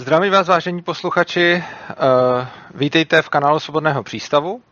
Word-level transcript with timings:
Zdravím 0.00 0.32
vás, 0.32 0.48
vážení 0.48 0.82
posluchači. 0.82 1.64
Uh, 1.90 2.46
vítejte 2.74 3.22
v 3.22 3.28
kanálu 3.28 3.60
Svobodného 3.60 4.02
přístavu. 4.02 4.62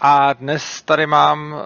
A 0.00 0.32
dnes 0.32 0.82
tady 0.82 1.06
mám 1.06 1.52
uh, 1.52 1.58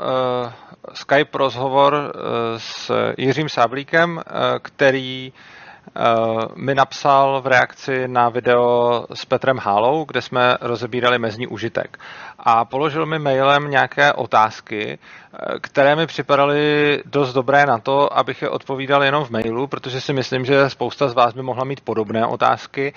Skype 0.94 1.38
rozhovor 1.38 1.94
uh, 1.94 2.10
s 2.56 2.90
Jiřím 3.18 3.48
Sáblíkem, 3.48 4.20
který 4.62 5.32
mi 6.56 6.74
napsal 6.74 7.40
v 7.42 7.46
reakci 7.46 8.08
na 8.08 8.28
video 8.28 9.06
s 9.14 9.24
Petrem 9.24 9.58
Hálou, 9.58 10.04
kde 10.04 10.22
jsme 10.22 10.56
rozebírali 10.60 11.18
mezní 11.18 11.46
užitek. 11.46 11.98
A 12.38 12.64
položil 12.64 13.06
mi 13.06 13.18
mailem 13.18 13.70
nějaké 13.70 14.12
otázky, 14.12 14.98
které 15.60 15.96
mi 15.96 16.06
připadaly 16.06 17.02
dost 17.04 17.32
dobré 17.32 17.66
na 17.66 17.78
to, 17.78 18.18
abych 18.18 18.42
je 18.42 18.48
odpovídal 18.48 19.04
jenom 19.04 19.24
v 19.24 19.30
mailu, 19.30 19.66
protože 19.66 20.00
si 20.00 20.12
myslím, 20.12 20.44
že 20.44 20.70
spousta 20.70 21.08
z 21.08 21.14
vás 21.14 21.34
by 21.34 21.42
mohla 21.42 21.64
mít 21.64 21.80
podobné 21.80 22.26
otázky 22.26 22.92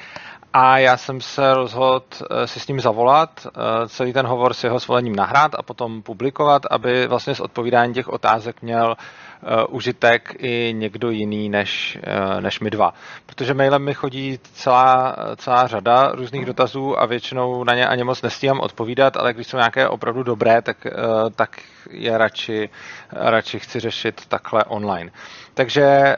a 0.57 0.77
já 0.77 0.97
jsem 0.97 1.21
se 1.21 1.53
rozhodl 1.53 2.01
eh, 2.31 2.47
si 2.47 2.59
s 2.59 2.67
ním 2.67 2.79
zavolat, 2.79 3.47
eh, 3.47 3.87
celý 3.87 4.13
ten 4.13 4.25
hovor 4.25 4.53
s 4.53 4.63
jeho 4.63 4.79
svolením 4.79 5.15
nahrát 5.15 5.55
a 5.55 5.61
potom 5.61 6.01
publikovat, 6.01 6.61
aby 6.69 7.07
vlastně 7.07 7.35
z 7.35 7.39
odpovídání 7.39 7.93
těch 7.93 8.07
otázek 8.07 8.61
měl 8.61 8.95
uh, 8.95 9.75
užitek 9.75 10.35
i 10.37 10.73
někdo 10.77 11.09
jiný 11.09 11.49
než, 11.49 11.97
než 12.39 12.59
my 12.59 12.69
dva. 12.69 12.93
Protože 13.25 13.53
mailem 13.53 13.83
mi 13.83 13.93
chodí 13.93 14.39
celá, 14.53 15.15
celá 15.35 15.67
řada 15.67 16.11
různých 16.11 16.45
dotazů 16.45 16.99
a 16.99 17.05
většinou 17.05 17.63
na 17.63 17.75
ně 17.75 17.87
ani 17.87 18.03
moc 18.03 18.21
nestíhám 18.21 18.59
odpovídat, 18.59 19.17
ale 19.17 19.33
když 19.33 19.47
jsou 19.47 19.57
nějaké 19.57 19.87
opravdu 19.87 20.23
dobré, 20.23 20.61
tak, 20.61 20.87
tak 21.35 21.59
je 21.89 22.17
radši, 22.17 22.69
radši 23.11 23.59
chci 23.59 23.79
řešit 23.79 24.21
takhle 24.27 24.63
online. 24.63 25.11
Takže 25.53 26.15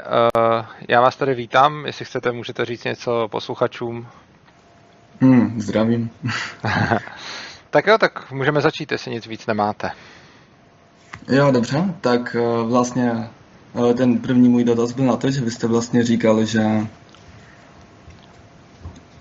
já 0.88 1.02
vás 1.02 1.16
tady 1.16 1.33
vítám, 1.33 1.85
jestli 1.85 2.05
chcete, 2.05 2.31
můžete 2.31 2.66
říct 2.66 2.83
něco 2.83 3.27
posluchačům. 3.31 4.08
Hmm, 5.21 5.62
zdravím. 5.62 6.09
tak 7.69 7.88
jo, 7.88 7.97
tak 7.97 8.31
můžeme 8.31 8.61
začít, 8.61 8.91
jestli 8.91 9.11
nic 9.11 9.28
víc 9.28 9.47
nemáte. 9.47 9.91
Jo, 11.30 11.52
dobře, 11.52 11.94
tak 12.02 12.36
eh, 12.39 12.64
vlastně 12.64 13.11
eh, 13.91 13.94
ten 13.94 14.17
první 14.19 14.50
můj 14.50 14.64
dotaz 14.64 14.91
byl 14.91 15.06
na 15.06 15.17
to, 15.17 15.31
že 15.31 15.41
vy 15.41 15.52
jste 15.52 15.67
vlastně 15.67 16.03
říkal, 16.03 16.45
že 16.45 16.64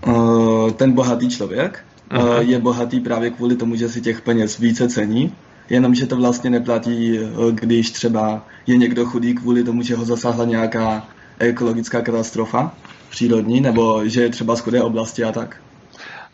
eh, 0.09 0.73
ten 0.77 0.93
bohatý 0.93 1.29
člověk 1.29 1.85
uh-huh. 2.11 2.39
je 2.39 2.59
bohatý 2.59 3.01
právě 3.01 3.31
kvůli 3.31 3.57
tomu, 3.57 3.77
že 3.77 3.89
si 3.89 4.01
těch 4.01 4.20
peněz 4.20 4.59
více 4.59 4.89
cení, 4.89 5.35
jenomže 5.69 6.07
to 6.07 6.17
vlastně 6.17 6.51
neplatí, 6.51 7.19
když 7.51 7.91
třeba 7.91 8.47
je 8.67 8.77
někdo 8.77 9.07
chudý 9.07 9.35
kvůli 9.35 9.65
tomu, 9.65 9.83
že 9.83 9.97
ho 9.97 10.05
zasáhla 10.05 10.45
nějaká 10.45 11.09
ekologická 11.39 12.01
katastrofa 12.01 12.75
přírodní, 13.11 13.61
nebo 13.61 14.09
že 14.09 14.23
je 14.23 14.29
třeba 14.29 14.57
z 14.57 14.61
chudé 14.61 14.83
oblasti 14.83 15.25
a 15.25 15.33
tak. 15.33 15.57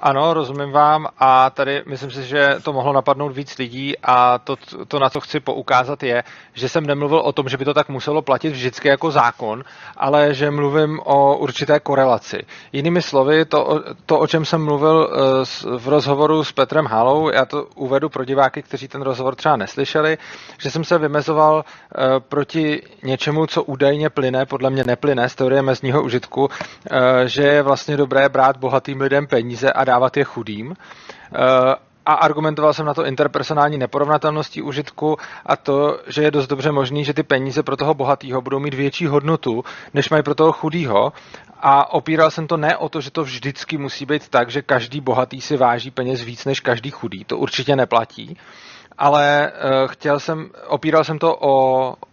Ano, 0.04 0.34
rozumím 0.34 0.70
vám 0.72 1.08
a 1.18 1.50
tady 1.50 1.82
myslím 1.86 2.10
si, 2.10 2.22
že 2.24 2.56
to 2.62 2.72
mohlo 2.72 2.92
napadnout 2.92 3.32
víc 3.36 3.58
lidí 3.58 3.98
a 4.02 4.38
to, 4.38 4.56
to, 4.88 4.98
na 4.98 5.10
co 5.10 5.20
chci 5.20 5.40
poukázat 5.40 6.02
je, 6.02 6.24
že 6.54 6.68
jsem 6.68 6.86
nemluvil 6.86 7.18
o 7.18 7.32
tom, 7.32 7.48
že 7.48 7.56
by 7.56 7.64
to 7.64 7.74
tak 7.74 7.88
muselo 7.88 8.22
platit 8.22 8.50
vždycky 8.50 8.88
jako 8.88 9.10
zákon, 9.10 9.64
ale 9.96 10.34
že 10.34 10.50
mluvím 10.50 11.00
o 11.04 11.36
určité 11.38 11.80
korelaci. 11.80 12.38
Jinými 12.72 13.02
slovy, 13.02 13.44
to, 13.44 13.80
to 14.06 14.18
o 14.18 14.26
čem 14.26 14.44
jsem 14.44 14.64
mluvil 14.64 15.10
eh, 15.12 15.78
v 15.78 15.88
rozhovoru 15.88 16.44
s 16.44 16.52
Petrem 16.52 16.86
Halou, 16.86 17.30
já 17.30 17.44
to 17.44 17.66
uvedu 17.74 18.08
pro 18.08 18.24
diváky, 18.24 18.62
kteří 18.62 18.88
ten 18.88 19.02
rozhovor 19.02 19.34
třeba 19.34 19.56
neslyšeli, 19.56 20.18
že 20.58 20.70
jsem 20.70 20.84
se 20.84 20.98
vymezoval 20.98 21.64
eh, 21.64 22.20
proti 22.20 22.82
něčemu, 23.02 23.46
co 23.46 23.62
údajně 23.62 24.10
plyne, 24.10 24.46
podle 24.46 24.70
mě 24.70 24.84
neplyne 24.84 25.28
z 25.28 25.34
teorie 25.34 25.62
mezního 25.62 26.02
užitku, 26.02 26.48
eh, 26.90 27.28
že 27.28 27.42
je 27.42 27.62
vlastně 27.62 27.96
dobré 27.96 28.28
brát 28.28 28.56
bohatým 28.56 29.00
lidem 29.00 29.26
peníze 29.26 29.72
a 29.72 29.91
dávat 29.92 30.16
je 30.16 30.24
chudým. 30.24 30.74
Eh, 30.74 31.74
a 32.06 32.12
argumentoval 32.14 32.74
jsem 32.74 32.86
na 32.86 32.94
to 32.94 33.06
interpersonální 33.06 33.78
neporovnatelností 33.78 34.62
užitku 34.62 35.16
a 35.46 35.56
to, 35.56 36.00
že 36.06 36.22
je 36.22 36.30
dost 36.30 36.46
dobře 36.46 36.72
možný, 36.72 37.04
že 37.04 37.14
ty 37.14 37.22
peníze 37.22 37.62
pro 37.62 37.76
toho 37.76 37.94
bohatého 37.94 38.42
budou 38.42 38.58
mít 38.58 38.74
větší 38.74 39.06
hodnotu, 39.06 39.64
než 39.94 40.10
mají 40.10 40.22
pro 40.22 40.34
toho 40.34 40.52
chudého. 40.52 41.12
A 41.60 41.92
opíral 41.92 42.30
jsem 42.30 42.46
to 42.46 42.56
ne 42.56 42.76
o 42.76 42.88
to, 42.88 43.00
že 43.00 43.10
to 43.10 43.22
vždycky 43.22 43.78
musí 43.78 44.06
být 44.06 44.28
tak, 44.28 44.50
že 44.50 44.62
každý 44.62 45.00
bohatý 45.00 45.40
si 45.40 45.56
váží 45.56 45.90
peněz 45.90 46.22
víc 46.22 46.44
než 46.44 46.60
každý 46.60 46.90
chudý. 46.90 47.24
To 47.24 47.38
určitě 47.38 47.76
neplatí. 47.76 48.36
Ale 48.98 49.52
uh, 49.52 49.88
chtěl 49.88 50.20
jsem, 50.20 50.50
opíral 50.68 51.04
jsem 51.04 51.18
to 51.18 51.36
o, 51.40 51.54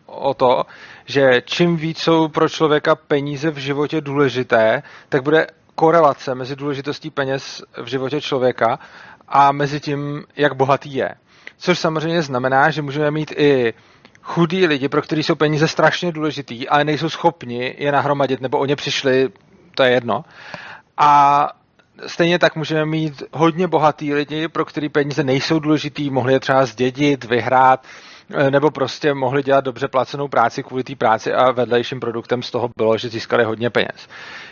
o 0.06 0.34
to, 0.34 0.64
že 1.06 1.42
čím 1.46 1.78
víc 1.78 1.98
jsou 1.98 2.28
pro 2.28 2.50
člověka 2.50 2.96
peníze 2.96 3.52
v 3.52 3.58
životě 3.58 4.02
důležité, 4.02 4.84
tak 5.10 5.24
bude 5.24 5.48
korelace 5.80 6.36
mezi 6.36 6.56
důležitostí 6.56 7.10
peněz 7.10 7.64
v 7.84 7.88
životě 7.88 8.22
člověka 8.22 8.80
a 9.28 9.52
mezi 9.52 9.80
tím, 9.80 10.24
jak 10.36 10.54
bohatý 10.54 10.96
je. 10.96 11.10
Což 11.58 11.80
samozřejmě 11.80 12.22
znamená, 12.22 12.70
že 12.70 12.82
můžeme 12.82 13.12
mít 13.12 13.32
i 13.38 13.74
chudí 14.22 14.68
lidi, 14.68 14.90
pro 14.90 15.02
který 15.02 15.24
jsou 15.24 15.36
peníze 15.36 15.68
strašně 15.68 16.12
důležitý, 16.12 16.70
ale 16.70 16.84
nejsou 16.84 17.10
schopni 17.10 17.76
je 17.78 17.92
nahromadit, 17.92 18.42
nebo 18.42 18.58
o 18.58 18.66
ně 18.66 18.76
přišli, 18.76 19.30
to 19.76 19.84
je 19.84 19.92
jedno. 19.92 20.26
A 20.98 21.48
stejně 22.08 22.40
tak 22.40 22.56
můžeme 22.56 22.86
mít 22.86 23.24
hodně 23.34 23.68
bohatý 23.68 24.14
lidi, 24.14 24.48
pro 24.48 24.66
který 24.66 24.90
peníze 24.90 25.24
nejsou 25.24 25.60
důležitý, 25.60 26.10
mohli 26.10 26.34
je 26.34 26.40
třeba 26.40 26.66
zdědit, 26.66 27.24
vyhrát, 27.24 27.84
eh, 28.36 28.52
nebo 28.52 28.72
prostě 28.72 29.14
mohli 29.14 29.44
dělat 29.44 29.66
dobře 29.66 29.88
placenou 29.88 30.28
práci 30.28 30.64
kvůli 30.64 30.84
té 30.84 30.96
práci 30.96 31.34
a 31.34 31.52
vedlejším 31.52 32.00
produktem 32.00 32.44
z 32.44 32.52
toho 32.52 32.70
bylo, 32.78 32.98
že 32.98 33.10
získali 33.10 33.44
hodně 33.44 33.70
peněz. 33.70 34.08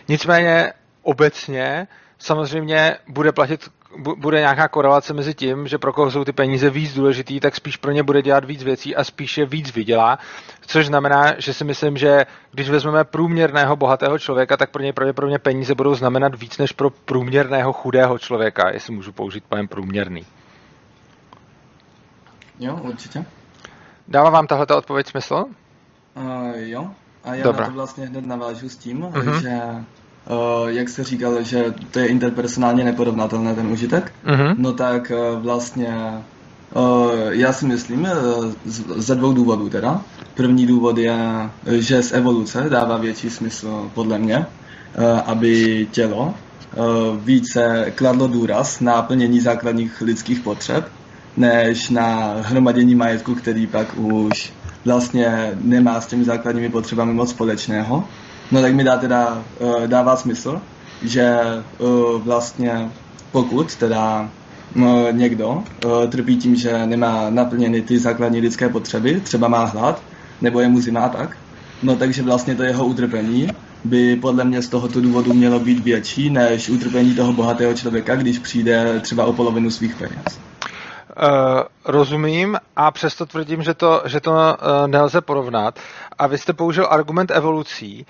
Nicméně 0.08 0.74
obecně 1.08 1.88
samozřejmě 2.20 2.98
bude 3.08 3.32
platit, 3.32 3.70
bude 4.18 4.40
nějaká 4.40 4.68
korelace 4.68 5.14
mezi 5.14 5.34
tím, 5.34 5.68
že 5.68 5.78
pro 5.78 5.94
koho 5.94 6.12
jsou 6.12 6.24
ty 6.24 6.32
peníze 6.32 6.70
víc 6.70 6.94
důležitý, 6.94 7.40
tak 7.40 7.56
spíš 7.56 7.78
pro 7.78 7.92
ně 7.92 8.04
bude 8.04 8.22
dělat 8.22 8.46
víc 8.46 8.64
věcí 8.64 8.96
a 8.96 9.04
spíš 9.04 9.38
je 9.38 9.46
víc 9.46 9.76
vydělá, 9.76 10.20
což 10.62 10.86
znamená, 10.86 11.40
že 11.40 11.54
si 11.54 11.64
myslím, 11.64 11.98
že 11.98 12.26
když 12.52 12.70
vezmeme 12.70 13.04
průměrného 13.04 13.76
bohatého 13.76 14.20
člověka, 14.20 14.58
tak 14.58 14.72
pro 14.72 14.84
něj 14.84 14.94
pravděpodobně 14.94 15.40
peníze 15.40 15.76
budou 15.76 15.96
znamenat 15.96 16.36
víc 16.36 16.58
než 16.58 16.72
pro 16.72 16.90
průměrného 16.90 17.74
chudého 17.74 18.20
člověka, 18.20 18.70
jestli 18.70 18.96
můžu 18.96 19.12
použít 19.12 19.44
pojem 19.50 19.68
průměrný. 19.68 20.26
Jo, 22.60 22.80
určitě. 22.82 23.26
Dává 24.08 24.30
vám 24.30 24.48
tahle 24.48 24.66
odpověď 24.78 25.08
smysl? 25.08 25.46
Uh, 26.16 26.52
jo, 26.56 26.92
a 27.24 27.36
já 27.36 27.44
Dobra. 27.44 27.62
na 27.62 27.68
to 27.68 27.74
vlastně 27.74 28.06
hned 28.06 28.26
navážu 28.26 28.70
s 28.70 28.78
tím, 28.78 29.02
uh-huh. 29.02 29.42
že 29.42 29.86
jak 30.68 30.90
se 30.90 31.04
říkal, 31.04 31.44
že 31.44 31.74
to 31.92 32.00
je 32.00 32.08
interpersonálně 32.08 32.84
neporovnatelné 32.84 33.56
ten 33.56 33.68
užitek, 33.68 34.12
uh-huh. 34.26 34.56
no 34.58 34.74
tak 34.74 35.12
uh, 35.12 35.44
vlastně 35.44 35.98
uh, 36.76 37.12
já 37.30 37.54
si 37.54 37.66
myslím 37.66 38.08
ze 38.96 39.16
dvou 39.16 39.34
důvodů 39.34 39.70
teda. 39.70 40.02
První 40.36 40.66
důvod 40.66 40.98
je, 40.98 41.18
že 41.72 42.04
z 42.04 42.12
evoluce 42.12 42.66
dává 42.70 42.98
větší 42.98 43.30
smysl 43.30 43.90
podle 43.94 44.20
mě, 44.20 44.46
aby 45.26 45.88
tělo 45.92 46.34
více 47.24 47.92
kladlo 47.96 48.28
důraz 48.28 48.80
na 48.80 49.02
plnění 49.02 49.40
základních 49.42 50.02
lidských 50.02 50.40
potřeb, 50.40 50.88
než 51.38 51.90
na 51.90 52.36
hromadění 52.42 52.96
majetku, 52.96 53.36
který 53.36 53.68
pak 53.68 53.88
už 53.98 54.54
vlastně 54.86 55.52
nemá 55.62 56.02
s 56.02 56.08
těmi 56.08 56.24
základními 56.24 56.70
potřebami 56.70 57.14
moc 57.14 57.30
společného. 57.30 58.04
No 58.52 58.62
tak 58.62 58.74
mi 58.74 58.84
dá 58.84 58.98
teda, 58.98 59.44
uh, 59.60 59.88
dává 59.88 60.16
smysl, 60.16 60.62
že 61.02 61.38
uh, 61.78 62.22
vlastně 62.22 62.90
pokud 63.32 63.76
teda 63.76 64.30
uh, 64.76 65.12
někdo 65.12 65.64
trpí 66.10 66.38
tím, 66.38 66.56
že 66.56 66.86
nemá 66.86 67.30
naplněny 67.30 67.82
ty 67.82 68.00
základní 68.00 68.42
lidské 68.42 68.70
potřeby, 68.70 69.22
třeba 69.22 69.48
má 69.48 69.66
hlad, 69.66 70.02
nebo 70.42 70.60
je 70.60 70.68
mu 70.68 70.82
zima 70.82 71.10
tak, 71.10 71.38
no 71.84 71.96
takže 71.96 72.24
vlastně 72.24 72.56
to 72.56 72.64
jeho 72.64 72.86
utrpení 72.86 73.48
by 73.84 74.16
podle 74.16 74.44
mě 74.44 74.62
z 74.62 74.70
tohoto 74.70 75.02
důvodu 75.02 75.34
mělo 75.34 75.60
být 75.60 75.80
větší 75.80 76.30
než 76.30 76.70
utrpení 76.70 77.16
toho 77.16 77.34
bohatého 77.34 77.74
člověka, 77.74 78.16
když 78.16 78.40
přijde 78.40 79.00
třeba 79.00 79.26
o 79.26 79.34
polovinu 79.34 79.72
svých 79.72 79.96
peněz. 79.96 80.40
Uh, 81.24 81.62
rozumím 81.86 82.58
a 82.76 82.92
přesto 82.92 83.26
tvrdím, 83.26 83.64
že 83.64 83.74
to, 83.74 84.02
že 84.06 84.20
to 84.20 84.32
uh, 84.32 84.88
nelze 84.88 85.22
porovnat. 85.22 85.80
A 86.20 86.28
vy 86.28 86.38
jste 86.38 86.54
použil 86.54 86.88
argument 86.90 87.32
evolucí 87.32 88.06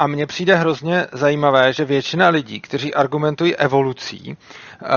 a 0.00 0.06
mně 0.06 0.26
přijde 0.26 0.54
hrozně 0.56 1.06
zajímavé, 1.12 1.72
že 1.72 1.84
většina 1.84 2.28
lidí, 2.28 2.60
kteří 2.60 2.94
argumentují 2.94 3.56
evolucí, 3.56 4.36
uh, 4.82 4.88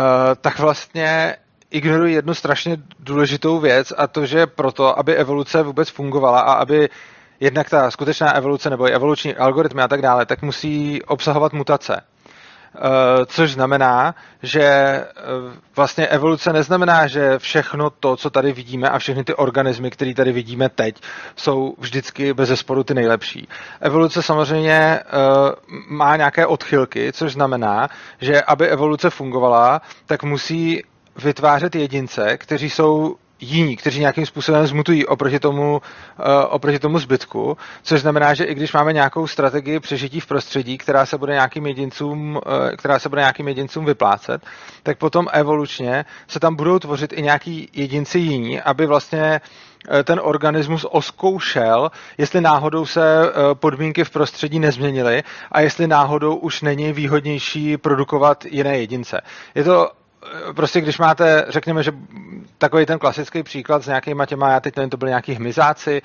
tak 0.41 0.59
vlastně 0.59 1.35
ignorují 1.71 2.13
jednu 2.15 2.33
strašně 2.33 2.77
důležitou 2.99 3.59
věc 3.59 3.93
a 3.97 4.07
to, 4.07 4.25
že 4.25 4.47
proto, 4.47 4.99
aby 4.99 5.15
evoluce 5.15 5.63
vůbec 5.63 5.89
fungovala 5.89 6.39
a 6.39 6.53
aby 6.53 6.89
jednak 7.39 7.69
ta 7.69 7.91
skutečná 7.91 8.35
evoluce 8.35 8.69
nebo 8.69 8.85
evoluční 8.85 9.35
algoritmy 9.35 9.81
a 9.81 9.87
tak 9.87 10.01
dále, 10.01 10.25
tak 10.25 10.41
musí 10.41 11.03
obsahovat 11.03 11.53
mutace. 11.53 12.01
Což 13.25 13.51
znamená, 13.53 14.15
že 14.43 15.05
vlastně 15.75 16.07
evoluce 16.07 16.53
neznamená, 16.53 17.07
že 17.07 17.39
všechno 17.39 17.89
to, 17.89 18.15
co 18.17 18.29
tady 18.29 18.51
vidíme 18.51 18.89
a 18.89 18.99
všechny 18.99 19.23
ty 19.23 19.33
organismy, 19.35 19.91
které 19.91 20.13
tady 20.13 20.31
vidíme 20.31 20.69
teď, 20.69 20.95
jsou 21.35 21.75
vždycky 21.77 22.33
bez 22.33 22.49
zesporu 22.49 22.83
ty 22.83 22.93
nejlepší. 22.93 23.47
Evoluce 23.81 24.21
samozřejmě 24.23 24.99
má 25.89 26.15
nějaké 26.17 26.45
odchylky, 26.45 27.11
což 27.13 27.33
znamená, 27.33 27.89
že 28.21 28.41
aby 28.41 28.67
evoluce 28.67 29.09
fungovala, 29.09 29.81
tak 30.05 30.23
musí 30.23 30.83
vytvářet 31.23 31.75
jedince, 31.75 32.37
kteří 32.37 32.69
jsou 32.69 33.15
jiní, 33.43 33.75
kteří 33.77 33.99
nějakým 33.99 34.25
způsobem 34.25 34.67
zmutují 34.67 35.05
oproti 35.05 35.39
tomu, 35.39 35.73
uh, 35.73 36.25
oproti 36.49 36.79
tomu 36.79 36.99
zbytku, 36.99 37.57
což 37.83 38.01
znamená, 38.01 38.33
že 38.33 38.43
i 38.43 38.55
když 38.55 38.73
máme 38.73 38.93
nějakou 38.93 39.27
strategii 39.27 39.79
přežití 39.79 40.19
v 40.19 40.27
prostředí, 40.27 40.77
která 40.77 41.05
se 41.05 41.17
bude 41.17 41.33
nějakým 41.33 41.65
jedincům, 41.65 42.35
uh, 42.35 42.41
která 42.77 42.99
se 42.99 43.09
bude 43.09 43.21
nějakým 43.21 43.47
jedincům 43.47 43.85
vyplácet, 43.85 44.41
tak 44.83 44.97
potom 44.97 45.27
evolučně 45.31 46.05
se 46.27 46.39
tam 46.39 46.55
budou 46.55 46.79
tvořit 46.79 47.13
i 47.13 47.21
nějaký 47.21 47.69
jedinci 47.73 48.19
jiní, 48.19 48.61
aby 48.61 48.85
vlastně 48.85 49.41
eh, 49.89 50.03
ten 50.03 50.19
organismus 50.23 50.85
oskoušel, 50.91 51.91
jestli 52.17 52.41
náhodou 52.41 52.85
se 52.85 53.01
podmínky 53.53 54.03
v 54.03 54.09
prostředí 54.09 54.59
nezměnily 54.59 55.23
a 55.51 55.61
jestli 55.61 55.87
náhodou 55.87 56.35
už 56.35 56.61
není 56.61 56.93
výhodnější 56.93 57.77
produkovat 57.77 58.45
jiné 58.45 58.77
jedince. 58.79 59.21
Je 59.55 59.63
to 59.63 59.89
prostě 60.55 60.81
když 60.81 60.97
máte, 60.97 61.45
řekněme, 61.47 61.83
že 61.83 61.91
takový 62.57 62.85
ten 62.85 62.99
klasický 62.99 63.43
příklad 63.43 63.83
s 63.83 63.87
nějakýma 63.87 64.25
těma, 64.25 64.51
já 64.51 64.59
teď 64.59 64.75
nevím, 64.75 64.89
to 64.89 64.97
byly 64.97 65.09
nějaký 65.11 65.33
hmyzáci, 65.33 66.01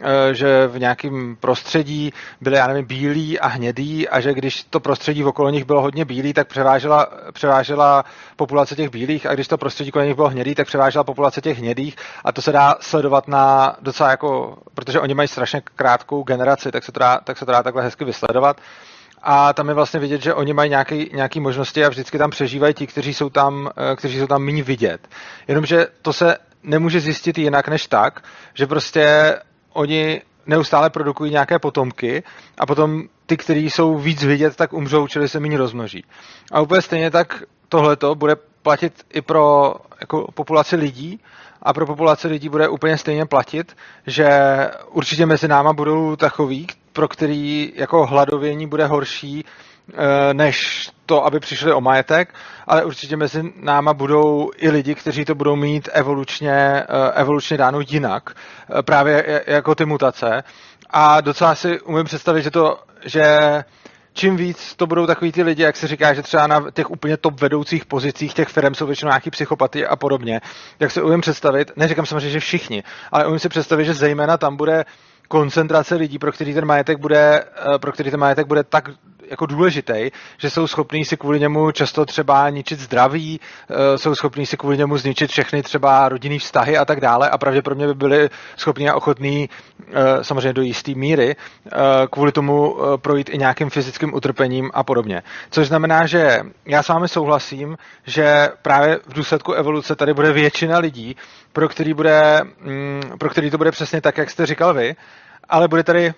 eh, 0.00 0.34
že 0.34 0.66
v 0.66 0.78
nějakém 0.78 1.36
prostředí 1.40 2.12
byly, 2.40 2.56
já 2.56 2.66
nevím, 2.66 2.84
bílí 2.84 3.40
a 3.40 3.46
hnědý 3.46 4.08
a 4.08 4.20
že 4.20 4.34
když 4.34 4.62
to 4.62 4.80
prostředí 4.80 5.24
okolo 5.24 5.50
nich 5.50 5.64
bylo 5.64 5.82
hodně 5.82 6.04
bílý, 6.04 6.32
tak 6.32 6.48
převážela, 6.48 7.06
převážela 7.32 8.04
populace 8.36 8.76
těch 8.76 8.90
bílých 8.90 9.26
a 9.26 9.34
když 9.34 9.48
to 9.48 9.58
prostředí 9.58 9.90
kolem 9.90 10.08
nich 10.08 10.16
bylo 10.16 10.28
hnědý, 10.28 10.54
tak 10.54 10.66
převážela 10.66 11.04
populace 11.04 11.40
těch 11.40 11.58
hnědých 11.58 11.96
a 12.24 12.32
to 12.32 12.42
se 12.42 12.52
dá 12.52 12.74
sledovat 12.80 13.28
na 13.28 13.76
docela 13.80 14.10
jako, 14.10 14.58
protože 14.74 15.00
oni 15.00 15.14
mají 15.14 15.28
strašně 15.28 15.62
krátkou 15.74 16.22
generaci, 16.22 16.72
tak 16.72 16.84
se 16.84 16.92
to 16.92 17.00
dá, 17.00 17.20
tak 17.24 17.38
se 17.38 17.46
to 17.46 17.52
dá 17.52 17.62
takhle 17.62 17.82
hezky 17.82 18.04
vysledovat 18.04 18.60
a 19.22 19.52
tam 19.52 19.68
je 19.68 19.74
vlastně 19.74 20.00
vidět, 20.00 20.22
že 20.22 20.34
oni 20.34 20.52
mají 20.52 20.70
nějaký, 20.70 21.10
nějaký 21.14 21.40
možnosti 21.40 21.84
a 21.84 21.88
vždycky 21.88 22.18
tam 22.18 22.30
přežívají 22.30 22.74
ti, 22.74 22.86
kteří 22.86 23.14
jsou 23.14 23.30
tam, 23.30 23.70
eh, 23.92 23.96
kteří 23.96 24.18
jsou 24.18 24.26
tam 24.26 24.42
méně 24.42 24.62
vidět. 24.62 25.08
Jenomže 25.48 25.86
to 26.02 26.12
se 26.12 26.36
nemůže 26.62 27.00
zjistit 27.00 27.38
jinak 27.38 27.68
než 27.68 27.86
tak, 27.86 28.24
že 28.54 28.66
prostě 28.66 29.36
oni 29.72 30.22
neustále 30.46 30.90
produkují 30.90 31.30
nějaké 31.30 31.58
potomky 31.58 32.22
a 32.58 32.66
potom 32.66 33.02
ty, 33.26 33.36
kteří 33.36 33.70
jsou 33.70 33.98
víc 33.98 34.24
vidět, 34.24 34.56
tak 34.56 34.72
umřou, 34.72 35.06
čili 35.06 35.28
se 35.28 35.40
méně 35.40 35.58
rozmnoží. 35.58 36.04
A 36.52 36.60
úplně 36.60 36.82
stejně 36.82 37.10
tak 37.10 37.42
tohleto 37.68 38.14
bude 38.14 38.36
platit 38.62 38.92
i 39.12 39.22
pro 39.22 39.74
jako 40.00 40.32
populaci 40.34 40.76
lidí 40.76 41.20
a 41.62 41.72
pro 41.72 41.86
populaci 41.86 42.28
lidí 42.28 42.48
bude 42.48 42.68
úplně 42.68 42.98
stejně 42.98 43.26
platit, 43.26 43.76
že 44.06 44.28
určitě 44.90 45.26
mezi 45.26 45.48
náma 45.48 45.72
budou 45.72 46.16
takový, 46.16 46.66
pro 46.98 47.08
který 47.08 47.72
jako 47.76 48.06
hladovění 48.06 48.66
bude 48.66 48.86
horší 48.86 49.44
eh, 49.44 50.34
než 50.34 50.88
to, 51.06 51.26
aby 51.26 51.40
přišli 51.40 51.72
o 51.72 51.80
majetek, 51.80 52.34
ale 52.66 52.84
určitě 52.84 53.16
mezi 53.16 53.52
náma 53.56 53.94
budou 53.94 54.50
i 54.56 54.70
lidi, 54.70 54.94
kteří 54.94 55.24
to 55.24 55.34
budou 55.34 55.56
mít 55.56 55.88
evolučně, 55.92 56.52
eh, 56.52 56.84
evolučně 57.14 57.56
dáno 57.56 57.80
jinak, 57.88 58.30
eh, 58.30 58.82
právě 58.82 59.44
jako 59.46 59.74
ty 59.74 59.84
mutace. 59.84 60.42
A 60.90 61.20
docela 61.20 61.54
si 61.54 61.80
umím 61.80 62.04
představit, 62.04 62.42
že 62.42 62.50
to, 62.50 62.78
že 63.04 63.64
čím 64.12 64.36
víc 64.36 64.74
to 64.76 64.86
budou 64.86 65.06
takový 65.06 65.32
ty 65.32 65.42
lidi, 65.42 65.62
jak 65.62 65.76
se 65.76 65.88
říká, 65.88 66.14
že 66.14 66.22
třeba 66.22 66.46
na 66.46 66.70
těch 66.74 66.90
úplně 66.90 67.16
top 67.16 67.40
vedoucích 67.40 67.84
pozicích 67.86 68.34
těch 68.34 68.48
firm 68.48 68.74
jsou 68.74 68.86
většinou 68.86 69.08
nějaký 69.08 69.30
psychopaty 69.30 69.86
a 69.86 69.96
podobně, 69.96 70.40
jak 70.80 70.90
se 70.90 71.02
umím 71.02 71.20
představit, 71.20 71.72
neříkám 71.76 72.06
samozřejmě, 72.06 72.30
že 72.30 72.40
všichni, 72.40 72.82
ale 73.12 73.26
umím 73.26 73.38
si 73.38 73.48
představit, 73.48 73.84
že 73.84 73.94
zejména 73.94 74.36
tam 74.36 74.56
bude 74.56 74.84
koncentrace 75.28 75.94
lidí, 75.94 76.18
pro 76.18 76.32
který 76.32 76.54
ten 76.54 76.64
majetek 76.64 76.98
bude, 76.98 77.44
eh, 77.74 77.78
pro 77.78 77.92
který 77.92 78.10
ten 78.10 78.20
majetek 78.20 78.46
bude 78.46 78.64
tak 78.64 78.88
jako 79.30 79.46
důležitý, 79.46 80.10
že 80.38 80.50
jsou 80.50 80.66
schopní 80.66 81.04
si 81.04 81.16
kvůli 81.16 81.40
němu 81.40 81.70
často 81.70 82.06
třeba 82.06 82.50
ničit 82.50 82.80
zdraví, 82.80 83.40
eh, 83.70 83.98
jsou 83.98 84.14
schopní 84.14 84.46
si 84.46 84.56
kvůli 84.56 84.78
němu 84.78 84.98
zničit 84.98 85.30
všechny 85.30 85.62
třeba 85.62 86.08
rodinný 86.08 86.38
vztahy 86.38 86.76
a 86.78 86.84
tak 86.84 87.00
dále 87.00 87.30
a 87.30 87.38
pravděpodobně 87.38 87.86
by 87.86 87.94
byli 87.94 88.30
schopní 88.56 88.88
a 88.88 88.94
ochotní 88.94 89.48
eh, 89.92 90.24
samozřejmě 90.24 90.52
do 90.52 90.62
jisté 90.62 90.94
míry 90.94 91.36
kvůli 92.10 92.32
tomu 92.32 92.76
projít 92.96 93.30
i 93.30 93.38
nějakým 93.38 93.70
fyzickým 93.70 94.14
utrpením 94.14 94.70
a 94.74 94.82
podobně. 94.84 95.22
Což 95.50 95.68
znamená, 95.68 96.06
že 96.06 96.40
já 96.66 96.82
s 96.82 96.88
vámi 96.88 97.08
souhlasím, 97.08 97.76
že 98.06 98.48
právě 98.62 98.98
v 99.06 99.14
důsledku 99.14 99.52
evoluce 99.52 99.96
tady 99.96 100.14
bude 100.14 100.32
většina 100.32 100.78
lidí, 100.78 101.16
pro 101.52 101.68
který, 101.68 101.94
bude, 101.94 102.40
mm, 102.60 103.02
pro 103.18 103.30
který 103.30 103.50
to 103.50 103.58
bude 103.58 103.70
přesně 103.70 104.00
tak, 104.00 104.18
jak 104.18 104.30
jste 104.30 104.46
říkal 104.46 104.74
vy, 104.74 104.96
ale 105.48 105.68
bude 105.68 105.82
tady 105.82 106.14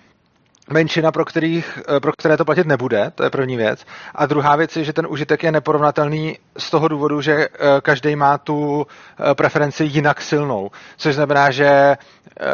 menšina, 0.69 1.11
pro, 1.11 1.25
kterých, 1.25 1.79
eh, 1.95 1.99
pro 1.99 2.11
které 2.11 2.37
to 2.37 2.45
platit 2.45 2.67
nebude, 2.67 3.11
to 3.15 3.23
je 3.23 3.29
první 3.29 3.57
věc. 3.57 3.85
A 4.15 4.25
druhá 4.25 4.55
věc 4.55 4.75
je, 4.75 4.83
že 4.83 4.93
ten 4.93 5.07
užitek 5.09 5.43
je 5.43 5.51
neporovnatelný 5.51 6.37
z 6.57 6.69
toho 6.69 6.87
důvodu, 6.87 7.21
že 7.21 7.33
eh, 7.33 7.47
každý 7.81 8.15
má 8.15 8.37
tu 8.37 8.87
eh, 8.87 9.35
preferenci 9.35 9.83
jinak 9.83 10.21
silnou. 10.21 10.71
Což 10.97 11.15
znamená, 11.15 11.51
že 11.51 11.97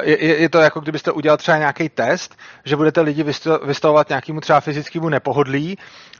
je, 0.03 0.41
je 0.41 0.49
to 0.49 0.59
jako 0.59 0.79
kdybyste 0.79 1.11
udělal 1.11 1.37
třeba 1.37 1.57
nějaký 1.57 1.89
test, 1.89 2.35
že 2.65 2.75
budete 2.75 3.01
lidi 3.01 3.25
vystavovat 3.65 4.09
nějakému 4.09 4.41
třeba 4.41 4.59
fyzickému 4.59 5.09
nepohodlí 5.09 5.77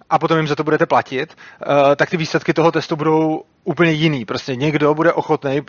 a 0.09 0.19
potom 0.19 0.37
jim 0.37 0.47
za 0.47 0.55
to 0.55 0.63
budete 0.63 0.85
platit, 0.85 1.35
tak 1.95 2.09
ty 2.09 2.17
výsledky 2.17 2.53
toho 2.53 2.71
testu 2.71 2.95
budou 2.95 3.43
úplně 3.63 3.91
jiný. 3.91 4.25
Prostě 4.25 4.55
někdo 4.55 4.93
bude 4.93 5.13
ochotný 5.13 5.61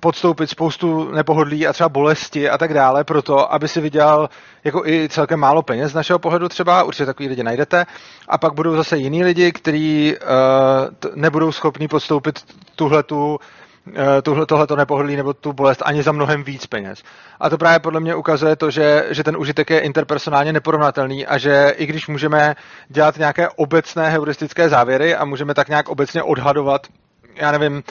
podstoupit 0.00 0.50
spoustu 0.50 1.10
nepohodlí 1.12 1.66
a 1.66 1.72
třeba 1.72 1.88
bolesti 1.88 2.50
a 2.50 2.58
tak 2.58 2.74
dále 2.74 3.04
pro 3.04 3.22
to, 3.22 3.52
aby 3.52 3.68
si 3.68 3.80
vydělal 3.80 4.28
jako 4.64 4.86
i 4.86 5.08
celkem 5.24 5.40
málo 5.40 5.62
peněz 5.62 5.92
z 5.92 5.94
našeho 5.94 6.18
pohledu 6.18 6.48
třeba, 6.48 6.82
určitě 6.82 7.06
takový 7.06 7.28
lidi 7.28 7.42
najdete, 7.42 7.86
a 8.28 8.38
pak 8.38 8.54
budou 8.54 8.76
zase 8.76 8.96
jiní 8.96 9.24
lidi, 9.24 9.52
kteří 9.52 10.14
uh, 10.16 11.14
nebudou 11.14 11.52
schopni 11.52 11.88
podstoupit 11.88 12.40
tuhletu 12.76 13.38
Eh, 13.92 14.22
tuhle, 14.22 14.46
tohleto 14.46 14.76
nepohodlí 14.76 15.16
nebo 15.16 15.34
tu 15.34 15.52
bolest 15.52 15.82
ani 15.84 16.02
za 16.02 16.12
mnohem 16.12 16.44
víc 16.44 16.66
peněz. 16.66 17.02
A 17.40 17.50
to 17.50 17.58
právě 17.58 17.78
podle 17.78 18.00
mě 18.00 18.14
ukazuje 18.14 18.56
to, 18.56 18.70
že, 18.70 19.06
že 19.10 19.24
ten 19.24 19.36
užitek 19.36 19.70
je 19.70 19.80
interpersonálně 19.80 20.52
neporovnatelný 20.52 21.26
a 21.26 21.38
že 21.38 21.74
i 21.76 21.86
když 21.86 22.08
můžeme 22.08 22.54
dělat 22.88 23.18
nějaké 23.18 23.48
obecné 23.48 24.10
heuristické 24.10 24.68
závěry 24.68 25.14
a 25.14 25.24
můžeme 25.24 25.54
tak 25.54 25.68
nějak 25.68 25.88
obecně 25.88 26.22
odhadovat 26.22 26.86
já 27.34 27.52
nevím, 27.52 27.74
uh, 27.76 27.82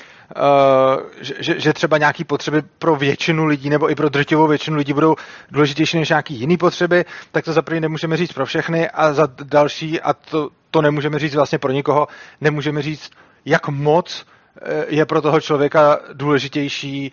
že, 1.22 1.60
že 1.60 1.74
třeba 1.74 1.98
nějaké 1.98 2.24
potřeby 2.24 2.62
pro 2.80 2.96
většinu 2.96 3.46
lidí 3.46 3.70
nebo 3.70 3.92
i 3.92 3.96
pro 3.96 4.10
drtivou 4.10 4.48
většinu 4.48 4.78
lidí 4.78 4.94
budou 4.94 5.16
důležitější 5.52 5.98
než 5.98 6.10
nějaké 6.10 6.34
jiné 6.34 6.58
potřeby, 6.58 7.06
tak 7.32 7.46
to 7.46 7.54
za 7.54 7.62
první 7.62 7.82
nemůžeme 7.82 8.18
říct 8.18 8.34
pro 8.34 8.46
všechny 8.46 8.90
a 8.90 9.14
za 9.14 9.30
další, 9.44 10.02
a 10.02 10.14
to, 10.14 10.50
to 10.72 10.82
nemůžeme 10.82 11.20
říct 11.20 11.36
vlastně 11.36 11.60
pro 11.60 11.72
nikoho, 11.72 12.08
nemůžeme 12.42 12.82
říct, 12.82 13.12
jak 13.46 13.68
moc 13.68 14.26
Eh, 14.62 14.86
je 14.88 15.06
pro 15.06 15.22
toho 15.22 15.42
člověka 15.42 16.00
důležitější, 16.14 17.12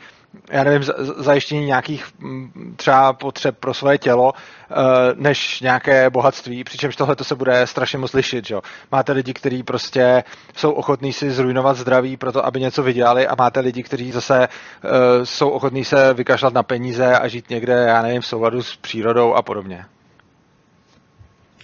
já 0.50 0.64
nevím, 0.64 0.88
zajištění 1.18 1.66
nějakých 1.66 2.06
mm, 2.18 2.74
třeba 2.76 3.12
potřeb 3.12 3.58
pro 3.58 3.74
své 3.74 3.98
tělo, 3.98 4.32
eh, 4.70 4.74
než 5.14 5.60
nějaké 5.60 6.10
bohatství, 6.10 6.64
přičemž 6.64 6.96
tohle 6.96 7.16
to 7.16 7.24
se 7.24 7.34
bude 7.34 7.66
strašně 7.66 7.98
moc 7.98 8.12
lišit. 8.12 8.46
Že? 8.46 8.56
Máte 8.92 9.12
lidi, 9.12 9.32
kteří 9.34 9.62
prostě 9.62 10.24
jsou 10.56 10.72
ochotní 10.72 11.12
si 11.12 11.30
zrujnovat 11.30 11.76
zdraví 11.76 12.16
pro 12.16 12.32
to, 12.32 12.46
aby 12.46 12.60
něco 12.60 12.82
vydělali 12.82 13.26
a 13.26 13.34
máte 13.38 13.60
lidi, 13.60 13.82
kteří 13.82 14.12
zase 14.12 14.48
eh, 14.48 14.88
jsou 15.26 15.48
ochotní 15.48 15.84
se 15.84 16.14
vykašlat 16.14 16.54
na 16.54 16.62
peníze 16.62 17.18
a 17.18 17.28
žít 17.28 17.50
někde, 17.50 17.72
já 17.72 18.02
nevím, 18.02 18.20
v 18.20 18.26
souladu 18.26 18.62
s 18.62 18.76
přírodou 18.76 19.34
a 19.34 19.42
podobně. 19.42 19.84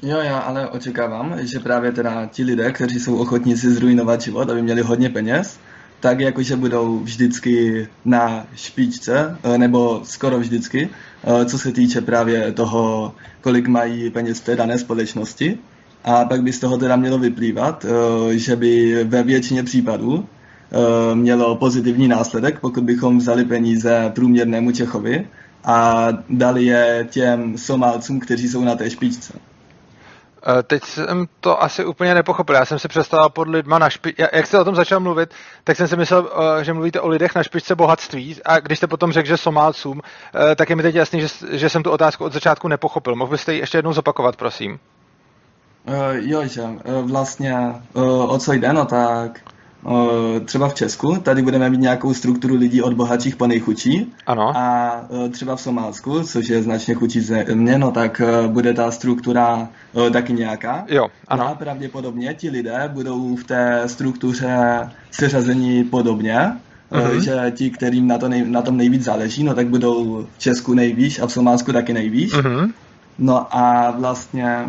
Jo, 0.03 0.19
já 0.19 0.39
ale 0.39 0.69
očekávám, 0.69 1.47
že 1.47 1.59
právě 1.59 1.93
teda 1.93 2.27
ti 2.27 2.45
lidé, 2.45 2.73
kteří 2.73 3.01
jsou 3.01 3.17
ochotní 3.17 3.57
si 3.57 3.71
zrujnovat 3.71 4.21
život, 4.21 4.51
aby 4.51 4.63
měli 4.63 4.83
hodně 4.83 5.11
peněz, 5.11 5.61
tak 6.07 6.21
jakože 6.21 6.57
budou 6.57 6.99
vždycky 6.99 7.87
na 8.05 8.47
špičce, 8.55 9.39
eh, 9.43 9.59
nebo 9.59 10.01
skoro 10.05 10.39
vždycky, 10.39 10.89
eh, 10.89 11.45
co 11.45 11.59
se 11.59 11.73
týče 11.73 12.01
právě 12.01 12.53
toho, 12.53 13.15
kolik 13.41 13.69
mají 13.69 14.11
peněz 14.11 14.41
v 14.41 14.45
té 14.45 14.57
dané 14.57 14.79
společnosti. 14.79 15.59
A 16.05 16.25
pak 16.25 16.43
by 16.43 16.53
z 16.53 16.59
toho 16.59 16.79
teda 16.79 16.97
mělo 16.97 17.19
vyplývat, 17.19 17.85
eh, 17.85 18.39
že 18.39 18.57
by 18.57 19.05
ve 19.05 19.23
většině 19.23 19.63
případů 19.63 20.27
mělo 21.15 21.57
pozitivní 21.57 22.09
následek, 22.09 22.61
pokud 22.61 22.85
bychom 22.85 23.19
vzali 23.19 23.45
peníze 23.45 24.13
průměrnému 24.15 24.73
Čechovi 24.73 25.27
a 25.65 26.09
dali 26.31 26.65
je 26.65 27.07
těm 27.11 27.59
Somálcům, 27.59 28.21
kteří 28.21 28.49
jsou 28.49 28.65
na 28.65 28.75
té 28.75 28.91
špičce. 28.91 29.33
Eh, 30.49 30.63
teď 30.63 30.85
jsem 30.85 31.27
to 31.41 31.63
asi 31.63 31.85
úplně 31.85 32.15
nepochopil. 32.15 32.55
Já 32.55 32.65
jsem 32.65 32.79
si 32.79 32.89
představil 32.89 33.29
pod 33.29 33.49
lidma 33.49 33.79
na 33.79 33.91
špičce. 33.91 34.29
Jak 34.33 34.47
jste 34.47 34.59
o 34.59 34.65
tom 34.65 34.75
začal 34.75 35.01
mluvit, 35.01 35.31
tak 35.65 35.77
jsem 35.77 35.89
si 35.89 35.97
myslel, 35.97 36.31
eh, 36.61 36.65
že 36.65 36.73
mluvíte 36.73 37.01
o 37.01 37.09
lidech 37.09 37.35
na 37.35 37.43
špičce 37.43 37.75
bohatství. 37.75 38.37
A 38.45 38.61
když 38.61 38.79
jste 38.79 38.87
potom 38.87 39.13
řekl, 39.13 39.29
že 39.29 39.37
Somálcům, 39.37 40.01
eh, 40.51 40.55
tak 40.55 40.71
je 40.71 40.77
mi 40.77 40.83
teď 40.83 40.95
jasný, 40.95 41.21
že, 41.21 41.29
že 41.51 41.69
jsem 41.69 41.83
tu 41.83 41.91
otázku 41.91 42.25
od 42.25 42.33
začátku 42.33 42.69
nepochopil. 42.69 43.15
Mohl 43.15 43.31
byste 43.31 43.55
ji 43.55 43.61
ještě 43.61 43.79
jednou 43.79 43.93
zopakovat, 43.93 44.37
prosím? 44.37 44.79
Uh, 45.89 45.95
jo, 46.15 46.47
že 46.47 46.63
uh, 46.63 47.11
vlastně 47.11 47.75
uh, 47.93 48.33
o 48.33 48.39
co 48.39 48.53
jde, 48.53 48.73
no 48.73 48.85
tak 48.85 49.41
třeba 50.45 50.69
v 50.69 50.75
Česku, 50.75 51.17
tady 51.23 51.43
budeme 51.43 51.71
mít 51.71 51.81
nějakou 51.81 52.15
strukturu 52.15 52.55
lidí 52.55 52.83
od 52.83 52.95
bohatších 52.95 53.37
po 53.37 53.47
nejchudší. 53.47 54.13
Ano. 54.27 54.57
A 54.57 54.91
třeba 55.31 55.57
v 55.57 55.61
Somálsku, 55.61 56.23
což 56.23 56.49
je 56.49 56.63
značně 56.63 56.95
chudší 56.95 57.21
země, 57.21 57.79
no 57.79 57.91
tak 57.91 58.23
bude 58.47 58.75
ta 58.75 58.91
struktura 58.91 59.69
taky 60.13 60.33
nějaká. 60.33 60.85
Jo, 60.89 61.07
ano. 61.29 61.45
No 61.45 61.51
a 61.51 61.55
pravděpodobně 61.55 62.35
ti 62.35 62.51
lidé 62.51 62.91
budou 62.93 63.37
v 63.37 63.45
té 63.45 63.83
struktuře 63.87 64.57
seřazení 65.11 65.85
podobně, 65.85 66.53
uh-huh. 66.93 67.21
že 67.21 67.53
ti, 67.57 67.71
kterým 67.71 68.07
na, 68.07 68.19
to 68.19 68.29
nej, 68.29 68.45
na 68.51 68.63
tom 68.63 68.77
nejvíc 68.77 69.05
záleží, 69.05 69.45
no 69.45 69.55
tak 69.55 69.67
budou 69.67 70.27
v 70.37 70.39
Česku 70.39 70.75
nejvíc 70.75 71.19
a 71.19 71.27
v 71.27 71.33
Somálsku 71.33 71.73
taky 71.73 71.93
nejvíc. 71.93 72.33
Uh-huh. 72.33 72.73
No 73.19 73.57
a 73.57 73.91
vlastně 73.91 74.65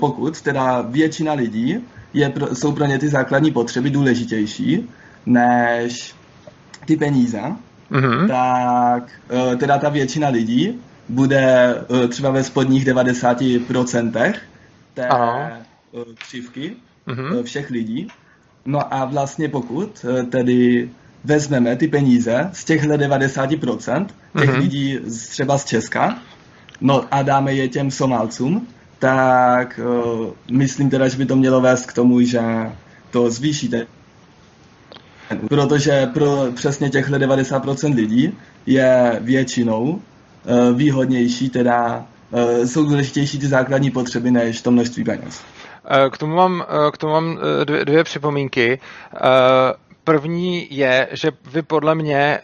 pokud 0.00 0.40
teda 0.40 0.80
většina 0.80 1.32
lidí 1.32 1.78
je 2.14 2.30
pro, 2.30 2.54
jsou 2.54 2.72
pro 2.72 2.86
ně 2.86 2.98
ty 2.98 3.08
základní 3.08 3.50
potřeby 3.50 3.90
důležitější 3.90 4.88
než 5.26 6.14
ty 6.84 6.96
peníze, 6.96 7.42
mm-hmm. 7.90 8.28
tak 8.28 9.10
eh, 9.30 9.56
teda 9.56 9.78
ta 9.78 9.88
většina 9.88 10.28
lidí 10.28 10.80
bude 11.08 11.74
eh, 12.04 12.08
třeba 12.08 12.30
ve 12.30 12.44
spodních 12.44 12.86
90% 12.86 14.34
té 14.94 15.08
Aha. 15.08 15.50
Eh, 15.50 16.04
křivky 16.14 16.76
mm-hmm. 17.06 17.42
všech 17.42 17.70
lidí. 17.70 18.08
No 18.66 18.94
a 18.94 19.04
vlastně 19.04 19.48
pokud 19.48 20.06
tedy 20.30 20.90
vezmeme 21.24 21.76
ty 21.76 21.88
peníze 21.88 22.50
z 22.52 22.64
těchto 22.64 22.88
90% 22.88 24.06
těch 24.38 24.50
mm-hmm. 24.50 24.58
lidí 24.58 24.98
třeba 25.28 25.58
z 25.58 25.64
Česka, 25.64 26.18
no 26.80 27.04
a 27.10 27.22
dáme 27.22 27.54
je 27.54 27.68
těm 27.68 27.90
Somálcům, 27.90 28.66
tak 28.98 29.80
uh, 29.84 30.26
myslím 30.50 30.90
teda, 30.90 31.08
že 31.08 31.16
by 31.16 31.26
to 31.26 31.36
mělo 31.36 31.60
vést 31.60 31.86
k 31.86 31.92
tomu, 31.92 32.20
že 32.20 32.40
to 33.10 33.30
zvýšíte. 33.30 33.86
Protože 35.48 36.06
pro 36.06 36.46
přesně 36.54 36.90
těchto 36.90 37.12
90% 37.12 37.94
lidí 37.94 38.34
je 38.66 39.18
většinou 39.20 39.82
uh, 39.82 40.76
výhodnější, 40.76 41.50
teda 41.50 42.06
uh, 42.30 42.64
jsou 42.64 42.84
důležitější 42.84 43.38
ty 43.38 43.46
základní 43.46 43.90
potřeby 43.90 44.30
než 44.30 44.62
to 44.62 44.70
množství 44.70 45.04
peněz. 45.04 45.42
K 46.10 46.18
tomu 46.18 46.34
mám, 46.36 46.64
k 46.92 46.98
tomu 46.98 47.12
mám 47.12 47.38
dvě, 47.64 47.84
dvě 47.84 48.04
připomínky. 48.04 48.80
První 50.04 50.76
je, 50.76 51.08
že 51.12 51.32
vy 51.52 51.62
podle 51.62 51.94
mě 51.94 52.38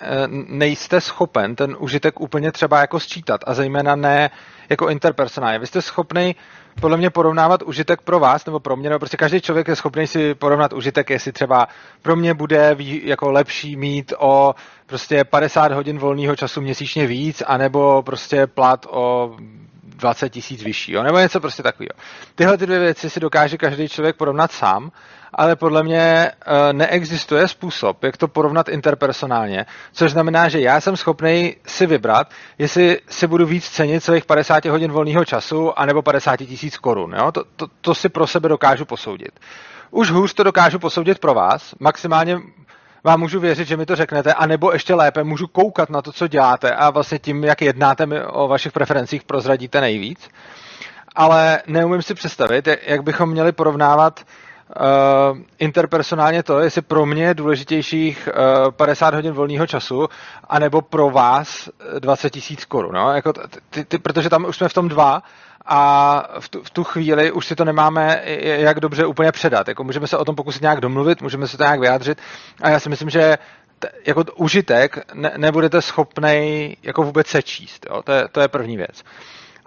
nejste 0.48 1.00
schopen 1.00 1.56
ten 1.56 1.76
užitek 1.78 2.20
úplně 2.20 2.52
třeba 2.52 2.80
jako 2.80 3.00
sčítat 3.00 3.40
a 3.46 3.54
zejména 3.54 3.96
ne 3.96 4.30
jako 4.68 4.88
interpersonálně. 4.88 5.58
Vy 5.58 5.66
jste 5.66 5.82
schopný 5.82 6.36
podle 6.80 6.96
mě 6.96 7.10
porovnávat 7.10 7.62
užitek 7.62 8.00
pro 8.02 8.18
vás 8.18 8.46
nebo 8.46 8.60
pro 8.60 8.76
mě, 8.76 8.88
nebo 8.88 8.98
prostě 8.98 9.16
každý 9.16 9.40
člověk 9.40 9.68
je 9.68 9.76
schopný 9.76 10.06
si 10.06 10.34
porovnat 10.34 10.72
užitek, 10.72 11.10
jestli 11.10 11.32
třeba 11.32 11.68
pro 12.02 12.16
mě 12.16 12.34
bude 12.34 12.76
jako 13.02 13.30
lepší 13.30 13.76
mít 13.76 14.12
o 14.18 14.54
prostě 14.86 15.24
50 15.24 15.72
hodin 15.72 15.98
volného 15.98 16.36
času 16.36 16.60
měsíčně 16.60 17.06
víc, 17.06 17.42
anebo 17.46 18.02
prostě 18.02 18.46
plat 18.46 18.86
o 18.90 19.36
20 19.94 20.28
tisíc 20.28 20.62
vyšší, 20.62 20.92
jo? 20.92 21.02
nebo 21.02 21.18
něco 21.18 21.40
prostě 21.40 21.62
takového. 21.62 21.90
Tyhle 22.34 22.58
ty 22.58 22.66
dvě 22.66 22.78
věci 22.78 23.10
si 23.10 23.20
dokáže 23.20 23.56
každý 23.58 23.88
člověk 23.88 24.16
porovnat 24.16 24.52
sám, 24.52 24.90
ale 25.34 25.56
podle 25.56 25.82
mě 25.82 26.00
eh, 26.00 26.72
neexistuje 26.72 27.48
způsob, 27.48 28.04
jak 28.04 28.16
to 28.16 28.28
porovnat 28.28 28.68
interpersonálně, 28.68 29.66
což 29.92 30.12
znamená, 30.12 30.48
že 30.48 30.60
já 30.60 30.80
jsem 30.80 30.96
schopný 30.96 31.56
si 31.66 31.86
vybrat, 31.86 32.30
jestli 32.58 32.98
si 33.08 33.26
budu 33.26 33.46
víc 33.46 33.68
cenit 33.68 34.04
svých 34.04 34.24
50 34.24 34.64
hodin 34.64 34.92
volného 34.92 35.24
času, 35.24 35.78
anebo 35.78 36.02
50 36.02 36.36
tisíc 36.36 36.76
korun. 36.78 37.14
Jo? 37.18 37.32
To, 37.32 37.44
to, 37.56 37.66
to 37.80 37.94
si 37.94 38.08
pro 38.08 38.26
sebe 38.26 38.48
dokážu 38.48 38.84
posoudit. 38.84 39.40
Už 39.90 40.10
hůř 40.10 40.34
to 40.34 40.42
dokážu 40.42 40.78
posoudit 40.78 41.18
pro 41.18 41.34
vás, 41.34 41.74
maximálně 41.80 42.38
vám 43.04 43.20
můžu 43.20 43.40
věřit, 43.40 43.68
že 43.68 43.76
mi 43.76 43.86
to 43.86 43.96
řeknete, 43.96 44.34
anebo 44.34 44.72
ještě 44.72 44.94
lépe 44.94 45.24
můžu 45.24 45.46
koukat 45.46 45.90
na 45.90 46.02
to, 46.02 46.12
co 46.12 46.28
děláte 46.28 46.70
a 46.70 46.90
vlastně 46.90 47.18
tím, 47.18 47.44
jak 47.44 47.62
jednáte 47.62 48.06
mi 48.06 48.24
o 48.24 48.48
vašich 48.48 48.72
preferencích, 48.72 49.22
prozradíte 49.22 49.80
nejvíc. 49.80 50.28
Ale 51.14 51.62
neumím 51.66 52.02
si 52.02 52.14
představit, 52.14 52.68
jak 52.86 53.02
bychom 53.02 53.30
měli 53.30 53.52
porovnávat 53.52 54.20
uh, 54.20 55.38
interpersonálně 55.58 56.42
to, 56.42 56.58
jestli 56.58 56.82
pro 56.82 57.06
mě 57.06 57.24
je 57.24 57.34
důležitějších 57.34 58.28
uh, 58.64 58.70
50 58.70 59.14
hodin 59.14 59.32
volného 59.32 59.66
času, 59.66 60.08
anebo 60.48 60.82
pro 60.82 61.10
vás 61.10 61.68
20 61.98 62.30
tisíc 62.30 62.64
korun. 62.64 62.94
No? 62.94 63.12
Jako 63.12 63.32
ty, 63.70 63.84
ty, 63.84 63.98
protože 63.98 64.30
tam 64.30 64.44
už 64.44 64.56
jsme 64.56 64.68
v 64.68 64.74
tom 64.74 64.88
dva 64.88 65.22
a 65.66 66.22
v 66.40 66.48
tu, 66.48 66.62
v 66.62 66.70
tu 66.70 66.84
chvíli 66.84 67.32
už 67.32 67.46
si 67.46 67.56
to 67.56 67.64
nemáme 67.64 68.22
jak 68.42 68.80
dobře 68.80 69.06
úplně 69.06 69.32
předat. 69.32 69.68
Jako 69.68 69.84
můžeme 69.84 70.06
se 70.06 70.16
o 70.16 70.24
tom 70.24 70.36
pokusit 70.36 70.62
nějak 70.62 70.80
domluvit, 70.80 71.22
můžeme 71.22 71.48
se 71.48 71.56
to 71.56 71.62
nějak 71.62 71.80
vyjádřit 71.80 72.18
a 72.62 72.70
já 72.70 72.80
si 72.80 72.88
myslím, 72.88 73.10
že 73.10 73.38
t, 73.78 73.88
jako 74.06 74.24
užitek 74.36 74.98
ne, 75.14 75.32
nebudete 75.36 75.82
schopnej 75.82 76.76
jako 76.82 77.02
vůbec 77.02 77.26
sečíst. 77.26 77.86
Jo? 77.90 78.02
To, 78.02 78.12
je, 78.12 78.28
to 78.32 78.40
je 78.40 78.48
první 78.48 78.76
věc. 78.76 79.04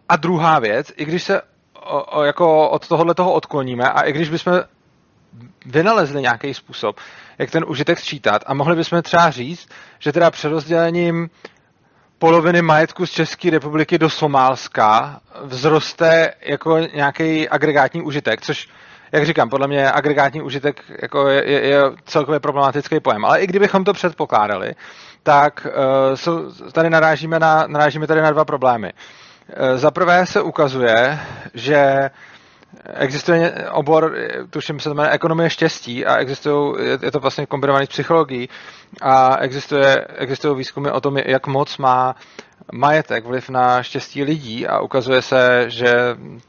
A 0.09 0.15
druhá 0.15 0.59
věc, 0.59 0.91
i 0.95 1.05
když 1.05 1.23
se 1.23 1.41
o, 1.73 2.19
o, 2.19 2.23
jako 2.23 2.69
od 2.69 2.87
tohohle 2.87 3.13
toho 3.13 3.33
odkloníme 3.33 3.89
a 3.89 4.01
i 4.01 4.11
když 4.11 4.29
bychom 4.29 4.61
vynalezli 5.65 6.21
nějaký 6.21 6.53
způsob, 6.53 6.99
jak 7.37 7.51
ten 7.51 7.65
užitek 7.67 7.99
sčítat 7.99 8.43
a 8.45 8.53
mohli 8.53 8.75
bychom 8.75 9.01
třeba 9.01 9.29
říct, 9.29 9.69
že 9.99 10.11
teda 10.11 10.31
přerozdělením 10.31 11.29
poloviny 12.19 12.61
majetku 12.61 13.05
z 13.05 13.11
České 13.11 13.49
republiky 13.49 13.97
do 13.97 14.09
Somálska 14.09 15.19
vzroste 15.47 16.33
jako 16.41 16.77
nějaký 16.77 17.49
agregátní 17.49 18.01
užitek, 18.01 18.41
což 18.41 18.69
jak 19.11 19.25
říkám, 19.25 19.49
podle 19.49 19.67
mě 19.67 19.91
agregátní 19.91 20.41
užitek 20.41 20.83
jako 21.01 21.27
je, 21.27 21.51
je, 21.51 21.61
je 21.61 21.81
celkově 22.05 22.39
problematický 22.39 22.99
pojem. 22.99 23.25
Ale 23.25 23.41
i 23.41 23.47
kdybychom 23.47 23.83
to 23.83 23.93
předpokládali, 23.93 24.75
tak 25.23 25.67
uh, 25.67 26.15
jsou, 26.15 26.51
tady 26.71 26.89
narážíme, 26.89 27.39
na, 27.39 27.67
narážíme 27.67 28.07
tady 28.07 28.21
na 28.21 28.31
dva 28.31 28.45
problémy. 28.45 28.93
Uh, 28.93 29.77
Za 29.77 29.91
prvé 29.91 30.25
se 30.25 30.41
ukazuje, 30.41 31.19
že 31.53 32.09
Existuje 32.85 33.53
obor, 33.71 34.15
tuším 34.49 34.79
se 34.79 34.89
to 34.89 34.95
jmenuje 34.95 35.13
ekonomie 35.13 35.49
štěstí 35.49 36.05
a 36.05 36.17
existují, 36.17 36.75
je 37.01 37.11
to 37.11 37.19
vlastně 37.19 37.45
kombinovaný 37.45 37.85
s 37.85 37.89
psychologií 37.89 38.49
a 39.01 39.37
existuje, 39.37 40.07
existují 40.15 40.57
výzkumy 40.57 40.89
o 40.91 41.01
tom, 41.01 41.17
jak 41.17 41.47
moc 41.47 41.77
má 41.77 42.15
majetek 42.73 43.25
vliv 43.25 43.49
na 43.49 43.83
štěstí 43.83 44.23
lidí 44.23 44.67
a 44.67 44.79
ukazuje 44.79 45.21
se, 45.21 45.65
že 45.67 45.93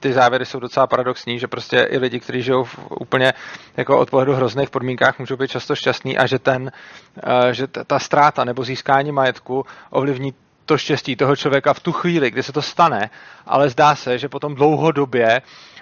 ty 0.00 0.12
závěry 0.12 0.46
jsou 0.46 0.60
docela 0.60 0.86
paradoxní, 0.86 1.38
že 1.38 1.46
prostě 1.46 1.76
i 1.90 1.98
lidi, 1.98 2.20
kteří 2.20 2.42
žijou 2.42 2.64
v 2.64 2.78
úplně 3.00 3.32
jako 3.76 3.98
od 3.98 4.10
pohledu 4.10 4.34
hrozných 4.34 4.70
podmínkách, 4.70 5.18
můžou 5.18 5.36
být 5.36 5.50
často 5.50 5.74
šťastní 5.74 6.18
a 6.18 6.26
že, 6.26 6.38
ten, 6.38 6.72
eh, 7.22 7.54
že 7.54 7.66
ta 7.66 7.98
ztráta 7.98 8.44
nebo 8.44 8.64
získání 8.64 9.12
majetku 9.12 9.64
ovlivní 9.90 10.34
to 10.64 10.78
štěstí 10.78 11.16
toho 11.16 11.36
člověka 11.36 11.72
v 11.72 11.80
tu 11.80 11.92
chvíli, 11.92 12.30
kdy 12.30 12.42
se 12.42 12.52
to 12.52 12.62
stane, 12.62 13.10
ale 13.46 13.68
zdá 13.68 13.94
se, 13.94 14.18
že 14.18 14.28
potom 14.28 14.54
dlouhodobě 14.54 15.40
uh, 15.40 15.77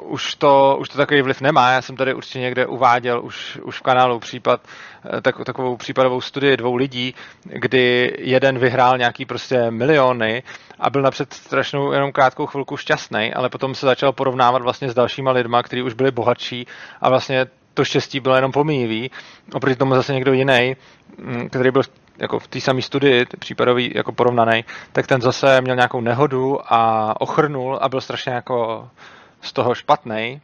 už, 0.00 0.34
to, 0.34 0.76
už 0.80 0.88
to 0.88 0.98
takový 0.98 1.22
vliv 1.22 1.40
nemá. 1.40 1.70
Já 1.70 1.82
jsem 1.82 1.96
tady 1.96 2.14
určitě 2.14 2.38
někde 2.38 2.66
uváděl 2.66 3.24
už, 3.24 3.58
už 3.62 3.78
v 3.78 3.82
kanálu 3.82 4.18
případ, 4.18 4.60
eh, 5.16 5.20
tak, 5.20 5.34
takovou 5.44 5.76
případovou 5.76 6.20
studii 6.20 6.56
dvou 6.56 6.76
lidí, 6.76 7.14
kdy 7.44 8.16
jeden 8.18 8.58
vyhrál 8.58 8.98
nějaký 8.98 9.24
prostě 9.24 9.70
miliony 9.70 10.42
a 10.80 10.90
byl 10.90 11.02
napřed 11.02 11.32
strašnou 11.32 11.92
jenom 11.92 12.12
krátkou 12.12 12.46
chvilku 12.46 12.76
šťastný, 12.76 13.34
ale 13.34 13.48
potom 13.48 13.74
se 13.74 13.86
začal 13.86 14.12
porovnávat 14.12 14.62
vlastně 14.62 14.90
s 14.90 14.94
dalšíma 14.94 15.30
lidma, 15.30 15.62
kteří 15.62 15.82
už 15.82 15.94
byli 15.94 16.10
bohatší 16.10 16.66
a 17.00 17.08
vlastně 17.08 17.46
to 17.74 17.84
štěstí 17.84 18.20
bylo 18.20 18.34
jenom 18.34 18.52
pomíjivý. 18.52 19.10
Oproti 19.54 19.76
tomu 19.76 19.94
zase 19.94 20.12
někdo 20.12 20.32
jiný, 20.32 20.76
mm, 21.18 21.48
který 21.48 21.70
byl 21.70 21.82
jako 22.18 22.38
v 22.38 22.48
té 22.48 22.60
samé 22.60 22.82
studii, 22.82 23.26
případový 23.38 23.92
jako 23.94 24.12
porovnaný, 24.12 24.64
tak 24.92 25.06
ten 25.06 25.20
zase 25.20 25.60
měl 25.60 25.76
nějakou 25.76 26.00
nehodu 26.00 26.58
a 26.72 27.14
ochrnul 27.20 27.78
a 27.82 27.88
byl 27.88 28.00
strašně 28.00 28.32
jako 28.32 28.88
z 29.42 29.52
toho 29.52 29.74
špatný. 29.74 30.40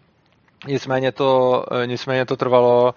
Nicméně 0.67 1.13
to, 1.13 1.65
nicméně 1.87 2.27
to 2.27 2.37
trvalo 2.37 2.95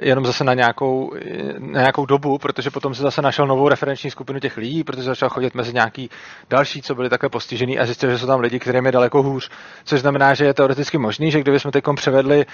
jenom 0.00 0.26
zase 0.26 0.44
na 0.44 0.54
nějakou, 0.54 1.12
na 1.58 1.80
nějakou 1.80 2.06
dobu, 2.06 2.38
protože 2.38 2.70
potom 2.70 2.94
se 2.94 3.02
zase 3.02 3.22
našel 3.22 3.46
novou 3.46 3.68
referenční 3.68 4.10
skupinu 4.10 4.40
těch 4.40 4.56
lidí, 4.56 4.84
protože 4.84 5.02
začal 5.02 5.28
chodit 5.28 5.54
mezi 5.54 5.72
nějaký 5.72 6.10
další, 6.50 6.82
co 6.82 6.94
byli 6.94 7.08
takhle 7.08 7.28
postižený 7.28 7.78
a 7.78 7.86
zjistil, 7.86 8.10
že 8.10 8.18
jsou 8.18 8.26
tam 8.26 8.40
lidi, 8.40 8.58
kterým 8.58 8.86
je 8.86 8.92
daleko 8.92 9.22
hůř. 9.22 9.50
Což 9.84 10.00
znamená, 10.00 10.34
že 10.34 10.44
je 10.44 10.54
teoreticky 10.54 10.98
možný, 10.98 11.30
že 11.30 11.40
kdybychom 11.40 11.72
teď 11.72 11.84
převedli 11.96 12.46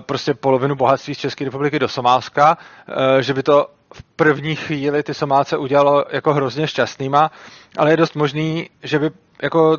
prostě 0.00 0.34
polovinu 0.34 0.74
bohatství 0.74 1.14
z 1.14 1.18
České 1.18 1.44
republiky 1.44 1.78
do 1.78 1.88
Somálska, 1.88 2.58
že 3.20 3.34
by 3.34 3.42
to 3.42 3.66
v 3.94 4.02
první 4.02 4.56
chvíli 4.56 5.02
ty 5.02 5.14
Somálce 5.14 5.56
udělalo 5.56 6.04
jako 6.10 6.34
hrozně 6.34 6.66
šťastnýma, 6.66 7.30
ale 7.78 7.90
je 7.90 7.96
dost 7.96 8.14
možný, 8.16 8.70
že 8.82 8.98
by 8.98 9.10
jako 9.42 9.78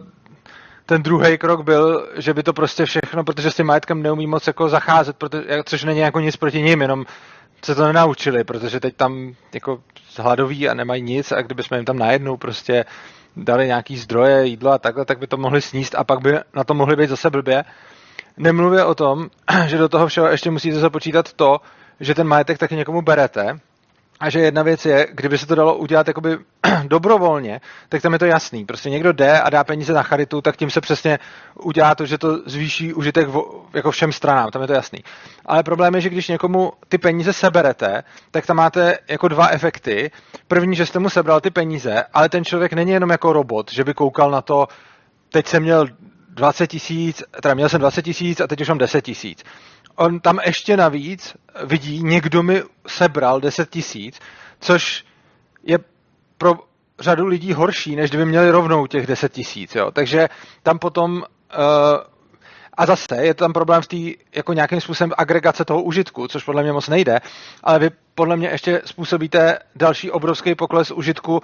ten 0.89 1.03
druhý 1.03 1.38
krok 1.38 1.63
byl, 1.63 2.10
že 2.15 2.34
by 2.34 2.43
to 2.43 2.53
prostě 2.53 2.86
všechno, 2.86 3.24
protože 3.24 3.51
s 3.51 3.55
tím 3.55 3.65
majetkem 3.65 4.01
neumí 4.01 4.27
moc 4.27 4.48
jako 4.48 4.69
zacházet, 4.69 5.17
protože, 5.17 5.43
což 5.65 5.84
není 5.84 6.00
jako 6.00 6.19
nic 6.19 6.36
proti 6.38 6.62
ním, 6.62 6.81
jenom 6.81 7.05
se 7.65 7.75
to 7.75 7.86
nenaučili, 7.86 8.43
protože 8.43 8.79
teď 8.79 8.96
tam 8.96 9.34
jako 9.53 9.81
hladoví 10.17 10.69
a 10.69 10.74
nemají 10.74 11.01
nic 11.01 11.31
a 11.31 11.41
kdybychom 11.41 11.75
jim 11.75 11.86
tam 11.86 11.98
najednou 11.98 12.38
prostě 12.38 12.86
dali 13.36 13.67
nějaký 13.67 13.98
zdroje, 13.98 14.46
jídlo 14.46 14.72
a 14.72 14.77
takhle, 14.77 15.05
tak 15.05 15.19
by 15.19 15.27
to 15.27 15.38
mohli 15.38 15.62
sníst 15.62 15.96
a 15.96 16.03
pak 16.03 16.22
by 16.22 16.39
na 16.55 16.63
to 16.63 16.74
mohli 16.74 16.96
být 16.96 17.10
zase 17.10 17.29
blbě. 17.29 17.63
nemluvě 18.38 18.84
o 18.86 18.96
tom, 18.96 19.29
že 19.67 19.77
do 19.77 19.89
toho 19.89 20.08
všeho 20.08 20.27
ještě 20.27 20.51
musíte 20.51 20.79
započítat 20.79 21.34
to, 21.34 21.58
že 22.00 22.15
ten 22.15 22.27
majetek 22.27 22.58
taky 22.58 22.75
někomu 22.75 23.01
berete 23.01 23.60
a 24.19 24.29
že 24.29 24.39
jedna 24.39 24.63
věc 24.63 24.85
je, 24.85 25.07
kdyby 25.11 25.38
se 25.38 25.45
to 25.45 25.55
dalo 25.55 25.77
udělat 25.77 26.07
jakoby 26.07 26.38
dobrovolně, 26.88 27.61
tak 27.89 28.01
tam 28.01 28.13
je 28.13 28.19
to 28.19 28.25
jasný. 28.25 28.65
Prostě 28.65 28.89
někdo 28.89 29.13
jde 29.13 29.41
a 29.41 29.49
dá 29.49 29.63
peníze 29.63 29.93
na 29.93 30.03
charitu, 30.03 30.41
tak 30.41 30.57
tím 30.57 30.69
se 30.69 30.81
přesně 30.81 31.19
udělá 31.63 31.95
to, 31.95 32.05
že 32.05 32.17
to 32.17 32.49
zvýší 32.49 32.93
užitek 32.93 33.27
jako 33.73 33.91
všem 33.91 34.11
stranám, 34.11 34.51
tam 34.51 34.61
je 34.61 34.67
to 34.67 34.73
jasný. 34.73 34.99
Ale 35.45 35.63
problém 35.63 35.95
je, 35.95 36.01
že 36.01 36.09
když 36.09 36.27
někomu 36.27 36.71
ty 36.88 36.97
peníze 36.97 37.33
seberete, 37.33 38.03
tak 38.31 38.45
tam 38.45 38.57
máte 38.57 38.97
jako 39.07 39.27
dva 39.27 39.47
efekty. 39.47 40.11
První, 40.47 40.75
že 40.75 40.85
jste 40.85 40.99
mu 40.99 41.09
sebral 41.09 41.41
ty 41.41 41.49
peníze, 41.49 42.03
ale 42.13 42.29
ten 42.29 42.45
člověk 42.45 42.73
není 42.73 42.91
jenom 42.91 43.09
jako 43.09 43.33
robot, 43.33 43.71
že 43.71 43.83
by 43.83 43.93
koukal 43.93 44.31
na 44.31 44.41
to, 44.41 44.67
teď 45.31 45.47
jsem 45.47 45.63
měl 45.63 45.88
20 46.29 46.67
tisíc, 46.67 47.23
teda 47.41 47.53
měl 47.53 47.69
jsem 47.69 47.81
20 47.81 48.01
tisíc 48.01 48.41
a 48.41 48.47
teď 48.47 48.61
už 48.61 48.69
mám 48.69 48.77
10 48.77 49.01
tisíc 49.01 49.43
on 49.99 50.19
tam 50.19 50.39
ještě 50.45 50.77
navíc 50.77 51.35
vidí, 51.65 52.03
někdo 52.03 52.43
mi 52.43 52.63
sebral 52.87 53.39
10 53.39 53.69
tisíc, 53.69 54.19
což 54.59 55.05
je 55.63 55.79
pro 56.37 56.53
řadu 56.99 57.27
lidí 57.27 57.53
horší, 57.53 57.95
než 57.95 58.09
kdyby 58.09 58.25
měli 58.25 58.49
rovnou 58.49 58.87
těch 58.87 59.07
10 59.07 59.31
tisíc. 59.31 59.77
Takže 59.93 60.29
tam 60.63 60.79
potom 60.79 61.11
uh, 61.13 61.23
a 62.73 62.85
zase 62.85 63.15
je 63.19 63.33
tam 63.33 63.53
problém 63.53 63.81
v 63.81 63.87
té 63.87 64.23
jako 64.35 64.53
nějakým 64.53 64.81
způsobem 64.81 65.11
agregace 65.17 65.65
toho 65.65 65.81
užitku, 65.83 66.27
což 66.27 66.43
podle 66.43 66.63
mě 66.63 66.71
moc 66.71 66.87
nejde, 66.87 67.19
ale 67.63 67.79
vy 67.79 67.89
podle 68.15 68.37
mě 68.37 68.47
ještě 68.47 68.81
způsobíte 68.85 69.59
další 69.75 70.11
obrovský 70.11 70.55
pokles 70.55 70.91
užitku 70.91 71.41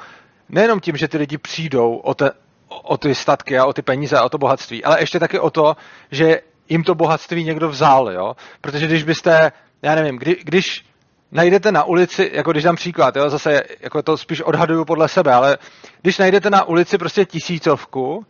nejenom 0.50 0.80
tím, 0.80 0.98
že 0.98 1.08
ty 1.08 1.18
lidi 1.18 1.38
přijdou 1.38 1.96
o, 1.96 2.14
te, 2.14 2.32
o 2.68 2.98
ty 2.98 3.16
statky 3.16 3.58
a 3.58 3.66
o 3.66 3.74
ty 3.74 3.82
peníze 3.82 4.18
a 4.18 4.24
o 4.24 4.30
to 4.30 4.38
bohatství, 4.38 4.84
ale 4.84 5.00
ještě 5.00 5.20
taky 5.20 5.40
o 5.40 5.50
to, 5.50 5.76
že 6.12 6.42
jim 6.70 6.84
to 6.84 6.96
bohatství 6.96 7.44
někdo 7.44 7.70
vzal, 7.70 8.12
jo? 8.12 8.36
Protože 8.62 8.88
když 8.88 9.04
byste, 9.04 9.52
já 9.82 9.96
nevím, 9.96 10.18
kdy, 10.18 10.38
když 10.44 10.86
najdete 11.32 11.72
na 11.72 11.84
ulici, 11.84 12.32
jako 12.34 12.52
když 12.52 12.64
dám 12.64 12.76
příklad, 12.76 13.16
jo, 13.16 13.30
zase 13.30 13.64
jako 13.80 14.02
to 14.02 14.18
spíš 14.18 14.42
odhaduju 14.42 14.86
podle 14.86 15.08
sebe, 15.08 15.34
ale 15.34 15.58
když 16.02 16.18
najdete 16.18 16.50
na 16.50 16.64
ulici 16.64 16.98
prostě 16.98 17.26
tisícovku, 17.26 18.26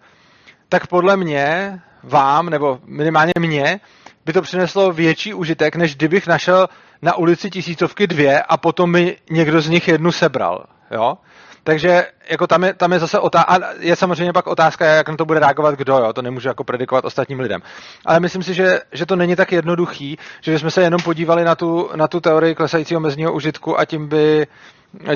tak 0.69 0.87
podle 0.87 1.17
mě, 1.17 1.79
vám, 2.03 2.49
nebo 2.49 2.79
minimálně 2.85 3.33
mě, 3.39 3.79
by 4.25 4.33
to 4.33 4.41
přineslo 4.41 4.91
větší 4.91 5.33
užitek, 5.33 5.75
než 5.75 5.95
kdybych 5.95 6.27
našel 6.27 6.67
na 7.01 7.15
ulici 7.15 7.49
tisícovky 7.49 8.07
dvě 8.07 8.41
a 8.41 8.57
potom 8.57 8.91
mi 8.91 9.17
někdo 9.29 9.61
z 9.61 9.69
nich 9.69 9.87
jednu 9.87 10.11
sebral. 10.11 10.65
Jo? 10.91 11.17
Takže 11.65 12.07
jako 12.29 12.47
tam 12.47 12.63
je, 12.63 12.73
tam 12.73 12.93
je 12.93 12.99
zase 12.99 13.19
otázka, 13.19 13.59
je 13.79 13.95
samozřejmě 13.95 14.33
pak 14.33 14.47
otázka, 14.47 14.85
jak 14.85 15.09
na 15.09 15.17
to 15.17 15.25
bude 15.25 15.39
reagovat 15.39 15.75
kdo, 15.75 15.97
jo? 15.97 16.13
to 16.13 16.21
nemůžu 16.21 16.47
jako 16.47 16.63
predikovat 16.63 17.05
ostatním 17.05 17.39
lidem. 17.39 17.61
Ale 18.05 18.19
myslím 18.19 18.43
si, 18.43 18.53
že, 18.53 18.79
že 18.91 19.05
to 19.05 19.15
není 19.15 19.35
tak 19.35 19.51
jednoduchý, 19.51 20.17
že 20.41 20.59
jsme 20.59 20.71
se 20.71 20.81
jenom 20.81 21.01
podívali 21.03 21.43
na 21.43 21.55
tu, 21.55 21.89
na 21.95 22.07
tu 22.07 22.19
teorii 22.19 22.55
klesajícího 22.55 22.99
mezního 22.99 23.33
užitku 23.33 23.79
a 23.79 23.85
tím 23.85 24.07
by, 24.07 24.47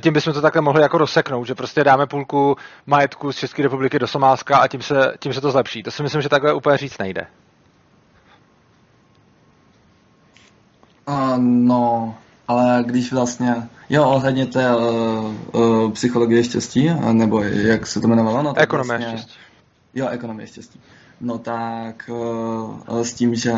tím 0.02 0.14
bychom 0.14 0.34
to 0.34 0.42
takhle 0.42 0.62
mohli 0.62 0.82
jako 0.82 0.98
rozseknout, 0.98 1.48
že 1.48 1.56
prostě 1.56 1.84
dáme 1.84 2.08
půlku 2.08 2.56
majetku 2.86 3.32
z 3.32 3.38
České 3.38 3.64
republiky 3.64 4.00
do 4.00 4.08
Somálska 4.08 4.58
a 4.58 4.68
tím 4.68 4.82
se, 4.82 5.14
tím 5.20 5.34
se 5.34 5.42
to 5.42 5.52
zlepší. 5.52 5.84
To 5.84 5.92
si 5.92 6.04
myslím, 6.04 6.22
že 6.22 6.30
takhle 6.30 6.54
úplně 6.54 6.78
říct 6.78 6.98
nejde. 6.98 7.28
Uh, 11.08 11.38
no, 11.38 12.16
ale 12.50 12.84
když 12.88 13.14
vlastně, 13.14 13.56
jo, 13.90 14.10
ohledně 14.10 14.46
té 14.46 14.76
uh, 14.76 14.82
uh, 15.54 15.92
psychologie 15.92 16.44
štěstí, 16.44 16.90
nebo 17.12 17.44
jak 17.44 17.88
se 17.88 18.02
to 18.02 18.08
jmenovalo? 18.08 18.44
No, 18.44 18.58
ekonomie 18.58 19.00
vlastně, 19.00 19.18
štěstí. 19.18 19.40
Jo, 19.96 20.08
ekonomie 20.08 20.48
štěstí. 20.48 20.80
No 21.22 21.38
tak 21.38 22.10
uh, 22.90 23.02
s 23.02 23.14
tím, 23.14 23.36
že 23.36 23.54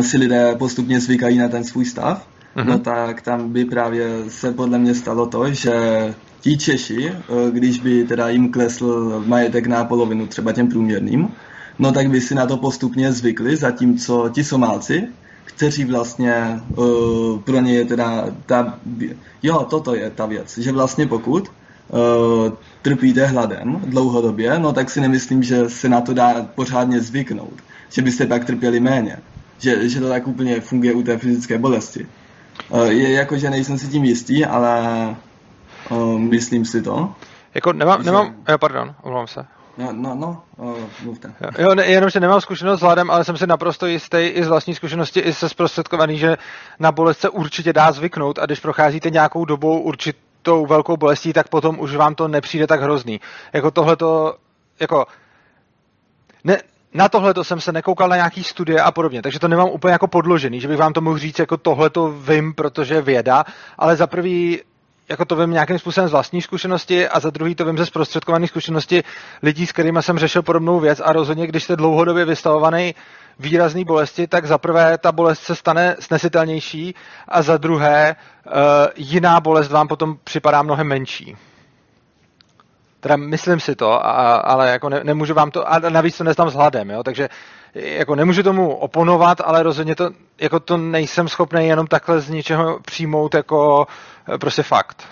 si 0.00 0.16
lidé 0.16 0.54
postupně 0.58 1.00
zvykají 1.00 1.38
na 1.38 1.48
ten 1.48 1.64
svůj 1.64 1.84
stav, 1.84 2.26
mm-hmm. 2.56 2.64
no 2.64 2.78
tak 2.78 3.22
tam 3.22 3.52
by 3.52 3.64
právě 3.64 4.08
se 4.28 4.52
podle 4.52 4.78
mě 4.78 4.94
stalo 4.94 5.26
to, 5.26 5.52
že 5.52 5.74
ti 6.40 6.56
Češi, 6.56 7.12
když 7.50 7.78
by 7.78 8.04
teda 8.04 8.28
jim 8.28 8.52
klesl 8.52 9.22
majetek 9.26 9.66
na 9.66 9.84
polovinu, 9.84 10.26
třeba 10.26 10.52
těm 10.52 10.68
průměrným, 10.68 11.28
no 11.78 11.92
tak 11.92 12.10
by 12.10 12.20
si 12.20 12.34
na 12.34 12.46
to 12.46 12.56
postupně 12.56 13.12
zvykli, 13.12 13.56
zatímco 13.56 14.28
ti 14.28 14.44
Somálci, 14.44 15.08
kteří 15.56 15.84
vlastně 15.84 16.60
uh, 16.76 17.40
pro 17.40 17.60
ně 17.60 17.74
je 17.74 17.84
teda 17.84 18.24
ta, 18.46 18.78
jo, 19.42 19.66
toto 19.70 19.94
je 19.94 20.10
ta 20.10 20.26
věc, 20.26 20.58
že 20.58 20.72
vlastně 20.72 21.06
pokud 21.06 21.48
uh, 21.48 22.52
trpíte 22.82 23.26
hladem 23.26 23.80
dlouhodobě, 23.86 24.58
no 24.58 24.72
tak 24.72 24.90
si 24.90 25.00
nemyslím, 25.00 25.42
že 25.42 25.70
se 25.70 25.88
na 25.88 26.00
to 26.00 26.14
dá 26.14 26.42
pořádně 26.54 27.00
zvyknout, 27.00 27.54
že 27.88 28.02
byste 28.02 28.26
pak 28.26 28.44
trpěli 28.44 28.80
méně, 28.80 29.18
že, 29.58 29.88
že 29.88 30.00
to 30.00 30.08
tak 30.08 30.26
úplně 30.26 30.60
funguje 30.60 30.94
u 30.94 31.02
té 31.02 31.18
fyzické 31.18 31.58
bolesti. 31.58 32.06
Uh, 32.68 32.86
je 32.86 33.10
jako, 33.12 33.38
že 33.38 33.50
nejsem 33.50 33.78
si 33.78 33.88
tím 33.88 34.04
jistý, 34.04 34.44
ale 34.44 35.16
uh, 35.90 36.18
myslím 36.18 36.64
si 36.64 36.82
to. 36.82 37.14
Jako 37.54 37.72
nemám, 37.72 38.02
nemám, 38.02 38.34
jo, 38.48 38.58
pardon, 38.58 38.94
omlouvám 39.02 39.26
se. 39.26 39.59
No, 39.78 39.92
no, 39.92 40.14
no 40.14 40.42
mluvte. 41.02 41.34
Jo, 41.58 41.74
ne, 41.74 41.86
jenom, 41.86 42.10
že 42.10 42.20
nemám 42.20 42.40
zkušenost 42.40 42.80
s 42.80 42.82
hladem, 42.82 43.10
ale 43.10 43.24
jsem 43.24 43.36
si 43.36 43.46
naprosto 43.46 43.86
jistý 43.86 44.18
i 44.18 44.44
z 44.44 44.48
vlastní 44.48 44.74
zkušenosti, 44.74 45.20
i 45.20 45.32
se 45.32 45.48
zprostředkovaný, 45.48 46.18
že 46.18 46.36
na 46.78 46.92
bolest 46.92 47.20
se 47.20 47.28
určitě 47.28 47.72
dá 47.72 47.92
zvyknout 47.92 48.38
a 48.38 48.46
když 48.46 48.60
procházíte 48.60 49.10
nějakou 49.10 49.44
dobou 49.44 49.80
určitou 49.80 50.66
velkou 50.66 50.96
bolestí, 50.96 51.32
tak 51.32 51.48
potom 51.48 51.80
už 51.80 51.96
vám 51.96 52.14
to 52.14 52.28
nepřijde 52.28 52.66
tak 52.66 52.80
hrozný. 52.80 53.20
Jako 53.52 53.70
tohle 53.70 53.96
to, 53.96 54.34
jako 54.80 55.06
ne, 56.44 56.62
na 56.94 57.08
tohle 57.08 57.34
to 57.34 57.44
jsem 57.44 57.60
se 57.60 57.72
nekoukal 57.72 58.08
na 58.08 58.16
nějaký 58.16 58.44
studie 58.44 58.80
a 58.80 58.92
podobně, 58.92 59.22
takže 59.22 59.38
to 59.38 59.48
nemám 59.48 59.68
úplně 59.68 59.92
jako 59.92 60.06
podložený, 60.06 60.60
že 60.60 60.68
bych 60.68 60.78
vám 60.78 60.92
to 60.92 61.00
mohl 61.00 61.18
říct, 61.18 61.38
jako 61.38 61.56
tohle 61.56 61.90
to 61.90 62.12
vím, 62.12 62.54
protože 62.54 63.02
věda, 63.02 63.44
ale 63.78 63.96
za 63.96 64.06
prvý 64.06 64.60
jako 65.10 65.24
to 65.24 65.36
vím 65.36 65.50
nějakým 65.50 65.78
způsobem 65.78 66.08
z 66.08 66.12
vlastní 66.12 66.42
zkušenosti 66.42 67.08
a 67.08 67.20
za 67.20 67.30
druhý 67.30 67.54
to 67.54 67.64
vím 67.64 67.78
ze 67.78 67.86
zprostředkované 67.86 68.46
zkušenosti 68.46 69.04
lidí, 69.42 69.66
s 69.66 69.72
kterými 69.72 70.02
jsem 70.02 70.18
řešil 70.18 70.42
podobnou 70.42 70.80
věc 70.80 71.00
a 71.04 71.12
rozhodně, 71.12 71.46
když 71.46 71.64
jste 71.64 71.76
dlouhodobě 71.76 72.24
vystavovaný 72.24 72.94
výrazný 73.38 73.84
bolesti, 73.84 74.26
tak 74.26 74.46
za 74.46 74.58
prvé 74.58 74.98
ta 74.98 75.12
bolest 75.12 75.40
se 75.40 75.54
stane 75.54 75.96
snesitelnější 76.00 76.94
a 77.28 77.42
za 77.42 77.56
druhé 77.56 78.16
uh, 78.46 78.52
jiná 78.96 79.40
bolest 79.40 79.70
vám 79.70 79.88
potom 79.88 80.18
připadá 80.24 80.62
mnohem 80.62 80.86
menší. 80.86 81.36
Teda 83.00 83.16
myslím 83.16 83.60
si 83.60 83.76
to, 83.76 84.06
a, 84.06 84.36
ale 84.36 84.70
jako 84.70 84.88
ne, 84.88 85.00
nemůžu 85.04 85.34
vám 85.34 85.50
to, 85.50 85.72
a 85.72 85.78
navíc 85.78 86.18
to 86.18 86.24
neznám 86.24 86.50
s 86.50 86.54
hladem, 86.54 86.90
jo, 86.90 87.02
takže 87.02 87.28
jako 87.74 88.14
nemůžu 88.14 88.42
tomu 88.42 88.74
oponovat, 88.74 89.40
ale 89.44 89.62
rozhodně 89.62 89.94
to, 89.94 90.10
jako 90.40 90.60
to 90.60 90.76
nejsem 90.76 91.28
schopný 91.28 91.66
jenom 91.66 91.86
takhle 91.86 92.20
z 92.20 92.30
ničeho 92.30 92.80
přijmout 92.80 93.34
jako 93.34 93.86
Eh, 94.34 94.38
prostě 94.38 94.62
fakt. 94.62 95.02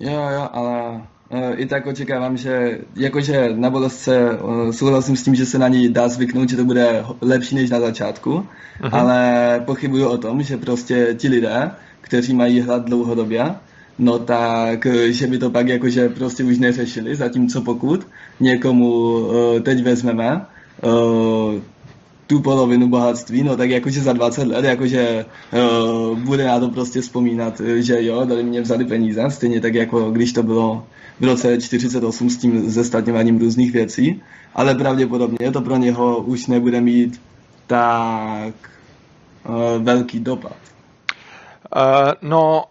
Jo, 0.00 0.12
jo, 0.12 0.48
ale 0.52 1.02
uh, 1.28 1.60
i 1.60 1.66
tak 1.66 1.86
očekávám, 1.86 2.36
že 2.36 2.78
jakože 2.96 3.48
na 3.54 3.70
bolestce 3.70 4.30
uh, 4.30 4.70
souhlasím 4.70 5.16
s 5.16 5.22
tím, 5.22 5.34
že 5.34 5.46
se 5.46 5.58
na 5.58 5.68
ní 5.68 5.88
dá 5.88 6.08
zvyknout, 6.08 6.48
že 6.48 6.56
to 6.56 6.64
bude 6.64 7.04
lepší 7.20 7.54
než 7.54 7.70
na 7.70 7.80
začátku, 7.80 8.30
uh-huh. 8.30 9.00
ale 9.00 9.62
pochybuju 9.64 10.08
o 10.08 10.18
tom, 10.18 10.42
že 10.42 10.56
prostě 10.56 11.14
ti 11.18 11.28
lidé, 11.28 11.70
kteří 12.00 12.34
mají 12.34 12.60
hlad 12.60 12.84
dlouhodobě, 12.84 13.54
no 13.98 14.18
tak, 14.18 14.86
že 15.08 15.26
by 15.26 15.38
to 15.38 15.50
pak 15.50 15.68
jakože 15.68 16.08
prostě 16.08 16.44
už 16.44 16.58
neřešili, 16.58 17.16
zatímco 17.16 17.60
pokud 17.60 18.06
někomu 18.40 18.90
uh, 18.90 19.60
teď 19.60 19.82
vezmeme 19.82 20.46
uh, 20.82 21.60
tu 22.26 22.40
polovinu 22.40 22.88
bohatství, 22.88 23.42
no 23.42 23.56
tak 23.56 23.70
jakože 23.70 24.00
za 24.00 24.12
20 24.12 24.48
let, 24.48 24.64
jakože 24.64 25.24
uh, 25.52 26.18
bude 26.18 26.44
na 26.46 26.60
to 26.60 26.68
prostě 26.68 27.00
vzpomínat, 27.00 27.60
že 27.76 28.04
jo, 28.04 28.24
dali 28.24 28.42
mě 28.42 28.60
vzali 28.60 28.84
peníze, 28.84 29.24
stejně 29.28 29.60
tak 29.60 29.74
jako 29.74 30.10
když 30.10 30.32
to 30.32 30.42
bylo 30.42 30.86
v 31.20 31.24
roce 31.24 31.60
48 31.60 32.30
s 32.30 32.36
tím 32.36 32.70
zestatňováním 32.70 33.38
různých 33.38 33.72
věcí, 33.72 34.22
ale 34.54 34.74
pravděpodobně 34.74 35.52
to 35.52 35.60
pro 35.60 35.76
něho 35.76 36.18
už 36.18 36.46
nebude 36.46 36.80
mít 36.80 37.20
tak 37.66 38.54
uh, 39.48 39.82
velký 39.82 40.20
dopad. 40.20 40.56
Uh, 41.76 42.12
no, 42.22 42.64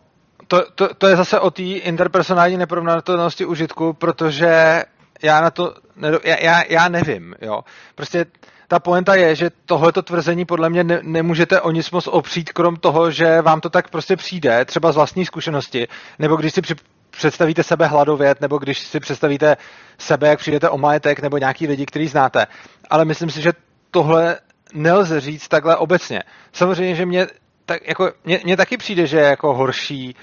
to, 0.47 0.65
to, 0.75 0.93
to 0.93 1.07
je 1.07 1.15
zase 1.15 1.39
o 1.39 1.51
té 1.51 1.63
interpersonální 1.63 2.57
neporovnatelnosti 2.57 3.45
užitku, 3.45 3.93
protože 3.93 4.83
já 5.23 5.41
na 5.41 5.51
to, 5.51 5.75
já, 6.23 6.39
já, 6.39 6.63
já 6.69 6.89
nevím, 6.89 7.35
jo. 7.41 7.63
Prostě 7.95 8.25
ta 8.67 8.79
poenta 8.79 9.15
je, 9.15 9.35
že 9.35 9.51
tohleto 9.65 10.01
tvrzení 10.01 10.45
podle 10.45 10.69
mě 10.69 10.83
ne, 10.83 10.99
nemůžete 11.03 11.61
o 11.61 11.71
nic 11.71 11.91
moc 11.91 12.07
opřít, 12.07 12.53
krom 12.53 12.75
toho, 12.75 13.11
že 13.11 13.41
vám 13.41 13.61
to 13.61 13.69
tak 13.69 13.89
prostě 13.89 14.15
přijde, 14.15 14.65
třeba 14.65 14.91
z 14.91 14.95
vlastní 14.95 15.25
zkušenosti, 15.25 15.87
nebo 16.19 16.35
když 16.35 16.53
si 16.53 16.61
při, 16.61 16.75
představíte 17.09 17.63
sebe 17.63 17.87
hladovět, 17.87 18.41
nebo 18.41 18.57
když 18.57 18.79
si 18.79 18.99
představíte 18.99 19.57
sebe, 19.97 20.27
jak 20.27 20.39
přijdete 20.39 20.69
o 20.69 20.77
majetek, 20.77 21.21
nebo 21.21 21.37
nějaký 21.37 21.67
lidi, 21.67 21.85
který 21.85 22.07
znáte. 22.07 22.47
Ale 22.89 23.05
myslím 23.05 23.29
si, 23.29 23.41
že 23.41 23.53
tohle 23.91 24.37
nelze 24.73 25.19
říct 25.19 25.47
takhle 25.47 25.75
obecně. 25.75 26.23
Samozřejmě, 26.53 26.95
že 26.95 27.05
mě, 27.05 27.27
tak 27.65 27.87
jako, 27.87 28.11
mě 28.43 28.57
taky 28.57 28.77
přijde, 28.77 29.07
že 29.07 29.17
je 29.17 29.23
jako 29.23 29.53
horší 29.53 30.15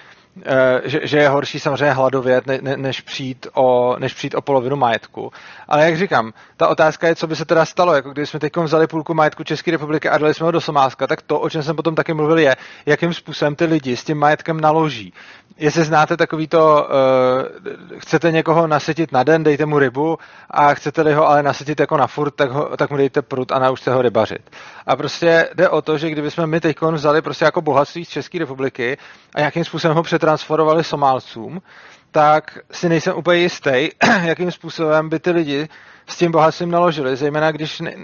že, 0.84 1.00
že 1.02 1.18
je 1.18 1.28
horší 1.28 1.60
samozřejmě 1.60 1.92
hladovět, 1.92 2.46
ne, 2.46 2.58
ne, 2.62 2.76
než, 2.76 3.00
přijít 3.00 3.46
o, 3.54 3.96
než 3.98 4.14
přijít 4.14 4.34
o 4.34 4.42
polovinu 4.42 4.76
majetku. 4.76 5.32
Ale 5.68 5.84
jak 5.84 5.98
říkám, 5.98 6.32
ta 6.56 6.68
otázka 6.68 7.08
je, 7.08 7.14
co 7.14 7.26
by 7.26 7.36
se 7.36 7.44
teda 7.44 7.64
stalo. 7.64 7.94
Jako 7.94 8.12
jsme 8.16 8.40
teď 8.40 8.56
vzali 8.56 8.86
půlku 8.86 9.14
majetku 9.14 9.44
České 9.44 9.70
republiky 9.70 10.08
a 10.08 10.18
dali 10.18 10.34
jsme 10.34 10.44
ho 10.44 10.50
do 10.50 10.60
Somálska, 10.60 11.06
tak 11.06 11.22
to, 11.22 11.40
o 11.40 11.50
čem 11.50 11.62
jsem 11.62 11.76
potom 11.76 11.94
taky 11.94 12.14
mluvil, 12.14 12.38
je, 12.38 12.56
jakým 12.86 13.14
způsobem 13.14 13.54
ty 13.54 13.64
lidi 13.64 13.96
s 13.96 14.04
tím 14.04 14.18
majetkem 14.18 14.60
naloží. 14.60 15.12
Jestli 15.58 15.84
znáte 15.84 16.16
takový 16.16 16.48
to, 16.48 16.88
uh, 16.88 17.98
chcete 17.98 18.32
někoho 18.32 18.66
nasytit 18.66 19.12
na 19.12 19.22
den, 19.22 19.42
dejte 19.42 19.66
mu 19.66 19.78
rybu 19.78 20.18
a 20.50 20.74
chcete-li 20.74 21.14
ho 21.14 21.28
ale 21.28 21.42
nasytit 21.42 21.80
jako 21.80 21.96
na 21.96 22.06
furt, 22.06 22.30
tak, 22.30 22.50
ho, 22.50 22.76
tak 22.76 22.90
mu 22.90 22.96
dejte 22.96 23.22
prut 23.22 23.52
a 23.52 23.58
naučte 23.58 23.92
ho 23.92 24.02
rybařit. 24.02 24.50
A 24.86 24.96
prostě 24.96 25.48
jde 25.54 25.68
o 25.68 25.82
to, 25.82 25.98
že 25.98 26.10
kdybychom 26.10 26.46
my 26.46 26.60
teď 26.60 26.80
vzali 26.80 27.22
prostě 27.22 27.44
jako 27.44 27.60
bohatství 27.60 28.04
z 28.04 28.08
České 28.08 28.38
republiky 28.38 28.98
a 29.34 29.38
nějakým 29.38 29.64
způsobem 29.64 29.96
ho 29.96 30.02
přetransferovali 30.22 30.84
Somálcům, 30.84 31.62
tak 32.10 32.58
si 32.70 32.88
nejsem 32.88 33.16
úplně 33.16 33.40
jistý, 33.40 33.88
jakým 34.22 34.50
způsobem 34.50 35.08
by 35.08 35.18
ty 35.18 35.30
lidi 35.30 35.68
s 36.06 36.16
tím 36.16 36.32
bohatstvím 36.32 36.70
naložili, 36.70 37.16
zejména 37.16 37.52
když 37.52 37.80
ne, 37.80 37.94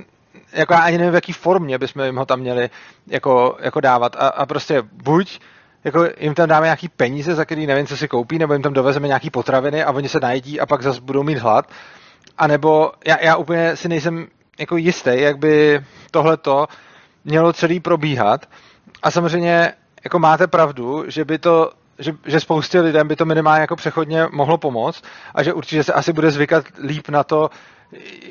jako 0.52 0.72
já 0.72 0.80
ani 0.80 0.98
nevím, 0.98 1.12
v 1.12 1.14
jaký 1.14 1.32
formě 1.32 1.78
bychom 1.78 2.04
jim 2.04 2.16
ho 2.16 2.26
tam 2.26 2.40
měli 2.40 2.70
jako, 3.06 3.56
jako 3.60 3.80
dávat. 3.80 4.16
A, 4.16 4.28
a 4.28 4.46
prostě 4.46 4.82
buď 4.92 5.40
jako 5.84 6.08
jim 6.20 6.34
tam 6.34 6.48
dáme 6.48 6.66
nějaký 6.66 6.88
peníze, 6.88 7.34
za 7.34 7.44
který 7.44 7.66
nevím, 7.66 7.86
co 7.86 7.96
si 7.96 8.08
koupí, 8.08 8.38
nebo 8.38 8.52
jim 8.52 8.62
tam 8.62 8.72
dovezeme 8.72 9.06
nějaký 9.06 9.30
potraviny 9.30 9.84
a 9.84 9.92
oni 9.92 10.08
se 10.08 10.20
najedí 10.20 10.60
a 10.60 10.66
pak 10.66 10.82
zase 10.82 11.00
budou 11.00 11.22
mít 11.22 11.38
hlad. 11.38 11.70
A 12.38 12.46
nebo 12.46 12.92
já, 13.06 13.22
já 13.22 13.36
úplně 13.36 13.76
si 13.76 13.88
nejsem 13.88 14.26
jako 14.58 14.76
jistý, 14.76 15.10
jak 15.14 15.38
by 15.38 15.80
tohleto 16.10 16.66
mělo 17.24 17.52
celý 17.52 17.80
probíhat. 17.80 18.46
A 19.02 19.10
samozřejmě 19.10 19.72
jako 20.04 20.18
máte 20.18 20.46
pravdu, 20.46 21.04
že 21.10 21.24
by 21.24 21.38
to 21.38 21.70
že, 21.98 22.12
že 22.26 22.40
spoustě 22.40 22.80
lidem 22.80 23.08
by 23.08 23.16
to 23.16 23.24
minimálně 23.24 23.60
jako 23.60 23.76
přechodně 23.76 24.26
mohlo 24.32 24.58
pomoct 24.58 25.02
a 25.34 25.42
že 25.42 25.52
určitě 25.52 25.84
se 25.84 25.92
asi 25.92 26.12
bude 26.12 26.30
zvykat 26.30 26.64
líp 26.84 27.08
na 27.08 27.24
to 27.24 27.50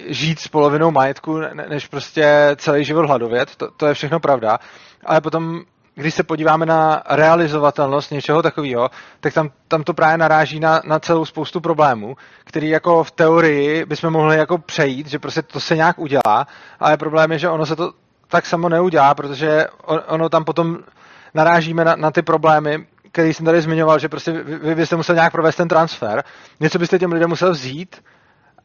žít 0.08 0.40
s 0.40 0.48
polovinou 0.48 0.92
majetku, 0.92 1.40
než 1.70 1.88
prostě 1.88 2.56
celý 2.56 2.86
život 2.86 3.06
hladovět. 3.06 3.56
To, 3.56 3.72
to 3.72 3.86
je 3.86 3.94
všechno 3.94 4.20
pravda. 4.20 4.60
Ale 5.06 5.22
potom 5.22 5.62
když 5.96 6.14
se 6.14 6.24
podíváme 6.24 6.66
na 6.66 7.04
realizovatelnost 7.10 8.12
něčeho 8.12 8.42
takového, 8.42 8.90
tak 9.20 9.34
tam, 9.34 9.50
tam 9.68 9.84
to 9.84 9.94
právě 9.94 10.18
naráží 10.18 10.60
na, 10.60 10.82
na 10.86 11.00
celou 11.00 11.26
spoustu 11.26 11.62
problémů, 11.62 12.16
který 12.44 12.70
jako 12.70 13.04
v 13.04 13.12
teorii 13.12 13.86
bychom 13.86 14.14
mohli 14.14 14.38
jako 14.38 14.58
přejít, 14.58 15.08
že 15.08 15.20
prostě 15.20 15.42
to 15.42 15.60
se 15.60 15.76
nějak 15.76 16.00
udělá, 16.00 16.48
ale 16.80 16.98
problém 16.98 17.32
je, 17.32 17.40
že 17.40 17.50
ono 17.50 17.66
se 17.66 17.76
to 17.76 17.94
tak 18.28 18.46
samo 18.46 18.70
neudělá, 18.70 19.16
protože 19.16 19.66
ono 20.08 20.30
tam 20.30 20.44
potom 20.44 20.78
narážíme 21.34 21.86
na, 21.86 21.96
na 21.96 22.12
ty 22.12 22.22
problémy, 22.22 22.88
který 23.12 23.34
jsem 23.34 23.46
tady 23.46 23.62
zmiňoval, 23.62 24.00
že 24.00 24.10
prostě 24.10 24.32
vy, 24.32 24.58
vy 24.58 24.76
byste 24.76 24.96
musel 24.96 25.16
nějak 25.16 25.32
provést 25.32 25.56
ten 25.56 25.68
transfer, 25.68 26.24
něco 26.60 26.80
byste 26.80 27.00
těm 27.00 27.12
lidem 27.12 27.30
musel 27.30 27.52
vzít 27.52 28.04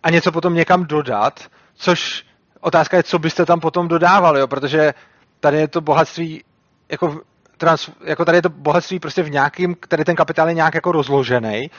a 0.02 0.10
něco 0.10 0.32
potom 0.32 0.54
někam 0.54 0.84
dodat, 0.84 1.40
což 1.74 2.26
otázka 2.60 2.96
je, 2.96 3.02
co 3.02 3.18
byste 3.18 3.46
tam 3.46 3.60
potom 3.60 3.88
dodávali, 3.88 4.40
jo, 4.40 4.46
protože 4.46 4.94
tady 5.40 5.56
je 5.56 5.68
to 5.68 5.80
bohatství 5.80 6.44
jako, 6.88 7.20
trans, 7.56 7.90
jako 8.04 8.24
tady 8.24 8.38
je 8.38 8.42
to 8.42 8.48
bohatství 8.48 8.98
prostě 8.98 9.22
v 9.22 9.30
nějakým, 9.30 9.76
tady 9.88 10.04
ten 10.04 10.16
kapitál 10.16 10.48
je 10.48 10.54
nějak 10.54 10.74
jako 10.74 10.92
rozložený. 10.92 11.70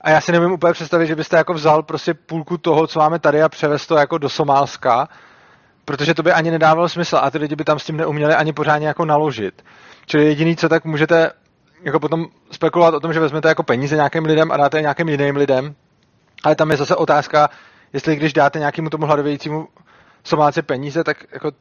A 0.00 0.10
já 0.10 0.20
si 0.20 0.32
nevím 0.32 0.52
úplně 0.52 0.72
představit, 0.72 1.06
že 1.06 1.16
byste 1.16 1.36
jako 1.36 1.54
vzal 1.54 1.82
prostě 1.82 2.14
půlku 2.14 2.58
toho, 2.58 2.86
co 2.86 2.98
máme 2.98 3.18
tady 3.18 3.42
a 3.42 3.48
převez 3.48 3.86
to 3.86 3.96
jako 3.96 4.18
do 4.18 4.28
Somálska, 4.28 5.08
protože 5.84 6.14
to 6.14 6.22
by 6.22 6.32
ani 6.32 6.50
nedávalo 6.50 6.88
smysl 6.88 7.18
a 7.22 7.30
ty 7.30 7.38
lidi 7.38 7.56
by 7.56 7.64
tam 7.64 7.78
s 7.78 7.84
tím 7.84 7.96
neuměli 7.96 8.34
ani 8.34 8.52
pořádně 8.52 8.88
jako 8.88 9.04
naložit. 9.04 9.64
Čili 10.06 10.24
jediný, 10.24 10.56
co 10.56 10.68
tak 10.68 10.84
můžete 10.84 11.32
jako 11.82 12.00
potom 12.00 12.26
spekulovat 12.50 12.94
o 12.94 13.00
tom, 13.00 13.12
že 13.12 13.20
vezmete 13.20 13.48
jako 13.48 13.62
peníze 13.62 13.96
nějakým 13.96 14.24
lidem 14.24 14.52
a 14.52 14.56
dáte 14.56 14.78
je 14.78 14.82
nějakým 14.82 15.08
jiným 15.08 15.36
lidem, 15.36 15.74
ale 16.44 16.54
tam 16.54 16.70
je 16.70 16.76
zase 16.76 16.96
otázka, 16.96 17.50
jestli 17.92 18.16
když 18.16 18.32
dáte 18.32 18.58
nějakému 18.58 18.90
tomu 18.90 19.06
hladovějícímu 19.06 19.68
Somálce 20.24 20.62
peníze, 20.62 21.04
tak 21.04 21.24
jako 21.32 21.52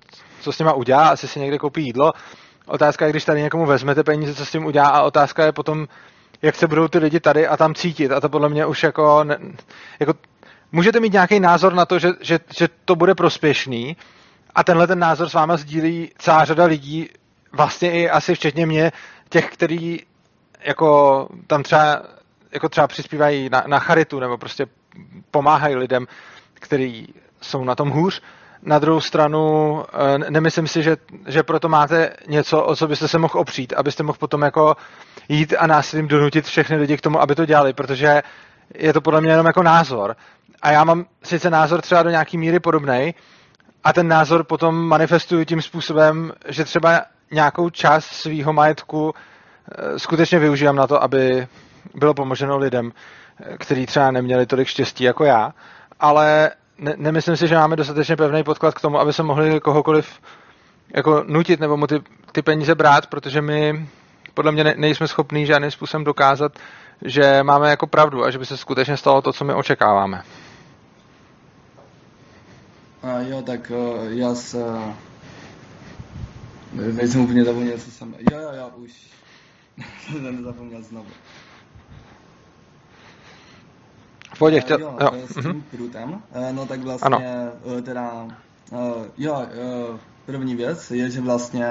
co 0.41 0.51
s 0.51 0.60
nima 0.60 0.73
udělá, 0.73 1.10
asi 1.10 1.28
si 1.28 1.39
někde 1.39 1.58
koupí 1.58 1.84
jídlo, 1.86 2.13
Otázka 2.65 3.06
je, 3.06 3.12
když 3.12 3.25
tady 3.25 3.41
někomu 3.41 3.65
vezmete 3.65 4.04
peníze, 4.04 4.36
co 4.36 4.45
s 4.45 4.51
tím 4.51 4.65
udělá 4.65 4.88
a 4.88 5.01
otázka 5.01 5.45
je 5.45 5.51
potom, 5.51 5.88
jak 6.41 6.56
se 6.56 6.67
budou 6.67 6.88
ty 6.88 6.97
lidi 6.97 7.19
tady 7.19 7.47
a 7.47 7.58
tam 7.58 7.73
cítit. 7.73 8.12
A 8.12 8.21
to 8.21 8.30
podle 8.30 8.49
mě 8.49 8.65
už 8.65 8.84
jako, 8.84 9.23
ne, 9.23 9.38
jako 9.99 10.13
můžete 10.71 10.99
mít 10.99 11.13
nějaký 11.13 11.39
názor 11.39 11.73
na 11.73 11.86
to, 11.86 11.99
že, 11.99 12.10
že, 12.21 12.39
že 12.58 12.69
to 12.86 12.95
bude 12.95 13.15
prospěšný 13.15 13.97
a 14.56 14.63
tenhle 14.63 14.88
ten 14.88 14.99
názor 14.99 15.30
s 15.30 15.34
váma 15.34 15.58
sdílí 15.58 16.12
celá 16.17 16.45
řada 16.45 16.65
lidí, 16.65 17.10
vlastně 17.51 17.91
i 17.91 18.10
asi 18.10 18.36
včetně 18.36 18.65
mě, 18.65 18.91
těch, 19.36 19.50
který 19.50 20.00
jako 20.65 21.28
tam 21.48 21.63
třeba, 21.63 22.02
jako 22.52 22.69
třeba 22.69 22.88
přispívají 22.88 23.50
na, 23.50 23.63
na 23.67 23.80
charitu 23.80 24.19
nebo 24.19 24.38
prostě 24.38 24.65
pomáhají 25.32 25.76
lidem, 25.76 26.08
kteří 26.54 27.13
jsou 27.41 27.63
na 27.63 27.76
tom 27.76 27.89
hůř 27.89 28.21
na 28.62 28.80
druhou 28.80 29.02
stranu 29.02 29.84
eh, 29.93 30.32
nemyslím 30.32 30.67
si, 30.67 30.84
že, 30.84 30.98
že 31.28 31.43
proto 31.43 31.69
máte 31.69 32.13
něco, 32.28 32.63
o 32.63 32.76
co 32.76 32.88
byste 32.88 33.08
se 33.08 33.17
mohl 33.17 33.39
opřít, 33.39 33.74
abyste 33.74 34.04
mohl 34.04 34.17
potom 34.17 34.41
jako 34.41 34.76
jít 35.30 35.54
a 35.60 35.67
násilím 35.67 36.08
donutit 36.08 36.45
všechny 36.45 36.78
lidi 36.78 36.98
k 36.98 37.02
tomu, 37.02 37.21
aby 37.21 37.36
to 37.36 37.45
dělali, 37.45 37.74
protože 37.74 38.21
je 38.76 38.93
to 38.93 39.02
podle 39.02 39.21
mě 39.21 39.32
jenom 39.32 39.45
jako 39.45 39.63
názor. 39.63 40.15
A 40.62 40.71
já 40.71 40.84
mám 40.84 41.06
sice 41.24 41.50
názor 41.50 41.82
třeba 41.82 42.04
do 42.04 42.10
nějaký 42.10 42.38
míry 42.38 42.60
podobný, 42.60 43.15
a 43.84 43.93
ten 43.93 44.08
názor 44.08 44.43
potom 44.43 44.76
manifestuju 44.88 45.45
tím 45.45 45.62
způsobem, 45.62 46.32
že 46.48 46.63
třeba 46.63 47.02
nějakou 47.32 47.70
část 47.70 48.06
svého 48.06 48.54
majetku 48.54 49.14
eh, 49.14 50.00
skutečně 50.00 50.40
využívám 50.40 50.76
na 50.76 50.88
to, 50.88 51.04
aby 51.04 51.48
bylo 51.96 52.14
pomoženo 52.14 52.58
lidem, 52.58 52.92
eh, 53.40 53.58
kteří 53.58 53.86
třeba 53.86 54.12
neměli 54.12 54.46
tolik 54.46 54.68
štěstí 54.68 55.04
jako 55.04 55.24
já, 55.24 55.54
ale 56.00 56.52
ne, 56.78 56.94
nemyslím 56.98 57.38
si, 57.38 57.48
že 57.48 57.56
máme 57.56 57.76
dostatečně 57.76 58.16
pevný 58.16 58.44
podklad 58.44 58.74
k 58.74 58.82
tomu, 58.82 59.00
aby 59.00 59.14
se 59.14 59.24
mohli 59.24 59.60
kohokoliv 59.60 60.20
jako 60.96 61.24
nutit 61.28 61.60
nebo 61.60 61.78
mu 61.78 61.88
ty, 61.88 62.02
ty 62.32 62.42
peníze 62.42 62.76
brát, 62.76 63.08
protože 63.08 63.42
my 63.42 63.88
podle 64.34 64.52
mě 64.52 64.64
ne, 64.64 64.74
nejsme 64.78 65.08
schopní 65.08 65.46
žádným 65.46 65.72
způsobem 65.72 66.04
dokázat, 66.04 66.52
že 67.02 67.44
máme 67.44 67.70
jako 67.70 67.88
pravdu 67.88 68.24
a 68.24 68.32
že 68.32 68.38
by 68.38 68.46
se 68.46 68.58
skutečně 68.58 68.98
stalo 68.98 69.22
to, 69.22 69.34
co 69.34 69.46
my 69.46 69.54
očekáváme. 69.54 70.22
A 73.04 73.20
jo, 73.20 73.42
tak 73.42 73.72
uh, 73.76 74.06
já 74.10 74.36
se... 74.36 74.58
Nejsem 76.76 77.22
úplně 77.22 77.44
zapomněl, 77.44 77.78
co 77.78 77.92
jsem... 77.92 78.16
Jo, 78.32 78.40
jo, 78.40 78.50
já 78.54 78.68
už 78.76 78.92
jsem 80.12 80.44
zapomněl 80.44 80.84
znovu. 80.84 81.08
V 84.36 84.38
pohodě, 84.38 84.62
chtěl... 84.62 84.80
Jo, 84.80 84.98
jo. 85.02 85.12
s 85.30 85.34
tím 85.34 85.64
prutem, 85.72 86.22
eh, 86.34 86.54
no 86.54 86.66
tak 86.66 86.80
vlastně 86.82 87.06
ano. 87.06 87.22
Eh, 87.78 87.82
teda, 87.82 88.28
eh, 88.74 89.10
jo, 89.18 89.46
první 90.26 90.56
věc 90.56 90.92
je, 90.92 91.10
že 91.10 91.22
vlastně 91.22 91.66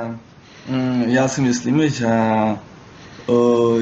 mm, 0.69 1.03
já 1.07 1.29
si 1.29 1.41
myslím, 1.41 1.89
že 1.89 2.09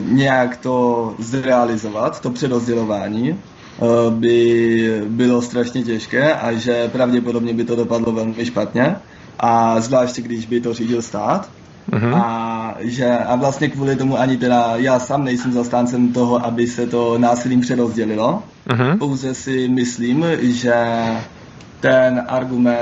nějak 0.00 0.56
to 0.56 1.14
zrealizovat, 1.18 2.20
to 2.20 2.30
přerozdělování, 2.30 3.40
by 4.10 5.02
bylo 5.06 5.42
strašně 5.42 5.82
těžké 5.82 6.34
a 6.34 6.52
že 6.52 6.88
pravděpodobně 6.88 7.54
by 7.54 7.64
to 7.64 7.76
dopadlo 7.76 8.12
velmi 8.12 8.46
špatně. 8.46 8.96
A 9.42 9.80
zvláště, 9.80 10.22
když 10.22 10.46
by 10.46 10.60
to 10.60 10.74
řídil 10.74 11.02
stát, 11.02 11.50
Uh-huh. 11.90 12.14
A, 12.16 12.74
že, 12.80 13.18
a 13.18 13.36
vlastně 13.36 13.68
kvůli 13.68 13.96
tomu 13.96 14.18
ani 14.18 14.36
teda 14.36 14.72
já 14.76 14.98
sám 14.98 15.24
nejsem 15.24 15.52
zastáncem 15.52 16.12
toho, 16.12 16.46
aby 16.46 16.66
se 16.66 16.86
to 16.86 17.18
násilím 17.18 17.60
přerozdělilo. 17.60 18.42
Uh-huh. 18.68 18.98
Pouze 18.98 19.34
si 19.34 19.68
myslím, 19.68 20.26
že 20.40 20.74
ten 21.80 22.22
argument, 22.28 22.78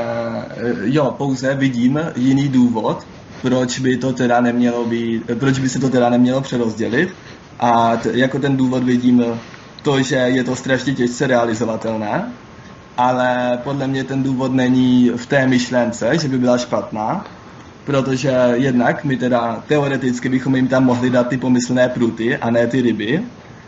jo, 0.82 1.14
pouze 1.18 1.54
vidím 1.54 2.00
jiný 2.16 2.48
důvod, 2.48 3.06
proč 3.42 3.78
by 3.78 3.96
to 3.96 4.12
teda 4.12 4.40
nemělo 4.40 4.84
být, 4.84 5.22
proč 5.38 5.58
by 5.58 5.68
se 5.68 5.78
to 5.78 5.88
teda 5.88 6.10
nemělo 6.10 6.40
přerozdělit. 6.40 7.14
A 7.60 7.96
t- 7.96 8.10
jako 8.12 8.38
ten 8.38 8.56
důvod 8.56 8.84
vidím 8.84 9.24
to, 9.82 10.02
že 10.02 10.16
je 10.16 10.44
to 10.44 10.56
strašně 10.56 10.94
těžce 10.94 11.26
realizovatelné, 11.26 12.32
ale 13.00 13.58
podle 13.64 13.86
mě 13.86 14.04
ten 14.04 14.22
důvod 14.22 14.52
není 14.52 15.10
v 15.16 15.26
té 15.26 15.46
myšlence, 15.46 16.18
že 16.18 16.28
by 16.28 16.38
byla 16.38 16.58
špatná, 16.58 17.24
protože 17.84 18.32
jednak 18.54 19.04
my 19.04 19.16
teda 19.16 19.62
teoreticky 19.66 20.28
bychom 20.28 20.56
jim 20.56 20.68
tam 20.68 20.84
mohli 20.84 21.10
dát 21.10 21.28
ty 21.28 21.36
pomyslné 21.36 21.88
pruty 21.88 22.36
a 22.36 22.50
ne 22.50 22.66
ty 22.66 22.80
ryby 22.80 23.22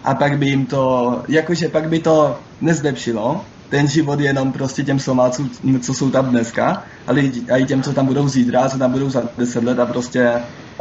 a 0.05 0.15
pak 0.15 0.39
by 0.39 0.47
jim 0.47 0.67
to, 0.67 1.23
jakože 1.29 1.69
pak 1.69 1.89
by 1.89 1.99
to 1.99 2.39
nezlepšilo 2.61 3.45
ten 3.69 3.89
život 3.89 4.21
jenom 4.21 4.53
prostě 4.53 4.83
těm 4.85 4.99
Somálcům, 4.99 5.51
co 5.81 5.95
jsou 5.95 6.11
tam 6.11 6.31
dneska, 6.31 6.85
ale 7.07 7.21
i 7.21 7.65
těm, 7.65 7.83
co 7.83 7.93
tam 7.93 8.07
budou 8.07 8.29
zítra, 8.29 8.69
co 8.69 8.79
tam 8.79 8.93
budou 8.93 9.11
za 9.11 9.23
deset 9.39 9.65
let 9.65 9.79
a 9.79 9.87
prostě 9.87 10.33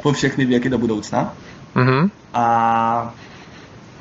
po 0.03 0.13
všechny 0.13 0.45
věky 0.45 0.69
do 0.69 0.77
budoucna. 0.77 1.33
Mm-hmm. 1.75 2.09
A 2.33 3.15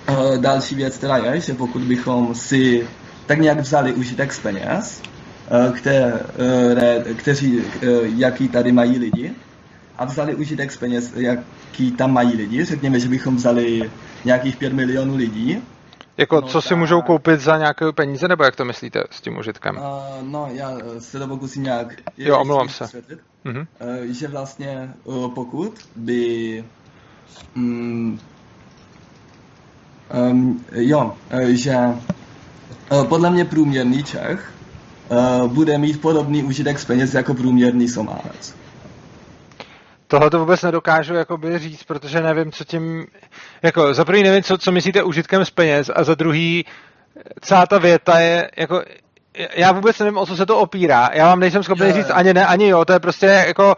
e, 0.09 0.39
další 0.39 0.75
věc 0.75 0.99
teda 0.99 1.17
je, 1.17 1.41
že 1.41 1.55
pokud 1.55 1.83
bychom 1.83 2.35
si 2.35 2.87
tak 3.31 3.39
nějak 3.39 3.61
vzali 3.61 3.93
užitek 3.93 4.33
z 4.33 4.39
peněz, 4.39 5.03
Eh, 5.51 5.73
které, 5.73 6.21
eh, 7.09 7.15
kteří, 7.15 7.59
eh, 7.59 7.87
jaký 8.03 8.49
tady 8.49 8.73
mají 8.73 8.99
lidi 8.99 9.35
a 9.99 10.05
vzali 10.05 10.35
užitek 10.35 10.73
z 10.73 10.77
peněz, 10.77 11.13
jaký 11.17 11.93
tam 11.93 12.13
mají 12.13 12.37
lidi. 12.37 12.65
Řekněme, 12.65 13.01
že 13.01 13.09
bychom 13.09 13.37
vzali 13.37 13.91
nějakých 14.25 14.57
5 14.57 14.73
milionů 14.73 15.17
lidí. 15.17 15.63
Jako, 16.17 16.41
no, 16.41 16.43
co 16.43 16.63
ta... 16.63 16.69
si 16.69 16.75
můžou 16.75 17.03
koupit 17.03 17.41
za 17.41 17.59
nějaké 17.59 17.93
peníze, 17.93 18.29
nebo 18.29 18.45
jak 18.45 18.57
to 18.57 18.65
myslíte 18.65 19.05
s 19.11 19.21
tím 19.21 19.39
užitkem? 19.39 19.77
Uh, 19.77 19.83
no, 20.23 20.49
já 20.53 20.79
se 20.99 21.19
to 21.19 21.29
pokusím 21.29 21.63
nějak... 21.63 21.95
Jo, 22.19 22.39
omlouvám 22.39 22.69
se. 22.69 22.85
Uh-huh. 22.85 23.67
Uh, 23.81 24.13
že 24.13 24.29
vlastně 24.29 24.95
uh, 25.05 25.35
pokud 25.35 25.75
by... 25.97 26.65
Um, 27.57 28.19
um, 30.31 30.65
jo, 30.73 31.17
uh, 31.35 31.41
že 31.49 31.77
podle 33.09 33.31
mě 33.31 33.45
průměrný 33.45 34.05
Čech 34.05 34.53
uh, 35.09 35.53
bude 35.53 35.79
mít 35.79 36.01
podobný 36.01 36.43
užitek 36.43 36.79
z 36.79 36.85
peněz 36.85 37.15
jako 37.15 37.35
průměrný 37.35 37.89
Somálec. 37.89 38.55
Tohle 40.07 40.31
to 40.31 40.39
vůbec 40.39 40.63
nedokážu 40.63 41.15
jakoby 41.15 41.59
říct, 41.59 41.83
protože 41.83 42.21
nevím, 42.21 42.53
co 42.53 42.65
tím, 42.65 43.07
jako 43.63 43.95
za 43.95 44.05
prvý 44.05 44.23
nevím, 44.23 44.43
co, 44.43 44.59
co 44.59 44.73
myslíte 44.73 45.03
užitkem 45.03 45.45
z 45.45 45.51
peněz 45.51 45.91
a 45.95 46.05
za 46.05 46.15
druhý 46.15 46.65
celá 47.41 47.67
ta 47.67 47.79
věta 47.79 48.19
je 48.19 48.51
jako, 48.57 48.83
já 49.55 49.73
vůbec 49.73 49.99
nevím, 49.99 50.19
o 50.19 50.27
co 50.27 50.37
se 50.37 50.47
to 50.47 50.59
opírá. 50.59 51.09
Já 51.13 51.27
vám 51.27 51.41
nejsem 51.41 51.63
schopný 51.63 51.87
je. 51.87 51.93
říct 51.93 52.11
ani 52.11 52.35
ne, 52.35 52.47
ani 52.47 52.69
jo, 52.69 52.85
to 52.85 52.93
je 52.93 53.01
prostě 53.01 53.27
jako, 53.27 53.77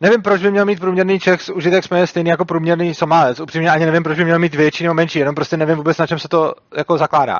nevím, 0.00 0.22
proč 0.22 0.42
by 0.42 0.50
měl 0.50 0.64
mít 0.64 0.80
průměrný 0.80 1.20
Čech 1.20 1.42
z 1.42 1.48
užitek 1.48 1.84
z 1.84 1.88
peněz 1.88 2.10
stejný 2.10 2.30
jako 2.30 2.44
průměrný 2.44 2.94
Somálec. 2.94 3.40
Upřímně 3.40 3.70
ani 3.70 3.86
nevím, 3.86 4.02
proč 4.02 4.18
by 4.18 4.24
měl 4.24 4.38
mít 4.38 4.54
větší 4.54 4.84
nebo 4.84 4.94
menší, 4.94 5.18
jenom 5.18 5.34
prostě 5.34 5.56
nevím 5.56 5.76
vůbec, 5.76 5.98
na 5.98 6.06
čem 6.06 6.18
se 6.18 6.28
to 6.28 6.54
jako 6.76 6.98
zakládá. 6.98 7.38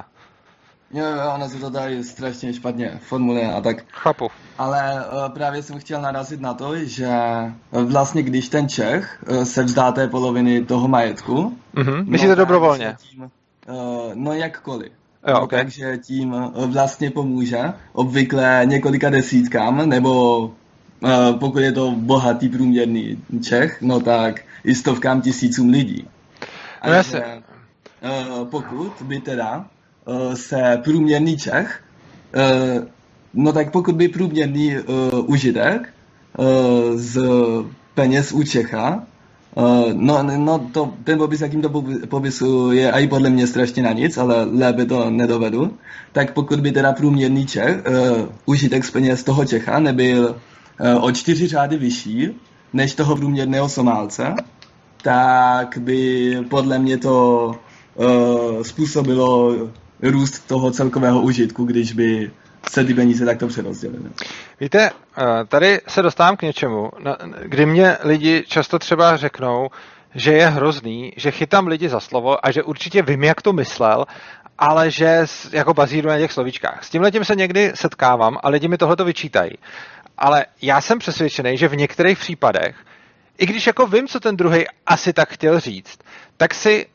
Jo, 0.90 1.04
jo, 1.04 1.32
ono 1.34 1.48
se 1.48 1.58
to 1.58 1.70
tady 1.70 2.04
strašně 2.04 2.52
špatně 2.52 2.98
formuluje 3.02 3.52
a 3.52 3.60
tak. 3.60 3.84
Chápu. 3.92 4.28
Ale 4.58 4.94
uh, 4.94 5.28
právě 5.28 5.62
jsem 5.62 5.78
chtěl 5.78 6.02
narazit 6.02 6.40
na 6.40 6.54
to, 6.54 6.76
že 6.76 7.10
vlastně 7.72 8.22
když 8.22 8.48
ten 8.48 8.68
Čech 8.68 9.24
uh, 9.30 9.42
se 9.42 9.62
vzdá 9.62 9.92
té 9.92 10.08
poloviny 10.08 10.64
toho 10.64 10.88
majetku... 10.88 11.58
Mm-hmm. 11.74 12.04
Myslíte 12.08 12.30
no, 12.30 12.36
dobrovolně? 12.36 12.96
Tím, 12.98 13.30
no 14.14 14.32
jakkoliv. 14.32 14.92
Jo, 15.28 15.34
no, 15.34 15.42
okay. 15.42 15.58
Takže 15.58 15.98
tím 15.98 16.34
vlastně 16.66 17.10
pomůže 17.10 17.72
obvykle 17.92 18.62
několika 18.64 19.10
desítkám, 19.10 19.88
nebo 19.88 20.50
pokud 21.40 21.58
je 21.58 21.72
to 21.72 21.90
bohatý 21.90 22.48
průměrný 22.48 23.22
Čech, 23.44 23.82
no 23.82 24.00
tak 24.00 24.40
i 24.64 24.74
stovkám 24.74 25.20
tisícům 25.20 25.70
lidí. 25.70 26.08
No, 26.86 26.92
a 26.92 27.02
že, 27.02 27.42
uh, 28.38 28.48
pokud 28.48 28.92
by 29.02 29.20
teda 29.20 29.64
Eh, 29.64 29.77
se 30.34 30.80
průměrný 30.84 31.36
Čech, 31.36 31.82
eh, 32.34 32.82
no 33.34 33.52
tak 33.52 33.70
pokud 33.70 33.94
by 33.94 34.08
průměrný 34.08 34.76
eh, 34.76 34.82
užitek 35.26 35.94
z 36.94 37.18
peněz 37.94 38.32
u 38.32 38.42
Čecha, 38.42 39.06
no, 39.92 40.22
no 40.22 40.58
to, 40.72 40.92
ten 41.04 41.18
popis, 41.18 41.40
jakým 41.40 41.62
to 41.62 41.84
popisu 42.08 42.72
je 42.72 42.90
i 42.90 43.08
podle 43.08 43.30
mě 43.30 43.46
strašně 43.46 43.82
na 43.82 43.92
nic, 43.92 44.18
ale 44.18 44.44
lépe 44.44 44.84
to 44.86 45.10
nedovedu, 45.10 45.78
tak 46.12 46.32
pokud 46.32 46.60
by 46.60 46.72
teda 46.72 46.92
průměrný 46.92 47.46
Čech, 47.46 47.82
užitek 48.46 48.84
z 48.84 48.90
peněz 48.90 49.24
toho 49.24 49.44
Čecha 49.44 49.78
nebyl 49.78 50.36
o 51.00 51.12
čtyři 51.12 51.48
řády 51.48 51.76
vyšší 51.76 52.28
než 52.72 52.94
toho 52.94 53.16
průměrného 53.16 53.68
Somálce, 53.68 54.34
tak 55.02 55.78
by 55.78 56.36
podle 56.50 56.78
mě 56.78 56.98
to 56.98 57.52
způsobilo 58.62 59.54
růst 60.02 60.48
toho 60.48 60.70
celkového 60.70 61.20
užitku, 61.20 61.64
když 61.64 61.92
by 61.92 62.30
se 62.70 62.84
ty 62.84 62.94
peníze 62.94 63.24
takto 63.24 63.46
přerozdělily. 63.46 64.10
Víte, 64.60 64.90
eh, 64.90 65.24
tady 65.48 65.80
se 65.88 66.02
dostávám 66.02 66.36
k 66.36 66.42
něčemu, 66.42 66.90
kdy 67.42 67.66
mě 67.66 67.96
lidi 68.04 68.44
často 68.46 68.78
třeba 68.78 69.16
řeknou, 69.16 69.68
že 70.14 70.32
je 70.32 70.48
hrozný, 70.48 71.12
že 71.16 71.30
chytám 71.30 71.66
lidi 71.66 71.88
za 71.88 72.00
slovo 72.00 72.46
a 72.46 72.50
že 72.50 72.62
určitě 72.62 73.02
vím, 73.02 73.24
jak 73.24 73.42
to 73.42 73.52
myslel, 73.52 74.04
ale 74.58 74.90
že 74.90 75.26
jako 75.52 75.74
bazíruje 75.74 76.14
na 76.14 76.20
těch 76.20 76.32
slovíčkách. 76.32 76.84
S 76.84 76.90
tímhle 76.90 77.10
tím 77.10 77.24
se 77.24 77.34
někdy 77.36 77.72
setkávám 77.74 78.38
a 78.42 78.48
lidi 78.48 78.68
mi 78.68 78.78
tohle 78.78 78.96
to 78.96 79.04
vyčítají. 79.04 79.50
Ale 80.18 80.46
já 80.62 80.80
jsem 80.80 80.98
přesvědčený, 80.98 81.56
že 81.56 81.68
v 81.68 81.76
některých 81.76 82.18
případech, 82.18 82.76
i 83.38 83.46
když 83.46 83.66
jako 83.66 83.86
vím, 83.86 84.08
co 84.08 84.20
ten 84.20 84.36
druhý 84.36 84.64
asi 84.86 85.12
tak 85.12 85.32
chtěl 85.32 85.60
říct, 85.60 85.98
tak 86.36 86.54
si, 86.54 86.86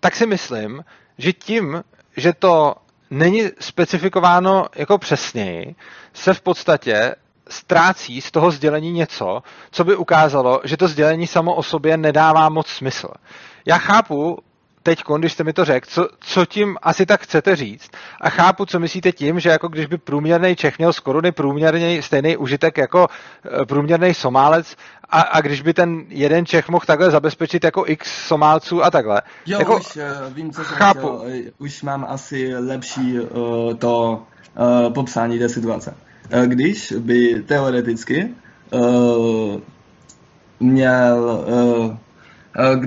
tak 0.00 0.16
si 0.16 0.26
myslím, 0.26 0.84
že 1.18 1.32
tím, 1.32 1.82
že 2.18 2.32
to 2.32 2.74
není 3.10 3.42
specifikováno 3.60 4.66
jako 4.76 4.98
přesněji, 4.98 5.74
se 6.14 6.34
v 6.34 6.40
podstatě 6.40 7.14
ztrácí 7.48 8.20
z 8.20 8.30
toho 8.30 8.50
sdělení 8.50 8.92
něco, 8.92 9.42
co 9.70 9.84
by 9.84 9.96
ukázalo, 9.96 10.60
že 10.64 10.76
to 10.76 10.88
sdělení 10.88 11.26
samo 11.26 11.54
o 11.54 11.62
sobě 11.62 11.96
nedává 11.96 12.48
moc 12.48 12.66
smysl. 12.66 13.08
Já 13.66 13.78
chápu, 13.78 14.38
teď, 14.82 15.02
když 15.18 15.32
jste 15.32 15.44
mi 15.44 15.52
to 15.52 15.64
řekl, 15.64 15.86
co, 15.90 16.08
co 16.20 16.46
tím 16.46 16.76
asi 16.82 17.06
tak 17.06 17.20
chcete 17.20 17.56
říct 17.56 17.90
a 18.20 18.30
chápu, 18.30 18.66
co 18.66 18.78
myslíte 18.78 19.12
tím, 19.12 19.40
že 19.40 19.48
jako 19.48 19.68
když 19.68 19.86
by 19.86 19.98
průměrný 19.98 20.56
Čech 20.56 20.78
měl 20.78 20.92
z 20.92 21.00
koruny 21.00 21.32
průměrný 21.32 22.02
stejný 22.02 22.36
užitek 22.36 22.78
jako 22.78 23.06
eh, 23.62 23.66
průměrný 23.66 24.14
Somálec 24.14 24.76
a, 25.10 25.20
a 25.20 25.40
když 25.40 25.62
by 25.62 25.74
ten 25.74 26.04
jeden 26.08 26.46
Čech 26.46 26.68
mohl 26.68 26.84
takhle 26.86 27.10
zabezpečit 27.10 27.64
jako 27.64 27.84
x 27.86 28.26
Somálců 28.26 28.84
a 28.84 28.90
takhle. 28.90 29.22
Jo, 29.46 29.58
jako, 29.58 29.76
už 29.76 29.96
uh, 29.96 30.02
vím, 30.34 30.52
co 30.52 30.64
jsem 30.64 30.76
chápu. 30.76 31.18
Chtěl, 31.18 31.22
eh, 31.26 31.50
už 31.58 31.82
mám 31.82 32.06
asi 32.08 32.56
lepší 32.56 33.20
uh, 33.20 33.74
to 33.74 34.22
uh, 34.86 34.92
popsání 34.92 35.38
té 35.38 35.48
situace. 35.48 35.94
Když 36.46 36.92
by 36.98 37.42
teoreticky 37.46 38.28
uh, 38.70 39.60
měl, 40.60 41.44
uh, 41.46 41.96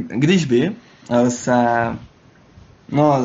když 0.07 0.45
by 0.45 0.71
se... 1.29 1.55
No, 2.91 3.23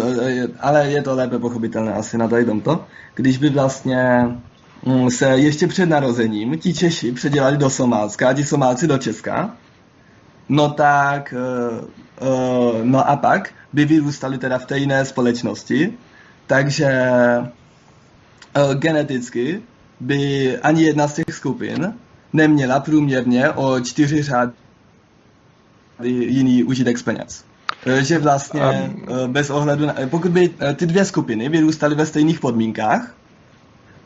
ale 0.60 0.90
je 0.90 1.02
to 1.02 1.14
lépe 1.14 1.38
pochopitelné 1.38 1.92
asi 1.94 2.18
na 2.18 2.28
tady 2.28 2.44
tomto. 2.44 2.84
Když 3.14 3.38
by 3.38 3.50
vlastně 3.50 4.28
mm, 4.84 5.10
se 5.10 5.26
ještě 5.26 5.66
před 5.66 5.86
narozením 5.86 6.58
ti 6.58 6.74
Češi 6.74 7.12
předělali 7.12 7.56
do 7.56 7.70
Somálska 7.70 8.28
a 8.28 8.32
ti 8.32 8.44
Somálci 8.44 8.86
do 8.86 8.98
Česka, 8.98 9.56
no 10.48 10.70
tak, 10.70 11.34
eh, 11.36 11.84
eh, 12.20 12.84
no 12.84 13.08
a 13.08 13.16
pak 13.16 13.50
by 13.72 13.84
vyrůstali 13.84 14.38
teda 14.38 14.58
v 14.58 14.66
té 14.66 14.78
jiné 14.78 15.04
společnosti, 15.04 15.92
takže 16.46 16.86
eh, 16.86 18.74
geneticky 18.74 19.62
by 20.00 20.58
ani 20.58 20.82
jedna 20.82 21.08
z 21.08 21.14
těch 21.14 21.34
skupin 21.34 21.94
neměla 22.32 22.80
průměrně 22.80 23.50
o 23.50 23.80
čtyři 23.80 24.22
řády 24.22 24.52
jiný 26.02 26.64
užitek 26.64 26.98
z 26.98 27.02
peněz. 27.02 27.44
Eh, 27.86 28.04
že 28.04 28.18
vlastně 28.18 28.92
um, 29.24 29.32
bez 29.32 29.50
ohledu 29.50 29.86
na, 29.86 29.94
pokud 30.10 30.30
by 30.30 30.50
ty 30.76 30.86
dvě 30.86 31.04
skupiny 31.04 31.48
vyrůstaly 31.48 31.94
ve 31.94 32.06
stejných 32.06 32.40
podmínkách, 32.40 33.14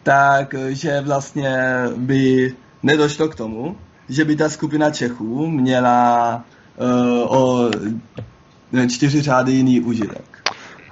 tak 0.02 0.54
že 0.68 1.00
vlastně 1.00 1.84
by 1.96 2.54
nedošlo 2.82 3.28
k 3.28 3.34
tomu, 3.34 3.76
že 4.08 4.24
by 4.24 4.36
ta 4.36 4.48
skupina 4.48 4.90
Čechů 4.90 5.46
měla 5.46 6.44
uh, 6.76 7.36
o 7.36 7.70
čtyři 8.88 9.22
řády 9.22 9.52
jiný 9.52 9.80
užitek. 9.80 10.42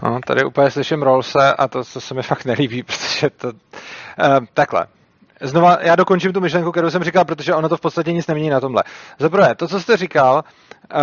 No, 0.02 0.20
tady 0.26 0.44
úplně 0.44 0.70
slyším 0.70 1.02
Rolse 1.02 1.52
a 1.52 1.68
to, 1.68 1.84
co 1.84 2.00
se 2.00 2.14
mi 2.14 2.22
fakt 2.22 2.44
nelíbí, 2.44 2.82
protože 2.86 3.30
to... 3.30 3.48
Uh, 3.48 3.54
takhle. 4.54 4.86
Znova, 5.40 5.78
já 5.80 5.96
dokončím 5.96 6.32
tu 6.32 6.40
myšlenku, 6.40 6.72
kterou 6.72 6.90
jsem 6.90 7.04
říkal, 7.04 7.24
protože 7.24 7.54
ono 7.54 7.68
to 7.68 7.76
v 7.76 7.80
podstatě 7.80 8.12
nic 8.12 8.26
nemění 8.26 8.50
na 8.50 8.60
tomhle. 8.60 8.84
Zaprvé, 9.18 9.54
to, 9.54 9.68
co 9.68 9.80
jste 9.80 9.96
říkal, 9.96 10.44
uh, 10.94 11.00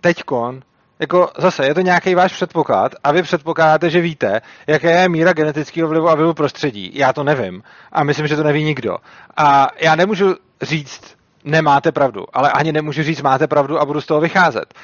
teďkon, 0.00 0.62
jako 0.98 1.30
zase 1.38 1.66
je 1.66 1.74
to 1.74 1.80
nějaký 1.80 2.14
váš 2.14 2.32
předpoklad 2.32 2.92
a 3.04 3.12
vy 3.12 3.22
předpokládáte, 3.22 3.90
že 3.90 4.00
víte, 4.00 4.40
jaké 4.66 4.90
je 5.02 5.08
míra 5.08 5.32
genetického 5.32 5.88
vlivu 5.88 6.08
a 6.08 6.14
vlivu 6.14 6.34
prostředí. 6.34 6.90
Já 6.94 7.12
to 7.12 7.24
nevím 7.24 7.62
a 7.92 8.04
myslím, 8.04 8.26
že 8.26 8.36
to 8.36 8.42
neví 8.42 8.64
nikdo. 8.64 8.96
A 9.36 9.68
já 9.80 9.96
nemůžu 9.96 10.34
říct, 10.62 11.16
nemáte 11.44 11.92
pravdu, 11.92 12.24
ale 12.32 12.52
ani 12.52 12.72
nemůžu 12.72 13.02
říct, 13.02 13.22
máte 13.22 13.46
pravdu 13.46 13.80
a 13.80 13.84
budu 13.84 14.00
z 14.00 14.06
toho 14.06 14.20
vycházet. 14.20 14.74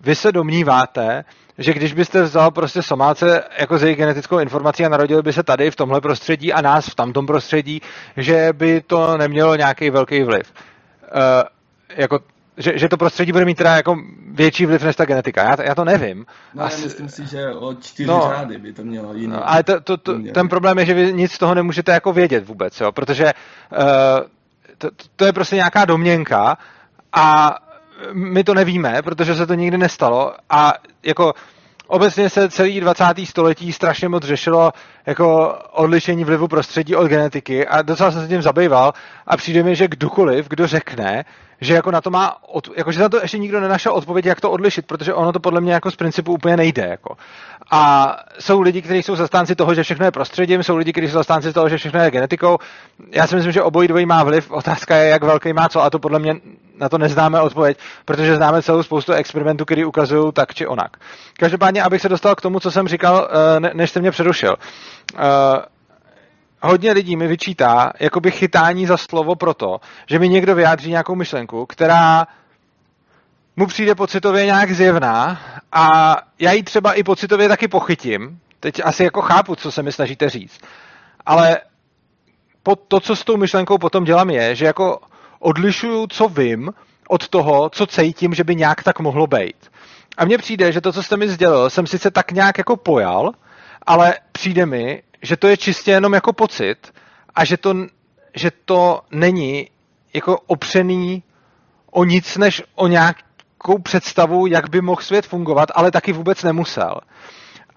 Vy 0.00 0.14
se 0.14 0.32
domníváte, 0.32 1.24
že 1.58 1.72
když 1.72 1.92
byste 1.92 2.22
vzal 2.22 2.50
prostě 2.50 2.82
Somálce 2.82 3.44
jako 3.58 3.78
z 3.78 3.82
jejich 3.82 3.98
genetickou 3.98 4.38
informací 4.38 4.84
a 4.84 4.88
narodili 4.88 5.22
by 5.22 5.32
se 5.32 5.42
tady 5.42 5.70
v 5.70 5.76
tomhle 5.76 6.00
prostředí 6.00 6.52
a 6.52 6.60
nás 6.60 6.86
v 6.86 6.94
tamtom 6.94 7.26
prostředí, 7.26 7.82
že 8.16 8.48
by 8.52 8.80
to 8.80 9.16
nemělo 9.16 9.56
nějaký 9.56 9.90
velký 9.90 10.22
vliv. 10.22 10.52
Uh, 11.02 11.42
jako 11.96 12.20
že, 12.56 12.78
že 12.78 12.88
to 12.88 12.96
prostředí 12.96 13.32
bude 13.32 13.44
mít 13.44 13.58
teda 13.58 13.76
jako 13.76 13.96
větší 14.30 14.66
vliv 14.66 14.82
než 14.82 14.96
ta 14.96 15.04
genetika. 15.04 15.44
Já, 15.44 15.56
to, 15.56 15.62
já 15.62 15.74
to 15.74 15.84
nevím. 15.84 16.26
No, 16.54 16.64
Asi... 16.64 16.84
myslím 16.84 17.08
si, 17.08 17.26
že 17.26 17.50
o 17.50 17.74
čtyři 17.74 18.08
no, 18.08 18.32
řády 18.36 18.58
by 18.58 18.72
to 18.72 18.82
mělo 18.82 19.14
jiný. 19.14 19.32
No, 19.32 19.50
ale 19.50 19.62
to, 19.62 19.80
to, 19.80 19.96
to, 19.96 20.18
ten 20.34 20.48
problém 20.48 20.78
je, 20.78 20.86
že 20.86 20.94
vy 20.94 21.12
nic 21.12 21.32
z 21.32 21.38
toho 21.38 21.54
nemůžete 21.54 21.92
jako 21.92 22.12
vědět 22.12 22.46
vůbec, 22.46 22.80
jo? 22.80 22.92
protože 22.92 23.24
uh, 23.24 23.78
to, 24.78 24.88
to 25.16 25.24
je 25.24 25.32
prostě 25.32 25.56
nějaká 25.56 25.84
domněnka 25.84 26.58
a 27.12 27.54
my 28.12 28.44
to 28.44 28.54
nevíme, 28.54 29.02
protože 29.02 29.34
se 29.34 29.46
to 29.46 29.54
nikdy 29.54 29.78
nestalo 29.78 30.34
a 30.50 30.74
jako 31.02 31.34
obecně 31.92 32.30
se 32.30 32.50
celý 32.50 32.80
20. 32.80 33.04
století 33.24 33.72
strašně 33.72 34.08
moc 34.08 34.24
řešilo 34.24 34.72
jako 35.06 35.58
odlišení 35.72 36.24
vlivu 36.24 36.48
prostředí 36.48 36.96
od 36.96 37.06
genetiky 37.06 37.66
a 37.66 37.82
docela 37.82 38.10
jsem 38.10 38.22
se 38.22 38.28
tím 38.28 38.42
zabýval 38.42 38.92
a 39.26 39.36
přijde 39.36 39.62
mi, 39.62 39.76
že 39.76 39.88
kdokoliv, 39.88 40.48
kdo 40.48 40.66
řekne, 40.66 41.24
že 41.60 41.74
jako 41.74 41.90
na 41.90 42.00
to 42.00 42.10
má, 42.10 42.36
od, 42.48 42.68
jako 42.76 42.92
že 42.92 43.00
na 43.00 43.08
to 43.08 43.20
ještě 43.22 43.38
nikdo 43.38 43.60
nenašel 43.60 43.92
odpověď, 43.92 44.26
jak 44.26 44.40
to 44.40 44.50
odlišit, 44.50 44.86
protože 44.86 45.14
ono 45.14 45.32
to 45.32 45.40
podle 45.40 45.60
mě 45.60 45.72
jako 45.72 45.90
z 45.90 45.96
principu 45.96 46.32
úplně 46.32 46.56
nejde. 46.56 46.86
Jako. 46.86 47.16
A 47.70 48.16
jsou 48.38 48.60
lidi, 48.60 48.82
kteří 48.82 49.02
jsou 49.02 49.16
zastánci 49.16 49.54
toho, 49.54 49.74
že 49.74 49.82
všechno 49.82 50.04
je 50.04 50.10
prostředím, 50.10 50.62
jsou 50.62 50.76
lidi, 50.76 50.92
kteří 50.92 51.06
jsou 51.08 51.14
zastánci 51.14 51.52
toho, 51.52 51.68
že 51.68 51.76
všechno 51.76 52.00
je 52.00 52.10
genetikou. 52.10 52.58
Já 53.10 53.26
si 53.26 53.34
myslím, 53.34 53.52
že 53.52 53.62
obojí 53.62 53.88
dvojí 53.88 54.06
má 54.06 54.24
vliv. 54.24 54.50
Otázka 54.50 54.96
je, 54.96 55.08
jak 55.08 55.22
velký 55.22 55.52
má 55.52 55.68
co, 55.68 55.82
a 55.82 55.90
to 55.90 55.98
podle 55.98 56.18
mě 56.18 56.34
na 56.82 56.88
to 56.88 56.98
neznáme 56.98 57.40
odpověď, 57.40 57.78
protože 58.04 58.36
známe 58.36 58.62
celou 58.62 58.82
spoustu 58.82 59.12
experimentů, 59.12 59.64
které 59.64 59.86
ukazují 59.86 60.32
tak 60.32 60.54
či 60.54 60.66
onak. 60.66 60.96
Každopádně, 61.38 61.82
abych 61.82 62.02
se 62.02 62.08
dostal 62.08 62.34
k 62.34 62.40
tomu, 62.40 62.60
co 62.60 62.70
jsem 62.70 62.88
říkal, 62.88 63.28
eh, 63.30 63.74
než 63.74 63.90
jste 63.90 64.00
mě 64.00 64.10
přerušil. 64.10 64.56
Uh, 65.14 65.20
hodně 66.62 66.92
lidí 66.92 67.16
mi 67.16 67.28
vyčítá 67.28 67.92
jakoby 68.00 68.30
chytání 68.30 68.86
za 68.86 68.96
slovo 68.96 69.34
proto, 69.34 69.80
že 70.06 70.18
mi 70.18 70.28
někdo 70.28 70.54
vyjádří 70.54 70.90
nějakou 70.90 71.14
myšlenku, 71.14 71.66
která 71.66 72.26
mu 73.56 73.66
přijde 73.66 73.94
pocitově 73.94 74.46
nějak 74.46 74.72
zjevná 74.72 75.40
a 75.72 76.16
já 76.38 76.52
ji 76.52 76.62
třeba 76.62 76.92
i 76.92 77.02
pocitově 77.02 77.48
taky 77.48 77.68
pochytím. 77.68 78.38
Teď 78.60 78.80
asi 78.84 79.04
jako 79.04 79.22
chápu, 79.22 79.54
co 79.54 79.72
se 79.72 79.82
mi 79.82 79.92
snažíte 79.92 80.30
říct. 80.30 80.60
Ale 81.26 81.60
to, 82.88 83.00
co 83.00 83.16
s 83.16 83.24
tou 83.24 83.36
myšlenkou 83.36 83.78
potom 83.78 84.04
dělám, 84.04 84.30
je, 84.30 84.54
že 84.54 84.66
jako 84.66 85.00
odlišuju, 85.42 86.06
co 86.06 86.28
vím, 86.28 86.72
od 87.08 87.28
toho, 87.28 87.70
co 87.70 87.86
cítím, 87.86 88.34
že 88.34 88.44
by 88.44 88.56
nějak 88.56 88.82
tak 88.82 89.00
mohlo 89.00 89.26
být. 89.26 89.70
A 90.16 90.24
mně 90.24 90.38
přijde, 90.38 90.72
že 90.72 90.80
to, 90.80 90.92
co 90.92 91.02
jste 91.02 91.16
mi 91.16 91.28
sdělil, 91.28 91.70
jsem 91.70 91.86
sice 91.86 92.10
tak 92.10 92.32
nějak 92.32 92.58
jako 92.58 92.76
pojal, 92.76 93.32
ale 93.86 94.14
přijde 94.32 94.66
mi, 94.66 95.02
že 95.22 95.36
to 95.36 95.48
je 95.48 95.56
čistě 95.56 95.90
jenom 95.90 96.12
jako 96.12 96.32
pocit 96.32 96.92
a 97.34 97.44
že 97.44 97.56
to, 97.56 97.74
že 98.34 98.50
to 98.64 99.00
není 99.10 99.68
jako 100.14 100.38
opřený 100.46 101.22
o 101.90 102.04
nic, 102.04 102.36
než 102.36 102.62
o 102.74 102.86
nějakou 102.86 103.78
představu, 103.82 104.46
jak 104.46 104.70
by 104.70 104.80
mohl 104.80 105.02
svět 105.02 105.26
fungovat, 105.26 105.68
ale 105.74 105.90
taky 105.90 106.12
vůbec 106.12 106.42
nemusel. 106.42 107.00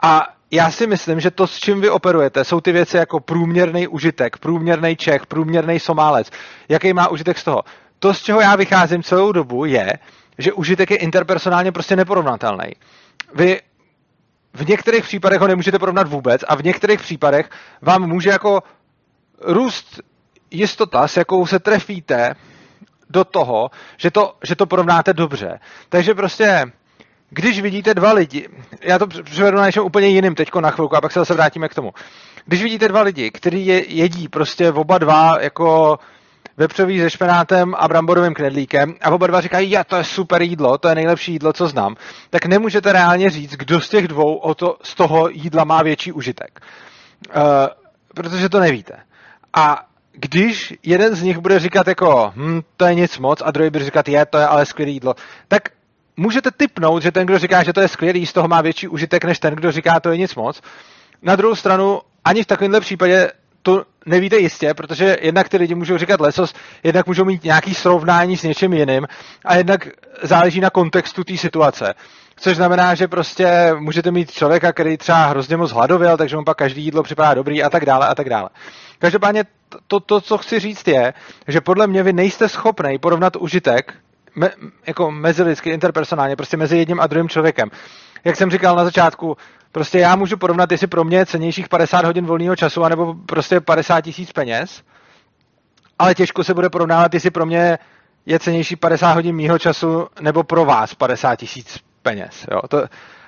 A 0.03 0.27
já 0.55 0.71
si 0.71 0.87
myslím, 0.87 1.19
že 1.19 1.31
to, 1.31 1.47
s 1.47 1.57
čím 1.57 1.81
vy 1.81 1.89
operujete, 1.89 2.43
jsou 2.43 2.61
ty 2.61 2.71
věci 2.71 2.97
jako 2.97 3.19
průměrný 3.19 3.87
užitek, 3.87 4.37
průměrný 4.37 4.95
Čech, 4.95 5.25
průměrný 5.25 5.79
Somálec. 5.79 6.31
Jaký 6.69 6.93
má 6.93 7.07
užitek 7.07 7.37
z 7.37 7.43
toho? 7.43 7.63
To, 7.99 8.13
z 8.13 8.21
čeho 8.21 8.41
já 8.41 8.55
vycházím 8.55 9.03
celou 9.03 9.31
dobu, 9.31 9.65
je, 9.65 9.93
že 10.37 10.53
užitek 10.53 10.91
je 10.91 10.97
interpersonálně 10.97 11.71
prostě 11.71 11.95
neporovnatelný. 11.95 12.73
Vy 13.33 13.61
v 14.53 14.67
některých 14.67 15.03
případech 15.03 15.39
ho 15.39 15.47
nemůžete 15.47 15.79
porovnat 15.79 16.07
vůbec 16.07 16.41
a 16.47 16.55
v 16.55 16.63
některých 16.63 16.99
případech 16.99 17.49
vám 17.81 18.07
může 18.07 18.29
jako 18.29 18.63
růst 19.41 20.01
jistota, 20.51 21.07
s 21.07 21.17
jakou 21.17 21.45
se 21.45 21.59
trefíte 21.59 22.35
do 23.09 23.23
toho, 23.23 23.69
že 23.97 24.11
to, 24.11 24.37
že 24.43 24.55
to 24.55 24.65
porovnáte 24.65 25.13
dobře. 25.13 25.59
Takže 25.89 26.13
prostě, 26.13 26.63
když 27.29 27.61
vidíte 27.61 27.93
dva 27.93 28.13
lidi, 28.13 28.47
já 28.81 28.99
to 28.99 29.07
převedu 29.07 29.57
na 29.57 29.65
něčem 29.65 29.83
úplně 29.83 30.07
jiným 30.07 30.35
teďko 30.35 30.61
na 30.61 30.71
chvilku 30.71 30.95
a 30.95 31.01
pak 31.01 31.11
se 31.11 31.19
zase 31.19 31.33
vrátíme 31.33 31.69
k 31.69 31.75
tomu. 31.75 31.93
Když 32.45 32.63
vidíte 32.63 32.87
dva 32.87 33.01
lidi, 33.01 33.31
kteří 33.31 33.65
je, 33.65 33.93
jedí 33.93 34.27
prostě 34.27 34.71
oba 34.71 34.97
dva 34.97 35.37
jako 35.41 35.99
vepřový 36.57 36.99
se 36.99 37.09
špenátem 37.09 37.75
a 37.77 37.87
bramborovým 37.87 38.33
knedlíkem 38.33 38.95
a 39.01 39.11
oba 39.11 39.27
dva 39.27 39.41
říkají, 39.41 39.71
ja, 39.71 39.83
to 39.83 39.95
je 39.95 40.03
super 40.03 40.41
jídlo, 40.41 40.77
to 40.77 40.87
je 40.87 40.95
nejlepší 40.95 41.31
jídlo, 41.31 41.53
co 41.53 41.67
znám, 41.67 41.95
tak 42.29 42.45
nemůžete 42.45 42.93
reálně 42.93 43.29
říct, 43.29 43.51
kdo 43.51 43.81
z 43.81 43.89
těch 43.89 44.07
dvou 44.07 44.35
o 44.35 44.55
to, 44.55 44.77
z 44.83 44.95
toho 44.95 45.29
jídla 45.29 45.63
má 45.63 45.83
větší 45.83 46.11
užitek. 46.11 46.59
Uh, 47.35 47.41
protože 48.15 48.49
to 48.49 48.59
nevíte. 48.59 48.93
A 49.53 49.85
když 50.11 50.73
jeden 50.83 51.15
z 51.15 51.21
nich 51.21 51.37
bude 51.37 51.59
říkat 51.59 51.87
jako, 51.87 52.33
hm, 52.35 52.61
to 52.77 52.85
je 52.85 52.95
nic 52.95 53.17
moc, 53.17 53.41
a 53.45 53.51
druhý 53.51 53.69
bude 53.69 53.85
říkat, 53.85 54.07
je, 54.07 54.25
to 54.25 54.37
je 54.37 54.47
ale 54.47 54.65
skvělé 54.65 54.91
jídlo, 54.91 55.15
tak 55.47 55.69
můžete 56.17 56.51
typnout, 56.51 57.03
že 57.03 57.11
ten, 57.11 57.25
kdo 57.25 57.39
říká, 57.39 57.63
že 57.63 57.73
to 57.73 57.81
je 57.81 57.87
skvělý, 57.87 58.25
z 58.25 58.33
toho 58.33 58.47
má 58.47 58.61
větší 58.61 58.87
užitek, 58.87 59.25
než 59.25 59.39
ten, 59.39 59.55
kdo 59.55 59.71
říká, 59.71 59.99
to 59.99 60.11
je 60.11 60.17
nic 60.17 60.35
moc. 60.35 60.61
Na 61.21 61.35
druhou 61.35 61.55
stranu, 61.55 62.01
ani 62.25 62.43
v 62.43 62.47
takovémhle 62.47 62.79
případě 62.79 63.31
to 63.61 63.83
nevíte 64.05 64.37
jistě, 64.37 64.73
protože 64.73 65.17
jednak 65.21 65.49
ty 65.49 65.57
lidi 65.57 65.75
můžou 65.75 65.97
říkat 65.97 66.21
lesos, 66.21 66.53
jednak 66.83 67.07
můžou 67.07 67.25
mít 67.25 67.43
nějaký 67.43 67.73
srovnání 67.73 68.37
s 68.37 68.43
něčím 68.43 68.73
jiným 68.73 69.07
a 69.45 69.55
jednak 69.55 69.87
záleží 70.23 70.59
na 70.59 70.69
kontextu 70.69 71.23
té 71.23 71.37
situace. 71.37 71.93
Což 72.37 72.55
znamená, 72.55 72.95
že 72.95 73.07
prostě 73.07 73.73
můžete 73.79 74.11
mít 74.11 74.31
člověka, 74.31 74.73
který 74.73 74.97
třeba 74.97 75.25
hrozně 75.25 75.57
moc 75.57 75.71
hladověl, 75.71 76.17
takže 76.17 76.35
mu 76.37 76.43
pak 76.43 76.57
každý 76.57 76.83
jídlo 76.83 77.03
připadá 77.03 77.33
dobrý 77.33 77.63
a 77.63 77.69
tak 77.69 77.85
dále 77.85 78.07
a 78.07 78.15
tak 78.15 78.29
dále. 78.29 78.49
Každopádně 78.99 79.43
to, 79.87 79.99
to, 79.99 80.21
co 80.21 80.37
chci 80.37 80.59
říct 80.59 80.87
je, 80.87 81.13
že 81.47 81.61
podle 81.61 81.87
mě 81.87 82.03
vy 82.03 82.13
nejste 82.13 82.49
schopný 82.49 82.97
porovnat 82.97 83.35
užitek 83.35 83.93
me, 84.35 84.51
jako 84.87 85.11
mezilidsky, 85.11 85.69
interpersonálně, 85.69 86.35
prostě 86.35 86.57
mezi 86.57 86.77
jedním 86.77 86.99
a 86.99 87.07
druhým 87.07 87.29
člověkem. 87.29 87.69
Jak 88.23 88.35
jsem 88.35 88.51
říkal 88.51 88.75
na 88.75 88.83
začátku, 88.83 89.37
Prostě 89.75 89.99
já 89.99 90.15
můžu 90.15 90.37
porovnat, 90.37 90.71
jestli 90.71 90.87
pro 90.87 91.03
mě 91.03 91.17
je 91.17 91.25
cenějších 91.25 91.69
50 91.69 92.05
hodin 92.05 92.25
volného 92.25 92.55
času, 92.55 92.83
anebo 92.83 93.13
prostě 93.13 93.61
50 93.61 94.01
tisíc 94.01 94.31
peněz, 94.31 94.83
ale 95.99 96.15
těžko 96.15 96.43
se 96.43 96.53
bude 96.53 96.69
porovnávat, 96.69 97.13
jestli 97.13 97.31
pro 97.31 97.45
mě 97.45 97.77
je 98.25 98.39
cenější 98.39 98.75
50 98.75 99.13
hodin 99.13 99.35
mýho 99.35 99.59
času, 99.59 100.07
nebo 100.21 100.43
pro 100.43 100.65
vás 100.65 100.95
50 100.95 101.35
tisíc 101.35 101.79
peněz. 102.01 102.45
Jo? 102.51 102.61
To, 102.67 102.83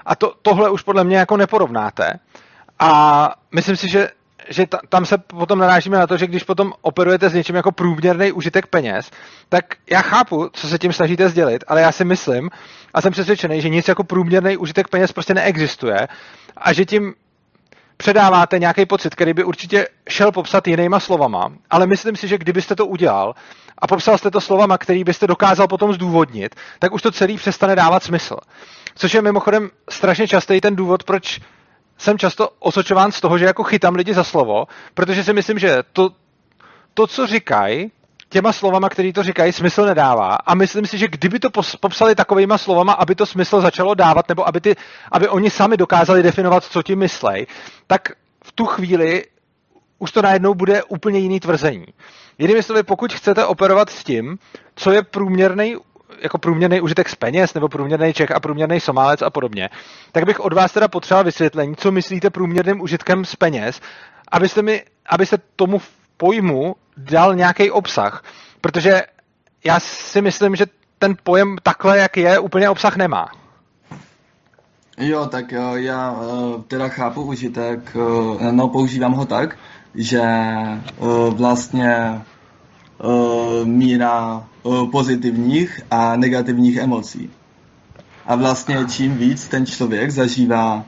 a 0.06 0.15
to, 0.15 0.34
tohle 0.41 0.70
už 0.70 0.82
podle 0.82 1.04
mě 1.04 1.17
jako 1.17 1.38
neporovnáte. 1.38 2.20
A 2.80 3.32
myslím 3.56 3.76
si, 3.76 3.89
že 3.89 4.10
že 4.50 4.68
ta, 4.68 4.80
tam 4.90 5.06
se 5.06 5.18
potom 5.18 5.60
narážíme 5.60 5.98
na 5.98 6.08
to, 6.08 6.18
že 6.18 6.28
když 6.28 6.44
potom 6.44 6.74
operujete 6.82 7.30
s 7.30 7.34
něčím 7.34 7.56
jako 7.56 7.72
průměrný 7.72 8.32
užitek 8.32 8.68
peněz, 8.68 9.12
tak 9.50 9.66
já 9.90 10.02
chápu, 10.02 10.50
co 10.54 10.68
se 10.68 10.80
tím 10.80 10.94
snažíte 10.94 11.30
sdělit, 11.30 11.64
ale 11.68 11.82
já 11.82 11.92
si 11.92 12.06
myslím 12.06 12.50
a 12.94 13.02
jsem 13.02 13.12
přesvědčený, 13.12 13.62
že 13.62 13.70
nic 13.70 13.88
jako 13.88 14.04
průměrný 14.04 14.58
užitek 14.58 14.88
peněz 14.88 15.12
prostě 15.12 15.34
neexistuje 15.34 16.08
a 16.58 16.74
že 16.74 16.86
tím 16.86 17.14
předáváte 17.98 18.60
nějaký 18.60 18.86
pocit, 18.86 19.16
který 19.16 19.34
by 19.34 19.44
určitě 19.44 19.88
šel 20.10 20.32
popsat 20.32 20.68
jinýma 20.68 21.00
slovama, 21.00 21.52
ale 21.70 21.88
myslím 21.88 22.16
si, 22.16 22.28
že 22.28 22.38
kdybyste 22.38 22.76
to 22.76 22.86
udělal 22.86 23.36
a 23.78 23.88
popsal 23.88 24.18
jste 24.18 24.32
to 24.32 24.42
slovama, 24.42 24.78
který 24.78 25.04
byste 25.04 25.28
dokázal 25.28 25.68
potom 25.68 25.94
zdůvodnit, 25.94 26.56
tak 26.80 26.94
už 26.94 27.02
to 27.02 27.12
celý 27.12 27.38
přestane 27.38 27.76
dávat 27.76 28.04
smysl. 28.04 28.38
Což 28.96 29.14
je 29.14 29.22
mimochodem 29.22 29.70
strašně 29.90 30.28
častý 30.28 30.62
ten 30.62 30.76
důvod, 30.76 31.04
proč 31.04 31.40
jsem 31.98 32.18
často 32.18 32.50
osočován 32.60 33.12
z 33.12 33.22
toho, 33.22 33.38
že 33.38 33.46
jako 33.46 33.64
chytám 33.64 33.96
lidi 33.96 34.14
za 34.14 34.24
slovo, 34.24 34.66
protože 34.94 35.24
si 35.24 35.34
myslím, 35.34 35.60
že 35.60 35.78
to, 35.94 36.10
to 36.94 37.08
co 37.08 37.28
říkají, 37.28 37.92
těma 38.30 38.54
slovama, 38.54 38.90
který 38.90 39.14
to 39.14 39.24
říkají, 39.24 39.52
smysl 39.52 39.86
nedává. 39.86 40.36
A 40.36 40.56
myslím 40.56 40.86
si, 40.86 40.98
že 40.98 41.08
kdyby 41.08 41.40
to 41.40 41.50
popsali 41.80 42.16
takovýma 42.16 42.58
slovama, 42.58 42.94
aby 42.94 43.16
to 43.16 43.26
smysl 43.26 43.62
začalo 43.62 43.94
dávat, 43.94 44.30
nebo 44.30 44.48
aby, 44.48 44.62
ty, 44.62 44.76
aby 45.12 45.30
oni 45.30 45.50
sami 45.50 45.78
dokázali 45.78 46.24
definovat, 46.24 46.64
co 46.64 46.84
ti 46.84 46.96
myslej, 46.96 47.48
tak 47.88 48.10
v 48.44 48.52
tu 48.52 48.66
chvíli 48.66 49.24
už 50.00 50.12
to 50.12 50.22
najednou 50.22 50.54
bude 50.54 50.84
úplně 50.84 51.20
jiný 51.20 51.40
tvrzení. 51.40 51.86
Jinými 52.38 52.64
slovy, 52.64 52.84
pokud 52.84 53.14
chcete 53.14 53.46
operovat 53.46 53.90
s 53.90 54.04
tím, 54.04 54.38
co 54.76 54.92
je 54.92 55.04
průměrný 55.04 55.76
jako 56.21 56.38
průměrný 56.38 56.82
užitek 56.82 57.10
z 57.10 57.15
peněz, 57.15 57.53
nebo 57.53 57.69
průměrný 57.69 58.13
Čech 58.13 58.32
a 58.32 58.39
průměrný 58.39 58.80
Somálec 58.80 59.21
a 59.21 59.30
podobně, 59.30 59.69
tak 60.12 60.25
bych 60.25 60.39
od 60.39 60.53
vás 60.53 60.71
teda 60.71 60.88
potřeboval 60.88 61.23
vysvětlení, 61.23 61.75
co 61.75 61.91
myslíte 61.91 62.30
průměrným 62.30 62.82
užitkem 62.82 63.25
z 63.25 63.36
peněz, 63.36 63.82
abyste, 64.32 64.62
mi, 64.62 64.84
abyste 65.10 65.38
tomu 65.56 65.82
pojmu 66.17 66.75
dal 66.97 67.36
nějaký 67.36 67.71
obsah. 67.71 68.23
Protože 68.62 69.01
já 69.65 69.80
si 69.80 70.21
myslím, 70.21 70.56
že 70.56 70.65
ten 70.99 71.15
pojem 71.23 71.56
takhle, 71.63 71.97
jak 71.97 72.17
je, 72.17 72.39
úplně 72.39 72.69
obsah 72.69 72.97
nemá. 72.97 73.27
Jo, 74.97 75.25
tak 75.25 75.51
jo, 75.51 75.75
já 75.75 76.15
eh, 76.21 76.63
teda 76.67 76.88
chápu 76.88 77.21
užitek, 77.21 77.95
eh, 77.95 78.51
no 78.51 78.67
používám 78.67 79.13
ho 79.13 79.25
tak, 79.25 79.58
že 79.95 80.21
eh, 80.21 80.93
vlastně 81.30 82.21
míra 83.64 84.44
pozitivních 84.92 85.82
a 85.92 86.16
negativních 86.16 86.78
emocí. 86.78 87.30
A 88.26 88.36
vlastně 88.36 88.78
čím 88.92 89.18
víc 89.18 89.48
ten 89.48 89.66
člověk 89.66 90.12
zažívá 90.12 90.86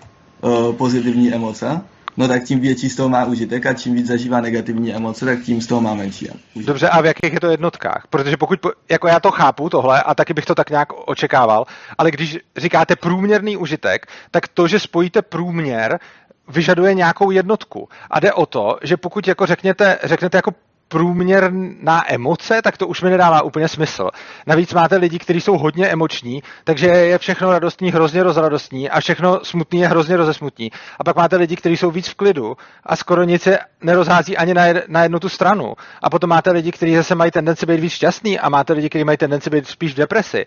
pozitivní 0.77 1.33
emoce, 1.33 1.81
no 2.17 2.27
tak 2.27 2.43
tím 2.43 2.59
větší 2.59 2.89
z 2.89 2.95
toho 2.95 3.09
má 3.09 3.25
užitek 3.25 3.65
a 3.65 3.73
čím 3.73 3.95
víc 3.95 4.07
zažívá 4.07 4.41
negativní 4.41 4.93
emoce, 4.93 5.25
tak 5.25 5.39
tím 5.39 5.61
z 5.61 5.67
toho 5.67 5.81
má 5.81 5.93
menší 5.93 6.29
užitek. 6.29 6.67
Dobře, 6.67 6.89
a 6.89 7.01
v 7.01 7.05
jakých 7.05 7.33
je 7.33 7.39
to 7.39 7.49
jednotkách? 7.49 8.07
Protože 8.09 8.37
pokud, 8.37 8.59
jako 8.89 9.07
já 9.07 9.19
to 9.19 9.31
chápu 9.31 9.69
tohle 9.69 10.03
a 10.03 10.15
taky 10.15 10.33
bych 10.33 10.45
to 10.45 10.55
tak 10.55 10.69
nějak 10.69 11.09
očekával, 11.09 11.65
ale 11.97 12.11
když 12.11 12.37
říkáte 12.57 12.95
průměrný 12.95 13.57
užitek, 13.57 14.05
tak 14.31 14.47
to, 14.47 14.67
že 14.67 14.79
spojíte 14.79 15.21
průměr, 15.21 15.99
vyžaduje 16.47 16.93
nějakou 16.93 17.31
jednotku. 17.31 17.89
A 18.09 18.19
jde 18.19 18.33
o 18.33 18.45
to, 18.45 18.77
že 18.83 18.97
pokud 18.97 19.27
jako 19.27 19.45
řekněte, 19.45 19.99
řeknete 20.03 20.37
jako 20.37 20.51
průměrná 20.89 22.13
emoce, 22.13 22.61
tak 22.61 22.77
to 22.77 22.87
už 22.87 23.01
mi 23.01 23.09
nedává 23.09 23.41
úplně 23.41 23.67
smysl. 23.67 24.09
Navíc 24.47 24.73
máte 24.73 24.97
lidi, 24.97 25.19
kteří 25.19 25.41
jsou 25.41 25.57
hodně 25.57 25.87
emoční, 25.87 26.43
takže 26.63 26.87
je 26.87 27.17
všechno 27.17 27.51
radostní 27.51 27.91
hrozně 27.91 28.23
rozradostní 28.23 28.89
a 28.89 28.99
všechno 28.99 29.39
smutný 29.43 29.79
je 29.79 29.87
hrozně 29.87 30.17
rozesmutní. 30.17 30.71
A 30.99 31.03
pak 31.03 31.15
máte 31.15 31.35
lidi, 31.35 31.55
kteří 31.55 31.77
jsou 31.77 31.91
víc 31.91 32.07
v 32.07 32.15
klidu 32.15 32.57
a 32.83 32.95
skoro 32.95 33.23
nic 33.23 33.41
se 33.41 33.59
nerozhází 33.81 34.37
ani 34.37 34.53
na, 34.53 34.65
jed, 34.65 34.85
na 34.87 35.03
jednu 35.03 35.19
tu 35.19 35.29
stranu. 35.29 35.73
A 36.01 36.09
potom 36.09 36.29
máte 36.29 36.51
lidi, 36.51 36.71
kteří 36.71 36.95
zase 36.95 37.15
mají 37.15 37.31
tendenci 37.31 37.65
být 37.65 37.79
víc 37.79 37.93
šťastní 37.93 38.39
a 38.39 38.49
máte 38.49 38.73
lidi, 38.73 38.89
kteří 38.89 39.03
mají 39.03 39.17
tendenci 39.17 39.49
být 39.49 39.67
spíš 39.67 39.93
v 39.93 39.97
depresi. 39.97 40.45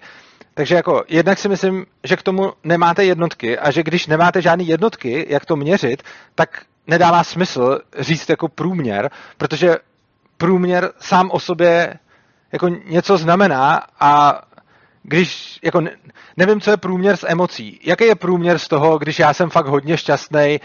Takže 0.54 0.74
jako 0.74 1.02
jednak 1.08 1.38
si 1.38 1.48
myslím, 1.48 1.86
že 2.04 2.16
k 2.16 2.22
tomu 2.22 2.52
nemáte 2.64 3.04
jednotky 3.04 3.58
a 3.58 3.70
že 3.70 3.82
když 3.82 4.06
nemáte 4.06 4.42
žádné 4.42 4.64
jednotky, 4.64 5.26
jak 5.28 5.46
to 5.46 5.56
měřit, 5.56 6.02
tak 6.34 6.62
nedává 6.86 7.24
smysl 7.24 7.78
říct 7.98 8.28
jako 8.28 8.48
průměr, 8.48 9.10
protože 9.36 9.76
průměr 10.42 10.90
sám 10.98 11.30
o 11.30 11.40
sobě 11.40 11.98
jako 12.52 12.68
něco 12.68 13.18
znamená 13.18 13.82
a 14.00 14.42
když, 15.02 15.58
jako 15.64 15.80
nevím, 16.36 16.60
co 16.60 16.70
je 16.70 16.76
průměr 16.76 17.16
s 17.16 17.26
emocí. 17.28 17.80
Jaký 17.84 18.04
je 18.04 18.14
průměr 18.14 18.58
z 18.58 18.68
toho, 18.68 18.98
když 18.98 19.18
já 19.18 19.34
jsem 19.34 19.50
fakt 19.50 19.66
hodně 19.66 19.96
šťastný 19.96 20.60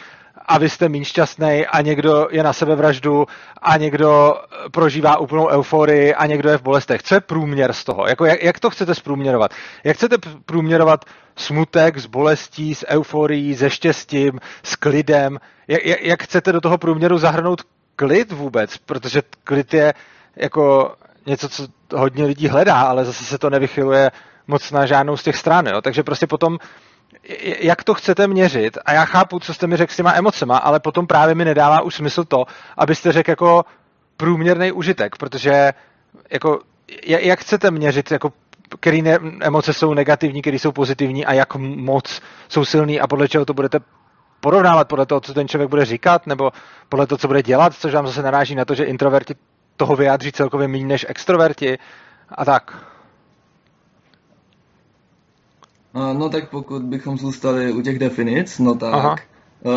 a 0.45 0.57
vy 0.57 0.69
jste 0.69 0.89
méně 0.89 1.05
šťastný 1.05 1.65
a 1.67 1.81
někdo 1.81 2.27
je 2.31 2.43
na 2.43 2.53
sebevraždu 2.53 3.25
a 3.61 3.77
někdo 3.77 4.33
prožívá 4.71 5.17
úplnou 5.17 5.47
euforii 5.47 6.13
a 6.13 6.25
někdo 6.25 6.49
je 6.49 6.57
v 6.57 6.61
bolestech. 6.61 7.03
Co 7.03 7.15
je 7.15 7.21
průměr 7.21 7.73
z 7.73 7.83
toho? 7.83 8.07
Jako 8.07 8.25
jak, 8.25 8.43
jak 8.43 8.59
to 8.59 8.69
chcete 8.69 8.95
zprůměrovat? 8.95 9.51
Jak 9.83 9.97
chcete 9.97 10.17
průměrovat 10.45 11.05
smutek 11.35 11.97
s 11.97 12.05
bolestí, 12.05 12.75
s 12.75 12.87
euforií, 12.87 13.55
se 13.55 13.69
štěstím, 13.69 14.39
s 14.63 14.75
klidem? 14.75 15.39
Jak, 15.67 15.85
jak, 15.85 16.01
jak 16.01 16.23
chcete 16.23 16.51
do 16.51 16.61
toho 16.61 16.77
průměru 16.77 17.17
zahrnout 17.17 17.61
klid 17.97 18.31
vůbec? 18.31 18.77
Protože 18.77 19.21
klid 19.43 19.73
je 19.73 19.93
jako 20.35 20.95
něco, 21.25 21.49
co 21.49 21.67
hodně 21.95 22.25
lidí 22.25 22.47
hledá, 22.47 22.81
ale 22.81 23.05
zase 23.05 23.23
se 23.25 23.37
to 23.37 23.49
nevychyluje 23.49 24.11
moc 24.47 24.71
na 24.71 24.85
žádnou 24.85 25.17
z 25.17 25.23
těch 25.23 25.37
stran. 25.37 25.67
Jo? 25.67 25.81
Takže 25.81 26.03
prostě 26.03 26.27
potom 26.27 26.57
jak 27.59 27.83
to 27.83 27.93
chcete 27.93 28.27
měřit, 28.27 28.77
a 28.85 28.93
já 28.93 29.05
chápu, 29.05 29.39
co 29.39 29.53
jste 29.53 29.67
mi 29.67 29.77
řekl 29.77 29.93
s 29.93 29.95
těma 29.95 30.13
emocema, 30.13 30.57
ale 30.57 30.79
potom 30.79 31.07
právě 31.07 31.35
mi 31.35 31.45
nedává 31.45 31.81
už 31.81 31.95
smysl 31.95 32.23
to, 32.23 32.45
abyste 32.77 33.11
řekl 33.11 33.31
jako 33.31 33.65
průměrný 34.17 34.71
užitek, 34.71 35.15
protože 35.15 35.73
jako, 36.31 36.59
jak 37.07 37.39
chcete 37.39 37.71
měřit, 37.71 38.11
jako 38.11 38.33
který 38.79 39.01
ne, 39.01 39.19
emoce 39.41 39.73
jsou 39.73 39.93
negativní, 39.93 40.41
který 40.41 40.59
jsou 40.59 40.71
pozitivní 40.71 41.25
a 41.25 41.33
jak 41.33 41.55
moc 41.55 42.21
jsou 42.49 42.65
silný 42.65 42.99
a 42.99 43.07
podle 43.07 43.27
čeho 43.27 43.45
to 43.45 43.53
budete 43.53 43.79
porovnávat, 44.47 44.87
podle 44.87 45.05
toho, 45.05 45.21
co 45.21 45.33
ten 45.33 45.47
člověk 45.47 45.69
bude 45.69 45.85
říkat, 45.85 46.27
nebo 46.27 46.51
podle 46.89 47.07
toho, 47.07 47.17
co 47.17 47.27
bude 47.27 47.43
dělat, 47.43 47.73
což 47.73 47.93
vám 47.93 48.07
zase 48.07 48.21
naráží 48.21 48.55
na 48.55 48.65
to, 48.65 48.75
že 48.75 48.83
introverti 48.83 49.35
toho 49.77 49.95
vyjádří 49.95 50.31
celkově 50.31 50.67
méně 50.67 50.85
než 50.85 51.05
extroverti 51.09 51.77
a 52.29 52.45
tak. 52.45 52.87
No 55.93 56.29
tak 56.29 56.49
pokud 56.49 56.81
bychom 56.83 57.17
zůstali 57.17 57.71
u 57.71 57.81
těch 57.81 57.99
definic, 57.99 58.59
no 58.59 58.75
tak 58.75 58.93
Aha. 58.93 59.15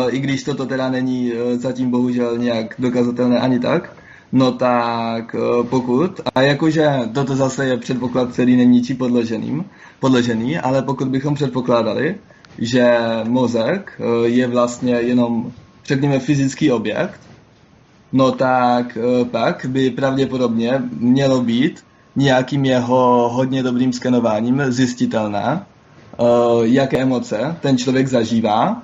i 0.09 0.19
když 0.19 0.43
toto 0.43 0.65
teda 0.65 0.89
není 0.89 1.33
e, 1.33 1.57
zatím 1.57 1.91
bohužel 1.91 2.37
nějak 2.37 2.75
dokazatelné 2.79 3.39
ani 3.39 3.59
tak, 3.59 3.91
no 4.31 4.51
tak 4.51 5.35
e, 5.35 5.63
pokud, 5.63 6.21
a 6.35 6.41
jakože 6.41 6.89
toto 7.13 7.35
zase 7.35 7.65
je 7.65 7.77
předpoklad, 7.77 8.31
který 8.31 8.55
není 8.55 8.71
ničí 8.71 8.93
podloženým, 8.93 9.65
podložený, 9.99 10.59
ale 10.59 10.81
pokud 10.81 11.07
bychom 11.07 11.35
předpokládali, 11.35 12.15
že 12.59 12.97
mozek 13.23 13.99
e, 13.99 14.27
je 14.27 14.47
vlastně 14.47 14.93
jenom, 14.93 15.51
řekněme, 15.85 16.19
fyzický 16.19 16.71
objekt, 16.71 17.19
no 18.13 18.31
tak 18.31 18.97
pak 19.31 19.65
by 19.69 19.89
pravděpodobně 19.89 20.81
mělo 20.99 21.41
být 21.41 21.83
nějakým 22.15 22.65
jeho 22.65 23.29
hodně 23.33 23.63
dobrým 23.63 23.93
skenováním 23.93 24.63
zjistitelné, 24.67 25.65
uh, 26.17 26.27
jaké 26.65 26.97
emoce 26.97 27.57
ten 27.61 27.77
člověk 27.77 28.07
zažívá 28.07 28.83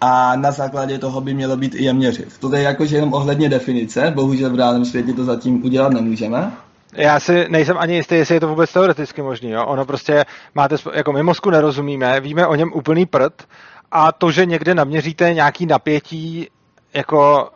a 0.00 0.36
na 0.36 0.50
základě 0.50 0.98
toho 0.98 1.20
by 1.20 1.34
mělo 1.34 1.56
být 1.56 1.74
i 1.74 1.84
je 1.84 1.92
měřit. 1.92 2.38
To 2.38 2.56
je 2.56 2.62
jakože 2.62 2.96
jenom 2.96 3.12
ohledně 3.12 3.48
definice, 3.48 4.12
bohužel 4.14 4.50
v 4.50 4.54
reálném 4.54 4.84
světě 4.84 5.12
to 5.12 5.24
zatím 5.24 5.64
udělat 5.64 5.92
nemůžeme. 5.92 6.52
Já 6.92 7.20
si 7.20 7.46
nejsem 7.48 7.78
ani 7.78 7.94
jistý, 7.94 8.14
jestli 8.14 8.34
je 8.34 8.40
to 8.40 8.48
vůbec 8.48 8.72
teoreticky 8.72 9.22
možný. 9.22 9.50
Jo? 9.50 9.66
Ono 9.66 9.86
prostě 9.86 10.24
máte, 10.54 10.76
jako 10.94 11.12
my 11.12 11.22
mozku 11.22 11.50
nerozumíme, 11.50 12.20
víme 12.20 12.46
o 12.46 12.54
něm 12.54 12.72
úplný 12.72 13.06
prd 13.06 13.48
a 13.92 14.12
to, 14.12 14.30
že 14.30 14.46
někde 14.46 14.74
naměříte 14.74 15.34
nějaký 15.34 15.66
napětí, 15.66 16.48
jako, 16.94 17.50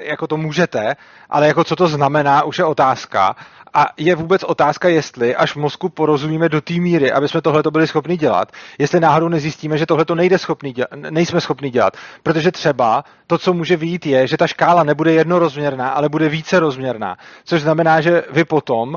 jako 0.00 0.26
to 0.26 0.36
můžete, 0.36 0.96
ale 1.30 1.46
jako 1.46 1.64
co 1.64 1.76
to 1.76 1.88
znamená, 1.88 2.42
už 2.42 2.58
je 2.58 2.64
otázka. 2.64 3.36
A 3.74 3.86
je 3.96 4.14
vůbec 4.14 4.42
otázka, 4.42 4.88
jestli 4.88 5.36
až 5.36 5.52
v 5.52 5.56
mozku 5.56 5.88
porozumíme 5.88 6.48
do 6.48 6.60
té 6.60 6.74
míry, 6.74 7.12
aby 7.12 7.28
jsme 7.28 7.40
tohle 7.40 7.62
byli 7.70 7.86
schopni 7.86 8.16
dělat, 8.16 8.52
jestli 8.78 9.00
náhodou 9.00 9.28
nezjistíme, 9.28 9.78
že 9.78 9.86
tohle 9.86 10.04
to 10.04 10.14
nejde 10.14 10.38
schopný 10.38 10.72
dělat, 10.72 10.90
nejsme 11.10 11.40
schopni 11.40 11.70
dělat. 11.70 11.96
Protože 12.22 12.52
třeba 12.52 13.04
to, 13.26 13.38
co 13.38 13.52
může 13.52 13.76
vyjít, 13.76 14.06
je, 14.06 14.26
že 14.26 14.36
ta 14.36 14.46
škála 14.46 14.82
nebude 14.82 15.12
jednorozměrná, 15.12 15.88
ale 15.88 16.08
bude 16.08 16.28
více 16.28 16.60
rozměrná. 16.60 17.16
Což 17.44 17.62
znamená, 17.62 18.00
že 18.00 18.24
vy 18.30 18.44
potom 18.44 18.88
uh, 18.88 18.96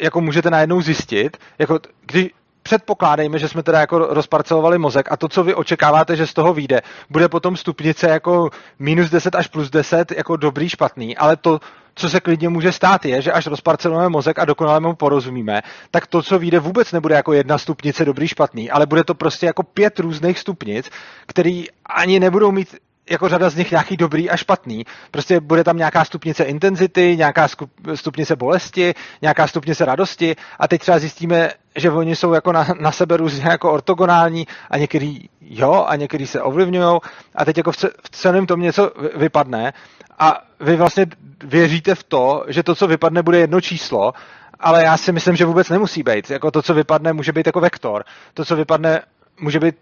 jako 0.00 0.20
můžete 0.20 0.50
najednou 0.50 0.80
zjistit, 0.80 1.36
jako 1.58 1.78
když, 2.06 2.30
předpokládejme, 2.62 3.38
že 3.38 3.48
jsme 3.48 3.62
teda 3.62 3.80
jako 3.80 3.98
rozparcelovali 3.98 4.78
mozek 4.78 5.12
a 5.12 5.16
to, 5.16 5.28
co 5.28 5.44
vy 5.44 5.54
očekáváte, 5.54 6.16
že 6.16 6.26
z 6.26 6.34
toho 6.34 6.54
vyjde, 6.54 6.82
bude 7.10 7.28
potom 7.28 7.56
stupnice 7.56 8.08
jako 8.08 8.50
minus 8.78 9.10
10 9.10 9.34
až 9.34 9.46
plus 9.46 9.70
10 9.70 10.12
jako 10.12 10.36
dobrý, 10.36 10.68
špatný, 10.68 11.16
ale 11.16 11.36
to, 11.36 11.60
co 11.94 12.10
se 12.10 12.20
klidně 12.20 12.48
může 12.48 12.72
stát, 12.72 13.04
je, 13.04 13.22
že 13.22 13.32
až 13.32 13.46
rozparcelujeme 13.46 14.08
mozek 14.08 14.38
a 14.38 14.44
dokonale 14.44 14.80
mu 14.80 14.94
porozumíme, 14.94 15.62
tak 15.90 16.06
to, 16.06 16.22
co 16.22 16.38
vyjde, 16.38 16.58
vůbec 16.58 16.92
nebude 16.92 17.14
jako 17.14 17.32
jedna 17.32 17.58
stupnice 17.58 18.04
dobrý, 18.04 18.28
špatný, 18.28 18.70
ale 18.70 18.86
bude 18.86 19.04
to 19.04 19.14
prostě 19.14 19.46
jako 19.46 19.62
pět 19.62 19.98
různých 19.98 20.38
stupnic, 20.38 20.90
který 21.26 21.64
ani 21.86 22.20
nebudou 22.20 22.52
mít 22.52 22.76
jako 23.10 23.28
řada 23.28 23.50
z 23.50 23.56
nich 23.56 23.70
nějaký 23.70 23.96
dobrý 23.96 24.30
a 24.30 24.36
špatný. 24.36 24.84
Prostě 25.10 25.40
bude 25.40 25.64
tam 25.64 25.76
nějaká 25.76 26.04
stupnice 26.04 26.44
intenzity, 26.44 27.16
nějaká 27.16 27.48
stupnice 27.94 28.36
bolesti, 28.36 28.94
nějaká 29.22 29.46
stupnice 29.46 29.84
radosti 29.84 30.36
a 30.58 30.68
teď 30.68 30.80
třeba 30.80 30.98
zjistíme, 30.98 31.50
že 31.76 31.90
oni 31.90 32.16
jsou 32.16 32.32
jako 32.32 32.52
na, 32.52 32.66
na 32.80 32.92
sebe 32.92 33.16
různě 33.16 33.50
jako 33.50 33.72
ortogonální 33.72 34.46
a 34.70 34.78
některý 34.78 35.28
jo 35.40 35.84
a 35.88 35.96
některý 35.96 36.26
se 36.26 36.42
ovlivňují 36.42 36.98
a 37.34 37.44
teď 37.44 37.56
jako 37.56 37.72
v, 37.72 38.10
celém 38.10 38.46
tom 38.46 38.60
něco 38.60 38.92
vypadne 39.16 39.72
a 40.18 40.42
vy 40.60 40.76
vlastně 40.76 41.06
věříte 41.44 41.94
v 41.94 42.02
to, 42.02 42.44
že 42.48 42.62
to, 42.62 42.74
co 42.74 42.86
vypadne, 42.86 43.22
bude 43.22 43.38
jedno 43.38 43.60
číslo, 43.60 44.12
ale 44.60 44.82
já 44.82 44.96
si 44.96 45.12
myslím, 45.12 45.36
že 45.36 45.44
vůbec 45.44 45.68
nemusí 45.68 46.02
být. 46.02 46.30
Jako 46.30 46.50
to, 46.50 46.62
co 46.62 46.74
vypadne, 46.74 47.12
může 47.12 47.32
být 47.32 47.46
jako 47.46 47.60
vektor. 47.60 48.04
To, 48.34 48.44
co 48.44 48.56
vypadne, 48.56 49.02
může 49.40 49.60
být 49.60 49.74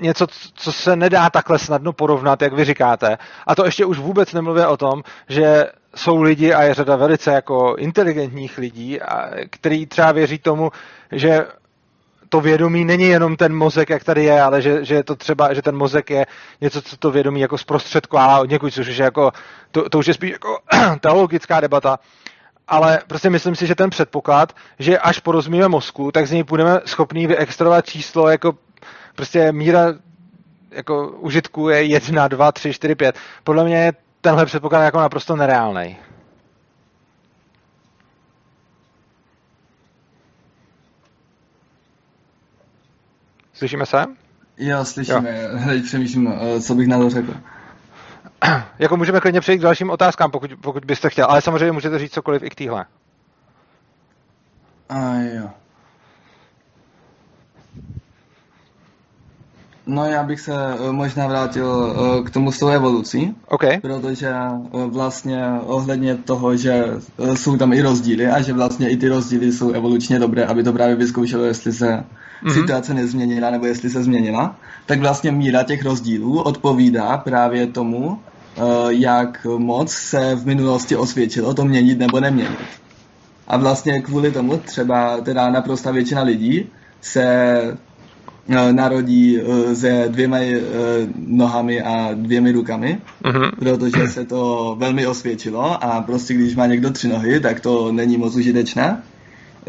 něco, 0.00 0.26
co 0.54 0.72
se 0.72 0.96
nedá 0.96 1.30
takhle 1.30 1.58
snadno 1.58 1.92
porovnat, 1.92 2.42
jak 2.42 2.52
vy 2.52 2.64
říkáte. 2.64 3.18
A 3.46 3.54
to 3.54 3.64
ještě 3.64 3.84
už 3.84 3.98
vůbec 3.98 4.32
nemluvě 4.32 4.66
o 4.66 4.76
tom, 4.76 5.02
že 5.28 5.66
jsou 5.96 6.22
lidi 6.22 6.54
a 6.54 6.62
je 6.62 6.74
řada 6.74 6.96
velice 6.96 7.32
jako 7.32 7.74
inteligentních 7.78 8.58
lidí, 8.58 9.00
a, 9.00 9.30
který 9.50 9.86
třeba 9.86 10.12
věří 10.12 10.38
tomu, 10.38 10.70
že 11.12 11.46
to 12.28 12.40
vědomí 12.40 12.84
není 12.84 13.04
jenom 13.04 13.36
ten 13.36 13.54
mozek, 13.56 13.90
jak 13.90 14.04
tady 14.04 14.24
je, 14.24 14.42
ale 14.42 14.62
že, 14.62 14.84
že 14.84 15.02
to 15.02 15.16
třeba, 15.16 15.54
že 15.54 15.62
ten 15.62 15.76
mozek 15.76 16.10
je 16.10 16.26
něco, 16.60 16.82
co 16.82 16.96
to 16.96 17.10
vědomí 17.10 17.40
jako 17.40 17.58
zprostředková 17.58 18.40
od 18.40 18.50
někud, 18.50 18.74
což 18.74 18.96
je 18.96 19.04
jako, 19.04 19.32
to, 19.70 19.88
to 19.88 19.98
už 19.98 20.06
je 20.06 20.14
spíš 20.14 20.30
jako 20.30 20.58
teologická 21.00 21.60
debata. 21.60 21.98
Ale 22.70 23.00
prostě 23.06 23.30
myslím 23.30 23.56
si, 23.56 23.66
že 23.66 23.74
ten 23.74 23.90
předpoklad, 23.90 24.56
že 24.78 24.98
až 24.98 25.20
porozumíme 25.20 25.68
mozku, 25.68 26.12
tak 26.12 26.26
z 26.26 26.30
něj 26.30 26.42
budeme 26.42 26.80
schopný 26.86 27.26
vyextrovat 27.26 27.86
číslo 27.86 28.28
jako 28.28 28.58
prostě 29.14 29.52
míra 29.52 29.94
jako 30.70 31.08
užitku 31.08 31.68
je 31.68 31.84
1, 31.84 32.28
2, 32.28 32.52
3, 32.52 32.72
4, 32.72 32.94
5. 32.94 33.16
Podle 33.44 33.64
mě 33.64 33.76
je 33.76 33.92
tenhle 34.20 34.46
předpoklad 34.46 34.82
jako 34.82 34.98
naprosto 34.98 35.36
nereálný. 35.36 35.96
Slyšíme 43.52 43.86
se? 43.86 44.04
Jo, 44.58 44.84
slyšíme. 44.84 45.50
Jo. 45.74 45.82
přemýšlím, 45.82 46.32
eh, 46.40 46.60
co 46.60 46.74
bych 46.74 46.88
na 46.88 46.98
to 46.98 47.10
řekl. 47.10 47.34
jako 48.78 48.96
můžeme 48.96 49.20
klidně 49.20 49.40
přejít 49.40 49.58
k 49.58 49.62
dalším 49.62 49.90
otázkám, 49.90 50.30
pokud, 50.30 50.50
pokud 50.60 50.84
byste 50.84 51.10
chtěl, 51.10 51.26
ale 51.30 51.42
samozřejmě 51.42 51.72
můžete 51.72 51.98
říct 51.98 52.12
cokoliv 52.12 52.42
i 52.42 52.50
k 52.50 52.54
téhle. 52.54 52.84
A 54.88 55.14
jo. 55.14 55.50
No 59.86 60.04
já 60.04 60.22
bych 60.22 60.40
se 60.40 60.52
eh, 60.54 60.92
možná 60.92 61.26
vrátil 61.26 61.96
eh, 61.96 62.22
k 62.22 62.30
tomu 62.30 62.52
s 62.52 62.58
tou 62.58 62.68
evolucí, 62.68 63.34
okay. 63.48 63.80
protože 63.80 64.34
vlastně 64.86 65.44
ohledně 65.66 66.16
toho, 66.16 66.56
že 66.56 66.84
jsou 67.34 67.56
tam 67.56 67.72
i 67.72 67.82
rozdíly 67.82 68.26
a 68.26 68.42
že 68.42 68.52
vlastně 68.52 68.90
i 68.90 68.96
ty 68.96 69.08
rozdíly 69.08 69.52
jsou 69.52 69.70
evolučně 69.70 70.18
dobré, 70.18 70.44
aby 70.44 70.62
to 70.62 70.72
právě 70.72 70.94
vyzkoušelo, 70.94 71.44
jestli 71.44 71.72
se 71.72 72.04
mm-hmm. 72.44 72.52
situace 72.52 72.94
nezměnila 72.94 73.50
nebo 73.50 73.66
jestli 73.66 73.90
se 73.90 74.02
změnila, 74.02 74.56
tak 74.86 75.00
vlastně 75.00 75.32
míra 75.32 75.62
těch 75.62 75.84
rozdílů 75.84 76.42
odpovídá 76.42 77.16
právě 77.16 77.66
tomu, 77.66 78.18
jak 78.88 79.46
moc 79.58 79.92
se 79.92 80.34
v 80.34 80.46
minulosti 80.46 80.96
osvědčilo 80.96 81.54
to 81.54 81.64
měnit 81.64 81.98
nebo 81.98 82.20
neměnit. 82.20 82.58
A 83.48 83.56
vlastně 83.56 84.00
kvůli 84.00 84.32
tomu 84.32 84.56
třeba 84.56 85.20
teda 85.20 85.50
naprosta 85.50 85.90
většina 85.90 86.22
lidí 86.22 86.66
se 87.00 87.76
narodí 88.72 89.38
se 89.74 90.04
dvěma 90.08 90.38
nohami 91.26 91.82
a 91.82 92.10
dvěmi 92.14 92.52
rukami, 92.52 93.00
uh-huh. 93.24 93.50
protože 93.58 94.08
se 94.08 94.24
to 94.24 94.74
velmi 94.78 95.06
osvědčilo 95.06 95.84
a 95.84 96.02
prostě 96.02 96.34
když 96.34 96.56
má 96.56 96.66
někdo 96.66 96.90
tři 96.90 97.08
nohy, 97.08 97.40
tak 97.40 97.60
to 97.60 97.92
není 97.92 98.16
moc 98.16 98.36
užitečné. 98.36 99.02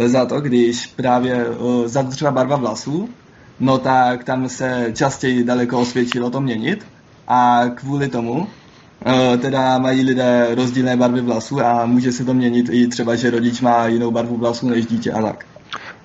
Za 0.05 0.25
to, 0.25 0.41
když 0.41 0.87
právě 0.87 1.45
za 1.85 2.03
to 2.03 2.09
třeba 2.09 2.31
barva 2.31 2.55
vlasů, 2.55 3.09
no 3.59 3.77
tak 3.77 4.23
tam 4.23 4.49
se 4.49 4.91
častěji 4.93 5.43
daleko 5.43 5.79
osvědčilo 5.79 6.29
to 6.29 6.41
měnit 6.41 6.85
a 7.27 7.63
kvůli 7.75 8.07
tomu 8.07 8.47
teda 9.41 9.77
mají 9.77 10.01
lidé 10.01 10.47
rozdílné 10.55 10.97
barvy 10.97 11.21
vlasů 11.21 11.61
a 11.61 11.85
může 11.85 12.11
se 12.11 12.25
to 12.25 12.33
měnit 12.33 12.69
i 12.71 12.87
třeba, 12.87 13.15
že 13.15 13.29
rodič 13.29 13.61
má 13.61 13.87
jinou 13.87 14.11
barvu 14.11 14.37
vlasů 14.37 14.69
než 14.69 14.85
dítě 14.85 15.11
a 15.11 15.21
tak. 15.21 15.45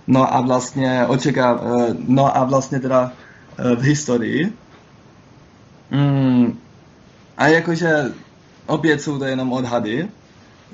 No 0.07 0.35
a 0.35 0.41
vlastně 0.41 1.07
očeká, 1.07 1.61
no 1.99 2.37
a 2.37 2.45
vlastně 2.45 2.81
teda 2.81 3.13
v 3.77 3.81
historii 3.81 4.53
mm, 5.91 6.59
a 7.39 7.47
jakože 7.47 8.13
opět 8.67 9.03
jsou 9.03 9.19
to 9.19 9.25
jenom 9.25 9.53
odhady, 9.53 10.09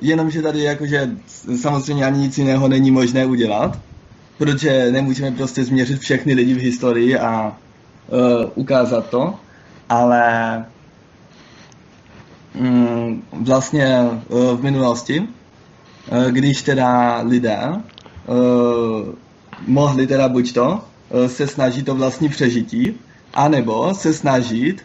jenomže 0.00 0.42
tady 0.42 0.62
jakože 0.62 1.10
samozřejmě 1.56 2.04
ani 2.04 2.18
nic 2.18 2.38
jiného 2.38 2.68
není 2.68 2.90
možné 2.90 3.26
udělat, 3.26 3.78
protože 4.38 4.92
nemůžeme 4.92 5.36
prostě 5.36 5.64
změřit 5.64 6.00
všechny 6.00 6.34
lidi 6.34 6.54
v 6.54 6.62
historii 6.62 7.18
a 7.18 7.56
uh, 8.08 8.50
ukázat 8.54 9.10
to, 9.10 9.34
ale 9.88 10.64
vlastně 13.32 13.98
uh, 14.28 14.56
v 14.56 14.62
minulosti, 14.62 15.20
uh, 15.20 16.30
když 16.30 16.62
teda 16.62 17.20
lidé 17.22 17.60
uh, 17.66 19.14
mohli 19.66 20.06
teda 20.06 20.28
buď 20.28 20.52
to 20.52 20.80
se 21.26 21.46
snažit 21.46 21.88
o 21.88 21.94
vlastní 21.94 22.28
přežití, 22.28 22.94
anebo 23.34 23.94
se 23.94 24.12
snažit 24.12 24.84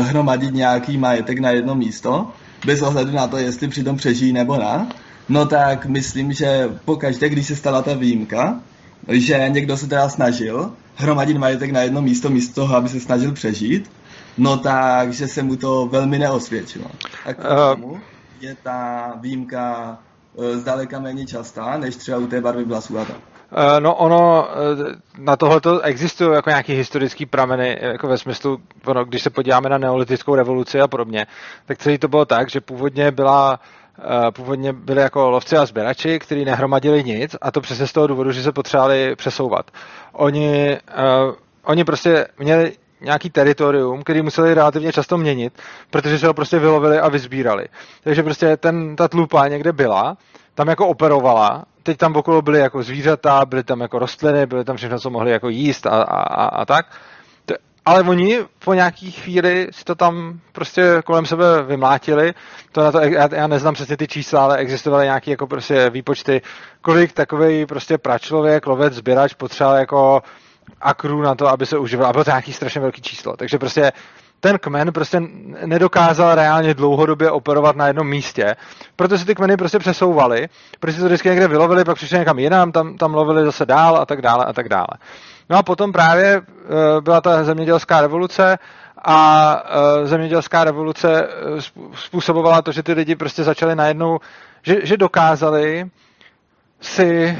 hromadit 0.00 0.54
nějaký 0.54 0.98
majetek 0.98 1.38
na 1.38 1.50
jedno 1.50 1.74
místo, 1.74 2.28
bez 2.66 2.82
ohledu 2.82 3.12
na 3.12 3.26
to, 3.26 3.36
jestli 3.36 3.68
přitom 3.68 3.96
přežijí 3.96 4.32
nebo 4.32 4.56
ne, 4.56 4.88
no 5.28 5.46
tak 5.46 5.86
myslím, 5.86 6.32
že 6.32 6.68
pokaždé, 6.84 7.28
když 7.28 7.46
se 7.46 7.56
stala 7.56 7.82
ta 7.82 7.94
výjimka, 7.94 8.60
že 9.08 9.46
někdo 9.48 9.76
se 9.76 9.86
teda 9.86 10.08
snažil 10.08 10.72
hromadit 11.00 11.36
majetek 11.36 11.70
na 11.70 11.80
jedno 11.80 12.02
místo, 12.02 12.30
místo 12.30 12.60
toho, 12.60 12.76
aby 12.76 12.88
se 12.88 13.00
snažil 13.00 13.32
přežít, 13.32 13.90
no 14.38 14.56
tak, 14.56 15.12
že 15.12 15.28
se 15.28 15.42
mu 15.42 15.56
to 15.56 15.86
velmi 15.86 16.18
neosvědčilo. 16.18 16.86
Tak 17.24 17.38
uh... 17.38 17.80
tomu 17.80 18.00
je 18.40 18.56
ta 18.62 19.12
výjimka 19.20 19.98
uh, 20.34 20.44
zdaleka 20.44 21.00
méně 21.00 21.26
častá, 21.26 21.78
než 21.78 21.96
třeba 21.96 22.18
u 22.18 22.26
té 22.26 22.40
barvy 22.40 22.64
vlasů 22.64 22.98
a 22.98 23.04
tak. 23.04 23.16
Uh, 23.16 23.80
no 23.80 23.94
ono, 23.94 24.48
na 25.18 25.36
tohle 25.36 25.60
existují 25.82 26.30
jako 26.34 26.50
nějaký 26.50 26.72
historický 26.72 27.26
prameny, 27.26 27.78
jako 27.80 28.08
ve 28.08 28.18
smyslu, 28.18 28.58
ono, 28.86 29.04
když 29.04 29.22
se 29.22 29.30
podíváme 29.30 29.68
na 29.68 29.78
neolitickou 29.78 30.34
revoluci 30.34 30.80
a 30.80 30.88
podobně, 30.88 31.26
tak 31.66 31.78
celý 31.78 31.98
to 31.98 32.08
bylo 32.08 32.24
tak, 32.24 32.50
že 32.50 32.60
původně 32.60 33.10
byla 33.10 33.60
Eh, 33.60 33.79
původně 34.34 34.72
byli 34.72 35.02
jako 35.02 35.30
lovci 35.30 35.56
a 35.56 35.66
sběrači, 35.66 36.18
kteří 36.18 36.44
nehromadili 36.44 37.04
nic 37.04 37.36
a 37.40 37.50
to 37.50 37.60
přesně 37.60 37.86
z 37.86 37.92
toho 37.92 38.06
důvodu, 38.06 38.32
že 38.32 38.42
se 38.42 38.52
potřebovali 38.52 39.16
přesouvat. 39.16 39.70
Oni, 40.12 40.78
uh, 41.28 41.34
oni 41.64 41.84
prostě 41.84 42.26
měli 42.38 42.72
nějaký 43.00 43.30
teritorium, 43.30 44.02
který 44.02 44.22
museli 44.22 44.54
relativně 44.54 44.92
často 44.92 45.18
měnit, 45.18 45.52
protože 45.90 46.18
se 46.18 46.26
ho 46.26 46.34
prostě 46.34 46.58
vylovili 46.58 46.98
a 46.98 47.08
vyzbírali. 47.08 47.66
Takže 48.04 48.22
prostě 48.22 48.56
ten, 48.56 48.96
ta 48.96 49.08
tlupa 49.08 49.48
někde 49.48 49.72
byla, 49.72 50.16
tam 50.54 50.68
jako 50.68 50.88
operovala, 50.88 51.64
teď 51.82 51.96
tam 51.98 52.16
okolo 52.16 52.42
byly 52.42 52.58
jako 52.58 52.82
zvířata, 52.82 53.44
byly 53.46 53.64
tam 53.64 53.80
jako 53.80 53.98
rostliny, 53.98 54.46
byly 54.46 54.64
tam 54.64 54.76
všechno, 54.76 54.98
co 54.98 55.10
mohli 55.10 55.30
jako 55.30 55.48
jíst 55.48 55.86
a, 55.86 55.90
a, 55.90 56.22
a, 56.22 56.44
a 56.46 56.64
tak 56.64 56.86
ale 57.86 58.02
oni 58.02 58.38
po 58.64 58.74
nějaký 58.74 59.10
chvíli 59.10 59.68
si 59.70 59.84
to 59.84 59.94
tam 59.94 60.40
prostě 60.52 61.02
kolem 61.04 61.26
sebe 61.26 61.62
vymlátili. 61.62 62.34
To 62.72 62.84
na 62.84 62.92
to, 62.92 63.00
já, 63.32 63.46
neznám 63.46 63.74
přesně 63.74 63.96
ty 63.96 64.08
čísla, 64.08 64.44
ale 64.44 64.56
existovaly 64.56 65.04
nějaké 65.04 65.30
jako 65.30 65.46
prostě 65.46 65.90
výpočty, 65.90 66.42
kolik 66.82 67.12
takový 67.12 67.66
prostě 67.66 67.98
pračlověk, 67.98 68.66
lovec, 68.66 68.94
sběrač 68.94 69.34
potřeboval 69.34 69.78
jako 69.78 70.22
akrů 70.80 71.22
na 71.22 71.34
to, 71.34 71.48
aby 71.48 71.66
se 71.66 71.78
uživil. 71.78 72.06
A 72.06 72.12
bylo 72.12 72.24
to 72.24 72.30
nějaký 72.30 72.52
strašně 72.52 72.80
velký 72.80 73.02
číslo. 73.02 73.36
Takže 73.36 73.58
prostě 73.58 73.92
ten 74.40 74.58
kmen 74.58 74.92
prostě 74.92 75.22
nedokázal 75.66 76.34
reálně 76.34 76.74
dlouhodobě 76.74 77.30
operovat 77.30 77.76
na 77.76 77.86
jednom 77.86 78.08
místě, 78.08 78.56
proto 78.96 79.18
si 79.18 79.24
ty 79.24 79.34
kmeny 79.34 79.56
prostě 79.56 79.78
přesouvaly, 79.78 80.48
protože 80.80 81.00
to 81.00 81.06
vždycky 81.06 81.28
někde 81.28 81.48
vylovili, 81.48 81.84
pak 81.84 81.96
přišli 81.96 82.18
někam 82.18 82.38
jinam, 82.38 82.72
tam, 82.72 82.96
tam 82.96 83.14
lovili 83.14 83.44
zase 83.44 83.66
dál 83.66 83.96
a 83.96 84.06
tak 84.06 84.22
dále 84.22 84.44
a 84.44 84.52
tak 84.52 84.68
dále. 84.68 84.88
No 85.50 85.56
a 85.56 85.62
potom 85.62 85.92
právě 85.92 86.36
eh, 86.36 87.00
byla 87.00 87.20
ta 87.20 87.44
zemědělská 87.44 88.00
revoluce 88.00 88.58
a 89.04 89.62
eh, 90.02 90.06
zemědělská 90.06 90.64
revoluce 90.64 91.28
eh, 91.28 91.60
způsobovala 91.94 92.62
to, 92.62 92.72
že 92.72 92.82
ty 92.82 92.92
lidi 92.92 93.16
prostě 93.16 93.44
začali 93.44 93.76
najednou, 93.76 94.18
že, 94.62 94.86
že 94.86 94.96
dokázali 94.96 95.90
si 96.80 97.38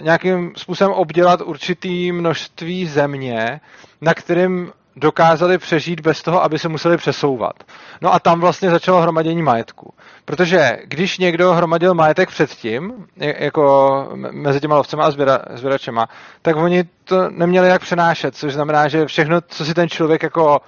nějakým 0.00 0.52
způsobem 0.56 0.92
obdělat 0.92 1.40
určitý 1.40 2.12
množství 2.12 2.86
země, 2.86 3.60
na 4.00 4.14
kterým 4.14 4.72
dokázali 4.96 5.58
přežít 5.58 6.00
bez 6.00 6.22
toho, 6.22 6.42
aby 6.42 6.58
se 6.58 6.68
museli 6.68 6.96
přesouvat. 6.96 7.64
No 8.00 8.14
a 8.14 8.18
tam 8.18 8.40
vlastně 8.40 8.70
začalo 8.70 9.02
hromadění 9.02 9.42
majetku. 9.42 9.94
Protože 10.24 10.78
když 10.84 11.18
někdo 11.18 11.52
hromadil 11.52 11.94
majetek 11.94 12.28
předtím, 12.28 13.06
jako 13.16 14.08
mezi 14.30 14.60
těma 14.60 14.76
lovcema 14.76 15.04
a 15.04 15.10
zběračema, 15.56 16.08
tak 16.42 16.56
oni 16.56 16.84
to 17.04 17.30
neměli 17.30 17.68
jak 17.68 17.82
přenášet, 17.82 18.36
což 18.36 18.52
znamená, 18.52 18.88
že 18.88 19.06
všechno, 19.06 19.40
co 19.40 19.64
si 19.64 19.74
ten 19.74 19.88
člověk 19.88 20.22
jako 20.22 20.60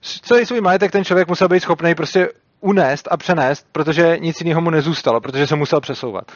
celý 0.00 0.46
svůj 0.46 0.60
majetek 0.60 0.92
ten 0.92 1.04
člověk 1.04 1.28
musel 1.28 1.48
být 1.48 1.60
schopný 1.60 1.94
prostě 1.94 2.28
unést 2.60 3.08
a 3.10 3.16
přenést, 3.16 3.66
protože 3.72 4.18
nic 4.20 4.40
jiného 4.40 4.60
mu 4.60 4.70
nezůstalo, 4.70 5.20
protože 5.20 5.46
se 5.46 5.56
musel 5.56 5.80
přesouvat. 5.80 6.32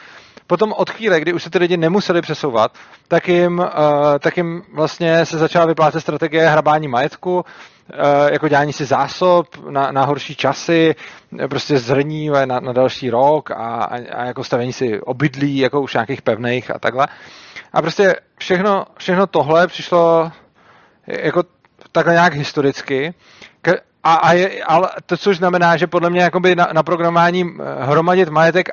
Potom 0.51 0.73
od 0.73 0.89
chvíle, 0.89 1.19
kdy 1.19 1.33
už 1.33 1.43
se 1.43 1.49
ty 1.49 1.57
lidi 1.57 1.77
nemuseli 1.77 2.21
přesouvat, 2.21 2.71
tak 3.07 3.27
jim, 3.27 3.59
uh, 3.59 3.65
tak 4.19 4.37
jim 4.37 4.63
vlastně 4.73 5.25
se 5.25 5.37
začala 5.37 5.65
vyplácet 5.65 6.01
strategie 6.01 6.49
hrabání 6.49 6.87
majetku, 6.87 7.35
uh, 7.35 7.43
jako 8.31 8.47
dělání 8.47 8.73
si 8.73 8.85
zásob 8.85 9.47
na, 9.69 9.91
na 9.91 10.05
horší 10.05 10.35
časy, 10.35 10.95
prostě 11.49 11.77
zrní 11.77 12.29
na, 12.29 12.59
na 12.59 12.73
další 12.73 13.09
rok 13.09 13.51
a, 13.51 13.55
a, 13.55 13.97
a 14.15 14.25
jako 14.25 14.43
stavení 14.43 14.73
si 14.73 15.01
obydlí, 15.01 15.57
jako 15.57 15.81
už 15.81 15.93
nějakých 15.93 16.21
pevných 16.21 16.71
a 16.71 16.79
takhle. 16.79 17.07
A 17.73 17.81
prostě 17.81 18.15
všechno, 18.37 18.85
všechno 18.97 19.27
tohle 19.27 19.67
přišlo 19.67 20.31
jako 21.07 21.43
takhle 21.91 22.13
nějak 22.13 22.33
historicky. 22.33 23.13
A, 24.03 24.13
a 24.13 24.33
je, 24.33 24.63
ale 24.63 24.89
to, 25.05 25.17
což 25.17 25.37
znamená, 25.37 25.77
že 25.77 25.87
podle 25.87 26.09
mě 26.09 26.21
jakoby 26.21 26.55
na, 26.55 26.67
na 26.73 26.83
programování 26.83 27.57
hromadit 27.79 28.29
majetek 28.29 28.69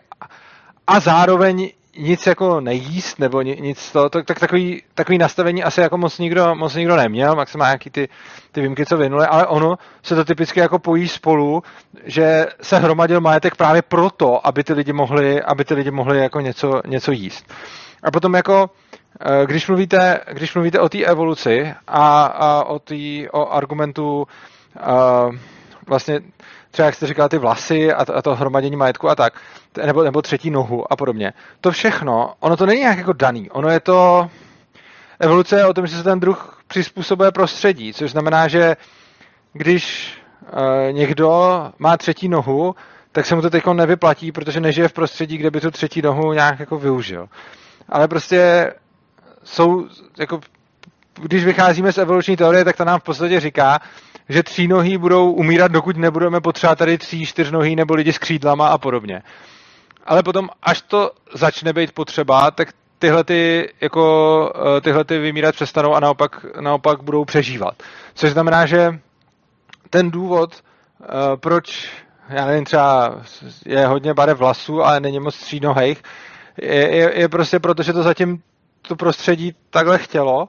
a 0.89 1.01
zároveň 1.01 1.71
nic 1.99 2.27
jako 2.27 2.61
nejíst, 2.61 3.19
nebo 3.19 3.43
nic 3.43 3.93
to, 3.93 4.09
tak, 4.09 4.25
tak 4.27 4.41
takový, 4.41 4.83
takový 4.95 5.19
nastavení 5.19 5.65
asi 5.65 5.81
jako 5.81 5.99
moc 5.99 6.19
nikdo, 6.19 6.55
moc 6.55 6.75
nikdo 6.75 6.97
neměl, 6.97 7.37
maximálně 7.37 7.71
nějaký 7.71 7.91
ty, 7.91 8.09
ty 8.53 8.61
výjimky, 8.61 8.87
co 8.87 8.97
vynuli, 8.97 9.27
ale 9.27 9.47
ono 9.47 9.79
se 10.03 10.15
to 10.15 10.25
typicky 10.25 10.61
jako 10.61 10.79
pojí 10.79 11.09
spolu, 11.09 11.63
že 12.05 12.47
se 12.63 12.79
hromadil 12.79 13.21
majetek 13.21 13.57
právě 13.57 13.83
proto, 13.83 14.47
aby 14.47 14.65
ty 14.65 14.73
lidi 14.73 14.93
mohli, 14.93 15.43
aby 15.43 15.65
ty 15.65 15.75
lidi 15.75 15.91
mohli 15.91 16.19
jako 16.19 16.41
něco, 16.41 16.83
něco 16.87 17.13
jíst. 17.13 17.53
A 18.03 18.11
potom 18.11 18.35
jako, 18.35 18.71
eh, 19.21 19.47
když 19.47 19.69
mluvíte, 19.69 20.21
když 20.33 20.55
mluvíte 20.55 20.81
o 20.81 20.89
té 20.89 20.99
evoluci 21.05 21.75
a, 21.89 22.25
a 22.25 22.65
o, 22.65 22.79
tý, 22.79 23.29
o 23.31 23.53
argumentu 23.53 24.27
a, 24.81 25.27
eh, 25.35 25.39
vlastně 25.87 26.21
třeba 26.71 26.87
jak 26.87 26.95
jste 26.95 27.07
říkal, 27.07 27.29
ty 27.29 27.39
vlasy 27.39 27.93
a 27.93 28.05
to, 28.05 28.17
a 28.17 28.23
to 28.23 28.35
hromadění 28.35 28.77
majetku 28.77 29.09
a 29.09 29.15
tak, 29.15 29.41
nebo, 29.87 30.03
nebo 30.03 30.23
třetí 30.23 30.51
nohu 30.51 30.93
a 30.93 30.97
podobně. 30.97 31.33
To 31.61 31.71
všechno, 31.71 32.35
ono 32.41 32.57
to 32.57 32.67
není 32.67 32.81
nějak 32.81 32.99
jako 32.99 33.13
daný, 33.13 33.51
ono 33.51 33.69
je 33.69 33.81
to, 33.81 34.31
evoluce 35.21 35.57
je 35.57 35.67
o 35.67 35.75
tom, 35.75 35.87
že 35.87 35.97
se 35.97 36.03
ten 36.03 36.21
druh 36.21 36.63
přizpůsobuje 36.69 37.33
prostředí, 37.33 37.93
což 37.93 38.11
znamená, 38.11 38.49
že 38.49 38.77
když 39.53 40.15
e, 40.89 40.93
někdo 40.93 41.59
má 41.79 41.97
třetí 41.97 42.29
nohu, 42.29 42.75
tak 43.13 43.27
se 43.27 43.35
mu 43.35 43.43
to 43.43 43.51
teď 43.51 43.67
nevyplatí, 43.67 44.33
protože 44.33 44.61
nežije 44.61 44.89
v 44.89 44.93
prostředí, 44.93 45.39
kde 45.39 45.51
by 45.51 45.61
tu 45.61 45.71
třetí 45.71 46.03
nohu 46.03 46.33
nějak 46.33 46.61
jako 46.61 46.79
využil. 46.79 47.29
Ale 47.89 48.09
prostě 48.09 48.73
jsou, 49.45 49.89
jako, 50.19 50.41
když 51.23 51.45
vycházíme 51.45 51.93
z 51.93 51.99
evoluční 51.99 52.37
teorie, 52.37 52.65
tak 52.65 52.77
to 52.77 52.85
nám 52.85 53.01
v 53.01 53.03
podstatě 53.03 53.41
říká, 53.41 53.81
že 54.29 54.43
tří 54.43 54.69
nohy 54.69 54.99
budou 54.99 55.33
umírat, 55.33 55.73
dokud 55.73 55.97
nebudeme 55.97 56.41
potřebovat 56.41 56.79
tady 56.79 56.99
tří, 56.99 57.27
čtyřnohý 57.27 57.77
nebo 57.77 57.95
lidi 57.95 58.13
s 58.13 58.19
křídlama 58.19 58.69
a 58.69 58.79
podobně. 58.79 59.23
Ale 60.07 60.23
potom, 60.23 60.49
až 60.63 60.83
to 60.83 61.11
začne 61.35 61.73
být 61.73 61.93
potřeba, 61.93 62.51
tak 62.51 62.69
tyhle, 62.99 63.25
ty, 63.25 63.73
jako, 63.81 64.53
eh, 64.77 64.81
tyhle 64.81 65.05
ty 65.05 65.19
vymírat 65.19 65.55
přestanou 65.55 65.95
a 65.95 66.01
naopak, 66.01 66.47
naopak 66.61 67.03
budou 67.03 67.25
přežívat. 67.25 67.75
Což 68.15 68.31
znamená, 68.31 68.67
že 68.67 68.99
ten 69.91 70.11
důvod, 70.11 70.55
eh, 70.55 71.07
proč 71.37 71.89
já 72.29 72.47
nevím, 72.47 72.65
třeba 72.65 73.15
je 73.67 73.87
hodně 73.87 74.15
barev 74.15 74.39
vlasů, 74.39 74.85
ale 74.85 75.01
není 75.01 75.21
moc 75.21 75.35
střídnohejch, 75.35 76.03
je, 76.63 76.97
je, 76.97 77.21
je 77.21 77.29
prostě 77.29 77.59
proto, 77.59 77.83
že 77.83 77.93
to 77.93 78.03
zatím 78.03 78.43
to 78.83 78.97
prostředí 78.97 79.55
takhle 79.71 79.99
chtělo 79.99 80.49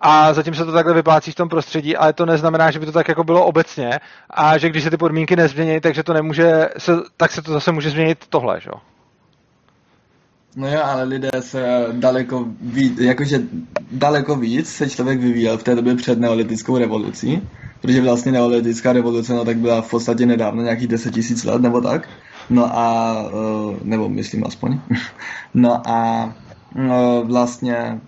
a 0.00 0.34
zatím 0.34 0.54
se 0.54 0.64
to 0.64 0.72
takhle 0.72 0.94
vyplácí 0.94 1.32
v 1.32 1.34
tom 1.34 1.48
prostředí, 1.48 1.96
ale 1.96 2.12
to 2.12 2.26
neznamená, 2.26 2.70
že 2.70 2.78
by 2.78 2.86
to 2.86 2.92
tak 2.92 3.08
jako 3.08 3.24
bylo 3.24 3.46
obecně 3.46 4.00
a 4.30 4.58
že 4.58 4.68
když 4.68 4.84
se 4.84 4.90
ty 4.90 4.96
podmínky 4.96 5.36
nezmění, 5.36 5.80
takže 5.80 6.02
to 6.02 6.12
nemůže, 6.12 6.68
se, 6.78 6.92
tak 7.16 7.32
se 7.32 7.42
to 7.42 7.52
zase 7.52 7.72
může 7.72 7.90
změnit 7.90 8.18
tohle, 8.28 8.60
že? 8.60 8.70
No 10.56 10.68
jo, 10.68 10.80
ale 10.84 11.02
lidé 11.02 11.30
se 11.40 11.86
daleko 11.92 12.46
víc, 12.60 13.00
jakože 13.00 13.40
daleko 13.92 14.36
víc 14.36 14.72
se 14.72 14.90
člověk 14.90 15.20
vyvíjel 15.20 15.58
v 15.58 15.62
té 15.62 15.74
době 15.74 15.96
před 15.96 16.18
neolitickou 16.18 16.78
revolucí, 16.78 17.48
protože 17.80 18.02
vlastně 18.02 18.32
neolitická 18.32 18.92
revoluce, 18.92 19.34
no 19.34 19.44
tak 19.44 19.56
byla 19.56 19.82
v 19.82 19.90
podstatě 19.90 20.26
nedávno, 20.26 20.62
nějakých 20.62 20.88
10 20.88 21.14
tisíc 21.14 21.44
let 21.44 21.62
nebo 21.62 21.80
tak. 21.80 22.08
No 22.50 22.78
a, 22.78 23.16
eh, 23.28 23.76
nebo 23.82 24.08
myslím 24.08 24.44
aspoň. 24.46 24.80
No 25.54 25.82
a 25.88 26.32
no, 26.74 27.22
vlastně 27.26 28.00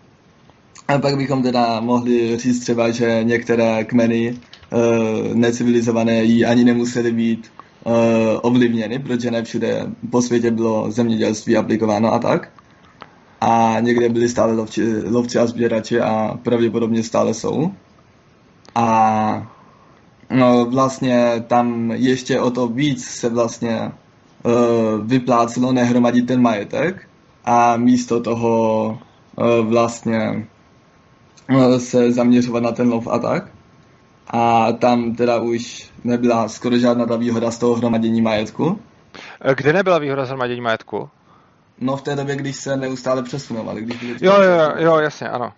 a 0.93 0.99
pak 0.99 1.16
bychom 1.16 1.43
teda 1.43 1.80
mohli 1.80 2.38
říct 2.38 2.61
třeba, 2.61 2.90
že 2.90 3.20
některé 3.22 3.84
kmeny 3.84 4.38
uh, 4.72 5.34
necivilizované 5.34 6.22
jí 6.24 6.45
ani 6.45 6.64
nemusely 6.64 7.12
být 7.12 7.53
uh, 7.84 7.93
ovlivněny, 8.43 8.99
protože 8.99 9.30
ne 9.30 9.43
všude 9.43 9.86
po 10.11 10.22
světě 10.22 10.51
bylo 10.51 10.90
zemědělství 10.90 11.57
aplikováno 11.57 12.12
a 12.12 12.18
tak. 12.18 12.49
A 13.40 13.76
někde 13.80 14.09
byli 14.09 14.28
stále 14.28 14.53
lovči, 14.53 14.82
lovci 15.11 15.38
a 15.38 15.47
sběrači 15.47 16.01
a 16.01 16.38
pravděpodobně 16.43 17.03
stále 17.03 17.34
jsou. 17.34 17.72
A 18.74 19.53
no, 20.30 20.64
vlastně 20.64 21.45
tam 21.47 21.90
ještě 21.90 22.40
o 22.40 22.51
to 22.51 22.68
víc 22.68 23.05
se 23.05 23.28
vlastně 23.28 23.93
uh, 24.43 25.07
vyplácelo 25.07 25.72
nehromadit 25.72 26.26
ten 26.26 26.40
majetek 26.40 27.09
a 27.45 27.76
místo 27.76 28.20
toho 28.20 28.99
vlastně 29.62 30.47
se 31.78 32.12
zaměřovat 32.12 32.62
na 32.62 32.72
ten 32.72 32.88
lov 32.88 33.09
a 33.09 33.18
tak. 33.18 33.44
A 34.26 34.72
tam 34.72 35.14
teda 35.14 35.38
už 35.38 35.90
nebyla 36.05 36.48
skoro 36.48 36.78
žádná 36.78 37.07
ta 37.07 37.16
výhoda 37.16 37.50
z 37.50 37.59
toho 37.59 37.74
hromadění 37.74 38.22
majetku. 38.22 38.80
Kde 39.57 39.72
nebyla 39.72 39.98
výhoda 39.98 40.24
z 40.24 40.28
hromadění 40.28 40.61
majetku? 40.61 41.11
No 41.80 41.96
v 41.96 42.03
té 42.03 42.16
době, 42.16 42.36
když 42.36 42.57
se 42.57 42.76
neustále 42.76 43.22
přesunovali. 43.22 43.82
Když 43.82 43.98
byli 43.98 44.16
jo, 44.20 44.42
jo, 44.42 44.72
jo, 44.76 44.96
jasně, 44.96 45.28
ano. 45.28 45.53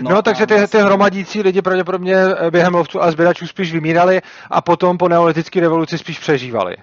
No, 0.00 0.10
no 0.10 0.22
takže 0.22 0.46
ty, 0.46 0.54
vlastně... 0.54 0.80
ty 0.80 0.84
hromadící 0.84 1.42
lidi 1.42 1.62
pravděpodobně 1.62 2.16
eh, 2.16 2.50
během 2.50 2.74
lovců 2.74 3.02
a 3.02 3.10
sběračů 3.10 3.46
spíš 3.46 3.72
vymírali 3.72 4.22
a 4.50 4.62
potom 4.62 4.98
po 4.98 5.08
neolitické 5.08 5.60
revoluci 5.60 5.98
spíš 5.98 6.18
přežívali. 6.18 6.76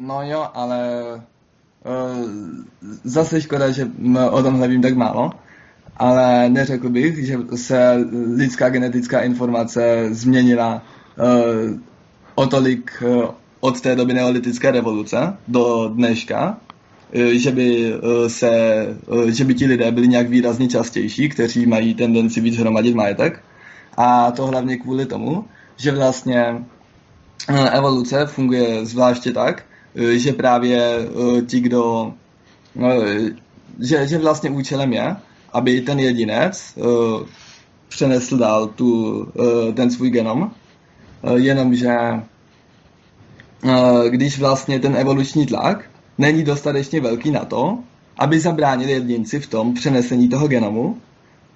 No 0.00 0.22
jo, 0.22 0.48
ale 0.54 1.00
zase 3.04 3.40
škoda, 3.40 3.70
že 3.70 3.86
o 4.30 4.42
tomhle 4.42 4.68
vím 4.68 4.82
tak 4.82 4.96
málo, 4.96 5.30
ale 6.00 6.48
neřekl 6.48 6.88
bych, 6.88 7.26
že 7.26 7.38
se 7.54 8.06
lidská 8.36 8.68
genetická 8.68 9.20
informace 9.20 10.08
změnila 10.10 10.82
uh, 11.18 11.78
o 12.34 12.46
tolik 12.46 13.02
uh, 13.06 13.24
od 13.60 13.80
té 13.80 13.96
doby 13.96 14.14
neolitické 14.14 14.70
revoluce 14.70 15.36
do 15.48 15.88
dneška, 15.88 16.56
Eh, 17.12 17.38
že 17.38 17.50
by, 17.50 17.94
se, 18.26 18.50
že 19.28 19.44
by 19.44 19.54
ti 19.54 19.66
lidé 19.66 19.90
byli 19.90 20.08
nějak 20.08 20.28
výrazně 20.28 20.68
častější, 20.68 21.28
kteří 21.28 21.66
mají 21.66 21.94
tendenci 21.94 22.40
víc 22.40 22.56
hromadit 22.56 22.94
majetek. 22.94 23.42
A 23.96 24.30
to 24.30 24.46
hlavně 24.46 24.76
kvůli 24.76 25.06
tomu, 25.06 25.44
že 25.76 25.92
vlastně 25.92 26.64
evoluce 27.72 28.26
funguje 28.26 28.86
zvláště 28.86 29.32
tak, 29.32 29.62
že 30.12 30.32
právě 30.32 30.98
ti, 31.46 31.60
kdo... 31.60 32.14
Že, 33.78 34.06
že 34.06 34.18
vlastně 34.18 34.50
účelem 34.50 34.92
je, 34.92 35.16
aby 35.52 35.80
ten 35.80 35.98
jedinec 35.98 36.78
přenesl 37.88 38.38
dál 38.38 38.66
tu, 38.66 39.26
ten 39.74 39.90
svůj 39.90 40.10
genom, 40.10 40.50
jenomže 41.34 41.96
když 44.08 44.38
vlastně 44.38 44.80
ten 44.80 44.96
evoluční 44.96 45.46
tlak 45.46 45.90
není 46.18 46.42
dostatečně 46.42 47.00
velký 47.00 47.30
na 47.30 47.44
to, 47.44 47.78
aby 48.18 48.40
zabránili 48.40 48.92
jedinci 48.92 49.40
v 49.40 49.46
tom 49.46 49.74
přenesení 49.74 50.28
toho 50.28 50.48
genomu, 50.48 51.02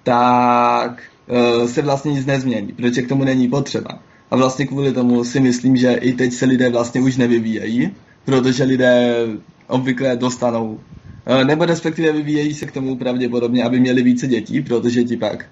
tak 0.03 1.03
uh, 1.27 1.67
se 1.67 1.81
vlastně 1.81 2.11
nic 2.11 2.25
nezmění, 2.25 2.73
protože 2.73 3.01
k 3.01 3.09
tomu 3.09 3.23
není 3.23 3.47
potřeba. 3.47 3.99
A 4.31 4.35
vlastně 4.35 4.65
kvůli 4.67 4.93
tomu 4.93 5.23
si 5.23 5.39
myslím, 5.39 5.77
že 5.77 5.93
i 5.93 6.13
teď 6.13 6.33
se 6.33 6.45
lidé 6.45 6.69
vlastně 6.69 7.01
už 7.01 7.17
nevyvíjejí, 7.17 7.95
protože 8.25 8.63
lidé 8.63 9.25
obvykle 9.67 10.15
dostanou, 10.15 10.73
uh, 10.73 10.79
nebo 11.43 11.65
respektive 11.65 12.11
vyvíjejí 12.11 12.53
se 12.53 12.65
k 12.65 12.71
tomu 12.71 12.95
pravděpodobně, 12.95 13.63
aby 13.63 13.79
měli 13.79 14.03
více 14.03 14.27
dětí, 14.27 14.61
protože 14.61 15.03
ti 15.03 15.17
pak 15.17 15.45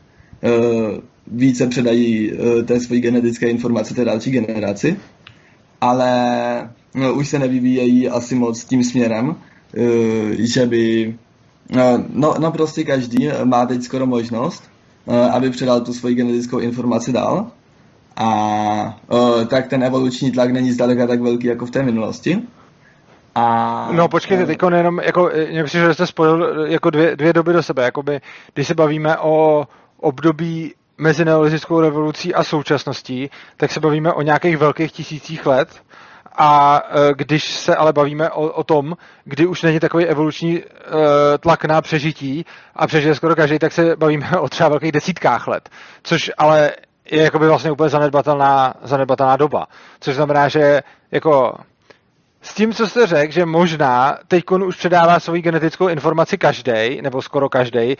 uh, 0.44 0.98
více 1.28 1.68
předají 1.68 2.34
uh, 2.34 2.64
té 2.64 2.80
své 2.80 2.98
genetické 2.98 3.50
informace 3.50 3.94
té 3.94 4.06
další 4.06 4.32
generaci. 4.32 4.98
Ale 5.82 6.70
no, 6.96 7.14
už 7.14 7.30
se 7.30 7.40
nevyvíjejí 7.40 8.10
asi 8.10 8.36
moc 8.36 8.64
tím 8.64 8.84
směrem, 8.84 9.36
eh, 9.78 10.46
že 10.46 10.66
by 10.66 11.16
eh, 11.78 12.04
No, 12.14 12.36
no 12.40 12.52
prostě 12.52 12.84
každý 12.84 13.30
má 13.44 13.66
teď 13.66 13.84
skoro 13.84 14.06
možnost, 14.06 14.64
eh, 15.08 15.30
aby 15.30 15.50
předal 15.50 15.82
tu 15.82 15.94
svoji 15.94 16.16
genetickou 16.16 16.60
informaci 16.60 17.14
dál. 17.14 17.52
A 18.16 19.00
tak 19.48 19.68
ten 19.68 19.84
evoluční 19.84 20.32
tlak 20.32 20.52
není 20.52 20.72
zdaleka 20.72 21.08
tak 21.08 21.22
velký 21.22 21.48
jako 21.48 21.66
v 21.66 21.72
té 21.72 21.84
minulosti. 21.84 22.42
A, 23.36 23.88
no 23.92 24.08
počkejte, 24.08 24.46
teď 24.46 24.60
jenom, 24.76 25.00
jako, 25.00 25.30
mě 25.50 25.64
přijde, 25.64 25.86
že 25.86 25.94
jste 25.94 26.08
spojil 26.08 26.66
jako 26.68 26.90
dvě, 26.90 27.16
dvě 27.16 27.34
doby 27.34 27.54
do 27.54 27.64
sebe, 27.64 27.84
jakoby, 27.84 28.22
když 28.54 28.68
se 28.68 28.76
bavíme 28.76 29.18
o 29.18 29.68
období 29.98 30.74
mezi 30.98 31.26
neolitickou 31.26 31.82
revolucí 31.82 32.34
a 32.34 32.44
současností, 32.44 33.30
tak 33.58 33.72
se 33.72 33.80
bavíme 33.80 34.14
o 34.14 34.22
nějakých 34.22 34.58
velkých 34.58 34.92
tisících 34.92 35.46
let 35.46 35.70
a 36.38 36.82
když 37.16 37.44
se 37.44 37.76
ale 37.76 37.94
bavíme 37.94 38.30
o, 38.30 38.42
o 38.42 38.64
tom, 38.64 38.94
kdy 39.24 39.46
už 39.46 39.62
není 39.62 39.80
takový 39.80 40.06
evoluční 40.06 40.60
uh, 40.60 40.64
tlak 41.40 41.66
na 41.66 41.82
přežití 41.82 42.46
a 42.76 42.88
přežije 42.88 43.16
skoro 43.16 43.36
každý, 43.36 43.60
tak 43.60 43.72
se 43.72 43.96
bavíme 43.96 44.30
o 44.40 44.50
třeba 44.50 44.70
velkých 44.70 44.92
desítkách 44.92 45.48
let. 45.48 45.70
Což 46.04 46.32
ale 46.38 46.72
je 47.12 47.24
jakoby 47.24 47.48
vlastně 47.48 47.72
úplně 47.72 47.90
zanedbatelná, 47.90 48.74
zanedbatelná 48.84 49.38
doba. 49.38 49.68
Což 50.00 50.16
znamená, 50.16 50.48
že 50.48 50.82
jako 51.12 51.58
s 52.44 52.54
tím, 52.54 52.74
co 52.74 52.88
jste 52.88 53.08
řekl, 53.08 53.34
že 53.34 53.46
možná 53.46 54.18
teď 54.28 54.44
už 54.66 54.76
předává 54.76 55.20
svou 55.20 55.34
genetickou 55.34 55.88
informaci 55.88 56.38
každý, 56.38 57.02
nebo 57.02 57.22
skoro 57.22 57.50
každý, 57.50 57.96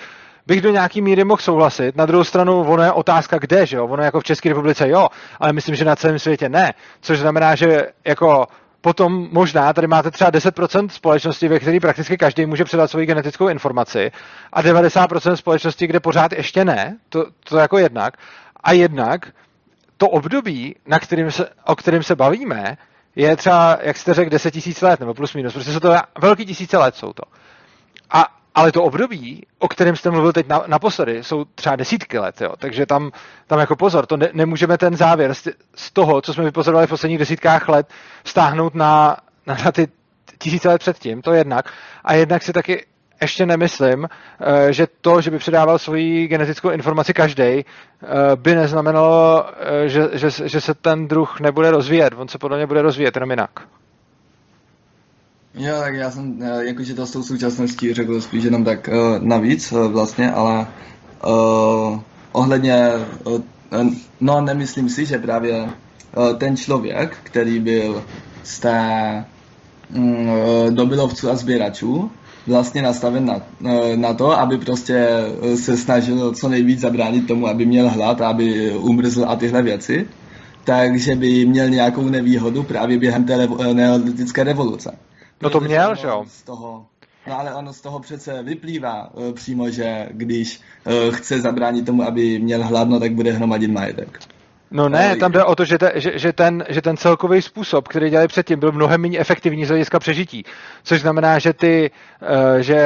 bych 0.48 0.62
do 0.62 0.72
nějaký 0.72 1.02
míry 1.02 1.24
mohl 1.24 1.42
souhlasit. 1.42 1.96
Na 1.96 2.06
druhou 2.06 2.24
stranu, 2.24 2.60
ono 2.62 2.84
je 2.84 2.92
otázka, 2.92 3.38
kde, 3.38 3.66
že 3.66 3.78
jo? 3.78 3.86
Ono 3.88 4.04
jako 4.04 4.20
v 4.20 4.24
České 4.24 4.50
republice, 4.50 4.90
jo, 4.90 5.08
ale 5.40 5.54
myslím, 5.54 5.76
že 5.76 5.86
na 5.86 5.96
celém 5.96 6.20
světě 6.20 6.50
ne. 6.50 6.74
Což 7.02 7.20
znamená, 7.20 7.56
že 7.56 7.82
jako 8.06 8.48
potom 8.82 9.28
možná 9.32 9.74
tady 9.74 9.88
máte 9.88 10.12
třeba 10.12 10.32
10% 10.32 10.90
společnosti, 10.90 11.48
ve 11.48 11.60
které 11.60 11.80
prakticky 11.80 12.18
každý 12.18 12.46
může 12.46 12.64
předat 12.64 12.90
svoji 12.90 13.06
genetickou 13.06 13.48
informaci 13.48 14.12
a 14.54 14.62
90% 14.62 15.34
společnosti, 15.34 15.88
kde 15.88 16.00
pořád 16.00 16.32
ještě 16.32 16.66
ne, 16.66 16.98
to, 17.10 17.26
to 17.50 17.58
jako 17.58 17.78
jednak. 17.78 18.18
A 18.64 18.72
jednak 18.72 19.28
to 19.98 20.10
období, 20.10 20.76
na 20.88 21.00
kterým 21.00 21.32
se, 21.32 21.50
o 21.66 21.76
kterém 21.76 22.04
se 22.04 22.16
bavíme, 22.16 22.78
je 23.16 23.36
třeba, 23.36 23.78
jak 23.82 23.98
jste 23.98 24.14
řekl, 24.14 24.30
10 24.30 24.52
tisíc 24.52 24.82
let, 24.82 25.00
nebo 25.00 25.14
plus 25.14 25.34
minus, 25.34 25.54
protože 25.54 25.74
jsou 25.74 25.80
to 25.80 25.96
velký 26.22 26.46
tisíce 26.46 26.78
let 26.78 26.96
jsou 26.96 27.14
to. 27.14 27.24
A 28.12 28.28
ale 28.56 28.72
to 28.72 28.84
období, 28.84 29.46
o 29.60 29.68
kterém 29.68 29.96
jste 29.96 30.12
mluvil 30.12 30.34
teď 30.34 30.48
na, 30.48 30.64
naposledy, 30.68 31.24
jsou 31.24 31.46
třeba 31.46 31.76
desítky 31.76 32.20
let, 32.20 32.42
jo. 32.42 32.54
takže 32.58 32.86
tam, 32.86 33.12
tam 33.48 33.60
jako 33.60 33.76
pozor, 33.76 34.06
to 34.06 34.18
ne, 34.18 34.30
nemůžeme 34.34 34.78
ten 34.78 34.96
závěr 34.96 35.34
z, 35.34 35.48
z 35.76 35.92
toho, 35.92 36.22
co 36.22 36.34
jsme 36.34 36.44
vypozorovali 36.44 36.88
v 36.88 36.90
posledních 36.90 37.20
desítkách 37.20 37.70
let, 37.70 37.88
stáhnout 38.24 38.76
na, 38.76 39.18
na, 39.48 39.58
na 39.66 39.72
ty 39.72 39.88
tisíce 40.38 40.70
let 40.70 40.80
předtím, 40.80 41.22
to 41.22 41.34
jednak. 41.34 41.74
A 42.04 42.14
jednak 42.14 42.44
si 42.44 42.54
taky 42.54 42.86
ještě 43.24 43.46
nemyslím, 43.46 44.08
eh, 44.08 44.74
že 44.74 44.88
to, 45.02 45.22
že 45.22 45.32
by 45.32 45.38
předával 45.38 45.80
svoji 45.80 46.28
genetickou 46.28 46.70
informaci 46.70 47.14
každý, 47.14 47.44
eh, 47.44 47.66
by 48.36 48.56
neznamenalo, 48.56 49.46
eh, 49.46 49.90
že, 49.90 50.10
že, 50.14 50.30
že 50.50 50.62
se 50.62 50.74
ten 50.74 51.08
druh 51.08 51.40
nebude 51.40 51.72
rozvíjet. 51.72 52.14
On 52.18 52.28
se 52.28 52.38
podle 52.38 52.58
mě 52.58 52.68
bude 52.68 52.82
rozvíjet 52.82 53.16
jenom 53.16 53.30
jinak. 53.30 53.52
Jo, 55.56 55.76
tak 55.80 55.94
já 55.94 56.12
jsem, 56.12 56.42
jakože 56.60 56.94
to 56.94 57.06
s 57.06 57.12
tou 57.12 57.24
současností 57.24 57.94
řekl 57.94 58.22
spíš 58.22 58.44
jenom 58.44 58.64
tak 58.64 58.90
navíc 59.20 59.72
vlastně, 59.72 60.32
ale 60.32 60.68
uh, 61.26 62.00
ohledně, 62.32 62.90
uh, 63.24 63.42
no 64.22 64.42
nemyslím 64.42 64.90
si, 64.90 65.06
že 65.06 65.18
právě 65.18 65.64
uh, 65.64 66.34
ten 66.38 66.58
člověk, 66.58 67.18
který 67.24 67.60
byl 67.60 68.04
z 68.44 68.60
té 68.60 69.26
um, 69.96 70.30
dobylovců 70.70 71.30
a 71.30 71.36
sběračů, 71.36 72.12
vlastně 72.48 72.82
nastaven 72.82 73.26
na, 73.26 73.42
na 73.96 74.14
to, 74.14 74.32
aby 74.40 74.58
prostě 74.58 75.08
se 75.56 75.78
snažil 75.78 76.34
co 76.34 76.50
nejvíc 76.50 76.80
zabránit 76.80 77.28
tomu, 77.28 77.48
aby 77.48 77.66
měl 77.66 77.90
hlad 77.90 78.22
a 78.22 78.30
aby 78.30 78.72
umrzl 78.72 79.26
a 79.28 79.36
tyhle 79.36 79.62
věci. 79.62 80.08
takže 80.64 81.16
by 81.16 81.46
měl 81.46 81.70
nějakou 81.70 82.10
nevýhodu 82.10 82.64
právě 82.64 82.98
během 82.98 83.26
té 83.26 83.48
neolitické 83.74 84.44
revoluce. 84.44 84.98
No 85.42 85.50
to 85.50 85.60
měl, 85.60 85.96
že 85.96 86.08
jo? 86.08 86.26
Z 86.28 86.44
toho, 86.44 86.86
No 87.28 87.40
ale 87.40 87.54
ono 87.54 87.74
z 87.74 87.82
toho 87.82 88.00
přece 88.00 88.44
vyplývá 88.44 89.10
přímo, 89.34 89.70
že 89.70 90.08
když 90.12 90.62
chce 91.12 91.42
zabránit 91.42 91.86
tomu, 91.86 92.04
aby 92.04 92.40
měl 92.40 92.64
hladno, 92.64 93.00
tak 93.00 93.14
bude 93.14 93.32
hromadit 93.32 93.72
majetek. 93.72 94.20
No 94.76 94.90
ne, 94.90 95.16
tam 95.16 95.32
jde 95.32 95.44
o 95.44 95.56
to, 95.56 95.66
že, 95.66 95.78
te, 95.78 95.92
že, 95.96 96.12
že, 96.20 96.34
ten, 96.34 96.66
že 96.70 96.82
ten 96.82 96.98
celkový 96.98 97.42
způsob, 97.42 97.88
který 97.88 98.10
dělali 98.10 98.28
předtím, 98.28 98.60
byl 98.60 98.72
mnohem 98.72 99.02
méně 99.02 99.20
efektivní 99.20 99.66
z 99.66 99.70
hlediska 99.70 100.00
přežití. 100.00 100.44
Což 100.84 101.02
znamená, 101.02 101.40
že 101.40 101.54
ty, 101.54 101.92
uh, 102.22 102.58
že 102.60 102.80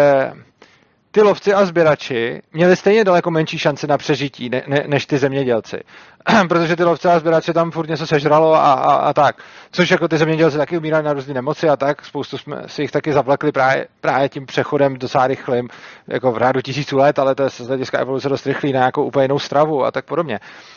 ty 1.12 1.22
lovci 1.22 1.54
a 1.54 1.66
sběrači 1.66 2.42
měli 2.54 2.76
stejně 2.76 3.04
daleko 3.04 3.32
menší 3.32 3.60
šanci 3.60 3.88
na 3.88 3.98
přežití 3.98 4.50
ne, 4.50 4.64
ne, 4.68 4.84
než 4.88 5.06
ty 5.06 5.18
zemědělci. 5.18 5.78
Protože 6.50 6.76
ty 6.76 6.84
lovci 6.84 7.08
a 7.08 7.20
sběrači 7.20 7.54
tam 7.54 7.72
furt 7.72 7.90
něco 7.90 8.08
sežralo 8.08 8.54
a, 8.54 8.74
a, 8.74 8.96
a 8.96 9.14
tak. 9.14 9.36
Což 9.72 9.92
jako 9.92 10.08
ty 10.08 10.18
zemědělci 10.18 10.58
taky 10.58 10.78
umírali 10.78 11.04
na 11.04 11.14
různé 11.14 11.34
nemoci 11.34 11.70
a 11.70 11.76
tak. 11.76 12.06
Spoustu 12.06 12.38
jsme 12.38 12.64
si 12.66 12.82
jich 12.82 12.92
taky 12.92 13.14
zavlekli 13.14 13.52
právě, 13.52 13.88
právě 14.02 14.30
tím 14.30 14.46
přechodem 14.46 14.98
docela 14.98 15.28
rychlým, 15.28 15.70
jako 16.08 16.32
v 16.32 16.38
rádu 16.38 16.62
tisíců 16.62 16.98
let, 16.98 17.20
ale 17.20 17.36
to 17.36 17.44
je 17.44 17.50
z 17.50 17.60
hlediska 17.60 18.00
evoluce 18.00 18.30
dost 18.30 18.46
rychlý 18.46 18.74
na 18.74 18.80
nějakou 18.80 19.04
úplně 19.04 19.24
jinou 19.24 19.40
stravu 19.40 19.86
a 19.86 19.92
tak 19.92 20.06
podobně. 20.06 20.40
Uh, 20.40 20.77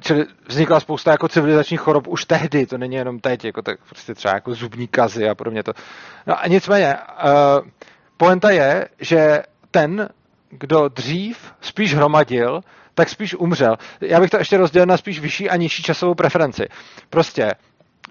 čili 0.00 0.26
vznikla 0.46 0.80
spousta 0.80 1.10
jako 1.10 1.28
civilizačních 1.28 1.80
chorob 1.80 2.06
už 2.06 2.24
tehdy, 2.24 2.66
to 2.66 2.78
není 2.78 2.96
jenom 2.96 3.20
teď, 3.20 3.44
jako 3.44 3.62
tak 3.62 3.78
prostě 3.88 4.14
třeba 4.14 4.34
jako 4.34 4.54
zubní 4.54 4.88
kazy 4.88 5.28
a 5.28 5.34
podobně 5.34 5.62
to. 5.62 5.72
No 6.26 6.40
a 6.40 6.46
nicméně, 6.46 6.96
uh, 7.24 7.68
poenta 8.16 8.50
je, 8.50 8.88
že 9.00 9.42
ten, 9.70 10.08
kdo 10.50 10.88
dřív 10.88 11.52
spíš 11.60 11.94
hromadil, 11.94 12.60
tak 12.94 13.08
spíš 13.08 13.34
umřel. 13.34 13.76
Já 14.00 14.20
bych 14.20 14.30
to 14.30 14.36
ještě 14.36 14.56
rozdělil 14.56 14.86
na 14.86 14.96
spíš 14.96 15.20
vyšší 15.20 15.50
a 15.50 15.56
nižší 15.56 15.82
časovou 15.82 16.14
preferenci. 16.14 16.66
Prostě 17.10 17.52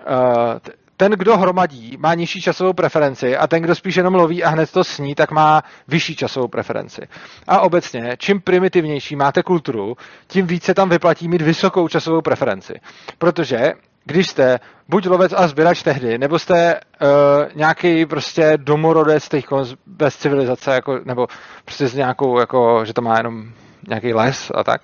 uh, 0.09 0.73
ten, 0.97 1.11
kdo 1.11 1.37
hromadí, 1.37 1.97
má 1.99 2.13
nižší 2.13 2.41
časovou 2.41 2.73
preferenci 2.73 3.37
a 3.37 3.47
ten, 3.47 3.61
kdo 3.61 3.75
spíš 3.75 3.95
jenom 3.95 4.15
loví 4.15 4.43
a 4.43 4.49
hned 4.49 4.71
to 4.71 4.83
sní, 4.83 5.15
tak 5.15 5.31
má 5.31 5.61
vyšší 5.87 6.15
časovou 6.15 6.47
preferenci. 6.47 7.01
A 7.47 7.59
obecně, 7.59 8.15
čím 8.17 8.41
primitivnější 8.41 9.15
máte 9.15 9.43
kulturu, 9.43 9.97
tím 10.27 10.47
více 10.47 10.73
tam 10.73 10.89
vyplatí 10.89 11.27
mít 11.27 11.41
vysokou 11.41 11.87
časovou 11.87 12.21
preferenci. 12.21 12.73
Protože 13.17 13.73
když 14.05 14.29
jste 14.29 14.59
buď 14.89 15.07
lovec 15.07 15.33
a 15.37 15.47
sběrač 15.47 15.83
tehdy, 15.83 16.17
nebo 16.17 16.39
jste 16.39 16.79
uh, 17.01 17.09
nějaký 17.55 18.05
prostě 18.05 18.53
domorodec 18.57 19.29
teď 19.29 19.45
bez 19.85 20.17
civilizace, 20.17 20.71
jako, 20.73 20.99
nebo 21.05 21.27
prostě 21.65 21.87
s 21.87 21.95
nějakou, 21.95 22.39
jako, 22.39 22.85
že 22.85 22.93
to 22.93 23.01
má 23.01 23.17
jenom 23.17 23.43
nějaký 23.87 24.13
les 24.13 24.51
a 24.55 24.63
tak, 24.63 24.81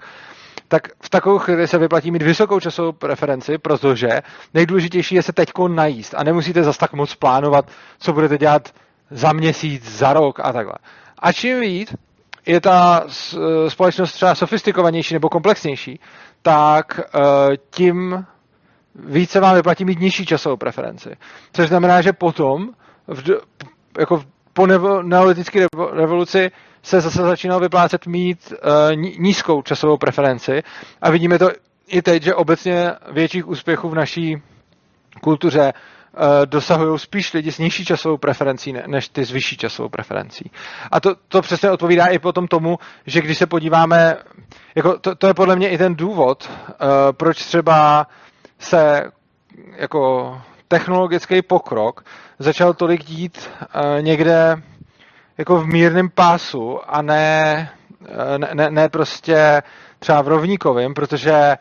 tak 0.69 0.87
v 1.03 1.09
takovou 1.09 1.37
chvíli 1.37 1.67
se 1.67 1.77
vyplatí 1.77 2.11
mít 2.11 2.21
vysokou 2.21 2.59
časovou 2.59 2.91
preferenci, 2.91 3.57
protože 3.57 4.21
nejdůležitější 4.53 5.15
je 5.15 5.23
se 5.23 5.33
teď 5.33 5.49
najíst 5.67 6.13
a 6.17 6.23
nemusíte 6.23 6.63
zas 6.63 6.77
tak 6.77 6.93
moc 6.93 7.15
plánovat, 7.15 7.65
co 7.99 8.13
budete 8.13 8.37
dělat 8.37 8.69
za 9.11 9.33
měsíc, 9.33 9.97
za 9.97 10.13
rok 10.13 10.39
a 10.39 10.53
takhle. 10.53 10.73
A 11.19 11.31
čím 11.31 11.59
víc 11.59 11.93
je 12.45 12.61
ta 12.61 13.03
společnost 13.67 14.13
třeba 14.13 14.35
sofistikovanější 14.35 15.13
nebo 15.13 15.29
komplexnější, 15.29 15.99
tak 16.41 16.99
uh, 17.15 17.21
tím 17.69 18.25
více 18.95 19.39
vám 19.39 19.55
vyplatí 19.55 19.85
mít 19.85 19.99
nižší 19.99 20.25
časovou 20.25 20.57
preferenci. 20.57 21.09
Což 21.53 21.67
znamená, 21.67 22.01
že 22.01 22.13
potom, 22.13 22.69
v, 23.07 23.23
jako 23.99 24.23
po 24.53 24.67
neolitické 25.01 25.65
revoluci, 25.93 26.51
se 26.83 27.01
zase 27.01 27.21
začínalo 27.21 27.59
vyplácet 27.61 28.05
mít 28.07 28.53
uh, 28.53 28.95
nízkou 28.95 29.61
časovou 29.61 29.97
preferenci 29.97 30.63
a 31.01 31.09
vidíme 31.11 31.39
to 31.39 31.49
i 31.87 32.01
teď, 32.01 32.23
že 32.23 32.35
obecně 32.35 32.91
větších 33.11 33.47
úspěchů 33.47 33.89
v 33.89 33.95
naší 33.95 34.41
kultuře 35.21 35.73
uh, 35.73 36.21
dosahují 36.45 36.99
spíš 36.99 37.33
lidi 37.33 37.51
s 37.51 37.57
nižší 37.57 37.85
časovou 37.85 38.17
preferencí 38.17 38.73
než 38.87 39.09
ty 39.09 39.25
s 39.25 39.31
vyšší 39.31 39.57
časovou 39.57 39.89
preferencí. 39.89 40.51
A 40.91 40.99
to, 40.99 41.15
to 41.27 41.41
přesně 41.41 41.71
odpovídá 41.71 42.05
i 42.05 42.19
potom 42.19 42.47
tomu, 42.47 42.79
že 43.05 43.21
když 43.21 43.37
se 43.37 43.47
podíváme, 43.47 44.17
jako 44.75 44.97
to, 44.97 45.15
to 45.15 45.27
je 45.27 45.33
podle 45.33 45.55
mě 45.55 45.69
i 45.69 45.77
ten 45.77 45.95
důvod, 45.95 46.49
uh, 46.49 46.87
proč 47.11 47.37
třeba 47.45 48.07
se 48.59 49.11
jako 49.77 50.41
technologický 50.67 51.41
pokrok 51.41 52.05
začal 52.39 52.73
tolik 52.73 53.03
dít 53.03 53.49
někde 54.01 54.55
jako 55.39 55.55
v 55.61 55.67
mírném 55.67 56.09
pásu 56.09 56.79
a 56.87 57.01
ne, 57.01 57.69
ne, 58.37 58.49
ne, 58.53 58.69
ne 58.71 58.89
prostě 58.89 59.61
třeba 59.99 60.21
v 60.21 60.27
rovníkovém, 60.27 60.93
protože 60.93 61.55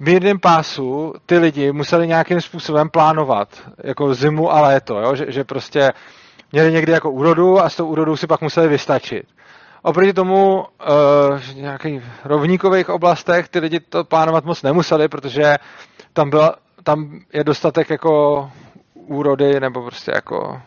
v 0.00 0.04
mírném 0.04 0.38
pásu 0.38 1.12
ty 1.26 1.38
lidi 1.38 1.72
museli 1.72 2.08
nějakým 2.08 2.40
způsobem 2.40 2.88
plánovat, 2.88 3.48
jako 3.84 4.14
zimu 4.14 4.52
a 4.52 4.60
léto, 4.60 5.00
jo? 5.00 5.14
Že, 5.16 5.26
že 5.28 5.44
prostě 5.44 5.90
měli 6.52 6.72
někdy 6.72 6.92
jako 6.92 7.10
úrodu 7.10 7.60
a 7.60 7.68
s 7.68 7.76
tou 7.76 7.86
úrodou 7.86 8.16
si 8.16 8.26
pak 8.26 8.40
museli 8.40 8.68
vystačit. 8.68 9.24
Oproti 9.82 10.12
tomu 10.12 10.56
uh, 10.56 10.64
v 11.38 11.54
nějakých 11.54 12.02
rovníkových 12.24 12.88
oblastech 12.88 13.48
ty 13.48 13.58
lidi 13.58 13.80
to 13.80 14.04
plánovat 14.04 14.44
moc 14.44 14.62
nemuseli, 14.62 15.08
protože 15.08 15.56
tam, 16.12 16.30
byla, 16.30 16.54
tam 16.82 17.20
je 17.32 17.44
dostatek 17.44 17.90
jako 17.90 18.50
úrody 18.94 19.60
nebo 19.60 19.82
prostě 19.82 20.12
jako 20.14 20.60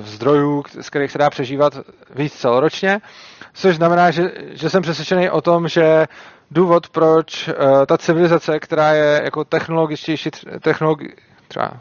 zdrojů, 0.00 0.64
z 0.80 0.90
kterých 0.90 1.12
se 1.12 1.18
dá 1.18 1.30
přežívat 1.30 1.72
víc 2.14 2.32
celoročně, 2.34 3.00
což 3.54 3.76
znamená, 3.76 4.10
že, 4.10 4.22
že 4.52 4.70
jsem 4.70 4.82
přesvědčený 4.82 5.30
o 5.30 5.40
tom, 5.40 5.68
že 5.68 6.06
důvod, 6.50 6.88
proč 6.88 7.48
uh, 7.48 7.54
ta 7.86 7.98
civilizace, 7.98 8.58
která 8.60 8.92
je 8.92 9.20
jako 9.24 9.44
technologičtější, 9.44 10.30
technologi, 10.60 11.14
třeba 11.48 11.72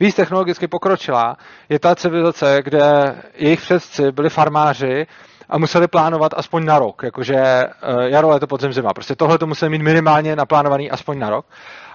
víc 0.00 0.14
technologicky 0.14 0.68
pokročilá, 0.68 1.36
je 1.68 1.78
ta 1.78 1.94
civilizace, 1.94 2.58
kde 2.64 3.14
jejich 3.34 3.60
předci 3.60 4.12
byli 4.12 4.30
farmáři 4.30 5.06
a 5.48 5.58
museli 5.58 5.88
plánovat 5.88 6.32
aspoň 6.36 6.64
na 6.64 6.78
rok, 6.78 7.02
jakože 7.02 7.34
uh, 7.34 8.02
jaro, 8.02 8.28
léto, 8.28 8.46
podzim, 8.46 8.72
zima. 8.72 8.92
Prostě 8.94 9.16
tohle 9.16 9.38
to 9.38 9.46
museli 9.46 9.70
mít 9.70 9.82
minimálně 9.82 10.36
naplánovaný 10.36 10.90
aspoň 10.90 11.18
na 11.18 11.30
rok. 11.30 11.46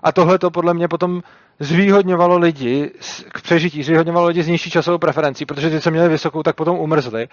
A 0.04 0.12
tohle 0.12 0.40
to 0.40 0.52
podle 0.52 0.74
mě 0.74 0.88
potom 0.88 1.22
zvýhodňovalo 1.60 2.38
lidi 2.38 2.92
k 3.34 3.42
přežití, 3.42 3.84
zvýhodňovalo 3.84 4.28
lidi 4.28 4.44
s 4.44 4.48
nižší 4.48 4.72
časovou 4.72 4.98
preferencí, 4.98 5.46
protože 5.46 5.70
ty, 5.70 5.82
co 5.82 5.92
měli 5.92 6.10
vysokou, 6.10 6.44
tak 6.44 6.56
potom 6.56 6.80
umrzli. 6.80 7.28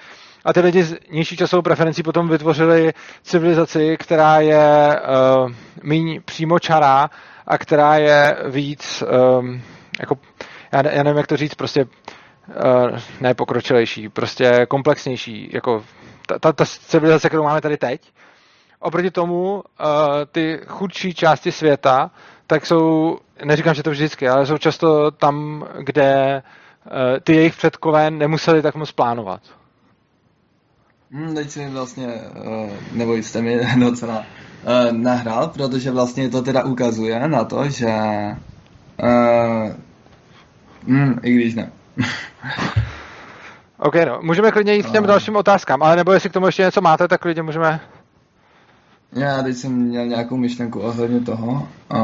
A 0.44 0.52
ty 0.52 0.60
lidi 0.60 0.82
s 0.82 0.96
nižší 1.10 1.36
časovou 1.36 1.62
preferencí 1.62 2.02
potom 2.02 2.28
vytvořili 2.28 2.92
civilizaci, 3.22 3.96
která 3.96 4.40
je 4.40 5.00
uh, 5.44 5.52
méně 5.82 6.20
přímočará 6.20 7.10
a 7.46 7.58
která 7.58 7.96
je 7.96 8.36
víc, 8.48 9.04
um, 9.38 9.62
jako, 10.00 10.18
já, 10.72 10.90
já 10.90 11.02
nevím, 11.02 11.18
jak 11.18 11.26
to 11.26 11.36
říct, 11.36 11.54
prostě 11.54 11.84
uh, 11.84 12.98
ne 13.20 13.34
pokročilejší, 13.34 14.08
prostě 14.08 14.66
komplexnější, 14.68 15.50
jako 15.52 15.84
ta, 16.26 16.38
ta, 16.38 16.52
ta 16.52 16.64
civilizace, 16.66 17.28
kterou 17.28 17.42
máme 17.44 17.60
tady 17.60 17.76
teď. 17.76 18.12
Oproti 18.80 19.10
tomu 19.10 19.54
uh, 19.54 19.62
ty 20.32 20.60
chudší 20.66 21.14
části 21.14 21.52
světa 21.52 22.10
tak 22.46 22.66
jsou, 22.66 23.18
neříkám, 23.44 23.74
že 23.74 23.82
to 23.82 23.90
vždycky, 23.90 24.28
ale 24.28 24.46
jsou 24.46 24.58
často 24.58 25.10
tam, 25.10 25.64
kde 25.78 26.42
uh, 26.86 26.92
ty 27.22 27.34
jejich 27.34 27.56
předkové 27.56 28.10
nemuseli 28.10 28.62
tak 28.62 28.74
moc 28.74 28.92
plánovat. 28.92 29.40
Hmm, 31.10 31.34
teď 31.34 31.50
si 31.50 31.68
vlastně, 31.68 32.06
uh, 32.06 32.70
nebo 32.92 33.14
jste 33.14 33.42
mi 33.42 33.60
docela 33.80 34.18
uh, 34.18 34.92
nahrál, 34.92 35.48
protože 35.48 35.90
vlastně 35.90 36.28
to 36.28 36.42
teda 36.42 36.64
ukazuje 36.64 37.28
na 37.28 37.44
to, 37.44 37.68
že 37.68 37.94
uh, 39.02 39.72
mm, 40.86 41.18
i 41.22 41.32
když 41.32 41.54
ne. 41.54 41.72
OK, 43.78 43.94
no, 43.94 44.18
můžeme 44.22 44.52
klidně 44.52 44.74
jít 44.74 44.86
k 44.86 44.92
těm 44.92 45.06
dalším 45.06 45.36
otázkám, 45.36 45.82
ale 45.82 45.96
nebo 45.96 46.12
jestli 46.12 46.30
k 46.30 46.32
tomu 46.32 46.46
ještě 46.46 46.62
něco 46.62 46.80
máte, 46.80 47.08
tak 47.08 47.20
klidně 47.20 47.42
můžeme 47.42 47.80
já 49.12 49.42
teď 49.42 49.56
jsem 49.56 49.72
měl 49.72 50.06
nějakou 50.06 50.36
myšlenku 50.36 50.80
ohledně 50.80 51.20
toho. 51.20 51.68
A... 51.90 51.98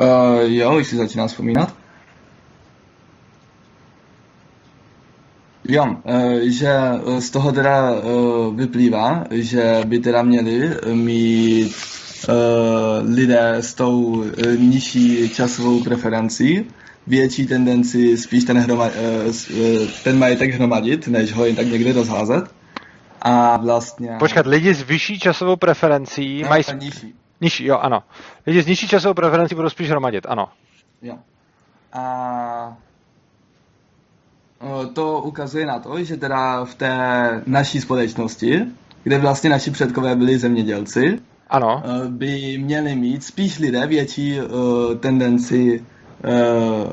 Uh, 0.00 0.40
jo, 0.40 0.78
už 0.78 0.86
si 0.86 0.96
začíná 0.96 1.26
vzpomínat. 1.26 1.74
Jo, 5.68 5.96
že 6.42 6.72
z 7.18 7.30
toho 7.30 7.52
teda 7.52 7.90
vyplývá, 8.54 9.24
že 9.30 9.80
by 9.86 9.98
teda 9.98 10.22
měli 10.22 10.70
mít 10.92 11.72
lidé 13.02 13.54
s 13.54 13.74
tou 13.74 14.02
uh, 14.02 14.26
nižší 14.58 15.28
časovou 15.28 15.84
preferencí 15.84 16.66
větší 17.06 17.46
tendenci 17.46 18.18
spíš 18.18 18.44
ten, 18.44 18.58
hroma, 18.58 18.84
uh, 18.84 18.90
ten 20.04 20.18
majetek 20.18 20.54
hromadit, 20.54 21.08
než 21.08 21.32
ho 21.32 21.44
jen 21.44 21.56
tak 21.56 21.66
někde 21.66 21.92
rozházet. 21.92 22.44
A 23.22 23.56
vlastně... 23.56 24.16
Počkat, 24.18 24.46
lidi 24.46 24.74
s 24.74 24.82
vyšší 24.82 25.18
časovou 25.18 25.56
preferencí 25.56 26.42
ne, 26.42 26.48
mají... 26.48 26.64
Nižší. 26.78 27.14
Nižší, 27.40 27.64
jo, 27.64 27.78
ano. 27.78 28.02
Lidi 28.46 28.62
s 28.62 28.66
nižší 28.66 28.88
časovou 28.88 29.14
preferencí 29.14 29.54
budou 29.54 29.68
spíš 29.68 29.90
hromadit, 29.90 30.26
ano. 30.28 30.48
Jo. 31.02 31.18
A 31.92 32.76
to 34.92 35.20
ukazuje 35.20 35.66
na 35.66 35.78
to, 35.78 36.04
že 36.04 36.16
teda 36.16 36.64
v 36.64 36.74
té 36.74 36.96
naší 37.46 37.80
společnosti, 37.80 38.60
kde 39.02 39.18
vlastně 39.18 39.50
naši 39.50 39.70
předkové 39.70 40.16
byli 40.16 40.38
zemědělci, 40.38 41.18
ano. 41.52 41.82
by 42.08 42.58
měli 42.58 42.94
mít 42.94 43.24
spíš 43.24 43.58
lidé 43.58 43.86
větší 43.86 44.40
uh, 44.40 44.94
tendenci 44.94 45.84
uh, 46.24 46.92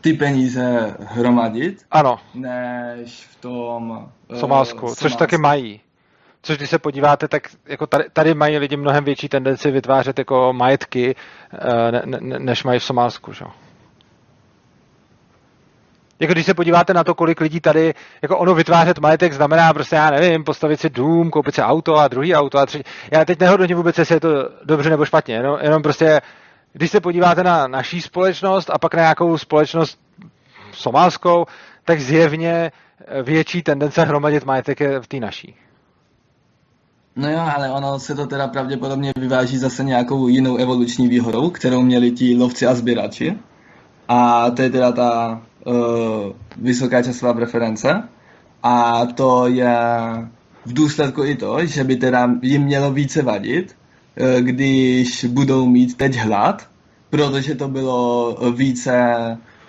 ty 0.00 0.12
peníze 0.12 0.96
hromadit, 1.00 1.86
ano. 1.90 2.16
než 2.34 3.26
v 3.30 3.40
tom 3.40 4.08
uh, 4.30 4.38
Somálsku, 4.38 4.94
což 4.94 5.16
taky 5.16 5.38
mají. 5.38 5.80
Což 6.42 6.56
když 6.56 6.70
se 6.70 6.78
podíváte, 6.78 7.28
tak 7.28 7.42
jako 7.66 7.86
tady, 7.86 8.04
tady 8.12 8.34
mají 8.34 8.58
lidi 8.58 8.76
mnohem 8.76 9.04
větší 9.04 9.28
tendenci 9.28 9.70
vytvářet 9.70 10.18
jako 10.18 10.52
majetky, 10.52 11.14
ne, 11.90 12.02
ne, 12.06 12.38
než 12.38 12.64
mají 12.64 12.80
v 12.80 12.84
Somálsku. 12.84 13.32
Že? 13.32 13.44
Jako 16.20 16.32
když 16.32 16.46
se 16.46 16.54
podíváte 16.54 16.94
na 16.94 17.04
to, 17.04 17.14
kolik 17.14 17.40
lidí 17.40 17.60
tady, 17.60 17.94
jako 18.22 18.38
ono 18.38 18.54
vytvářet 18.54 18.98
majetek 18.98 19.32
znamená 19.32 19.74
prostě, 19.74 19.96
já 19.96 20.10
nevím, 20.10 20.44
postavit 20.44 20.80
si 20.80 20.90
dům, 20.90 21.30
koupit 21.30 21.54
si 21.54 21.62
auto 21.62 21.96
a 21.96 22.08
druhý 22.08 22.34
auto 22.34 22.58
a 22.58 22.66
třetí. 22.66 22.84
Já 23.12 23.24
teď 23.24 23.40
nehodnotím 23.40 23.76
vůbec, 23.76 23.98
jestli 23.98 24.14
je 24.14 24.20
to 24.20 24.28
dobře 24.64 24.90
nebo 24.90 25.04
špatně, 25.04 25.34
jenom, 25.34 25.58
jenom 25.62 25.82
prostě, 25.82 26.20
když 26.72 26.90
se 26.90 27.00
podíváte 27.00 27.44
na 27.44 27.66
naší 27.68 28.00
společnost 28.00 28.70
a 28.70 28.78
pak 28.78 28.94
na 28.94 29.00
nějakou 29.00 29.38
společnost 29.38 30.00
somálskou, 30.72 31.44
tak 31.84 32.00
zjevně 32.00 32.72
větší 33.22 33.62
tendence 33.62 34.04
hromadit 34.04 34.44
majetek 34.44 34.80
je 34.80 35.00
v 35.00 35.06
té 35.06 35.20
naší. 35.20 35.54
No 37.16 37.30
jo, 37.30 37.40
ale 37.56 37.70
ono 37.70 37.98
se 37.98 38.14
to 38.14 38.26
teda 38.26 38.48
pravděpodobně 38.48 39.12
vyváží 39.16 39.58
zase 39.58 39.84
nějakou 39.84 40.28
jinou 40.28 40.56
evoluční 40.56 41.08
výhodou, 41.08 41.50
kterou 41.50 41.82
měli 41.82 42.10
ti 42.10 42.36
lovci 42.36 42.66
a 42.66 42.74
sběrači. 42.74 43.38
A 44.08 44.50
to 44.50 44.62
je 44.62 44.70
teda 44.70 44.92
ta 44.92 45.40
vysoká 46.56 47.02
časová 47.02 47.34
preference. 47.34 48.02
A 48.62 49.06
to 49.06 49.46
je 49.46 49.76
v 50.66 50.72
důsledku 50.72 51.24
i 51.24 51.34
to, 51.36 51.66
že 51.66 51.84
by 51.84 51.96
teda 51.96 52.30
jim 52.42 52.62
mělo 52.62 52.92
více 52.92 53.22
vadit, 53.22 53.76
uh, 54.20 54.40
když 54.40 55.24
budou 55.24 55.66
mít 55.66 55.96
teď 55.96 56.16
hlad, 56.16 56.68
protože 57.10 57.54
to 57.54 57.68
bylo 57.68 58.36
více 58.56 59.16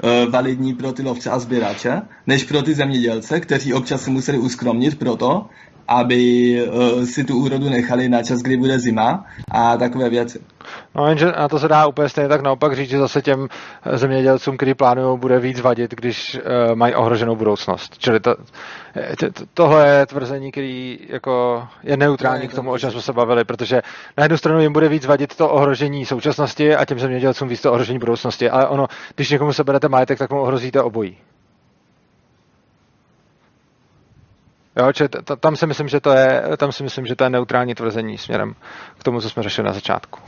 uh, 0.04 0.32
validní 0.32 0.74
pro 0.74 0.92
ty 0.92 1.04
lovce 1.04 1.30
a 1.30 1.40
sběrače, 1.40 2.02
než 2.28 2.44
pro 2.44 2.62
ty 2.62 2.74
zemědělce, 2.74 3.40
kteří 3.40 3.74
občas 3.74 4.02
se 4.02 4.10
museli 4.10 4.38
uskromnit 4.38 5.00
proto, 5.00 5.46
aby 5.90 6.62
uh, 6.62 7.04
si 7.04 7.24
tu 7.24 7.44
úrodu 7.44 7.70
nechali 7.70 8.10
na 8.10 8.24
čas, 8.24 8.40
kdy 8.42 8.58
bude 8.58 8.80
zima 8.80 9.26
a 9.52 9.78
takové 9.78 10.10
věci. 10.10 10.40
No 10.96 11.08
jenže 11.08 11.26
na 11.26 11.48
to 11.48 11.60
se 11.60 11.68
dá 11.68 11.88
úplně 11.88 12.10
stejně 12.10 12.30
tak 12.30 12.42
naopak 12.42 12.76
říct, 12.76 12.90
že 12.90 12.98
zase 12.98 13.22
těm 13.22 13.48
zemědělcům, 13.94 14.58
kteří 14.58 14.74
plánují, 14.74 15.20
bude 15.20 15.40
víc 15.40 15.60
vadit, 15.62 15.92
když 15.92 16.36
uh, 16.36 16.76
mají 16.76 16.96
ohroženou 16.96 17.36
budoucnost. 17.36 17.98
Čili 17.98 18.20
to, 18.20 18.36
to, 19.20 19.28
tohle 19.54 19.90
je 19.90 20.06
tvrzení, 20.06 20.52
který 20.52 21.00
jako 21.10 21.64
je 21.84 21.98
neutrální 21.98 22.48
k 22.48 22.54
tomu, 22.54 22.72
o 22.72 22.80
čem 22.80 22.92
jsme 22.92 23.02
se 23.02 23.14
bavili, 23.14 23.44
protože 23.44 23.82
na 24.18 24.24
jednu 24.24 24.38
stranu 24.38 24.62
jim 24.62 24.74
bude 24.74 24.90
víc 24.90 25.06
vadit 25.06 25.36
to 25.36 25.50
ohrožení 25.50 26.06
současnosti 26.06 26.76
a 26.76 26.86
těm 26.86 27.00
zemědělcům 27.00 27.48
víc 27.48 27.62
to 27.62 27.72
ohrožení 27.72 28.00
budoucnosti, 28.00 28.50
ale 28.50 28.68
ono, 28.68 28.88
když 29.16 29.30
někomu 29.30 29.54
seberete 29.54 29.90
majetek, 29.90 30.20
tak 30.20 30.30
mu 30.30 30.42
ohrozíte 30.42 30.82
obojí. 30.82 31.18
Jo, 34.78 34.94
či 34.94 35.10
t- 35.10 35.36
tam 35.40 35.56
si 35.56 35.68
myslím, 35.68 35.88
že 35.88 36.00
to 36.00 36.12
je, 36.12 36.44
tam 36.58 36.72
si 36.72 36.84
myslím, 36.84 37.06
že 37.06 37.16
to 37.16 37.24
je 37.24 37.30
neutrální 37.30 37.76
tvrzení 37.76 38.18
směrem 38.18 38.56
k 39.00 39.04
tomu, 39.04 39.22
co 39.22 39.30
jsme 39.30 39.44
řešili 39.44 39.66
na 39.68 39.74
začátku. 39.74 40.20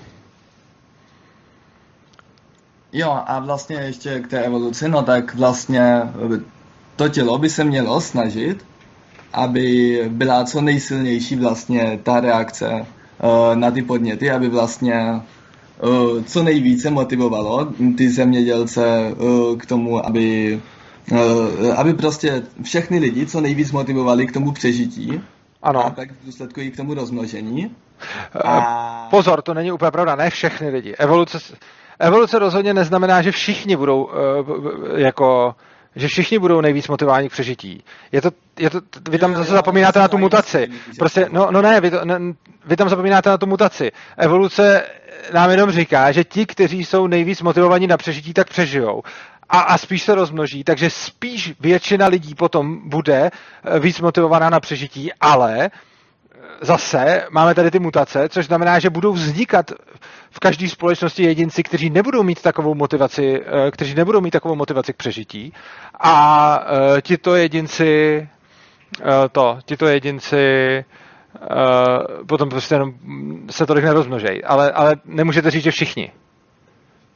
Jo, 2.94 3.20
a 3.26 3.40
vlastně 3.40 3.76
ještě 3.76 4.20
k 4.20 4.28
té 4.28 4.40
evoluci, 4.40 4.90
no 4.90 5.04
tak 5.04 5.36
vlastně 5.36 6.02
to 6.96 7.10
tělo 7.10 7.38
by 7.38 7.50
se 7.50 7.64
mělo 7.64 8.02
snažit, 8.02 8.66
aby 9.34 10.00
byla 10.10 10.44
co 10.46 10.62
nejsilnější 10.62 11.36
vlastně 11.36 12.00
ta 12.04 12.20
reakce 12.20 12.72
uh, 12.72 13.56
na 13.56 13.72
ty 13.72 13.82
podněty, 13.82 14.32
aby 14.32 14.50
vlastně 14.50 15.22
uh, 15.84 16.24
co 16.24 16.44
nejvíce 16.44 16.90
motivovalo 16.90 17.74
ty 17.98 18.10
zemědělce 18.10 19.14
uh, 19.18 19.58
k 19.58 19.66
tomu, 19.66 20.06
aby 20.06 20.62
Eh, 20.62 20.81
aby 21.76 21.94
prostě 21.94 22.44
všechny 22.64 23.00
lidi 23.00 23.26
co 23.26 23.42
nejvíc 23.42 23.72
motivovali 23.72 24.28
k 24.28 24.32
tomu 24.32 24.52
přežití. 24.52 25.22
Ano. 25.62 25.86
A 25.86 25.90
pak 25.90 26.12
v 26.12 26.26
důsledku 26.26 26.62
i 26.62 26.72
k 26.72 26.78
tomu 26.78 26.94
rozmnožení. 26.94 27.76
Eh, 28.36 28.40
a... 28.44 29.08
Pozor, 29.10 29.42
to 29.42 29.54
není 29.54 29.72
úplně 29.72 29.92
pravda, 29.92 30.16
ne 30.16 30.30
všechny 30.30 30.70
lidi. 30.70 30.96
Evoluce, 30.96 31.38
evoluce 32.00 32.40
rozhodně 32.40 32.74
neznamená, 32.74 33.22
že 33.22 33.32
všichni 33.32 33.76
budou 33.76 34.04
uh, 34.04 34.12
jako 35.00 35.56
že 35.96 36.08
všichni 36.08 36.40
budou 36.40 36.62
nejvíc 36.62 36.88
motivováni 36.88 37.30
k 37.30 37.32
přežití. 37.32 37.84
Je 38.12 38.22
to, 38.22 38.32
je 38.60 38.70
to, 38.70 38.82
vy 39.10 39.18
tam 39.18 39.36
zase 39.36 39.52
zapomínáte 39.52 40.00
na 40.00 40.08
tu 40.08 40.18
mutaci. 40.18 40.68
Prostě, 41.00 41.28
no, 41.32 41.48
no 41.52 41.62
ne, 41.62 41.82
vy, 41.82 41.92
to, 41.92 42.06
ne, 42.06 42.20
vy 42.66 42.76
tam 42.76 42.90
zapomínáte 42.90 43.30
na 43.30 43.38
tu 43.38 43.46
mutaci. 43.46 43.92
Evoluce 44.18 44.84
nám 45.34 45.52
jenom 45.52 45.72
říká, 45.72 46.12
že 46.12 46.24
ti, 46.24 46.46
kteří 46.46 46.86
jsou 46.86 47.08
nejvíc 47.08 47.42
motivovaní 47.42 47.88
na 47.88 47.98
přežití, 47.98 48.34
tak 48.34 48.50
přežijou 48.50 49.02
a, 49.52 49.60
a 49.60 49.78
spíš 49.78 50.04
se 50.04 50.16
rozmnoží, 50.16 50.64
takže 50.64 50.90
spíš 50.90 51.54
většina 51.60 52.08
lidí 52.08 52.36
potom 52.36 52.90
bude 52.90 53.32
eh, 53.64 53.80
víc 53.80 54.00
motivovaná 54.02 54.50
na 54.50 54.60
přežití, 54.60 55.12
ale 55.22 55.66
eh, 55.66 55.70
zase 56.62 57.28
máme 57.32 57.56
tady 57.56 57.72
ty 57.72 57.80
mutace, 57.80 58.30
což 58.30 58.46
znamená, 58.46 58.80
že 58.80 58.90
budou 58.90 59.14
vznikat 59.14 59.72
v 60.32 60.40
každé 60.40 60.70
společnosti 60.70 61.24
jedinci, 61.24 61.64
kteří 61.64 61.90
nebudou 61.90 62.24
mít 62.24 62.42
takovou 62.42 62.76
motivaci, 62.76 63.42
eh, 63.46 63.72
kteří 63.72 63.96
nebudou 63.96 64.22
mít 64.22 64.32
takovou 64.32 64.56
motivaci 64.56 64.94
k 64.94 64.98
přežití 64.98 65.54
a 66.00 66.66
tito 67.02 67.36
jedinci 67.36 68.30
to, 69.32 69.60
tito 69.66 69.88
jedinci 69.88 70.38
potom 72.28 72.50
prostě 72.50 72.76
jenom 72.76 72.94
se 73.50 73.66
tolik 73.66 73.84
nerozmnožejí, 73.84 74.44
ale, 74.44 74.72
ale 74.72 74.96
nemůžete 75.06 75.52
říct, 75.52 75.64
že 75.64 75.72
všichni, 75.72 76.12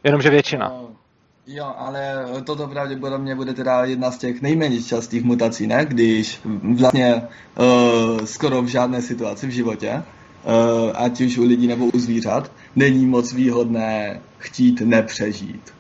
jenomže 0.04 0.30
většina. 0.30 0.68
No. 0.70 1.05
Jo, 1.48 1.74
ale 1.78 2.26
toto 2.46 2.68
pravděpodobně 2.68 3.36
bude 3.36 3.54
teda 3.54 3.86
jedna 3.86 4.12
z 4.12 4.18
těch 4.18 4.42
nejméně 4.42 4.84
častých 4.84 5.24
mutací, 5.24 5.68
ne? 5.68 5.86
Když 5.86 6.40
vlastně 6.78 7.16
uh, 7.16 8.26
skoro 8.26 8.62
v 8.62 8.68
žádné 8.68 9.02
situaci 9.02 9.48
v 9.48 9.50
životě, 9.50 10.04
uh, 10.44 10.92
ať 10.96 11.22
už 11.22 11.38
u 11.38 11.44
lidí 11.44 11.68
nebo 11.68 11.86
u 11.86 12.00
zvířat, 12.00 12.52
není 12.76 13.06
moc 13.06 13.34
výhodné 13.34 14.22
chtít 14.38 14.82
nepřežít. 14.82 15.74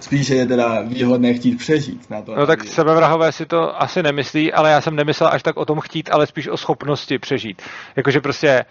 Spíše 0.00 0.34
je 0.34 0.46
teda 0.46 0.82
výhodné 0.82 1.34
chtít 1.34 1.58
přežít 1.58 2.10
na 2.10 2.22
to. 2.22 2.34
No 2.36 2.46
tak 2.46 2.64
sebevrahové 2.64 3.32
si 3.32 3.46
to 3.46 3.82
asi 3.82 4.02
nemyslí, 4.02 4.52
ale 4.52 4.70
já 4.70 4.80
jsem 4.80 4.96
nemyslel 4.96 5.30
až 5.32 5.42
tak 5.42 5.56
o 5.56 5.64
tom 5.64 5.80
chtít, 5.80 6.10
ale 6.12 6.26
spíš 6.26 6.48
o 6.48 6.56
schopnosti 6.56 7.18
přežít. 7.18 7.62
Jakože 7.96 8.20
prostě 8.20 8.64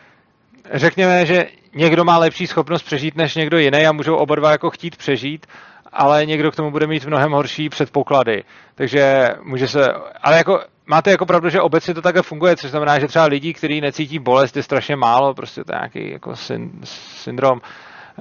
řekněme, 0.73 1.25
že 1.25 1.47
někdo 1.75 2.03
má 2.03 2.17
lepší 2.17 2.47
schopnost 2.47 2.83
přežít 2.83 3.15
než 3.15 3.35
někdo 3.35 3.57
jiný 3.57 3.87
a 3.87 3.91
můžou 3.91 4.15
oba 4.15 4.35
dva 4.35 4.51
jako 4.51 4.69
chtít 4.69 4.95
přežít, 4.95 5.45
ale 5.93 6.25
někdo 6.25 6.51
k 6.51 6.55
tomu 6.55 6.71
bude 6.71 6.87
mít 6.87 7.05
mnohem 7.05 7.31
horší 7.31 7.69
předpoklady. 7.69 8.43
Takže 8.75 9.29
může 9.43 9.67
se, 9.67 9.87
ale 10.21 10.37
jako 10.37 10.59
máte 10.87 11.11
jako 11.11 11.25
pravdu, 11.25 11.49
že 11.49 11.61
obecně 11.61 11.93
to 11.93 12.01
takhle 12.01 12.23
funguje, 12.23 12.55
což 12.55 12.71
znamená, 12.71 12.99
že 12.99 13.07
třeba 13.07 13.25
lidí, 13.25 13.53
kteří 13.53 13.81
necítí 13.81 14.19
bolest, 14.19 14.55
je 14.57 14.63
strašně 14.63 14.95
málo, 14.95 15.33
prostě 15.33 15.63
to 15.63 15.73
je 15.73 15.79
nějaký 15.79 16.11
jako 16.11 16.35
syn, 16.35 16.71
syndrom, 16.83 17.61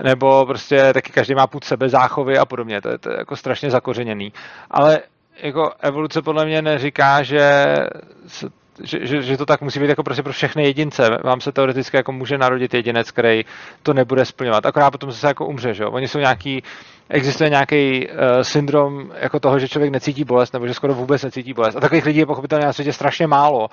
nebo 0.02 0.46
prostě 0.46 0.92
taky 0.92 1.12
každý 1.12 1.34
má 1.34 1.46
půd 1.46 1.64
sebe 1.64 1.88
záchovy 1.88 2.38
a 2.38 2.44
podobně, 2.44 2.80
to 2.80 2.88
je, 2.88 2.98
to 2.98 3.10
je 3.10 3.18
jako 3.18 3.36
strašně 3.36 3.70
zakořeněný. 3.70 4.32
Ale 4.70 5.00
jako 5.42 5.72
evoluce 5.80 6.22
podle 6.22 6.46
mě 6.46 6.62
neříká, 6.62 7.22
že 7.22 7.64
že, 8.82 9.06
že, 9.06 9.22
že 9.22 9.36
to 9.36 9.46
tak 9.46 9.60
musí 9.60 9.80
být 9.80 9.88
jako 9.88 10.02
prostě 10.02 10.22
pro 10.22 10.32
všechny 10.32 10.64
jedince. 10.64 11.18
Vám 11.24 11.40
se 11.40 11.52
teoreticky 11.52 11.96
jako 11.96 12.12
může 12.12 12.38
narodit 12.38 12.74
jedinec, 12.74 13.10
který 13.10 13.44
to 13.82 13.94
nebude 13.94 14.24
splňovat. 14.24 14.66
Akorát 14.66 14.90
potom 14.90 15.12
se 15.12 15.26
jako 15.26 15.46
umře, 15.46 15.74
že 15.74 15.82
jo? 15.82 15.90
Oni 15.90 16.08
jsou 16.08 16.18
nějaký, 16.18 16.62
existuje 17.08 17.50
nějaký 17.50 18.08
uh, 18.08 18.14
syndrom 18.42 19.12
jako 19.20 19.40
toho, 19.40 19.58
že 19.58 19.68
člověk 19.68 19.92
necítí 19.92 20.24
bolest, 20.24 20.52
nebo 20.52 20.66
že 20.66 20.74
skoro 20.74 20.94
vůbec 20.94 21.22
necítí 21.22 21.52
bolest. 21.52 21.76
A 21.76 21.80
takových 21.80 22.06
lidí 22.06 22.18
je 22.18 22.26
pochopitelně 22.26 22.66
na 22.66 22.72
světě 22.72 22.92
strašně 22.92 23.26
málo, 23.26 23.68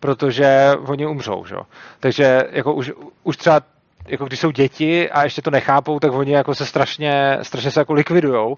protože 0.00 0.70
oni 0.86 1.06
umřou, 1.06 1.44
že 1.44 1.54
jo? 1.54 1.62
Takže 2.00 2.42
jako 2.50 2.74
už, 2.74 2.92
už 3.24 3.36
třeba 3.36 3.60
jako 4.08 4.24
když 4.24 4.40
jsou 4.40 4.50
děti 4.50 5.10
a 5.10 5.24
ještě 5.24 5.42
to 5.42 5.50
nechápou, 5.50 5.98
tak 5.98 6.12
oni 6.12 6.32
jako 6.32 6.54
se 6.54 6.66
strašně, 6.66 7.38
strašně 7.42 7.70
se 7.70 7.80
jako 7.80 7.92
likvidujou 7.92 8.56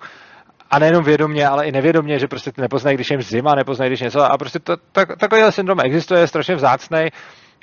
a 0.71 0.79
nejenom 0.79 1.05
vědomě, 1.05 1.49
ale 1.49 1.67
i 1.67 1.73
nevědomě, 1.73 2.19
že 2.19 2.29
prostě 2.29 2.53
nepoznají, 2.57 2.97
když 2.97 3.11
je 3.11 3.15
jim 3.15 3.23
zima, 3.23 3.55
nepoznají, 3.55 3.89
když 3.89 4.01
něco. 4.01 4.33
A 4.33 4.39
prostě 4.39 4.59
to, 4.59 4.77
tak, 4.93 5.19
takový 5.19 5.43
syndrom 5.51 5.81
existuje, 5.81 6.21
je 6.21 6.27
strašně 6.27 6.55
vzácný 6.55 7.09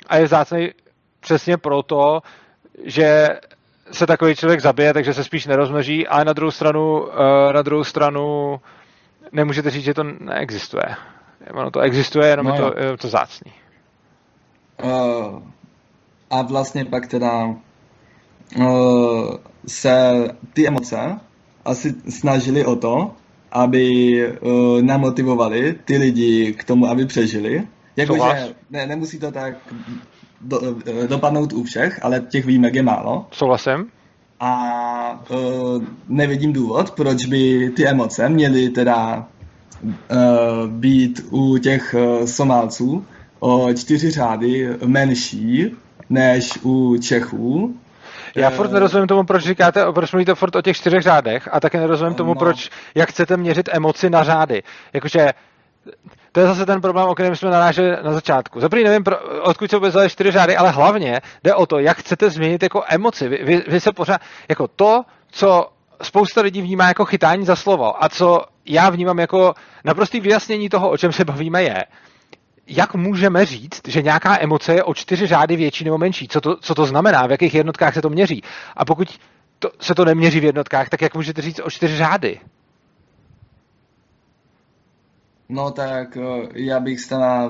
a 0.08 0.16
je 0.16 0.24
vzácný 0.24 0.70
přesně 1.20 1.56
proto, 1.56 2.20
že 2.84 3.28
se 3.92 4.06
takový 4.06 4.36
člověk 4.36 4.60
zabije, 4.60 4.94
takže 4.94 5.14
se 5.14 5.24
spíš 5.24 5.46
nerozmnoží, 5.46 6.06
ale 6.06 6.24
na 6.24 6.32
druhou 6.32 6.50
stranu, 6.50 7.00
uh, 7.00 7.52
na 7.52 7.62
druhou 7.62 7.84
stranu 7.84 8.56
nemůžete 9.32 9.70
říct, 9.70 9.84
že 9.84 9.94
to 9.94 10.02
neexistuje. 10.02 10.96
Ono 11.54 11.70
to 11.70 11.80
existuje, 11.80 12.28
jenom 12.28 12.46
no, 12.46 12.54
je, 12.54 12.60
to, 12.60 12.80
je 12.80 12.96
to 12.96 13.08
zácný. 13.08 13.52
Uh, 14.82 15.42
a 16.30 16.42
vlastně 16.42 16.84
pak 16.84 17.06
teda 17.06 17.44
uh, 18.56 19.36
se 19.66 20.12
ty 20.52 20.66
emoce 20.66 21.20
asi 21.68 21.94
snažili 22.08 22.64
o 22.64 22.76
to, 22.76 23.10
aby 23.52 23.86
uh, 24.26 24.82
namotivovali 24.82 25.78
ty 25.84 25.96
lidi 25.96 26.52
k 26.52 26.64
tomu, 26.64 26.86
aby 26.86 27.06
přežili. 27.06 27.66
Jakože 27.96 28.54
ne, 28.70 28.86
nemusí 28.86 29.18
to 29.18 29.32
tak 29.32 29.54
do, 30.40 30.60
dopadnout 31.06 31.52
u 31.52 31.62
všech, 31.62 32.04
ale 32.04 32.20
těch 32.20 32.46
výjimek 32.46 32.74
je 32.74 32.82
málo. 32.82 33.26
Souhlasím. 33.30 33.86
A 34.40 35.24
uh, 35.30 35.84
nevidím 36.08 36.52
důvod, 36.52 36.90
proč 36.90 37.26
by 37.26 37.70
ty 37.76 37.86
emoce 37.86 38.28
měly 38.28 38.68
teda 38.68 39.26
uh, 39.82 40.70
být 40.70 41.26
u 41.30 41.58
těch 41.58 41.94
uh, 41.94 42.26
Somálců 42.26 43.04
o 43.40 43.72
čtyři 43.74 44.10
řády 44.10 44.68
menší 44.86 45.76
než 46.10 46.58
u 46.62 46.96
Čechů. 47.00 47.74
Já 48.34 48.50
furt 48.50 48.72
nerozumím 48.72 49.06
tomu, 49.06 49.24
proč 49.24 49.42
říkáte, 49.42 49.84
proč 49.94 50.12
mluvíte 50.12 50.34
furt 50.34 50.56
o 50.56 50.62
těch 50.62 50.76
čtyřech 50.76 51.02
řádech 51.02 51.48
a 51.52 51.60
také 51.60 51.80
nerozumím 51.80 52.14
tomu, 52.14 52.34
no. 52.34 52.38
proč, 52.38 52.70
jak 52.94 53.08
chcete 53.08 53.36
měřit 53.36 53.68
emoci 53.72 54.10
na 54.10 54.24
řády. 54.24 54.62
Jakože 54.92 55.28
to 56.32 56.40
je 56.40 56.46
zase 56.46 56.66
ten 56.66 56.80
problém, 56.80 57.08
o 57.08 57.14
kterém 57.14 57.36
jsme 57.36 57.50
naráželi 57.50 57.96
na 58.02 58.12
začátku. 58.12 58.60
Zaprý 58.60 58.84
nevím, 58.84 59.04
pro, 59.04 59.18
odkud 59.42 59.70
se 59.70 59.76
vůbec 59.76 59.90
vzali 59.90 60.10
čtyři 60.10 60.30
řády, 60.30 60.56
ale 60.56 60.70
hlavně 60.70 61.20
jde 61.44 61.54
o 61.54 61.66
to, 61.66 61.78
jak 61.78 61.96
chcete 61.96 62.30
změnit 62.30 62.62
jako 62.62 62.84
emoci. 62.88 63.28
Vy, 63.28 63.44
vy, 63.44 63.64
vy 63.68 63.80
se 63.80 63.92
pořád, 63.92 64.20
jako 64.48 64.68
to, 64.68 65.02
co 65.30 65.68
spousta 66.02 66.40
lidí 66.40 66.62
vnímá 66.62 66.88
jako 66.88 67.04
chytání 67.04 67.44
za 67.44 67.56
slovo 67.56 68.04
a 68.04 68.08
co 68.08 68.40
já 68.66 68.90
vnímám 68.90 69.18
jako 69.18 69.54
naprostý 69.84 70.20
vyjasnění 70.20 70.68
toho, 70.68 70.90
o 70.90 70.96
čem 70.96 71.12
se 71.12 71.24
bavíme, 71.24 71.62
je, 71.62 71.84
jak 72.68 72.94
můžeme 72.94 73.44
říct, 73.44 73.88
že 73.88 74.02
nějaká 74.02 74.40
emoce 74.40 74.74
je 74.74 74.84
o 74.84 74.94
čtyři 74.94 75.26
řády 75.26 75.56
větší 75.56 75.84
nebo 75.84 75.98
menší? 75.98 76.28
Co 76.28 76.40
to, 76.40 76.56
co 76.56 76.74
to 76.74 76.86
znamená? 76.86 77.26
V 77.26 77.30
jakých 77.30 77.54
jednotkách 77.54 77.94
se 77.94 78.02
to 78.02 78.10
měří? 78.10 78.42
A 78.76 78.84
pokud 78.84 79.18
to, 79.58 79.70
se 79.80 79.94
to 79.94 80.04
neměří 80.04 80.40
v 80.40 80.44
jednotkách, 80.44 80.88
tak 80.88 81.02
jak 81.02 81.14
můžete 81.14 81.42
říct 81.42 81.60
o 81.64 81.70
čtyři 81.70 81.96
řády? 81.96 82.40
No 85.48 85.70
tak 85.70 86.16
eh, 86.16 86.48
já 86.54 86.80
bych 86.80 86.98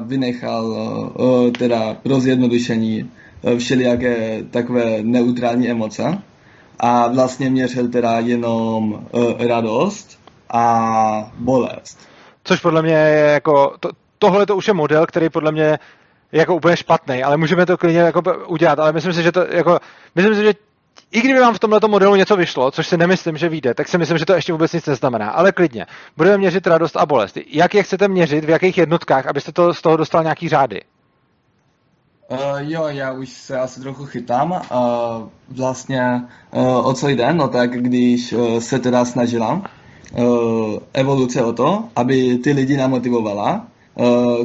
vynechal 0.07 0.77
eh, 0.77 1.23
eh, 1.23 1.51
teda 1.51 1.95
pro 1.95 2.21
zjednodušení 2.21 3.11
všelijaké 3.59 4.43
takové 4.51 5.03
neutrální 5.03 5.71
emoce 5.71 6.19
a 6.79 7.09
vlastně 7.09 7.51
měřil 7.51 7.89
teda 7.89 8.19
jenom 8.19 9.07
radost 9.49 10.19
a 10.51 11.33
bolest. 11.39 11.99
Což 12.45 12.61
podle 12.61 12.83
mě 12.83 12.93
je 12.93 13.33
jako, 13.33 13.77
to, 13.81 13.91
tohle 14.19 14.47
to 14.47 14.57
už 14.57 14.69
je 14.69 14.75
model, 14.75 15.07
který 15.07 15.31
podle 15.31 15.53
mě 15.53 15.79
je 16.33 16.41
jako 16.41 16.57
úplně 16.57 16.77
špatný, 16.77 17.23
ale 17.23 17.37
můžeme 17.37 17.67
to 17.67 17.79
klidně 17.79 18.01
jako 18.01 18.23
udělat, 18.47 18.79
ale 18.79 18.93
myslím 18.93 19.13
si, 19.13 19.23
že 19.23 19.33
to 19.33 19.47
jako, 19.51 19.79
myslím 20.15 20.35
si, 20.35 20.43
že 20.43 20.55
i 21.11 21.21
kdyby 21.21 21.41
vám 21.41 21.55
v 21.55 21.59
tomto 21.59 21.89
modelu 21.89 22.15
něco 22.15 22.37
vyšlo, 22.37 22.71
což 22.71 22.87
si 22.87 22.97
nemyslím, 22.97 23.37
že 23.37 23.49
vyjde, 23.49 23.75
tak 23.75 23.89
si 23.89 23.99
myslím, 23.99 24.19
že 24.19 24.27
to 24.27 24.33
ještě 24.33 24.53
vůbec 24.53 24.73
nic 24.73 24.87
neznamená. 24.87 25.31
Ale 25.31 25.53
klidně. 25.53 25.87
Budeme 26.17 26.39
měřit 26.39 26.67
radost 26.67 26.97
a 26.97 27.07
bolest. 27.07 27.39
Jak 27.47 27.75
je 27.75 27.83
chcete 27.83 28.09
měřit, 28.09 28.45
v 28.45 28.49
jakých 28.49 28.79
jednotkách, 28.79 29.27
abyste 29.27 29.53
to 29.53 29.75
z 29.75 29.83
toho 29.83 29.97
dostal 29.97 30.23
nějaký 30.23 30.49
řády? 30.49 30.81
Uh, 32.31 32.39
jo, 32.59 32.87
já 32.89 33.13
už 33.13 33.29
se 33.29 33.59
asi 33.59 33.81
trochu 33.81 34.05
chytám. 34.05 34.51
Uh, 34.51 34.59
vlastně 35.49 36.23
uh, 36.51 36.87
o 36.87 36.95
co 36.95 37.09
jde? 37.09 37.33
No 37.33 37.49
tak 37.49 37.71
když 37.71 38.33
uh, 38.33 38.59
se 38.59 38.79
teda 38.79 39.05
snažila 39.05 39.63
uh, 40.13 40.79
evoluce 40.93 41.45
o 41.45 41.53
to, 41.53 41.85
aby 41.97 42.39
ty 42.39 42.53
lidi 42.53 42.77
namotivovala 42.77 43.67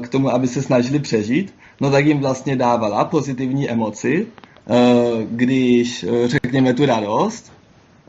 k 0.02 0.10
tomu, 0.10 0.30
aby 0.30 0.48
se 0.48 0.62
snažili 0.62 1.00
přežít, 1.00 1.54
no 1.82 1.92
tak 1.92 2.06
jim 2.06 2.20
vlastně 2.20 2.56
dávala 2.56 3.06
pozitivní 3.06 3.70
emoci, 3.70 4.28
Eh, 4.70 5.26
když 5.30 6.04
eh, 6.04 6.28
řekněme 6.28 6.74
tu 6.74 6.86
radost 6.86 7.52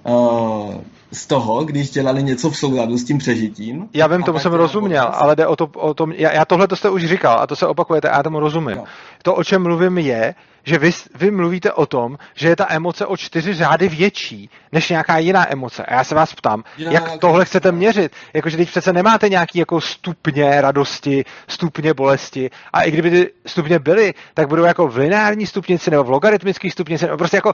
eh, 0.06 0.80
z 1.14 1.26
toho, 1.26 1.64
když 1.64 1.90
dělali 1.90 2.22
něco 2.22 2.50
v 2.50 2.56
souladu 2.56 2.98
s 2.98 3.04
tím 3.04 3.18
přežitím. 3.18 3.88
Já 3.94 4.06
vím, 4.06 4.22
tomu 4.22 4.38
jsem 4.38 4.52
rozuměl, 4.52 5.10
ale 5.12 5.36
jde 5.36 5.46
o, 5.46 5.56
to, 5.56 5.66
o 5.66 5.94
tom, 5.94 6.12
já, 6.12 6.32
já 6.32 6.44
tohle 6.44 6.68
to 6.68 6.76
jste 6.76 6.90
už 6.90 7.04
říkal 7.04 7.38
a 7.40 7.46
to 7.46 7.56
se 7.56 7.66
opakujete 7.66 8.08
já 8.08 8.22
tomu 8.22 8.40
rozumím. 8.40 8.76
No. 8.76 8.84
To, 9.22 9.34
o 9.34 9.44
čem 9.44 9.62
mluvím, 9.62 9.98
je, 9.98 10.34
že 10.64 10.78
vy, 10.78 10.90
vy 11.14 11.30
mluvíte 11.30 11.72
o 11.72 11.86
tom, 11.86 12.18
že 12.34 12.48
je 12.48 12.56
ta 12.56 12.66
emoce 12.68 13.06
o 13.06 13.16
čtyři 13.16 13.54
řády 13.54 13.88
větší 13.88 14.50
než 14.72 14.88
nějaká 14.88 15.18
jiná 15.18 15.52
emoce. 15.52 15.84
A 15.84 15.94
já 15.94 16.04
se 16.04 16.14
vás 16.14 16.34
ptám, 16.34 16.64
jiná 16.76 16.92
jak 16.92 17.18
tohle 17.18 17.44
chcete 17.44 17.72
měřit? 17.72 18.12
Jakože 18.34 18.56
teď 18.56 18.68
přece 18.68 18.92
nemáte 18.92 19.28
nějaký 19.28 19.58
jako 19.58 19.80
stupně 19.80 20.60
radosti, 20.60 21.24
stupně 21.48 21.94
bolesti 21.94 22.50
a 22.72 22.82
i 22.82 22.90
kdyby 22.90 23.10
ty 23.10 23.30
stupně 23.46 23.78
byly, 23.78 24.14
tak 24.34 24.48
budou 24.48 24.64
jako 24.64 24.88
v 24.88 24.96
lineární 24.96 25.46
stupnici 25.46 25.90
nebo 25.90 26.04
v 26.04 26.10
logaritmický 26.10 26.70
stupnici, 26.70 27.04
nebo 27.04 27.18
prostě 27.18 27.36
jako, 27.36 27.52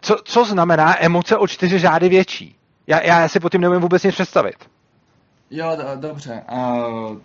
co, 0.00 0.16
co 0.24 0.44
znamená 0.44 1.04
emoce 1.04 1.36
o 1.36 1.46
čtyři 1.46 1.78
řády 1.78 2.08
větší? 2.08 2.56
Já, 2.86 3.02
já 3.02 3.28
si 3.28 3.40
pod 3.40 3.52
tím 3.52 3.60
neumím 3.60 3.80
vůbec 3.80 4.02
nic 4.02 4.14
představit. 4.14 4.54
Jo, 5.50 5.76
do, 5.76 6.08
dobře. 6.08 6.42
Uh, 6.52 7.16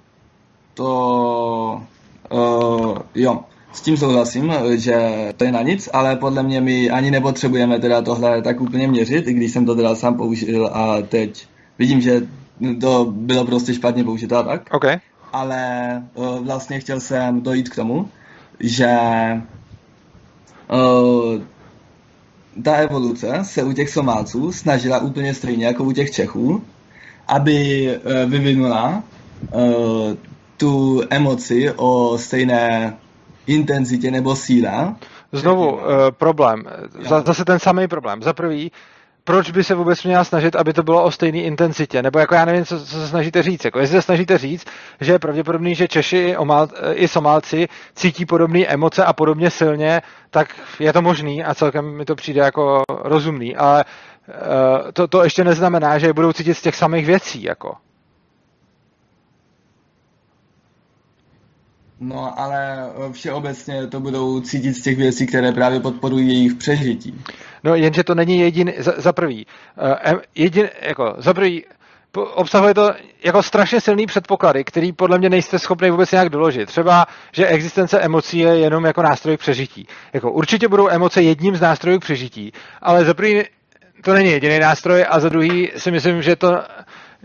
to... 0.74 1.84
Uh, 2.32 2.97
jo. 3.16 3.39
S 3.74 3.82
tím 3.82 3.97
souhlasím, 3.97 4.53
že 4.76 4.97
to 5.38 5.43
je 5.43 5.51
na 5.51 5.62
nic, 5.62 5.89
ale 5.93 6.16
podle 6.16 6.43
mě 6.43 6.62
my 6.62 6.89
ani 6.89 7.12
nepotřebujeme 7.12 7.80
teda 7.80 8.01
tohle 8.01 8.41
tak 8.41 8.62
úplně 8.62 8.88
měřit, 8.88 9.28
i 9.28 9.34
když 9.34 9.51
jsem 9.51 9.66
to 9.66 9.76
teda 9.76 9.95
sám 9.95 10.18
použil 10.18 10.70
a 10.74 11.01
teď 11.01 11.47
vidím, 11.80 12.01
že 12.01 12.22
to 12.82 13.05
bylo 13.05 13.45
prostě 13.45 13.74
špatně 13.74 14.03
použito 14.03 14.38
a 14.38 14.43
tak. 14.43 14.62
Okay. 14.72 14.97
Ale 15.34 16.03
uh, 16.14 16.39
vlastně 16.39 16.80
chtěl 16.80 16.99
jsem 16.99 17.41
dojít 17.41 17.70
k 17.70 17.76
tomu, 17.76 18.10
že 18.60 18.97
uh, 20.72 21.41
ta 22.64 22.76
evoluce 22.76 23.39
se 23.43 23.64
u 23.64 23.74
těch 23.74 23.89
Somálců 23.89 24.51
snažila 24.51 24.99
úplně 24.99 25.34
stejně 25.34 25.66
jako 25.66 25.84
u 25.84 25.91
těch 25.91 26.12
Čechů, 26.12 26.64
aby 27.28 27.89
uh, 27.97 28.32
vyvinula 28.32 29.03
uh, 29.51 29.62
tu 30.58 31.01
emoci 31.10 31.72
o 31.76 32.18
stejné 32.18 32.97
intenzitě 33.47 34.12
nebo 34.12 34.36
síle. 34.36 34.95
Znovu 35.32 35.72
uh, 35.72 35.82
problém. 36.12 36.64
Z- 36.99 37.26
zase 37.26 37.45
ten 37.45 37.60
samý 37.60 37.88
problém. 37.88 38.24
Za 38.24 38.34
prvý, 38.34 38.72
proč 39.28 39.51
by 39.51 39.63
se 39.63 39.75
vůbec 39.75 40.03
měla 40.03 40.23
snažit, 40.23 40.55
aby 40.55 40.73
to 40.73 40.84
bylo 40.84 41.03
o 41.03 41.11
stejné 41.11 41.38
intenzitě? 41.38 42.01
Nebo 42.01 42.19
jako 42.19 42.36
já 42.36 42.45
nevím, 42.45 42.65
co, 42.65 42.86
co 42.86 42.95
se 42.95 43.07
snažíte 43.07 43.43
říct. 43.43 43.65
Jako 43.65 43.80
jestli 43.80 43.97
se 43.97 44.01
snažíte 44.01 44.38
říct, 44.38 44.65
že 45.01 45.11
je 45.11 45.19
pravděpodobný, 45.19 45.75
že 45.75 45.88
Češi 45.88 46.17
i, 46.17 46.38
Omál, 46.38 46.67
i 46.93 47.07
Somálci 47.07 47.67
cítí 47.95 48.25
podobné 48.25 48.59
emoce 48.65 49.05
a 49.05 49.13
podobně 49.13 49.49
silně, 49.49 50.01
tak 50.30 50.55
je 50.80 50.93
to 50.93 51.01
možný 51.01 51.43
a 51.43 51.53
celkem 51.55 51.97
mi 51.97 52.05
to 52.05 52.15
přijde 52.15 52.41
jako 52.41 52.84
rozumný. 52.89 53.55
Ale 53.55 53.86
uh, 54.28 54.91
to, 54.91 55.07
to 55.07 55.23
ještě 55.23 55.43
neznamená, 55.43 55.97
že 55.97 56.07
je 56.07 56.13
budou 56.13 56.34
cítit 56.34 56.53
z 56.53 56.61
těch 56.61 56.75
samých 56.75 57.05
věcí. 57.05 57.43
Jako. 57.43 57.86
No, 62.00 62.39
ale 62.39 62.89
všeobecně 63.12 63.88
to 63.88 64.00
budou 64.00 64.41
cítit 64.41 64.74
z 64.74 64.82
těch 64.82 64.98
věcí, 64.98 65.28
které 65.28 65.52
právě 65.52 65.80
podporují 65.80 66.28
jejich 66.28 66.56
přežití. 66.56 67.22
No, 67.64 67.76
jenže 67.76 68.04
to 68.04 68.16
není 68.16 68.39
jediný, 68.39 68.74
za, 68.78 68.93
za 68.98 69.14
prvý, 69.14 69.45
uh, 70.12 70.20
jedin, 70.36 70.70
jako, 70.82 71.16
za 71.18 71.34
prvý, 71.34 71.66
obsahuje 72.16 72.74
to 72.74 72.93
jako 73.24 73.43
strašně 73.43 73.82
silný 73.82 74.06
předpoklady, 74.06 74.64
který 74.64 74.91
podle 74.91 75.18
mě 75.18 75.30
nejste 75.30 75.60
schopni 75.60 75.91
vůbec 75.91 76.12
nějak 76.12 76.30
doložit. 76.30 76.66
Třeba, 76.66 77.06
že 77.32 77.48
existence 77.48 78.00
emocí 78.00 78.39
je 78.39 78.58
jenom 78.58 78.86
jako 78.86 79.02
nástroj 79.02 79.38
k 79.38 79.39
přežití. 79.39 79.88
Jako 80.14 80.32
určitě 80.32 80.68
budou 80.68 80.89
emoce 80.89 81.22
jedním 81.22 81.56
z 81.56 81.62
nástrojů 81.62 82.00
k 82.00 82.04
přežití, 82.04 82.52
ale 82.82 83.06
za 83.06 83.14
prvý 83.14 83.43
to 84.04 84.14
není 84.14 84.32
jediný 84.32 84.60
nástroj 84.60 85.06
a 85.10 85.20
za 85.20 85.30
druhý 85.30 85.72
si 85.78 85.91
myslím, 85.91 86.22
že 86.22 86.36
to 86.36 86.64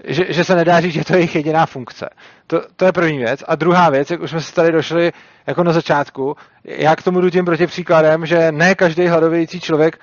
že, 0.04 0.24
že 0.28 0.44
se 0.44 0.54
nedá 0.54 0.80
říct, 0.80 0.92
že 0.92 1.04
to 1.04 1.12
je 1.12 1.18
jejich 1.18 1.34
jediná 1.34 1.66
funkce. 1.66 2.08
To, 2.46 2.62
to 2.76 2.84
je 2.84 2.92
první 2.92 3.18
věc. 3.18 3.44
A 3.48 3.54
druhá 3.54 3.90
věc, 3.90 4.10
jak 4.10 4.20
už 4.20 4.30
jsme 4.30 4.40
se 4.40 4.54
tady 4.54 4.72
došli 4.72 5.12
jako 5.46 5.64
na 5.64 5.72
začátku, 5.72 6.36
já 6.64 6.96
k 6.96 7.02
tomu 7.02 7.20
jdu 7.20 7.30
tím 7.30 7.44
proti 7.44 7.66
příkladem, 7.66 8.26
že 8.26 8.52
ne 8.52 8.74
každý 8.74 9.06
hladovějící 9.06 9.60
člověk, 9.60 9.98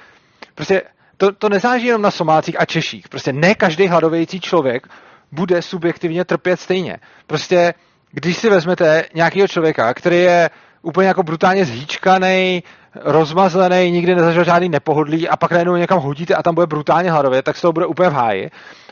prostě 0.56 0.82
to, 1.18 1.32
to 1.32 1.50
nezáleží 1.50 1.86
jenom 1.86 2.02
na 2.02 2.12
Somálcích 2.12 2.62
a 2.62 2.66
Češích. 2.66 3.10
Prostě 3.10 3.34
ne 3.34 3.56
každý 3.56 3.88
hladovějící 3.88 4.40
člověk 4.40 4.88
bude 5.32 5.62
subjektivně 5.62 6.26
trpět 6.26 6.60
stejně. 6.60 6.98
Prostě 7.28 7.74
když 8.12 8.38
si 8.38 8.50
vezmete 8.50 9.06
nějakého 9.14 9.48
člověka, 9.48 9.94
který 9.94 10.18
je 10.18 10.50
úplně 10.82 11.08
jako 11.08 11.24
brutálně 11.24 11.66
zhýčkaný, 11.66 12.64
rozmazlený, 12.96 13.92
nikdy 13.92 14.16
nezažil 14.16 14.44
žádný 14.44 14.70
nepohodlí 14.70 15.30
a 15.30 15.38
pak 15.38 15.52
najednou 15.52 15.76
někam 15.76 16.00
hodíte 16.00 16.36
a 16.36 16.44
tam 16.44 16.56
bude 16.56 16.68
brutálně 16.68 17.12
hladově, 17.12 17.42
tak 17.42 17.58
z 17.58 17.62
toho 17.62 17.74
bude 17.74 17.86
úplně 17.86 18.10
v 18.10 18.14
háji 18.14 18.50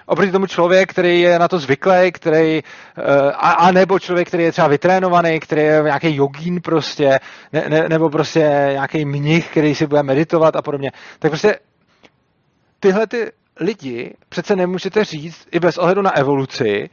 oproti 0.07 0.31
tomu 0.31 0.45
člověk, 0.45 0.89
který 0.89 1.21
je 1.21 1.39
na 1.39 1.47
to 1.47 1.59
zvyklý, 1.59 2.11
který, 2.11 2.57
eh, 2.59 3.31
a, 3.31 3.51
a 3.51 3.71
nebo 3.71 3.99
člověk, 3.99 4.27
který 4.27 4.43
je 4.43 4.51
třeba 4.51 4.67
vytrénovaný, 4.67 5.39
který 5.39 5.61
je 5.61 5.81
nějaký 5.83 6.15
jogín 6.15 6.61
prostě, 6.61 7.19
ne, 7.53 7.65
ne, 7.69 7.89
nebo 7.89 8.09
prostě 8.09 8.39
nějaký 8.71 9.05
mnich, 9.05 9.51
který 9.51 9.75
si 9.75 9.87
bude 9.87 10.03
meditovat 10.03 10.55
a 10.55 10.61
podobně. 10.61 10.91
Tak 11.19 11.31
prostě 11.31 11.59
tyhle 12.79 13.07
ty 13.07 13.31
lidi 13.59 14.13
přece 14.29 14.55
nemůžete 14.55 15.03
říct 15.03 15.47
i 15.51 15.59
bez 15.59 15.77
ohledu 15.77 16.01
na 16.01 16.17
evoluci, 16.17 16.89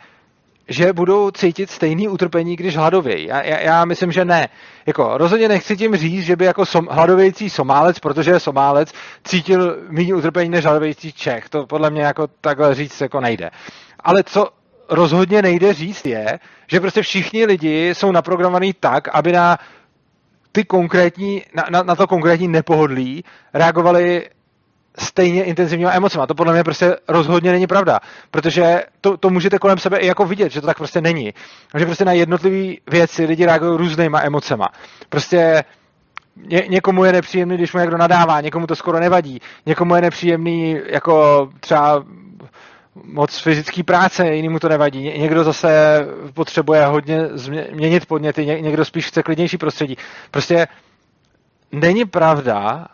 že 0.68 0.92
budou 0.92 1.30
cítit 1.30 1.70
stejný 1.70 2.08
utrpení, 2.08 2.56
když 2.56 2.76
hladovějí. 2.76 3.26
Já, 3.26 3.42
já, 3.42 3.60
já 3.60 3.84
myslím, 3.84 4.12
že 4.12 4.24
ne. 4.24 4.48
Jako, 4.86 5.18
rozhodně 5.18 5.48
nechci 5.48 5.76
tím 5.76 5.96
říct, 5.96 6.24
že 6.24 6.36
by 6.36 6.44
jako 6.44 6.66
som, 6.66 6.88
hladovějící 6.90 7.50
Somálec, 7.50 7.98
protože 7.98 8.30
je 8.30 8.40
Somálec, 8.40 8.92
cítil 9.24 9.76
méně 9.88 10.14
utrpení 10.14 10.50
než 10.50 10.64
hladovějící 10.64 11.12
Čech. 11.12 11.48
To 11.48 11.66
podle 11.66 11.90
mě 11.90 12.02
jako 12.02 12.26
takhle 12.40 12.74
říct 12.74 13.00
jako 13.00 13.20
nejde. 13.20 13.50
Ale 14.00 14.22
co 14.22 14.48
rozhodně 14.88 15.42
nejde 15.42 15.74
říct, 15.74 16.06
je, 16.06 16.38
že 16.66 16.80
prostě 16.80 17.02
všichni 17.02 17.44
lidi 17.46 17.94
jsou 17.94 18.12
naprogramovaní 18.12 18.72
tak, 18.80 19.08
aby 19.08 19.32
na 19.32 19.58
ty 20.52 20.64
konkrétní, 20.64 21.42
na, 21.54 21.64
na, 21.70 21.82
na 21.82 21.96
to 21.96 22.06
konkrétní 22.06 22.48
nepohodlí 22.48 23.24
reagovali 23.54 24.28
stejně 24.98 25.44
intenzivníma 25.44 25.92
emocema. 25.92 26.26
To 26.26 26.34
podle 26.34 26.52
mě 26.52 26.64
prostě 26.64 26.96
rozhodně 27.08 27.52
není 27.52 27.66
pravda, 27.66 28.00
protože 28.30 28.82
to, 29.00 29.16
to 29.16 29.30
můžete 29.30 29.58
kolem 29.58 29.78
sebe 29.78 29.98
i 29.98 30.06
jako 30.06 30.24
vidět, 30.24 30.52
že 30.52 30.60
to 30.60 30.66
tak 30.66 30.76
prostě 30.76 31.00
není. 31.00 31.34
Že 31.78 31.86
prostě 31.86 32.04
na 32.04 32.12
jednotlivé 32.12 32.74
věci 32.90 33.24
lidi 33.24 33.46
reagují 33.46 33.78
různýma 33.78 34.20
emocema. 34.22 34.68
Prostě 35.08 35.64
ně, 36.36 36.64
někomu 36.68 37.04
je 37.04 37.12
nepříjemný, 37.12 37.56
když 37.56 37.72
mu 37.72 37.80
někdo 37.80 37.96
nadává, 37.96 38.40
někomu 38.40 38.66
to 38.66 38.76
skoro 38.76 39.00
nevadí, 39.00 39.40
někomu 39.66 39.94
je 39.94 40.02
nepříjemný 40.02 40.80
jako 40.86 41.48
třeba 41.60 42.04
moc 43.04 43.38
fyzické 43.38 43.82
práce, 43.82 44.26
jinému 44.34 44.58
to 44.58 44.68
nevadí. 44.68 45.02
Ně, 45.02 45.18
někdo 45.18 45.44
zase 45.44 45.98
potřebuje 46.34 46.86
hodně 46.86 47.28
změnit 47.32 48.06
podněty, 48.06 48.46
ně, 48.46 48.60
někdo 48.60 48.84
spíš 48.84 49.06
chce 49.06 49.22
klidnější 49.22 49.58
prostředí. 49.58 49.96
Prostě 50.30 50.66
není 51.72 52.04
pravda, 52.04 52.86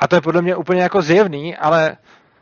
a 0.00 0.08
to 0.08 0.16
je 0.16 0.20
podle 0.20 0.42
mě 0.42 0.56
úplně 0.56 0.82
jako 0.82 1.02
zjevný, 1.02 1.56
ale 1.56 1.96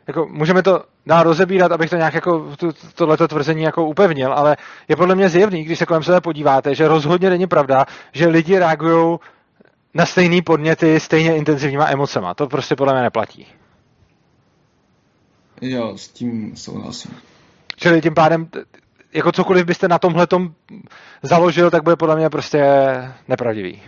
jako 0.07 0.27
můžeme 0.31 0.63
to 0.63 0.83
dál 1.05 1.23
rozebírat, 1.23 1.71
abych 1.71 1.89
to 1.89 1.95
nějak 1.95 2.13
jako 2.13 2.55
to, 2.57 2.67
tohleto 2.95 3.27
tvrzení 3.27 3.63
jako 3.63 3.85
upevnil, 3.85 4.33
ale 4.33 4.57
je 4.87 4.95
podle 4.95 5.15
mě 5.15 5.29
zjevný, 5.29 5.63
když 5.63 5.79
se 5.79 5.85
kolem 5.85 6.03
sebe 6.03 6.21
podíváte, 6.21 6.75
že 6.75 6.87
rozhodně 6.87 7.29
není 7.29 7.47
pravda, 7.47 7.85
že 8.11 8.27
lidi 8.27 8.59
reagují 8.59 9.17
na 9.93 10.05
stejné 10.05 10.41
podněty 10.41 10.99
stejně 10.99 11.35
intenzivníma 11.35 11.89
emocema. 11.89 12.33
To 12.33 12.47
prostě 12.47 12.75
podle 12.75 12.93
mě 12.93 13.01
neplatí. 13.01 13.47
Jo, 15.61 15.97
s 15.97 16.07
tím 16.07 16.55
souhlasím. 16.55 17.11
Čili 17.75 18.01
tím 18.01 18.13
pádem, 18.13 18.49
jako 19.13 19.31
cokoliv 19.31 19.65
byste 19.65 19.87
na 19.87 19.99
tomhle 19.99 20.27
založil, 21.23 21.71
tak 21.71 21.83
bude 21.83 21.95
podle 21.95 22.15
mě 22.15 22.29
prostě 22.29 22.63
nepravdivý. 23.27 23.81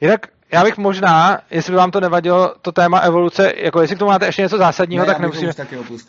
Jinak 0.00 0.26
já 0.52 0.64
bych 0.64 0.78
možná, 0.78 1.38
jestli 1.50 1.70
by 1.70 1.76
vám 1.76 1.90
to 1.90 2.00
nevadilo, 2.00 2.54
to 2.62 2.72
téma 2.72 2.98
evoluce, 2.98 3.52
jako 3.56 3.80
jestli 3.80 3.96
k 3.96 3.98
tomu 3.98 4.10
máte 4.10 4.26
ještě 4.26 4.42
něco 4.42 4.58
zásadního, 4.58 5.04
ne, 5.04 5.12
tak 5.12 5.18
nemusíme. 5.18 5.52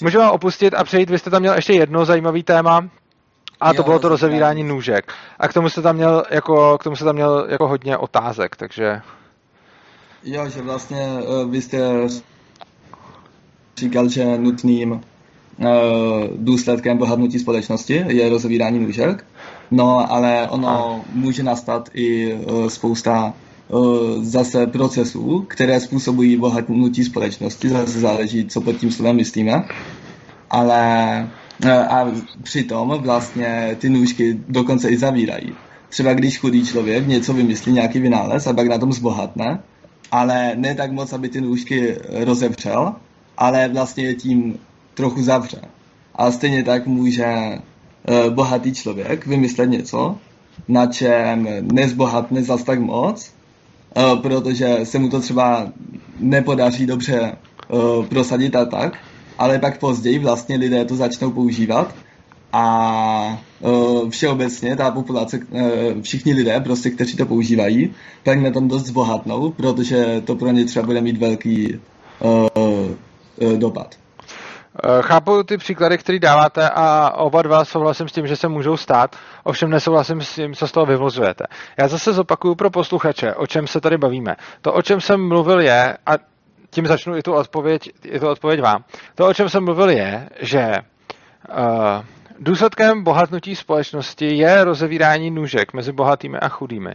Můžeme 0.02 0.30
opustit 0.30 0.74
a 0.74 0.84
přejít. 0.84 1.10
Vy 1.10 1.20
jste 1.20 1.30
tam 1.30 1.42
měl 1.42 1.54
ještě 1.54 1.74
jedno 1.74 2.06
zajímavý 2.06 2.44
téma, 2.44 2.90
a 3.62 3.68
jo, 3.68 3.74
to 3.74 3.84
bylo 3.84 4.00
to 4.00 4.10
rozevírání 4.10 4.64
nůžek. 4.64 5.14
A 5.40 5.48
k 5.48 5.54
tomu 5.54 5.70
se 5.70 5.82
tam 5.82 5.96
měl 5.96 6.24
jako, 6.30 6.78
k 6.78 6.84
tomu 6.84 6.96
se 6.96 7.04
tam 7.06 7.16
měl 7.16 7.48
jako 7.50 7.68
hodně 7.68 7.98
otázek, 7.98 8.56
takže... 8.56 9.02
Jo, 10.24 10.50
že 10.50 10.62
vlastně 10.62 11.08
uh, 11.08 11.52
vy 11.52 11.62
jste 11.62 12.08
říkal, 13.78 14.10
že 14.10 14.38
nutným 14.38 14.92
uh, 14.92 15.00
důsledkem 16.36 16.98
bohatnutí 16.98 17.40
společnosti 17.40 18.06
je 18.08 18.30
rozevírání 18.30 18.80
nůžek. 18.80 19.26
No, 19.72 20.12
ale 20.12 20.48
ono 20.50 20.70
a. 20.70 21.06
může 21.14 21.44
nastat 21.44 21.90
i 21.94 22.34
uh, 22.34 22.68
spousta 22.68 23.34
zase 24.22 24.68
procesů, 24.68 25.46
které 25.48 25.80
způsobují 25.80 26.38
bohatnutí 26.38 27.04
společnosti, 27.04 27.70
zase 27.70 28.00
záleží, 28.00 28.46
co 28.46 28.62
pod 28.62 28.78
tím 28.78 28.92
slovem 28.92 29.16
myslíme. 29.16 29.64
Ale 30.50 31.28
a 31.68 32.12
přitom 32.44 32.90
vlastně 33.02 33.78
ty 33.80 33.90
nůžky 33.90 34.40
dokonce 34.48 34.90
i 34.90 34.98
zavírají. 34.98 35.54
Třeba 35.90 36.14
když 36.14 36.40
chudý 36.40 36.66
člověk 36.66 37.08
něco 37.08 37.34
vymyslí, 37.34 37.72
nějaký 37.72 38.00
vynález 38.00 38.48
a 38.48 38.54
pak 38.54 38.68
na 38.68 38.78
tom 38.78 38.94
zbohatne, 38.94 39.60
ale 40.12 40.52
ne 40.56 40.76
tak 40.76 40.92
moc, 40.92 41.14
aby 41.14 41.30
ty 41.30 41.42
nůžky 41.42 41.96
rozevřel, 42.10 42.94
ale 43.38 43.68
vlastně 43.68 44.04
je 44.04 44.16
tím 44.16 44.60
trochu 44.94 45.24
zavře. 45.24 45.62
A 46.16 46.32
stejně 46.32 46.64
tak 46.64 46.88
může 46.88 47.26
e, 47.26 47.60
bohatý 48.30 48.74
člověk 48.74 49.26
vymyslet 49.26 49.70
něco, 49.70 50.18
na 50.68 50.86
čem 50.86 51.48
nezbohatne 51.62 52.44
zas 52.44 52.64
tak 52.64 52.80
moc, 52.80 53.34
e, 53.98 54.16
protože 54.16 54.80
se 54.84 55.00
mu 55.00 55.10
to 55.10 55.20
třeba 55.20 55.68
nepodaří 56.20 56.86
dobře 56.86 57.20
e, 57.22 57.36
prosadit 58.10 58.56
a 58.56 58.66
tak, 58.66 58.98
ale 59.38 59.60
pak 59.60 59.80
později 59.80 60.20
vlastně 60.20 60.58
lidé 60.58 60.86
to 60.86 60.96
začnou 60.96 61.32
používat 61.32 61.96
a 62.54 63.44
uh, 63.60 64.10
všeobecně 64.10 64.76
ta 64.76 64.92
populace, 64.92 65.40
všichni 66.02 66.34
lidé, 66.34 66.60
prostě, 66.60 66.90
kteří 66.90 67.18
to 67.18 67.26
používají, 67.26 67.94
tak 68.24 68.40
na 68.40 68.52
tom 68.52 68.68
dost 68.68 68.86
zbohatnou, 68.86 69.52
protože 69.52 70.22
to 70.26 70.36
pro 70.36 70.52
ně 70.52 70.66
třeba 70.66 70.86
bude 70.86 71.02
mít 71.02 71.18
velký 71.18 71.80
dopad. 73.58 73.96
Chápu 75.02 75.44
ty 75.44 75.58
příklady, 75.58 75.98
které 75.98 76.20
dáváte 76.20 76.70
a 76.70 77.12
oba 77.16 77.42
dva 77.42 77.66
souhlasím 77.66 78.08
s 78.08 78.12
tím, 78.12 78.28
že 78.28 78.36
se 78.36 78.48
můžou 78.48 78.78
stát, 78.78 79.16
ovšem 79.44 79.70
nesouhlasím 79.70 80.22
s 80.22 80.36
tím, 80.36 80.54
co 80.54 80.68
z 80.68 80.72
toho 80.72 80.86
vyvozujete. 80.86 81.44
Já 81.78 81.88
zase 81.88 82.14
zopakuju 82.14 82.56
pro 82.56 82.70
posluchače, 82.70 83.34
o 83.34 83.48
čem 83.48 83.68
se 83.68 83.82
tady 83.82 83.98
bavíme. 83.98 84.36
To, 84.62 84.74
o 84.74 84.82
čem 84.82 85.02
jsem 85.02 85.28
mluvil, 85.28 85.60
je, 85.60 85.98
a 86.06 86.12
tím 86.70 86.86
začnu 86.86 87.18
i 87.18 87.24
tu 87.24 87.34
odpověď, 87.34 87.90
i 88.04 88.20
tu 88.20 88.28
odpověď 88.28 88.62
vám. 88.62 88.84
To, 89.16 89.28
o 89.28 89.34
čem 89.34 89.50
jsem 89.50 89.66
mluvil, 89.66 89.90
je, 89.90 90.30
že 90.40 90.72
uh, 91.50 92.06
důsledkem 92.40 93.04
bohatnutí 93.04 93.56
společnosti 93.56 94.38
je 94.38 94.64
rozevírání 94.64 95.32
nůžek 95.32 95.74
mezi 95.74 95.92
bohatými 95.92 96.38
a 96.38 96.50
chudými. 96.50 96.94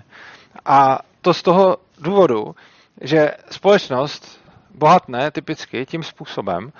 A 0.64 0.98
to 1.20 1.34
z 1.34 1.42
toho 1.42 1.76
důvodu, 1.98 2.54
že 3.00 3.30
společnost 3.50 4.40
bohatne 4.74 5.30
typicky 5.30 5.86
tím 5.86 6.02
způsobem, 6.02 6.72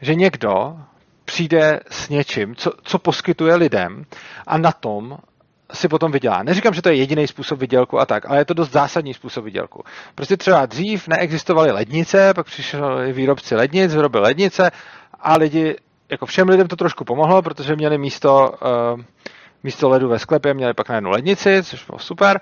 že 0.00 0.14
někdo 0.14 0.76
přijde 1.24 1.80
s 1.90 2.08
něčím, 2.08 2.56
co, 2.56 2.72
co 2.82 2.98
poskytuje 2.98 3.54
lidem 3.54 4.04
a 4.46 4.58
na 4.58 4.72
tom 4.72 5.18
si 5.72 5.88
potom 5.88 6.12
vydělá. 6.12 6.42
Neříkám, 6.42 6.74
že 6.74 6.82
to 6.82 6.88
je 6.88 6.94
jediný 6.94 7.26
způsob 7.26 7.58
vydělku 7.58 8.00
a 8.00 8.06
tak, 8.06 8.30
ale 8.30 8.38
je 8.38 8.44
to 8.44 8.54
dost 8.54 8.70
zásadní 8.70 9.14
způsob 9.14 9.44
vydělku. 9.44 9.84
Prostě 10.14 10.36
třeba 10.36 10.66
dřív 10.66 11.08
neexistovaly 11.08 11.70
lednice, 11.70 12.34
pak 12.34 12.46
přišli 12.46 13.12
výrobci 13.12 13.54
lednic, 13.54 13.94
vyrobili 13.94 14.24
lednice 14.24 14.70
a 15.20 15.36
lidi, 15.36 15.76
jako 16.10 16.26
všem 16.26 16.48
lidem 16.48 16.68
to 16.68 16.76
trošku 16.76 17.04
pomohlo, 17.04 17.42
protože 17.42 17.76
měli 17.76 17.98
místo, 17.98 18.54
uh, 18.94 19.00
místo 19.62 19.88
ledu 19.88 20.08
ve 20.08 20.18
sklepě, 20.18 20.54
měli 20.54 20.74
pak 20.74 20.88
najednou 20.88 21.10
lednici, 21.10 21.62
což 21.62 21.84
bylo 21.84 21.98
super. 21.98 22.40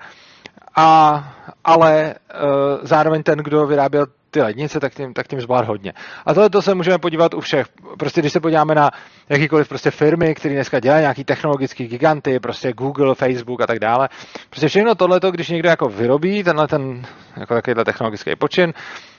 A, 0.75 1.23
ale 1.63 2.15
uh, 2.15 2.79
zároveň 2.81 3.23
ten, 3.23 3.39
kdo 3.39 3.67
vyráběl 3.67 4.07
ty 4.37 4.41
lednice, 4.41 4.79
tak 4.79 4.93
tím, 4.93 5.13
tak 5.13 5.27
tím 5.27 5.41
zvlád 5.41 5.67
hodně. 5.67 5.93
A 6.25 6.33
tohle 6.33 6.49
to 6.49 6.61
se 6.61 6.75
můžeme 6.75 6.97
podívat 6.97 7.33
u 7.33 7.39
všech. 7.39 7.67
Prostě 7.99 8.21
když 8.21 8.33
se 8.33 8.39
podíváme 8.39 8.75
na 8.75 8.91
jakýkoliv 9.29 9.69
prostě 9.69 9.91
firmy, 9.91 10.35
které 10.35 10.55
dneska 10.55 10.79
dělají 10.79 11.01
nějaký 11.01 11.23
technologický 11.23 11.87
giganty, 11.87 12.39
prostě 12.39 12.73
Google, 12.73 13.15
Facebook 13.15 13.61
a 13.61 13.67
tak 13.67 13.79
dále. 13.79 14.09
Prostě 14.49 14.67
všechno 14.67 14.95
tohleto, 14.95 15.31
když 15.31 15.49
někdo 15.49 15.69
jako 15.69 15.89
vyrobí 15.89 16.43
tenhle 16.43 16.67
ten 16.67 17.05
jako 17.37 17.53
takovýhle 17.53 17.85
technologický 17.85 18.35
počin, 18.35 18.73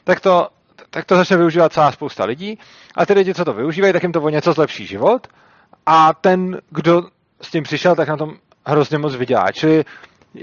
tak 0.04 0.20
to, 0.20 0.48
tak 0.90 1.04
to 1.04 1.16
začne 1.16 1.36
využívat 1.36 1.72
celá 1.72 1.92
spousta 1.92 2.24
lidí 2.24 2.58
a 2.96 3.06
ty 3.06 3.12
lidi, 3.12 3.34
co 3.34 3.44
to 3.44 3.52
využívají, 3.52 3.92
tak 3.92 4.02
jim 4.02 4.12
to 4.12 4.22
o 4.22 4.28
něco 4.28 4.52
zlepší 4.52 4.86
život 4.86 5.26
a 5.86 6.14
ten, 6.14 6.60
kdo 6.70 7.02
s 7.40 7.50
tím 7.50 7.62
přišel, 7.62 7.96
tak 7.96 8.08
na 8.08 8.16
tom 8.16 8.36
hrozně 8.66 8.98
moc 8.98 9.16
vydělá. 9.16 9.52
Čili 9.52 9.84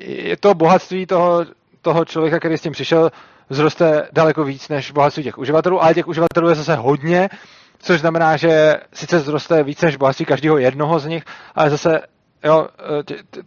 je 0.02 0.38
to 0.38 0.54
bohatství 0.54 1.06
toho, 1.06 1.46
toho 1.82 2.06
člověka, 2.06 2.40
který 2.40 2.58
s 2.58 2.62
tím 2.62 2.72
přišel, 2.72 3.12
vzroste 3.50 4.08
daleko 4.14 4.44
víc 4.44 4.70
než 4.70 4.92
bohatství 4.92 5.24
těch 5.24 5.38
uživatelů, 5.38 5.84
ale 5.84 5.94
těch 5.94 6.08
uživatelů 6.08 6.50
je 6.50 6.56
zase 6.56 6.76
hodně, 6.76 7.30
což 7.80 8.00
znamená, 8.00 8.38
že 8.38 8.74
sice 8.94 9.20
vzroste 9.20 9.64
víc 9.64 9.82
než 9.82 9.96
bohatství 9.98 10.26
každého 10.26 10.58
jednoho 10.58 11.00
z 11.00 11.06
nich, 11.06 11.24
ale 11.56 11.70
zase 11.70 12.02
jo, 12.44 12.68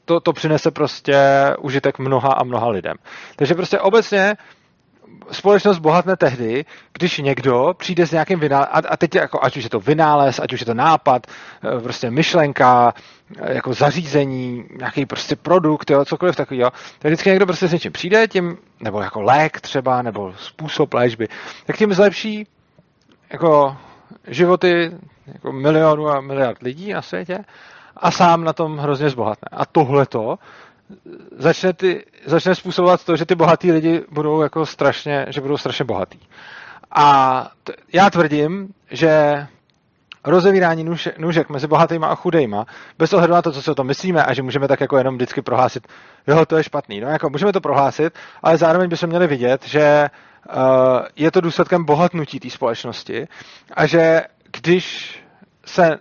to, 0.04 0.20
to 0.20 0.32
přinese 0.32 0.70
prostě 0.70 1.16
užitek 1.58 1.98
mnoha 1.98 2.32
a 2.32 2.44
mnoha 2.44 2.68
lidem. 2.68 2.96
Takže 3.36 3.54
prostě 3.54 3.78
obecně 3.80 4.36
společnost 5.30 5.78
bohatne 5.78 6.16
tehdy, 6.16 6.64
když 6.92 7.18
někdo 7.18 7.74
přijde 7.76 8.06
s 8.06 8.10
nějakým 8.12 8.40
vynálezem, 8.40 8.72
a, 8.72 8.88
a 8.88 8.96
teď 8.96 9.14
jako, 9.14 9.38
ať 9.42 9.56
už 9.56 9.64
je 9.64 9.70
to 9.70 9.80
vynález, 9.80 10.38
ať 10.38 10.52
už 10.52 10.60
je 10.60 10.66
to 10.66 10.74
nápad, 10.74 11.26
eh, 11.26 11.80
prostě 11.80 12.10
myšlenka, 12.10 12.94
eh, 13.38 13.54
jako 13.54 13.74
zařízení, 13.74 14.64
nějaký 14.78 15.06
prostě 15.06 15.36
produkt, 15.36 15.90
jo, 15.90 16.04
cokoliv 16.04 16.36
takového, 16.36 16.70
tak 16.98 17.10
vždycky 17.10 17.30
někdo 17.30 17.46
prostě 17.46 17.68
s 17.68 17.72
něčím 17.72 17.92
přijde, 17.92 18.28
tím, 18.28 18.56
nebo 18.80 19.00
jako 19.00 19.22
lék 19.22 19.60
třeba, 19.60 20.02
nebo 20.02 20.34
způsob 20.36 20.94
léčby, 20.94 21.28
tak 21.66 21.76
tím 21.76 21.92
zlepší 21.92 22.46
jako 23.32 23.76
životy 24.26 24.90
jako 25.26 25.52
milionů 25.52 26.08
a 26.08 26.20
miliard 26.20 26.62
lidí 26.62 26.92
na 26.92 27.02
světě 27.02 27.44
a 27.96 28.10
sám 28.10 28.44
na 28.44 28.52
tom 28.52 28.78
hrozně 28.78 29.10
zbohatne. 29.10 29.48
A 29.52 29.66
tohleto 29.66 30.38
začne, 31.38 31.72
ty, 31.72 32.04
začne 32.26 32.54
způsobovat 32.54 33.04
to, 33.04 33.16
že 33.16 33.26
ty 33.26 33.34
bohatý 33.34 33.72
lidi 33.72 34.04
budou 34.10 34.42
jako 34.42 34.66
strašně, 34.66 35.26
že 35.28 35.40
budou 35.40 35.56
strašně 35.56 35.84
bohatý. 35.84 36.18
A 36.90 37.50
t- 37.64 37.72
já 37.92 38.10
tvrdím, 38.10 38.68
že 38.90 39.46
rozevírání 40.24 40.84
nůž, 40.84 41.08
nůžek 41.18 41.48
mezi 41.48 41.66
bohatýma 41.66 42.06
a 42.06 42.14
chudejma, 42.14 42.66
bez 42.98 43.12
ohledu 43.12 43.32
na 43.34 43.42
to, 43.42 43.52
co 43.52 43.62
si 43.62 43.70
o 43.70 43.74
tom 43.74 43.86
myslíme 43.86 44.24
a 44.24 44.34
že 44.34 44.42
můžeme 44.42 44.68
tak 44.68 44.80
jako 44.80 44.98
jenom 44.98 45.14
vždycky 45.14 45.42
prohlásit, 45.42 45.88
jo, 46.26 46.46
to 46.46 46.56
je 46.56 46.64
špatný. 46.64 47.00
No 47.00 47.08
jako 47.08 47.30
můžeme 47.30 47.52
to 47.52 47.60
prohlásit, 47.60 48.14
ale 48.42 48.56
zároveň 48.56 48.88
bychom 48.88 49.08
měli 49.08 49.26
vidět, 49.26 49.66
že 49.66 50.10
uh, 50.54 50.60
je 51.16 51.30
to 51.30 51.40
důsledkem 51.40 51.84
bohatnutí 51.84 52.40
té 52.40 52.50
společnosti 52.50 53.28
a 53.74 53.86
že 53.86 54.22
když 54.60 55.18
se 55.64 55.98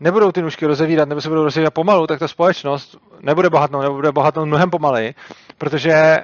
nebudou 0.00 0.32
ty 0.32 0.42
nůžky 0.42 0.66
rozevírat 0.66 1.08
nebo 1.08 1.20
se 1.20 1.28
budou 1.28 1.44
rozevírat 1.44 1.74
pomalu, 1.74 2.06
tak 2.06 2.18
ta 2.18 2.28
společnost 2.28 2.96
nebude 3.20 3.50
bohatnout, 3.50 3.82
nebo 3.82 3.94
bude 3.94 4.12
bohatnout 4.12 4.46
mnohem 4.48 4.70
pomaleji, 4.70 5.14
protože 5.58 6.16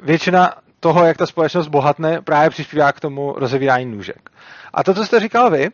většina 0.00 0.54
toho, 0.80 1.04
jak 1.04 1.16
ta 1.16 1.26
společnost 1.26 1.68
bohatne, 1.68 2.20
právě 2.22 2.50
přispívá 2.50 2.92
k 2.92 3.00
tomu 3.00 3.34
rozevírání 3.36 3.86
nůžek. 3.86 4.30
A 4.74 4.82
to, 4.84 4.94
co 4.94 5.06
jste 5.06 5.20
říkal 5.20 5.50
vy, 5.50 5.68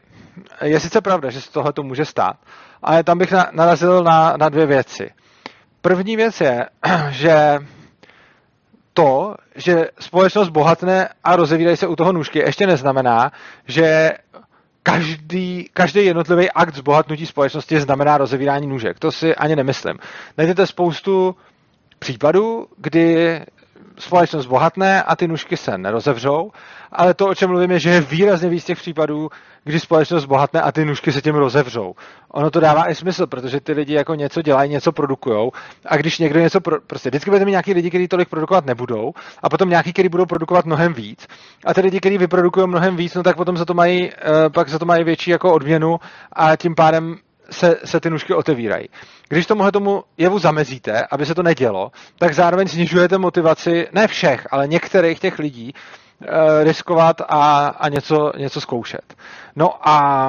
je 0.64 0.80
sice 0.80 1.00
pravda, 1.00 1.30
že 1.30 1.40
se 1.40 1.50
tohle 1.52 1.72
to 1.72 1.82
může 1.82 2.04
stát, 2.04 2.36
ale 2.82 3.04
tam 3.04 3.18
bych 3.18 3.32
narazil 3.52 4.02
na, 4.04 4.34
na 4.36 4.48
dvě 4.48 4.66
věci. 4.66 5.10
První 5.80 6.16
věc 6.16 6.40
je, 6.40 6.66
že 7.10 7.58
to, 8.94 9.34
že 9.54 9.86
společnost 10.00 10.48
bohatne 10.48 11.08
a 11.24 11.36
rozevírají 11.36 11.76
se 11.76 11.86
u 11.86 11.96
toho 11.96 12.12
nůžky, 12.12 12.38
ještě 12.38 12.66
neznamená, 12.66 13.32
že 13.66 14.10
každý, 14.82 15.68
každý 15.72 16.04
jednotlivý 16.04 16.50
akt 16.50 16.74
zbohatnutí 16.74 17.26
společnosti 17.26 17.80
znamená 17.80 18.18
rozevírání 18.18 18.66
nůžek. 18.66 18.98
To 18.98 19.12
si 19.12 19.34
ani 19.34 19.56
nemyslím. 19.56 19.98
Najdete 20.38 20.66
spoustu 20.66 21.36
případů, 21.98 22.66
kdy 22.76 23.40
společnost 23.98 24.46
bohatne 24.46 25.02
a 25.02 25.16
ty 25.16 25.28
nůžky 25.28 25.56
se 25.56 25.78
nerozevřou, 25.78 26.50
ale 26.92 27.14
to, 27.14 27.28
o 27.28 27.34
čem 27.34 27.50
mluvím, 27.50 27.70
je, 27.70 27.78
že 27.78 27.90
je 27.90 28.00
výrazně 28.00 28.48
víc 28.48 28.64
těch 28.64 28.78
případů, 28.78 29.30
kdy 29.64 29.80
společnost 29.80 30.24
bohatne 30.24 30.60
a 30.60 30.72
ty 30.72 30.84
nůžky 30.84 31.12
se 31.12 31.22
tím 31.22 31.34
rozevřou. 31.34 31.94
Ono 32.28 32.50
to 32.50 32.60
dává 32.60 32.90
i 32.90 32.94
smysl, 32.94 33.26
protože 33.26 33.60
ty 33.60 33.72
lidi 33.72 33.94
jako 33.94 34.14
něco 34.14 34.42
dělají, 34.42 34.70
něco 34.70 34.92
produkují 34.92 35.50
a 35.86 35.96
když 35.96 36.18
někdo 36.18 36.40
něco, 36.40 36.60
pro, 36.60 36.80
prostě 36.86 37.10
vždycky 37.10 37.30
budete 37.30 37.44
mít 37.44 37.50
nějaký 37.50 37.72
lidi, 37.72 37.88
kteří 37.88 38.08
tolik 38.08 38.28
produkovat 38.28 38.66
nebudou 38.66 39.12
a 39.42 39.48
potom 39.48 39.68
nějaký, 39.68 39.92
kteří 39.92 40.08
budou 40.08 40.26
produkovat 40.26 40.64
mnohem 40.64 40.92
víc 40.92 41.26
a 41.66 41.74
ty 41.74 41.80
lidi, 41.80 42.00
kteří 42.00 42.18
vyprodukují 42.18 42.68
mnohem 42.68 42.96
víc, 42.96 43.14
no 43.14 43.22
tak 43.22 43.36
potom 43.36 43.56
za 43.56 43.64
to 43.64 43.74
mají, 43.74 44.10
eh, 44.10 44.50
pak 44.50 44.68
za 44.68 44.78
to 44.78 44.84
mají 44.84 45.04
větší 45.04 45.30
jako 45.30 45.52
odměnu 45.52 46.00
a 46.32 46.56
tím 46.56 46.74
pádem 46.74 47.16
se, 47.50 47.76
se 47.84 48.00
ty 48.00 48.10
nůžky 48.10 48.34
otevírají. 48.34 48.88
Když 49.28 49.46
tomuhle 49.46 49.72
tomu 49.72 50.02
jevu 50.18 50.38
zamezíte, 50.38 51.06
aby 51.10 51.26
se 51.26 51.34
to 51.34 51.42
nedělo, 51.42 51.90
tak 52.18 52.34
zároveň 52.34 52.68
snižujete 52.68 53.18
motivaci 53.18 53.88
ne 53.92 54.08
všech, 54.08 54.46
ale 54.50 54.68
některých 54.68 55.20
těch 55.20 55.38
lidí 55.38 55.74
riskovat 56.62 57.20
a, 57.28 57.66
a 57.68 57.88
něco, 57.88 58.32
něco 58.36 58.60
zkoušet. 58.60 59.14
No 59.56 59.88
a 59.88 60.28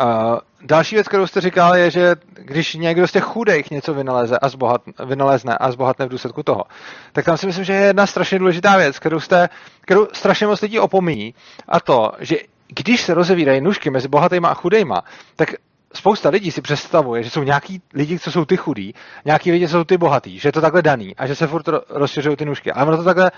uh, 0.00 0.38
další 0.62 0.94
věc, 0.96 1.08
kterou 1.08 1.26
jste 1.26 1.40
říkal, 1.40 1.76
je, 1.76 1.90
že 1.90 2.16
když 2.34 2.74
někdo 2.74 3.08
z 3.08 3.12
těch 3.12 3.24
chudých 3.24 3.70
něco 3.70 3.94
vynaleze 3.94 4.38
a 4.38 4.48
zbohat, 4.48 4.82
vynalezne 5.04 5.58
a 5.58 5.72
zbohatne 5.72 6.06
v 6.06 6.08
důsledku 6.08 6.42
toho, 6.42 6.64
tak 7.12 7.24
tam 7.24 7.36
si 7.36 7.46
myslím, 7.46 7.64
že 7.64 7.72
je 7.72 7.86
jedna 7.86 8.06
strašně 8.06 8.38
důležitá 8.38 8.76
věc, 8.76 8.98
kterou, 8.98 9.20
jste, 9.20 9.48
kterou 9.80 10.08
strašně 10.12 10.46
moc 10.46 10.60
lidí 10.60 10.78
opomíjí, 10.78 11.34
a 11.68 11.80
to, 11.80 12.12
že 12.18 12.36
když 12.68 13.02
se 13.02 13.14
rozevírají 13.14 13.60
nůžky 13.60 13.90
mezi 13.90 14.08
bohatýma 14.08 14.48
a 14.48 14.54
chudejma, 14.54 15.02
tak 15.36 15.54
spousta 15.94 16.28
lidí 16.28 16.50
si 16.50 16.62
představuje, 16.62 17.22
že 17.22 17.30
jsou 17.30 17.42
nějaký 17.42 17.82
lidi, 17.94 18.18
co 18.18 18.32
jsou 18.32 18.44
ty 18.44 18.56
chudí, 18.56 18.94
nějaký 19.24 19.52
lidi, 19.52 19.68
co 19.68 19.72
jsou 19.72 19.84
ty 19.84 19.98
bohatý, 19.98 20.38
že 20.38 20.48
je 20.48 20.52
to 20.52 20.60
takhle 20.60 20.82
daný 20.82 21.16
a 21.16 21.26
že 21.26 21.34
se 21.34 21.46
furt 21.46 21.68
rozšiřují 21.88 22.36
ty 22.36 22.44
nůžky. 22.44 22.72
Ale 22.72 22.86
ono 22.86 22.96
to 22.96 23.04
takhle 23.04 23.30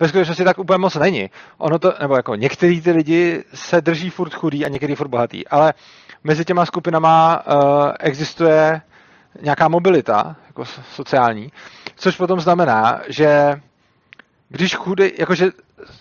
ve 0.00 0.08
skutečnosti 0.08 0.44
tak 0.44 0.58
úplně 0.58 0.78
moc 0.78 0.94
není. 0.94 1.30
Ono 1.58 1.78
to, 1.78 1.94
nebo 2.00 2.16
jako 2.16 2.34
některý 2.34 2.80
ty 2.80 2.90
lidi 2.90 3.44
se 3.54 3.80
drží 3.80 4.10
furt 4.10 4.34
chudý 4.34 4.64
a 4.64 4.68
některý 4.68 4.94
furt 4.94 5.08
bohatý, 5.08 5.48
ale 5.48 5.74
mezi 6.24 6.44
těma 6.44 6.66
skupinama 6.66 7.42
uh, 7.46 7.92
existuje 8.00 8.80
nějaká 9.42 9.68
mobilita, 9.68 10.36
jako 10.46 10.64
sociální, 10.94 11.52
což 11.96 12.16
potom 12.16 12.40
znamená, 12.40 13.00
že 13.08 13.60
když 14.48 14.74
chudý, 14.74 15.10
jakože 15.18 15.50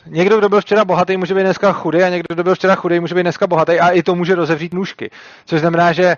někdo, 0.05 0.37
kdo 0.37 0.49
byl 0.49 0.61
včera 0.61 0.85
bohatý, 0.85 1.17
může 1.17 1.35
být 1.35 1.43
dneska 1.43 1.73
chudý 1.73 2.03
a 2.03 2.09
někdo, 2.09 2.33
kdo 2.33 2.43
byl 2.43 2.55
včera 2.55 2.75
chudý, 2.75 2.99
může 2.99 3.15
být 3.15 3.21
dneska 3.21 3.47
bohatý 3.47 3.79
a 3.79 3.89
i 3.89 4.03
to 4.03 4.15
může 4.15 4.35
rozevřít 4.35 4.73
nůžky. 4.73 5.09
Což 5.45 5.59
znamená, 5.59 5.93
že 5.93 6.17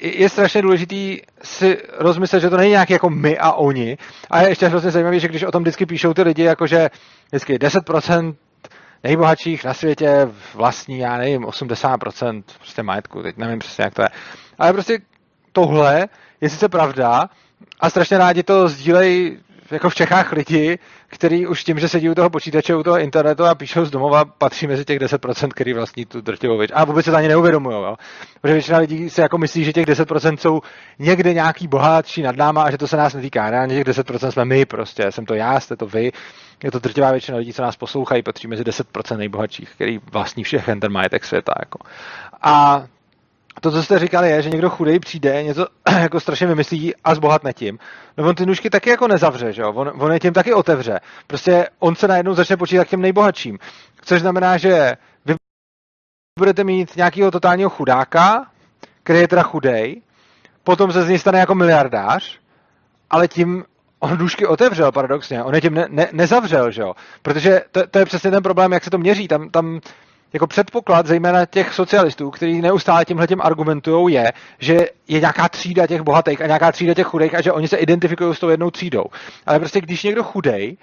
je 0.00 0.28
strašně 0.28 0.62
důležitý 0.62 1.18
si 1.42 1.78
rozmyslet, 1.98 2.40
že 2.40 2.50
to 2.50 2.56
není 2.56 2.70
nějak 2.70 2.90
jako 2.90 3.10
my 3.10 3.38
a 3.38 3.52
oni. 3.52 3.98
A 4.30 4.42
je 4.42 4.48
ještě 4.48 4.68
hrozně 4.68 4.90
zajímavé, 4.90 5.20
že 5.20 5.28
když 5.28 5.42
o 5.42 5.50
tom 5.50 5.62
vždycky 5.62 5.86
píšou 5.86 6.14
ty 6.14 6.22
lidi, 6.22 6.42
jakože 6.42 6.88
vždycky 7.28 7.54
10% 7.54 8.34
nejbohatších 9.04 9.64
na 9.64 9.74
světě 9.74 10.28
vlastní, 10.54 10.98
já 10.98 11.16
nevím, 11.16 11.42
80% 11.42 12.42
prostě 12.56 12.82
majetku, 12.82 13.22
teď 13.22 13.36
nevím 13.36 13.58
přesně, 13.58 13.84
jak 13.84 13.94
to 13.94 14.02
je. 14.02 14.08
Ale 14.58 14.72
prostě 14.72 14.98
tohle 15.52 16.08
je 16.40 16.50
sice 16.50 16.68
pravda 16.68 17.28
a 17.80 17.90
strašně 17.90 18.18
rádi 18.18 18.42
to 18.42 18.68
sdílejí 18.68 19.38
jako 19.72 19.90
v 19.90 19.94
Čechách 19.94 20.32
lidi, 20.32 20.78
který 21.06 21.46
už 21.46 21.64
tím, 21.64 21.78
že 21.78 21.88
sedí 21.88 22.10
u 22.10 22.14
toho 22.14 22.30
počítače, 22.30 22.74
u 22.74 22.82
toho 22.82 22.98
internetu 22.98 23.44
a 23.44 23.54
píšou 23.54 23.84
z 23.84 23.90
domova, 23.90 24.24
patří 24.24 24.66
mezi 24.66 24.84
těch 24.84 24.98
10%, 24.98 25.48
který 25.48 25.72
vlastní 25.72 26.06
tu 26.06 26.20
drtivou 26.20 26.58
věc. 26.58 26.70
A 26.74 26.84
vůbec 26.84 27.04
se 27.04 27.10
to 27.10 27.16
ani 27.16 27.28
neuvědomují, 27.28 27.76
jo? 27.76 27.96
Protože 28.40 28.52
většina 28.54 28.78
lidí 28.78 29.10
si 29.10 29.20
jako 29.20 29.38
myslí, 29.38 29.64
že 29.64 29.72
těch 29.72 29.86
10% 29.86 30.36
jsou 30.36 30.60
někde 30.98 31.34
nějaký 31.34 31.68
bohatší 31.68 32.22
nad 32.22 32.36
náma 32.36 32.62
a 32.62 32.70
že 32.70 32.78
to 32.78 32.88
se 32.88 32.96
nás 32.96 33.14
netýká. 33.14 33.50
Reálně 33.50 33.84
těch 33.84 33.96
10% 33.96 34.28
jsme 34.28 34.44
my 34.44 34.66
prostě, 34.66 35.12
jsem 35.12 35.26
to 35.26 35.34
já, 35.34 35.60
jste 35.60 35.76
to 35.76 35.86
vy. 35.86 36.12
Je 36.64 36.70
to 36.70 36.78
drtivá 36.78 37.10
většina 37.10 37.38
lidí, 37.38 37.52
co 37.52 37.62
nás 37.62 37.76
poslouchají, 37.76 38.22
patří 38.22 38.48
mezi 38.48 38.62
10% 38.62 39.16
nejbohatších, 39.16 39.70
který 39.70 39.98
vlastní 40.12 40.44
všechen 40.44 40.80
ten 40.80 40.92
majetek 40.92 41.24
světa. 41.24 41.52
Jako. 41.60 41.78
A 42.42 42.84
to, 43.62 43.70
co 43.70 43.82
jste 43.82 43.98
říkali, 43.98 44.30
je, 44.30 44.42
že 44.42 44.50
někdo 44.50 44.70
chudej 44.70 44.98
přijde, 44.98 45.42
něco 45.42 45.66
jako 46.00 46.20
strašně 46.20 46.46
vymyslí 46.46 46.94
a 47.04 47.14
zbohatne 47.14 47.52
tím. 47.52 47.78
No 48.18 48.28
on 48.28 48.34
ty 48.34 48.46
nůžky 48.46 48.70
taky 48.70 48.90
jako 48.90 49.08
nezavře, 49.08 49.52
že 49.52 49.62
jo? 49.62 49.72
On, 49.72 49.92
on 49.98 50.12
je 50.12 50.20
tím 50.20 50.32
taky 50.32 50.54
otevře. 50.54 51.00
Prostě 51.26 51.68
on 51.78 51.94
se 51.94 52.08
najednou 52.08 52.34
začne 52.34 52.56
počítat 52.56 52.84
k 52.84 52.88
těm 52.88 53.00
nejbohatším. 53.00 53.58
Což 54.00 54.20
znamená, 54.20 54.56
že 54.56 54.96
vy 55.24 55.34
budete 56.38 56.64
mít 56.64 56.96
nějakého 56.96 57.30
totálního 57.30 57.70
chudáka, 57.70 58.46
který 59.02 59.18
je 59.18 59.28
teda 59.28 59.42
chudej, 59.42 60.02
potom 60.64 60.92
se 60.92 61.02
z 61.02 61.08
něj 61.08 61.18
stane 61.18 61.38
jako 61.38 61.54
miliardář, 61.54 62.38
ale 63.10 63.28
tím 63.28 63.64
on 64.00 64.18
nůžky 64.18 64.46
otevřel 64.46 64.92
paradoxně, 64.92 65.42
on 65.42 65.54
je 65.54 65.60
tím 65.60 65.74
ne, 65.74 65.86
ne, 65.90 66.08
nezavřel, 66.12 66.70
že 66.70 66.82
jo? 66.82 66.94
Protože 67.22 67.62
to, 67.70 67.86
to, 67.86 67.98
je 67.98 68.04
přesně 68.04 68.30
ten 68.30 68.42
problém, 68.42 68.72
jak 68.72 68.84
se 68.84 68.90
to 68.90 68.98
měří. 68.98 69.28
Tam, 69.28 69.50
tam 69.50 69.80
jako 70.32 70.46
předpoklad 70.46 71.06
zejména 71.06 71.46
těch 71.46 71.74
socialistů, 71.74 72.30
kteří 72.30 72.60
neustále 72.60 73.04
tímhle 73.04 73.26
tím 73.26 73.40
argumentují, 73.42 74.14
je, 74.14 74.32
že 74.58 74.76
je 75.08 75.20
nějaká 75.20 75.48
třída 75.48 75.86
těch 75.86 76.02
bohatých 76.02 76.40
a 76.40 76.46
nějaká 76.46 76.72
třída 76.72 76.94
těch 76.94 77.06
chudých 77.06 77.34
a 77.34 77.42
že 77.42 77.52
oni 77.52 77.68
se 77.68 77.76
identifikují 77.76 78.34
s 78.34 78.38
tou 78.38 78.48
jednou 78.48 78.70
třídou. 78.70 79.04
Ale 79.46 79.58
prostě 79.58 79.80
když 79.80 80.02
někdo 80.02 80.24
chudej 80.24 80.76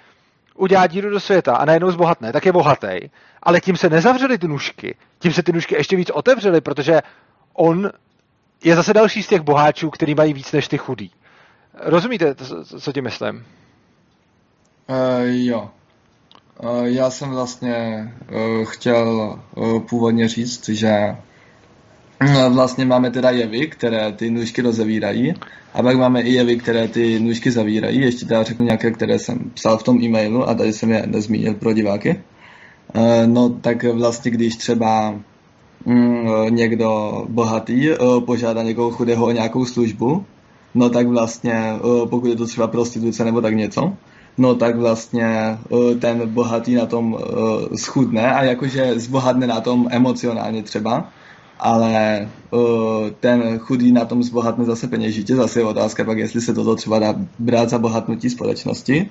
udělá 0.54 0.86
díru 0.86 1.10
do 1.10 1.20
světa 1.20 1.56
a 1.56 1.64
najednou 1.64 1.90
zbohatne, 1.90 2.32
tak 2.32 2.46
je 2.46 2.52
bohatý, 2.52 3.10
ale 3.42 3.60
tím 3.60 3.76
se 3.76 3.90
nezavřely 3.90 4.38
ty 4.38 4.48
nůžky, 4.48 4.96
tím 5.18 5.32
se 5.32 5.42
ty 5.42 5.52
nůžky 5.52 5.74
ještě 5.74 5.96
víc 5.96 6.10
otevřely, 6.10 6.60
protože 6.60 7.00
on 7.52 7.90
je 8.64 8.76
zase 8.76 8.94
další 8.94 9.22
z 9.22 9.28
těch 9.28 9.40
boháčů, 9.40 9.90
který 9.90 10.14
mají 10.14 10.32
víc 10.32 10.52
než 10.52 10.68
ty 10.68 10.78
chudí. 10.78 11.12
Rozumíte, 11.74 12.34
co 12.80 12.92
tím 12.92 13.04
myslím? 13.04 13.46
Uh, 14.88 14.96
jo. 15.26 15.70
Já 16.84 17.10
jsem 17.10 17.30
vlastně 17.30 17.74
eh, 17.74 18.64
chtěl 18.64 19.38
eh, 19.56 19.80
původně 19.80 20.28
říct, 20.28 20.68
že 20.68 20.88
eh, 20.88 22.48
vlastně 22.48 22.84
máme 22.84 23.10
teda 23.10 23.30
jevy, 23.30 23.66
které 23.66 24.12
ty 24.12 24.30
nůžky 24.30 24.62
rozevírají 24.62 25.34
a 25.74 25.82
pak 25.82 25.96
máme 25.96 26.22
i 26.22 26.32
jevy, 26.32 26.56
které 26.56 26.88
ty 26.88 27.20
nůžky 27.20 27.50
zavírají. 27.50 28.00
Ještě 28.00 28.26
teda 28.26 28.42
řeknu 28.42 28.64
nějaké, 28.64 28.90
které 28.90 29.18
jsem 29.18 29.50
psal 29.54 29.78
v 29.78 29.82
tom 29.82 30.02
e-mailu 30.02 30.48
a 30.48 30.54
tady 30.54 30.72
jsem 30.72 30.90
je 30.90 31.06
nezmínil 31.06 31.54
pro 31.54 31.72
diváky. 31.72 32.20
No 33.26 33.48
tak 33.48 33.84
vlastně, 33.84 34.30
když 34.30 34.56
třeba 34.56 35.14
mm, 35.86 36.26
někdo 36.50 37.22
bohatý 37.28 37.88
požádá 38.26 38.62
někoho 38.62 38.90
chudého 38.90 39.26
o 39.26 39.30
nějakou 39.30 39.64
službu, 39.64 40.24
no 40.74 40.90
tak 40.90 41.06
vlastně, 41.06 41.72
pokud 42.10 42.26
je 42.26 42.36
to 42.36 42.46
třeba 42.46 42.66
prostituce 42.66 43.24
nebo 43.24 43.40
tak 43.40 43.54
něco, 43.54 43.92
no 44.38 44.54
tak 44.54 44.76
vlastně 44.76 45.26
eh, 45.26 45.94
ten 45.94 46.28
bohatý 46.28 46.74
na 46.74 46.86
tom 46.86 47.18
eh, 47.20 47.76
schudne 47.76 48.32
a 48.32 48.44
jakože 48.44 49.00
zbohatne 49.00 49.46
na 49.46 49.60
tom 49.60 49.88
emocionálně 49.90 50.62
třeba, 50.62 51.08
ale 51.58 51.92
eh, 51.94 53.10
ten 53.20 53.58
chudý 53.58 53.92
na 53.92 54.04
tom 54.04 54.22
zbohatne 54.22 54.64
zase 54.64 54.88
peněžitě, 54.88 55.36
zase 55.36 55.60
je 55.60 55.64
otázka 55.64 56.04
pak, 56.04 56.18
jestli 56.18 56.40
se 56.40 56.54
toto 56.54 56.76
třeba 56.76 56.98
dá 56.98 57.14
brát 57.38 57.70
za 57.70 57.78
bohatnutí 57.78 58.30
společnosti. 58.30 59.08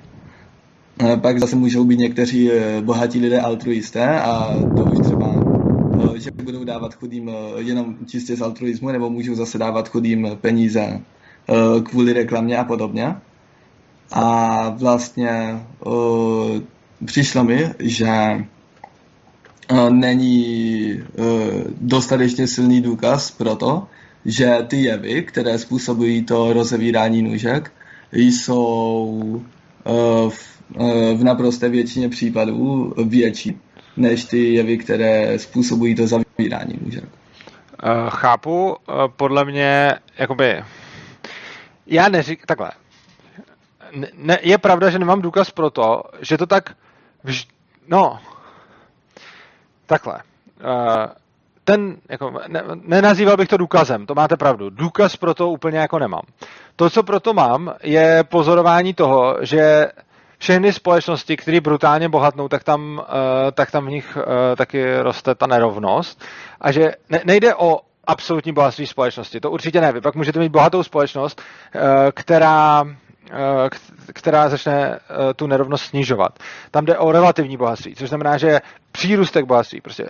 Pak 1.21 1.39
zase 1.39 1.55
můžou 1.55 1.83
být 1.83 1.99
někteří 1.99 2.51
bohatí 2.81 3.19
lidé 3.19 3.39
altruisté 3.39 4.19
a 4.19 4.55
to 4.77 4.83
už 4.83 4.99
třeba 5.07 5.33
že 6.15 6.31
budou 6.31 6.63
dávat 6.63 6.93
chudým 6.93 7.31
jenom 7.57 7.95
čistě 8.05 8.35
z 8.35 8.41
altruismu, 8.41 8.89
nebo 8.89 9.09
můžou 9.09 9.35
zase 9.35 9.57
dávat 9.57 9.89
chudým 9.89 10.27
peníze 10.41 11.01
kvůli 11.83 12.13
reklamě 12.13 12.57
a 12.57 12.63
podobně. 12.63 13.15
A 14.11 14.69
vlastně 14.69 15.59
uh, 15.85 16.59
přišlo 17.05 17.43
mi, 17.43 17.69
že 17.79 18.45
uh, 19.71 19.89
není 19.89 20.93
uh, 20.93 21.25
dostatečně 21.81 22.47
silný 22.47 22.81
důkaz 22.81 23.31
pro 23.31 23.55
to, 23.55 23.87
že 24.25 24.57
ty 24.67 24.81
jevy, 24.81 25.23
které 25.23 25.57
způsobují 25.57 26.25
to 26.25 26.53
rozevírání 26.53 27.21
nůžek, 27.21 27.71
jsou 28.11 29.43
uh, 29.83 30.29
v, 30.29 30.61
uh, 30.75 31.17
v 31.17 31.23
naprosté 31.23 31.69
většině 31.69 32.09
případů 32.09 32.93
větší 33.05 33.57
než 33.97 34.25
ty 34.25 34.53
jevy, 34.53 34.77
které 34.77 35.39
způsobují 35.39 35.95
to 35.95 36.07
zavírání 36.07 36.79
nůžek. 36.81 37.03
Chápu, 38.09 38.75
podle 39.15 39.45
mě, 39.45 39.93
jakoby, 40.17 40.63
já 41.87 42.09
neřík, 42.09 42.45
takhle, 42.45 42.71
ne, 44.13 44.37
je 44.41 44.57
pravda, 44.57 44.89
že 44.89 44.99
nemám 44.99 45.21
důkaz 45.21 45.51
pro 45.51 45.69
to, 45.69 46.03
že 46.21 46.37
to 46.37 46.45
tak, 46.45 46.69
vž, 47.23 47.47
no, 47.87 48.19
takhle, 49.85 50.19
uh, 50.63 51.05
ten, 51.63 51.97
jako, 52.09 52.31
ne, 52.47 52.63
nenazýval 52.75 53.37
bych 53.37 53.47
to 53.47 53.57
důkazem, 53.57 54.05
to 54.05 54.15
máte 54.15 54.37
pravdu. 54.37 54.69
Důkaz 54.69 55.15
pro 55.15 55.33
to 55.33 55.49
úplně 55.49 55.79
jako 55.79 55.99
nemám. 55.99 56.21
To, 56.75 56.89
co 56.89 57.03
pro 57.03 57.19
to 57.19 57.33
mám, 57.33 57.73
je 57.83 58.23
pozorování 58.23 58.93
toho, 58.93 59.37
že 59.41 59.87
všechny 60.37 60.73
společnosti, 60.73 61.37
které 61.37 61.61
brutálně 61.61 62.09
bohatnou, 62.09 62.47
tak 62.47 62.63
tam, 62.63 62.97
uh, 62.97 63.05
tak 63.51 63.71
tam 63.71 63.85
v 63.85 63.89
nich 63.89 64.17
uh, 64.17 64.23
taky 64.55 64.97
roste 64.99 65.35
ta 65.35 65.47
nerovnost. 65.47 66.23
A 66.61 66.71
že 66.71 66.91
ne, 67.09 67.21
nejde 67.25 67.55
o 67.55 67.79
absolutní 68.07 68.53
bohatství 68.53 68.87
společnosti, 68.87 69.39
to 69.39 69.51
určitě 69.51 69.81
ne. 69.81 69.91
Vy 69.91 70.01
pak 70.01 70.15
můžete 70.15 70.39
mít 70.39 70.51
bohatou 70.51 70.83
společnost, 70.83 71.41
která 72.13 72.85
která 74.13 74.49
začne 74.49 74.99
tu 75.35 75.47
nerovnost 75.47 75.85
snižovat. 75.85 76.39
Tam 76.71 76.85
jde 76.85 76.97
o 76.97 77.11
relativní 77.11 77.57
bohatství, 77.57 77.95
což 77.95 78.09
znamená, 78.09 78.37
že 78.37 78.59
přírůstek 78.91 79.45
bohatství, 79.45 79.81
prostě 79.81 80.05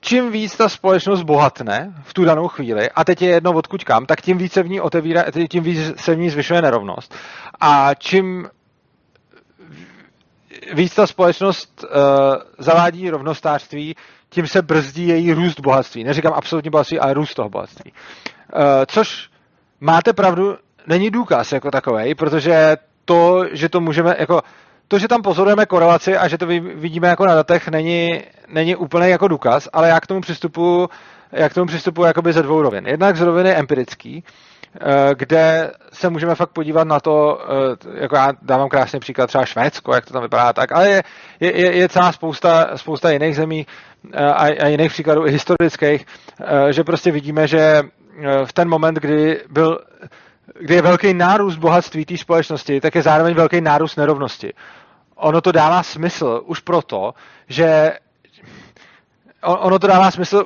čím 0.00 0.32
víc 0.32 0.56
ta 0.56 0.68
společnost 0.68 1.22
bohatne 1.22 1.94
v 2.02 2.14
tu 2.14 2.24
danou 2.24 2.48
chvíli, 2.48 2.90
a 2.90 3.04
teď 3.04 3.22
je 3.22 3.28
jedno 3.28 3.52
odkud 3.52 3.84
kam, 3.84 4.06
tak 4.06 4.20
tím 4.20 4.38
víc 4.38 4.52
se 4.52 4.62
v 4.62 4.68
ní 4.68 4.80
otevírá, 4.80 5.24
tím 5.50 5.62
víc 5.62 6.00
se 6.00 6.14
v 6.14 6.18
ní 6.18 6.30
zvyšuje 6.30 6.62
nerovnost. 6.62 7.14
A 7.60 7.94
čím 7.94 8.48
víc 10.72 10.94
ta 10.94 11.06
společnost 11.06 11.84
uh, 11.84 11.90
zavádí 12.58 13.10
rovnostářství, 13.10 13.94
tím 14.28 14.46
se 14.46 14.62
brzdí 14.62 15.08
její 15.08 15.32
růst 15.32 15.60
bohatství. 15.60 16.04
Neříkám 16.04 16.32
absolutní 16.36 16.70
bohatství, 16.70 16.98
ale 16.98 17.14
růst 17.14 17.34
toho 17.34 17.48
bohatství. 17.48 17.92
Uh, 17.92 18.60
což 18.86 19.30
máte 19.80 20.12
pravdu, 20.12 20.56
není 20.86 21.10
důkaz 21.10 21.52
jako 21.52 21.70
takový, 21.70 22.14
protože 22.14 22.76
to, 23.04 23.44
že 23.52 23.68
to 23.68 23.80
můžeme, 23.80 24.16
jako 24.18 24.42
to, 24.88 24.98
že 24.98 25.08
tam 25.08 25.22
pozorujeme 25.22 25.66
korelaci 25.66 26.16
a 26.16 26.28
že 26.28 26.38
to 26.38 26.46
vidíme 26.46 27.08
jako 27.08 27.26
na 27.26 27.34
datech, 27.34 27.68
není, 27.68 28.22
není 28.48 28.76
úplně 28.76 29.08
jako 29.08 29.28
důkaz, 29.28 29.68
ale 29.72 29.88
já 29.88 30.00
k 30.00 30.06
tomu 30.06 30.20
přistupuji 30.20 30.88
jak 31.32 31.52
k 31.52 31.54
tomu 31.54 31.66
přistupuji 31.66 32.06
jakoby 32.06 32.32
ze 32.32 32.42
dvou 32.42 32.62
rovin. 32.62 32.86
Jednak 32.86 33.16
z 33.16 33.20
roviny 33.20 33.50
empirický, 33.50 34.24
eh, 34.80 35.14
kde 35.14 35.72
se 35.92 36.10
můžeme 36.10 36.34
fakt 36.34 36.50
podívat 36.50 36.84
na 36.84 37.00
to, 37.00 37.40
eh, 37.42 38.00
jako 38.00 38.16
já 38.16 38.32
dávám 38.42 38.68
krásný 38.68 39.00
příklad 39.00 39.26
třeba 39.26 39.44
Švédsko, 39.44 39.94
jak 39.94 40.06
to 40.06 40.12
tam 40.12 40.22
vypadá 40.22 40.52
tak, 40.52 40.72
ale 40.72 40.88
je, 40.88 41.02
je, 41.40 41.76
je 41.76 41.88
celá 41.88 42.12
spousta, 42.12 42.76
spousta 42.76 43.10
jiných 43.10 43.36
zemí 43.36 43.66
eh, 44.12 44.24
a, 44.24 44.64
a 44.64 44.66
jiných 44.66 44.92
příkladů 44.92 45.26
i 45.26 45.30
historických, 45.30 46.06
že 46.70 46.84
prostě 46.84 47.10
vidíme, 47.10 47.48
že 47.48 47.82
v 48.44 48.52
ten 48.52 48.68
moment, 48.68 48.94
kdy 48.94 49.40
byl 49.50 49.78
kdy 50.60 50.74
je 50.74 50.82
velký 50.82 51.14
nárůst 51.14 51.56
bohatství 51.56 52.04
té 52.04 52.16
společnosti, 52.16 52.80
tak 52.80 52.94
je 52.94 53.02
zároveň 53.02 53.34
velký 53.34 53.60
nárůst 53.60 53.96
nerovnosti. 53.96 54.52
Ono 55.14 55.40
to 55.40 55.52
dává 55.52 55.82
smysl 55.82 56.42
už 56.44 56.60
proto, 56.60 57.14
že 57.48 57.96
ono 59.42 59.78
to 59.78 59.86
dává 59.86 60.10
smysl 60.10 60.44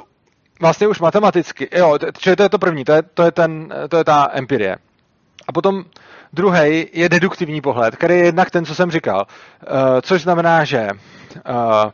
vlastně 0.61 0.89
už 0.89 1.01
matematicky. 1.01 1.69
Jo, 1.73 1.99
čili 2.19 2.37
to 2.37 2.43
je 2.43 2.49
to 2.49 2.59
první, 2.59 2.85
to 2.85 2.93
je, 2.93 3.03
to 3.03 3.23
je, 3.23 3.33
ten, 3.33 3.75
to 3.89 3.97
je 3.97 4.05
ta 4.05 4.29
empirie. 4.33 4.77
A 5.49 5.53
potom 5.53 5.85
druhý 6.33 6.87
je 6.93 7.09
deduktivní 7.09 7.61
pohled, 7.61 7.97
který 7.97 8.15
je 8.15 8.25
jednak 8.25 8.51
ten, 8.51 8.65
co 8.65 8.75
jsem 8.75 8.91
říkal. 8.91 9.27
Uh, 9.27 10.01
což 10.03 10.23
znamená, 10.23 10.65
že 10.65 10.89
uh, 10.91 11.91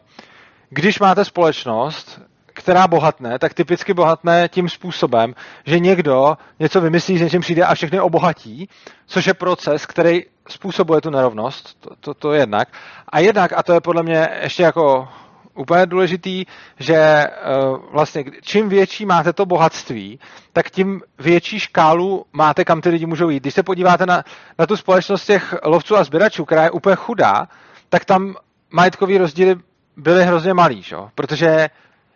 když 0.70 1.00
máte 1.00 1.24
společnost, 1.24 2.20
která 2.56 2.88
bohatne, 2.88 3.38
tak 3.38 3.54
typicky 3.54 3.94
bohatne 3.94 4.48
tím 4.48 4.68
způsobem, 4.68 5.34
že 5.66 5.78
někdo 5.78 6.36
něco 6.58 6.80
vymyslí, 6.80 7.18
že 7.18 7.24
něčím 7.24 7.40
přijde 7.40 7.64
a 7.64 7.74
všechny 7.74 8.00
obohatí, 8.00 8.68
což 9.06 9.26
je 9.26 9.34
proces, 9.34 9.86
který 9.86 10.22
způsobuje 10.48 11.00
tu 11.00 11.10
nerovnost, 11.10 11.80
to, 11.80 11.90
to, 12.00 12.14
to 12.14 12.32
jednak. 12.32 12.68
A 13.08 13.20
jednak, 13.20 13.52
a 13.56 13.62
to 13.62 13.72
je 13.72 13.80
podle 13.80 14.02
mě 14.02 14.28
ještě 14.42 14.62
jako 14.62 15.08
úplně 15.54 15.86
důležitý, 15.86 16.44
že 16.78 17.24
uh, 17.24 17.78
vlastně 17.92 18.24
čím 18.42 18.68
větší 18.68 19.06
máte 19.06 19.32
to 19.32 19.46
bohatství, 19.46 20.20
tak 20.52 20.70
tím 20.70 21.00
větší 21.18 21.60
škálu 21.60 22.26
máte, 22.32 22.64
kam 22.64 22.80
ty 22.80 22.88
lidi 22.88 23.06
můžou 23.06 23.28
jít. 23.28 23.42
Když 23.42 23.54
se 23.54 23.62
podíváte 23.62 24.06
na, 24.06 24.24
na 24.58 24.66
tu 24.66 24.76
společnost 24.76 25.26
těch 25.26 25.54
lovců 25.64 25.96
a 25.96 26.04
sběračů, 26.04 26.44
která 26.44 26.62
je 26.62 26.70
úplně 26.70 26.96
chudá, 26.96 27.48
tak 27.88 28.04
tam 28.04 28.34
majetkový 28.70 29.18
rozdíly 29.18 29.56
byly 29.96 30.24
hrozně 30.24 30.54
malý, 30.54 30.82
šo? 30.82 31.08
protože 31.14 31.68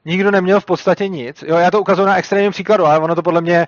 nikdo 0.04 0.30
neměl 0.30 0.60
v 0.60 0.64
podstatě 0.64 1.08
nic. 1.08 1.44
Jo, 1.46 1.56
já 1.56 1.70
to 1.70 1.80
ukazuju 1.80 2.08
na 2.08 2.16
extrémním 2.16 2.52
příkladu, 2.52 2.86
ale 2.86 2.98
ono 2.98 3.14
to 3.14 3.22
podle 3.22 3.40
mě, 3.40 3.66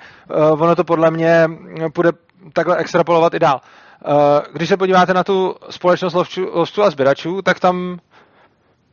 uh, 0.52 0.62
ono 0.62 0.76
to 0.76 0.84
podle 0.84 1.10
mě 1.10 1.48
půjde 1.92 2.10
takhle 2.52 2.76
extrapolovat 2.76 3.34
i 3.34 3.38
dál. 3.38 3.60
Uh, 4.06 4.12
když 4.52 4.68
se 4.68 4.76
podíváte 4.76 5.14
na 5.14 5.24
tu 5.24 5.54
společnost 5.70 6.14
lovčů, 6.14 6.48
lovců 6.52 6.82
a 6.82 6.90
sběračů, 6.90 7.42
tak 7.42 7.60
tam 7.60 7.98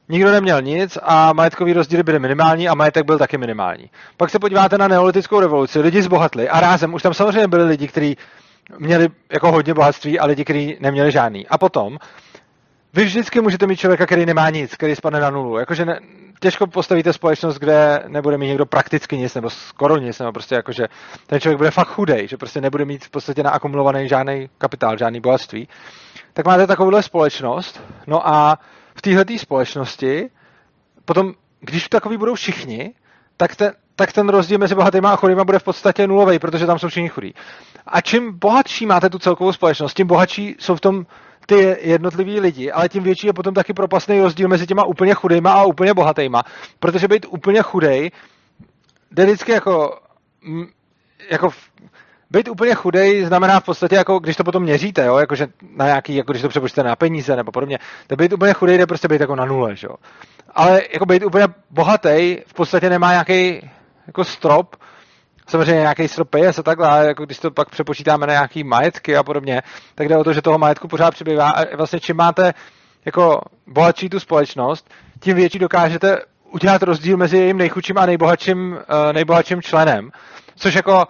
nikdo 0.10 0.32
neměl 0.32 0.62
nic 0.62 0.98
a 1.04 1.34
majetkový 1.34 1.74
rozdíly 1.74 2.04
byly 2.04 2.20
minimální 2.20 2.70
a 2.70 2.76
majetek 2.76 3.06
byl 3.06 3.18
taky 3.18 3.38
minimální. 3.38 3.90
Pak 4.18 4.30
se 4.30 4.40
podíváte 4.40 4.78
na 4.78 4.88
neolitickou 4.88 5.40
revoluci, 5.40 5.80
lidi 5.80 6.02
zbohatli 6.02 6.50
a 6.50 6.60
rázem 6.60 6.94
už 6.94 7.04
tam 7.04 7.14
samozřejmě 7.14 7.48
byli 7.48 7.64
lidi, 7.64 7.88
kteří 7.88 8.18
měli 8.78 9.08
jako 9.32 9.52
hodně 9.52 9.74
bohatství 9.74 10.20
a 10.20 10.26
lidi, 10.26 10.44
kteří 10.44 10.78
neměli 10.80 11.12
žádný. 11.12 11.48
A 11.48 11.58
potom 11.58 11.98
vy 12.94 13.04
vždycky 13.04 13.42
můžete 13.42 13.68
mít 13.68 13.80
člověka, 13.80 14.06
který 14.06 14.26
nemá 14.26 14.50
nic, 14.50 14.76
který 14.76 14.96
spadne 14.96 15.20
na 15.20 15.30
nulu. 15.30 15.58
Jakože 15.58 15.86
ne, 15.86 16.00
těžko 16.40 16.68
postavíte 16.68 17.14
společnost, 17.14 17.58
kde 17.58 18.04
nebude 18.08 18.38
mít 18.38 18.48
někdo 18.48 18.66
prakticky 18.66 19.18
nic, 19.18 19.36
nebo 19.36 19.50
skoro 19.50 19.98
nic, 19.98 20.20
nebo 20.20 20.32
prostě 20.32 20.56
jakože 20.56 20.88
ten 21.28 21.40
člověk 21.40 21.58
bude 21.58 21.72
fakt 21.72 21.88
chudej, 21.88 22.28
že 22.28 22.38
prostě 22.38 22.62
nebude 22.62 22.86
mít 22.86 23.06
v 23.06 23.10
podstatě 23.10 23.44
naakumulovaný 23.44 24.08
žádný 24.08 24.50
kapitál, 24.58 24.98
žádný 24.98 25.22
bohatství. 25.22 25.68
Tak 26.34 26.46
máte 26.46 26.68
takovouhle 26.68 27.04
společnost, 27.04 27.84
no 28.08 28.28
a 28.28 28.58
v 28.96 29.02
této 29.02 29.38
společnosti 29.38 30.30
potom, 31.06 31.34
když 31.60 31.90
takový 31.90 32.18
budou 32.18 32.36
všichni, 32.36 32.94
tak 33.38 33.56
ten, 33.56 33.74
tak 33.96 34.12
ten 34.12 34.30
rozdíl 34.30 34.58
mezi 34.58 34.76
bohatýma 34.76 35.14
a 35.14 35.16
chudýma 35.16 35.44
bude 35.44 35.60
v 35.60 35.64
podstatě 35.64 36.08
nulový, 36.08 36.40
protože 36.40 36.66
tam 36.66 36.80
jsou 36.80 36.88
všichni 36.88 37.10
chudí. 37.10 37.34
A 37.88 38.02
čím 38.02 38.40
bohatší 38.40 38.86
máte 38.86 39.10
tu 39.10 39.20
celkovou 39.20 39.54
společnost, 39.54 39.94
tím 39.94 40.08
bohatší 40.08 40.56
jsou 40.60 40.76
v 40.76 40.82
tom 40.82 41.06
ty 41.50 41.78
jednotliví 41.82 42.40
lidi, 42.40 42.72
ale 42.72 42.90
tím 42.90 43.04
větší 43.04 43.28
je 43.28 43.34
potom 43.34 43.54
taky 43.54 43.74
propastný 43.74 44.22
rozdíl 44.22 44.48
mezi 44.48 44.68
těma 44.68 44.84
úplně 44.84 45.14
chudejma 45.14 45.52
a 45.52 45.64
úplně 45.64 45.94
bohatýma. 45.94 46.44
Protože 46.80 47.08
být 47.08 47.26
úplně 47.30 47.62
chudej 47.62 48.12
jde 49.12 49.26
vždycky 49.26 49.52
jako, 49.52 50.00
jako 51.32 51.50
být 52.30 52.48
úplně 52.48 52.76
chudej 52.76 53.26
znamená 53.26 53.60
v 53.60 53.64
podstatě, 53.64 53.96
jako 53.96 54.20
když 54.20 54.36
to 54.36 54.44
potom 54.44 54.64
měříte, 54.64 55.06
jo, 55.06 55.18
jakože 55.18 55.48
na 55.76 55.86
nějaký, 55.86 56.16
jako 56.16 56.32
když 56.32 56.42
to 56.42 56.50
přepočíte 56.50 56.84
na 56.84 56.96
peníze 56.96 57.36
nebo 57.36 57.52
podobně, 57.52 57.80
tak 58.08 58.18
být 58.18 58.34
úplně 58.34 58.54
chudej 58.54 58.78
jde 58.78 58.88
prostě 58.88 59.08
být 59.08 59.22
jako 59.22 59.36
na 59.36 59.46
nule, 59.46 59.76
jo. 59.84 59.96
Ale 60.56 60.82
jako 60.94 61.06
být 61.06 61.24
úplně 61.24 61.48
bohatý 61.70 62.38
v 62.48 62.54
podstatě 62.54 62.90
nemá 62.90 63.12
nějaký 63.12 63.70
jako 64.08 64.24
strop, 64.24 64.76
samozřejmě 65.50 65.82
nějaký 65.82 66.08
strop 66.08 66.30
peněz 66.30 66.60
a 66.60 66.64
takhle, 66.64 66.88
ale 66.88 67.08
jako 67.08 67.26
když 67.26 67.40
to 67.40 67.52
pak 67.52 67.70
přepočítáme 67.70 68.28
na 68.28 68.34
nějaký 68.34 68.64
majetky 68.64 69.18
a 69.18 69.24
podobně, 69.24 69.62
tak 69.96 70.10
jde 70.10 70.18
o 70.18 70.24
to, 70.24 70.34
že 70.34 70.42
toho 70.42 70.58
majetku 70.58 70.88
pořád 70.88 71.12
přibývá 71.12 71.50
a 71.50 71.76
vlastně 71.76 72.00
čím 72.00 72.16
máte 72.16 72.54
jako 73.06 73.42
bohatší 73.68 74.10
tu 74.10 74.20
společnost, 74.20 74.90
tím 75.20 75.36
větší 75.36 75.60
dokážete 75.60 76.18
udělat 76.52 76.84
rozdíl 76.84 77.18
mezi 77.18 77.38
jejím 77.38 77.58
nejchudším 77.58 77.98
a 77.98 78.06
nejbohatším, 78.06 78.72
uh, 78.72 79.14
nejbohatším 79.14 79.62
členem. 79.62 80.12
Což 80.56 80.74
jako, 80.76 81.08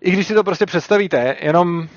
i 0.00 0.10
když 0.10 0.26
si 0.26 0.34
to 0.34 0.44
prostě 0.44 0.66
představíte, 0.66 1.36
jenom 1.40 1.88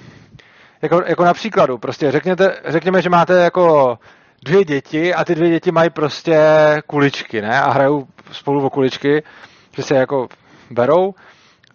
jako, 0.82 1.02
jako 1.06 1.24
na 1.26 1.34
příkladu, 1.34 1.78
prostě 1.78 2.12
řekněte, 2.12 2.58
řekněme, 2.66 3.02
že 3.02 3.10
máte 3.10 3.34
jako 3.34 3.98
dvě 4.46 4.66
děti 4.66 5.14
a 5.14 5.26
ty 5.26 5.36
dvě 5.36 5.50
děti 5.50 5.72
mají 5.72 5.90
prostě 5.90 6.40
kuličky, 6.88 7.42
ne? 7.42 7.62
A 7.62 7.72
hrajou 7.72 8.08
spolu 8.32 8.66
o 8.66 8.70
kuličky, 8.70 9.24
že 9.76 9.84
se 9.84 9.96
jako 9.96 10.28
berou 10.72 11.14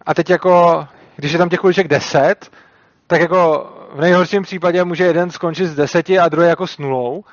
a 0.05 0.13
teď 0.13 0.29
jako, 0.29 0.85
když 1.15 1.31
je 1.31 1.37
tam 1.37 1.49
těch 1.49 1.59
kuliček 1.59 1.87
10, 1.87 2.51
tak 3.07 3.21
jako 3.21 3.69
v 3.93 4.01
nejhorším 4.01 4.43
případě 4.43 4.83
může 4.83 5.03
jeden 5.03 5.31
skončit 5.31 5.67
s 5.67 5.75
deseti 5.75 6.19
a 6.19 6.29
druhý 6.29 6.47
jako 6.47 6.67
s 6.67 6.77
nulou, 6.77 7.23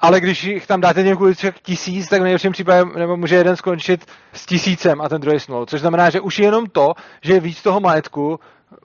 ale 0.00 0.20
když 0.20 0.44
jich 0.44 0.66
tam 0.66 0.80
dáte 0.80 1.04
těch 1.04 1.16
kuliček 1.16 1.60
tisíc, 1.60 2.08
tak 2.08 2.20
v 2.20 2.22
nejhorším 2.22 2.52
případě 2.52 2.84
nebo 2.98 3.16
může 3.16 3.36
jeden 3.36 3.56
skončit 3.56 4.06
s 4.32 4.46
tisícem 4.46 5.00
a 5.00 5.08
ten 5.08 5.20
druhý 5.20 5.40
s 5.40 5.48
nulou. 5.48 5.66
Což 5.66 5.80
znamená, 5.80 6.10
že 6.10 6.20
už 6.20 6.38
jenom 6.38 6.66
to, 6.66 6.92
že 7.22 7.32
je 7.34 7.40
víc 7.40 7.62
toho 7.62 7.80
majetku, 7.80 8.40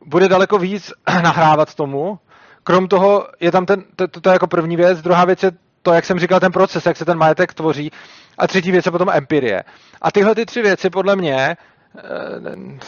bude 0.06 0.28
daleko 0.28 0.58
víc 0.58 0.94
nahrávat 1.24 1.76
tomu. 1.76 2.20
Krom 2.64 2.88
toho 2.88 3.28
je 3.40 3.52
tam 3.52 3.66
ten, 3.66 3.84
to, 3.96 4.08
to, 4.08 4.22
to 4.22 4.30
je 4.30 4.34
jako 4.34 4.48
první 4.48 4.76
věc. 4.76 5.02
Druhá 5.02 5.26
věc 5.26 5.44
je 5.44 5.52
to, 5.82 5.94
jak 5.94 6.06
jsem 6.06 6.20
říkal, 6.20 6.40
ten 6.40 6.52
proces, 6.52 6.86
jak 6.86 6.98
se 6.98 7.06
ten 7.06 7.18
majetek 7.18 7.54
tvoří. 7.54 7.92
A 8.38 8.48
třetí 8.48 8.72
věc 8.72 8.86
je 8.86 8.92
potom 8.92 9.10
empirie. 9.10 9.64
A 10.02 10.12
tyhle 10.12 10.36
ty 10.36 10.46
tři 10.46 10.62
věci 10.62 10.90
podle 10.90 11.16
mě 11.16 11.58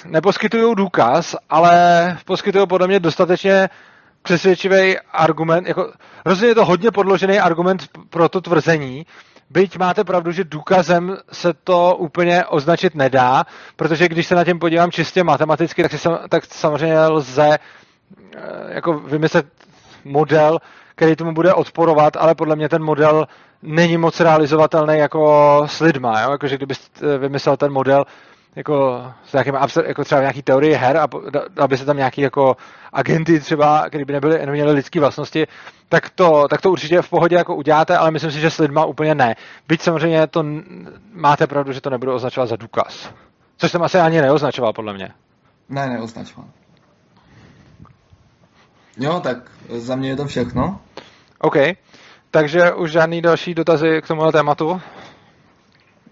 neposkytují 0.06 0.76
důkaz, 0.76 1.36
ale 1.50 2.18
poskytují 2.26 2.68
podle 2.68 2.88
mě 2.88 3.00
dostatečně 3.00 3.70
přesvědčivý 4.22 4.98
argument, 5.14 5.68
jako 5.68 5.92
rozhodně 6.26 6.52
je 6.52 6.56
to 6.56 6.66
hodně 6.66 6.92
podložený 6.92 7.40
argument 7.40 7.84
pro 8.10 8.30
to 8.30 8.42
tvrzení, 8.42 9.06
byť 9.50 9.78
máte 9.78 10.04
pravdu, 10.04 10.32
že 10.32 10.44
důkazem 10.44 11.18
se 11.32 11.54
to 11.54 11.96
úplně 11.96 12.46
označit 12.46 12.96
nedá, 12.96 13.46
protože 13.76 14.08
když 14.08 14.28
se 14.28 14.36
na 14.36 14.44
těm 14.44 14.60
podívám 14.60 14.92
čistě 14.92 15.24
matematicky, 15.24 15.84
tak, 15.84 15.92
si, 15.92 16.10
tak 16.30 16.46
samozřejmě 16.46 17.00
lze 17.00 17.50
eh, 17.50 18.40
jako 18.68 19.00
vymyslet 19.00 19.46
model, 20.06 20.60
který 20.96 21.16
tomu 21.16 21.34
bude 21.34 21.54
odporovat, 21.54 22.18
ale 22.18 22.36
podle 22.36 22.56
mě 22.56 22.70
ten 22.70 22.84
model 22.84 23.28
není 23.62 23.98
moc 23.98 24.20
realizovatelný 24.20 24.98
jako 24.98 25.64
s 25.70 25.80
lidma, 25.80 26.22
jo? 26.22 26.32
Jakože 26.32 26.58
kdybyste 26.58 27.18
vymyslel 27.18 27.58
ten 27.58 27.72
model 27.72 28.06
jako, 28.56 29.06
s 29.26 29.34
nějakým, 29.34 29.56
jako 29.88 30.04
třeba 30.04 30.22
nějaký 30.22 30.42
teorie 30.42 30.78
her 30.78 30.98
a 30.98 31.08
aby 31.58 31.78
se 31.78 31.86
tam 31.86 31.98
nějaký 31.98 32.22
jako 32.22 32.58
agenty 32.94 33.40
třeba, 33.40 33.86
který 33.88 34.06
by 34.06 34.14
nebyly, 34.14 34.46
neměly 34.46 34.72
lidské 34.72 35.00
vlastnosti, 35.00 35.48
tak 35.90 36.10
to, 36.10 36.48
tak 36.50 36.62
to 36.62 36.72
určitě 36.72 37.02
v 37.02 37.10
pohodě 37.10 37.36
jako 37.36 37.56
uděláte, 37.56 37.98
ale 37.98 38.12
myslím 38.12 38.32
si, 38.32 38.40
že 38.40 38.50
s 38.50 38.58
lidma 38.58 38.86
úplně 38.86 39.16
ne. 39.16 39.36
Byť 39.68 39.82
samozřejmě 39.82 40.28
to 40.28 40.44
máte 41.14 41.48
pravdu, 41.48 41.72
že 41.72 41.82
to 41.82 41.90
nebudu 41.90 42.14
označovat 42.14 42.50
za 42.50 42.56
důkaz. 42.56 43.14
Což 43.58 43.72
jsem 43.72 43.84
asi 43.84 43.98
ani 43.98 44.22
neoznačoval, 44.22 44.74
podle 44.74 44.94
mě. 44.94 45.10
Ne, 45.70 45.88
neoznačoval. 45.90 46.50
Jo, 48.98 49.20
tak 49.20 49.38
za 49.70 49.96
mě 49.96 50.10
je 50.10 50.16
to 50.16 50.26
všechno. 50.26 50.80
OK. 51.40 51.56
Takže 52.32 52.74
už 52.74 52.92
žádný 52.92 53.22
další 53.22 53.54
dotazy 53.54 54.02
k 54.02 54.08
tomuhle 54.08 54.32
tématu? 54.32 54.82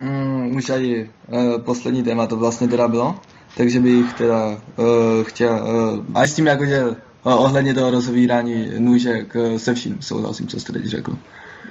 Mm, 0.01 0.55
už 0.55 0.69
ani 0.69 1.09
uh, 1.27 1.61
poslední 1.61 2.03
téma 2.03 2.27
to 2.27 2.37
vlastně 2.37 2.67
teda 2.67 2.87
bylo, 2.87 3.15
takže 3.57 3.79
bych 3.79 4.13
teda 4.13 4.47
uh, 4.47 5.23
chtěl, 5.23 5.53
uh, 5.53 6.05
a 6.13 6.23
s 6.23 6.35
tím 6.35 6.47
jakože 6.47 6.87
uh, 6.87 6.95
ohledně 7.23 7.73
toho 7.73 7.91
rozovírání 7.91 8.71
nůžek 8.77 9.35
uh, 9.35 9.57
se 9.57 9.73
vším 9.73 10.01
souhlasím, 10.01 10.47
co 10.47 10.59
jste 10.59 10.73
teď 10.73 10.85
řekl. 10.85 11.17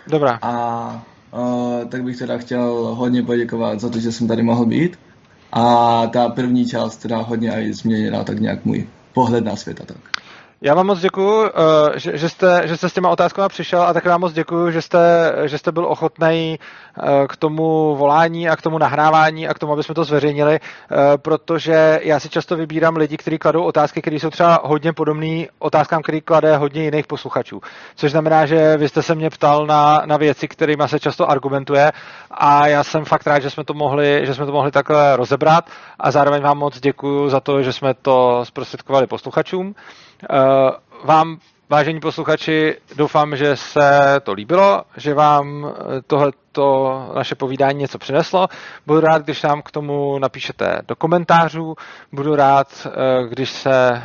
Dobrá. 0.07 0.39
A 0.43 1.07
uh, 1.33 1.85
tak 1.89 2.03
bych 2.05 2.19
teda 2.19 2.39
chtěl 2.39 2.95
hodně 2.95 3.23
poděkovat 3.23 3.81
za 3.81 3.89
to, 3.89 3.99
že 3.99 4.13
jsem 4.13 4.29
tady 4.29 4.43
mohl 4.43 4.67
být. 4.67 4.99
A 5.53 6.07
ta 6.07 6.29
první 6.29 6.67
část 6.67 6.97
teda 6.97 7.19
hodně 7.19 7.51
aj 7.51 7.73
změnila 7.73 8.25
tak 8.25 8.41
nějak 8.41 8.65
můj 8.65 8.87
pohled 9.15 9.45
na 9.45 9.57
svět 9.57 9.81
a 9.81 9.85
tak. 9.85 10.16
Já 10.61 10.75
vám 10.75 10.87
moc 10.87 11.01
děkuji, 11.01 11.47
eh, 11.47 11.99
že, 11.99 12.19
že, 12.19 12.29
jste, 12.29 12.63
že 12.65 12.77
jste 12.77 12.89
s 12.89 12.93
těma 12.93 13.09
otázkami 13.09 13.49
přišel 13.49 13.83
a 13.83 13.93
také 13.93 14.09
vám 14.09 14.21
moc 14.21 14.33
děkuji, 14.33 14.71
že 14.71 14.83
jste, 14.83 15.33
že 15.45 15.59
jste 15.59 15.73
byl 15.73 15.85
ochotný 15.87 16.59
eh, 16.59 17.27
k 17.29 17.37
tomu 17.37 17.97
volání 17.97 18.49
a 18.49 18.57
k 18.57 18.63
tomu 18.63 18.79
nahrávání 18.79 19.49
a 19.49 19.55
k 19.55 19.59
tomu, 19.59 19.73
aby 19.73 19.83
jsme 19.83 19.95
to 19.95 20.05
zveřejnili, 20.05 20.55
eh, 20.61 20.97
protože 21.17 22.01
já 22.03 22.21
si 22.21 22.29
často 22.29 22.57
vybírám 22.57 22.97
lidi, 22.97 23.17
kteří 23.17 23.39
kladou 23.39 23.63
otázky, 23.65 24.03
které 24.03 24.17
jsou 24.17 24.31
třeba 24.31 24.61
hodně 24.65 24.93
podobné 24.93 25.47
otázkám, 25.59 26.03
které 26.03 26.21
klade 26.21 26.57
hodně 26.57 26.85
jiných 26.85 27.07
posluchačů. 27.07 27.61
Což 27.97 28.11
znamená, 28.11 28.47
že 28.47 28.77
vy 28.77 28.89
jste 28.89 29.03
se 29.03 29.15
mě 29.15 29.31
ptal 29.31 29.67
na, 29.67 30.03
na 30.07 30.17
věci, 30.17 30.49
kterými 30.49 30.83
se 30.87 31.01
často 31.01 31.31
argumentuje 31.31 31.93
a 32.31 32.67
já 32.67 32.85
jsem 32.85 33.05
fakt 33.05 33.27
rád, 33.27 33.39
že 33.39 33.51
jsme 33.51 33.65
to 33.65 33.75
mohli, 33.75 34.27
že 34.27 34.35
jsme 34.35 34.47
to 34.47 34.53
mohli 34.53 34.71
takhle 34.71 35.17
rozebrat 35.17 35.65
a 35.99 36.11
zároveň 36.11 36.43
vám 36.43 36.59
moc 36.59 36.81
děkuji 36.81 37.29
za 37.29 37.41
to, 37.41 37.63
že 37.63 37.73
jsme 37.73 37.95
to 37.95 38.41
zprostředkovali 38.45 39.07
posluchačům. 39.07 39.75
Eh, 40.23 40.71
vám, 41.05 41.39
vážení 41.71 42.01
posluchači, 42.01 42.77
doufám, 42.97 43.37
že 43.37 43.57
se 43.57 44.21
to 44.23 44.33
líbilo, 44.33 44.83
že 44.97 45.15
vám 45.15 45.67
eh, 45.67 46.03
tohleto 46.07 47.13
naše 47.17 47.35
povídání 47.35 47.79
něco 47.79 47.99
přineslo. 47.99 48.49
Budu 48.87 49.01
rád, 49.01 49.23
když 49.23 49.43
nám 49.43 49.63
k 49.63 49.71
tomu 49.71 50.19
napíšete 50.19 50.79
do 50.89 50.97
komentářů. 50.97 51.75
Budu 52.13 52.35
rád, 52.37 52.87
eh, 52.87 53.29
když 53.29 53.51
se, 53.51 54.03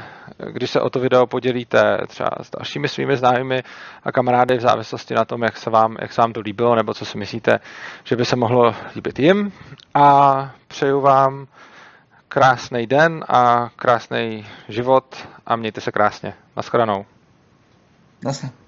když 0.52 0.70
se 0.70 0.82
o 0.82 0.90
to 0.90 1.00
video 1.00 1.28
podělíte 1.28 1.98
třeba 2.08 2.30
s 2.42 2.52
dalšími 2.52 2.88
svými 2.88 3.18
známými 3.18 3.64
a 4.04 4.12
kamarády 4.12 4.58
v 4.58 4.62
závislosti 4.62 5.14
na 5.14 5.26
tom, 5.26 5.44
jak 5.44 5.58
se 5.58 5.70
vám, 5.70 5.96
jak 6.02 6.14
se 6.14 6.22
vám 6.22 6.34
to 6.34 6.40
líbilo, 6.40 6.76
nebo 6.76 6.94
co 6.94 7.06
si 7.06 7.18
myslíte, 7.18 7.60
že 8.04 8.16
by 8.16 8.26
se 8.26 8.36
mohlo 8.36 8.76
líbit 8.96 9.20
jim. 9.20 9.52
A 9.94 10.52
přeju 10.68 11.02
vám 11.02 11.48
krásný 12.32 12.88
den 12.88 13.24
a 13.28 13.70
krásný 13.76 14.48
život 14.70 15.28
a 15.46 15.56
mějte 15.56 15.82
se 15.82 15.92
krásně. 15.92 16.34
Naschledanou. 16.56 17.06
Naschledanou. 18.24 18.61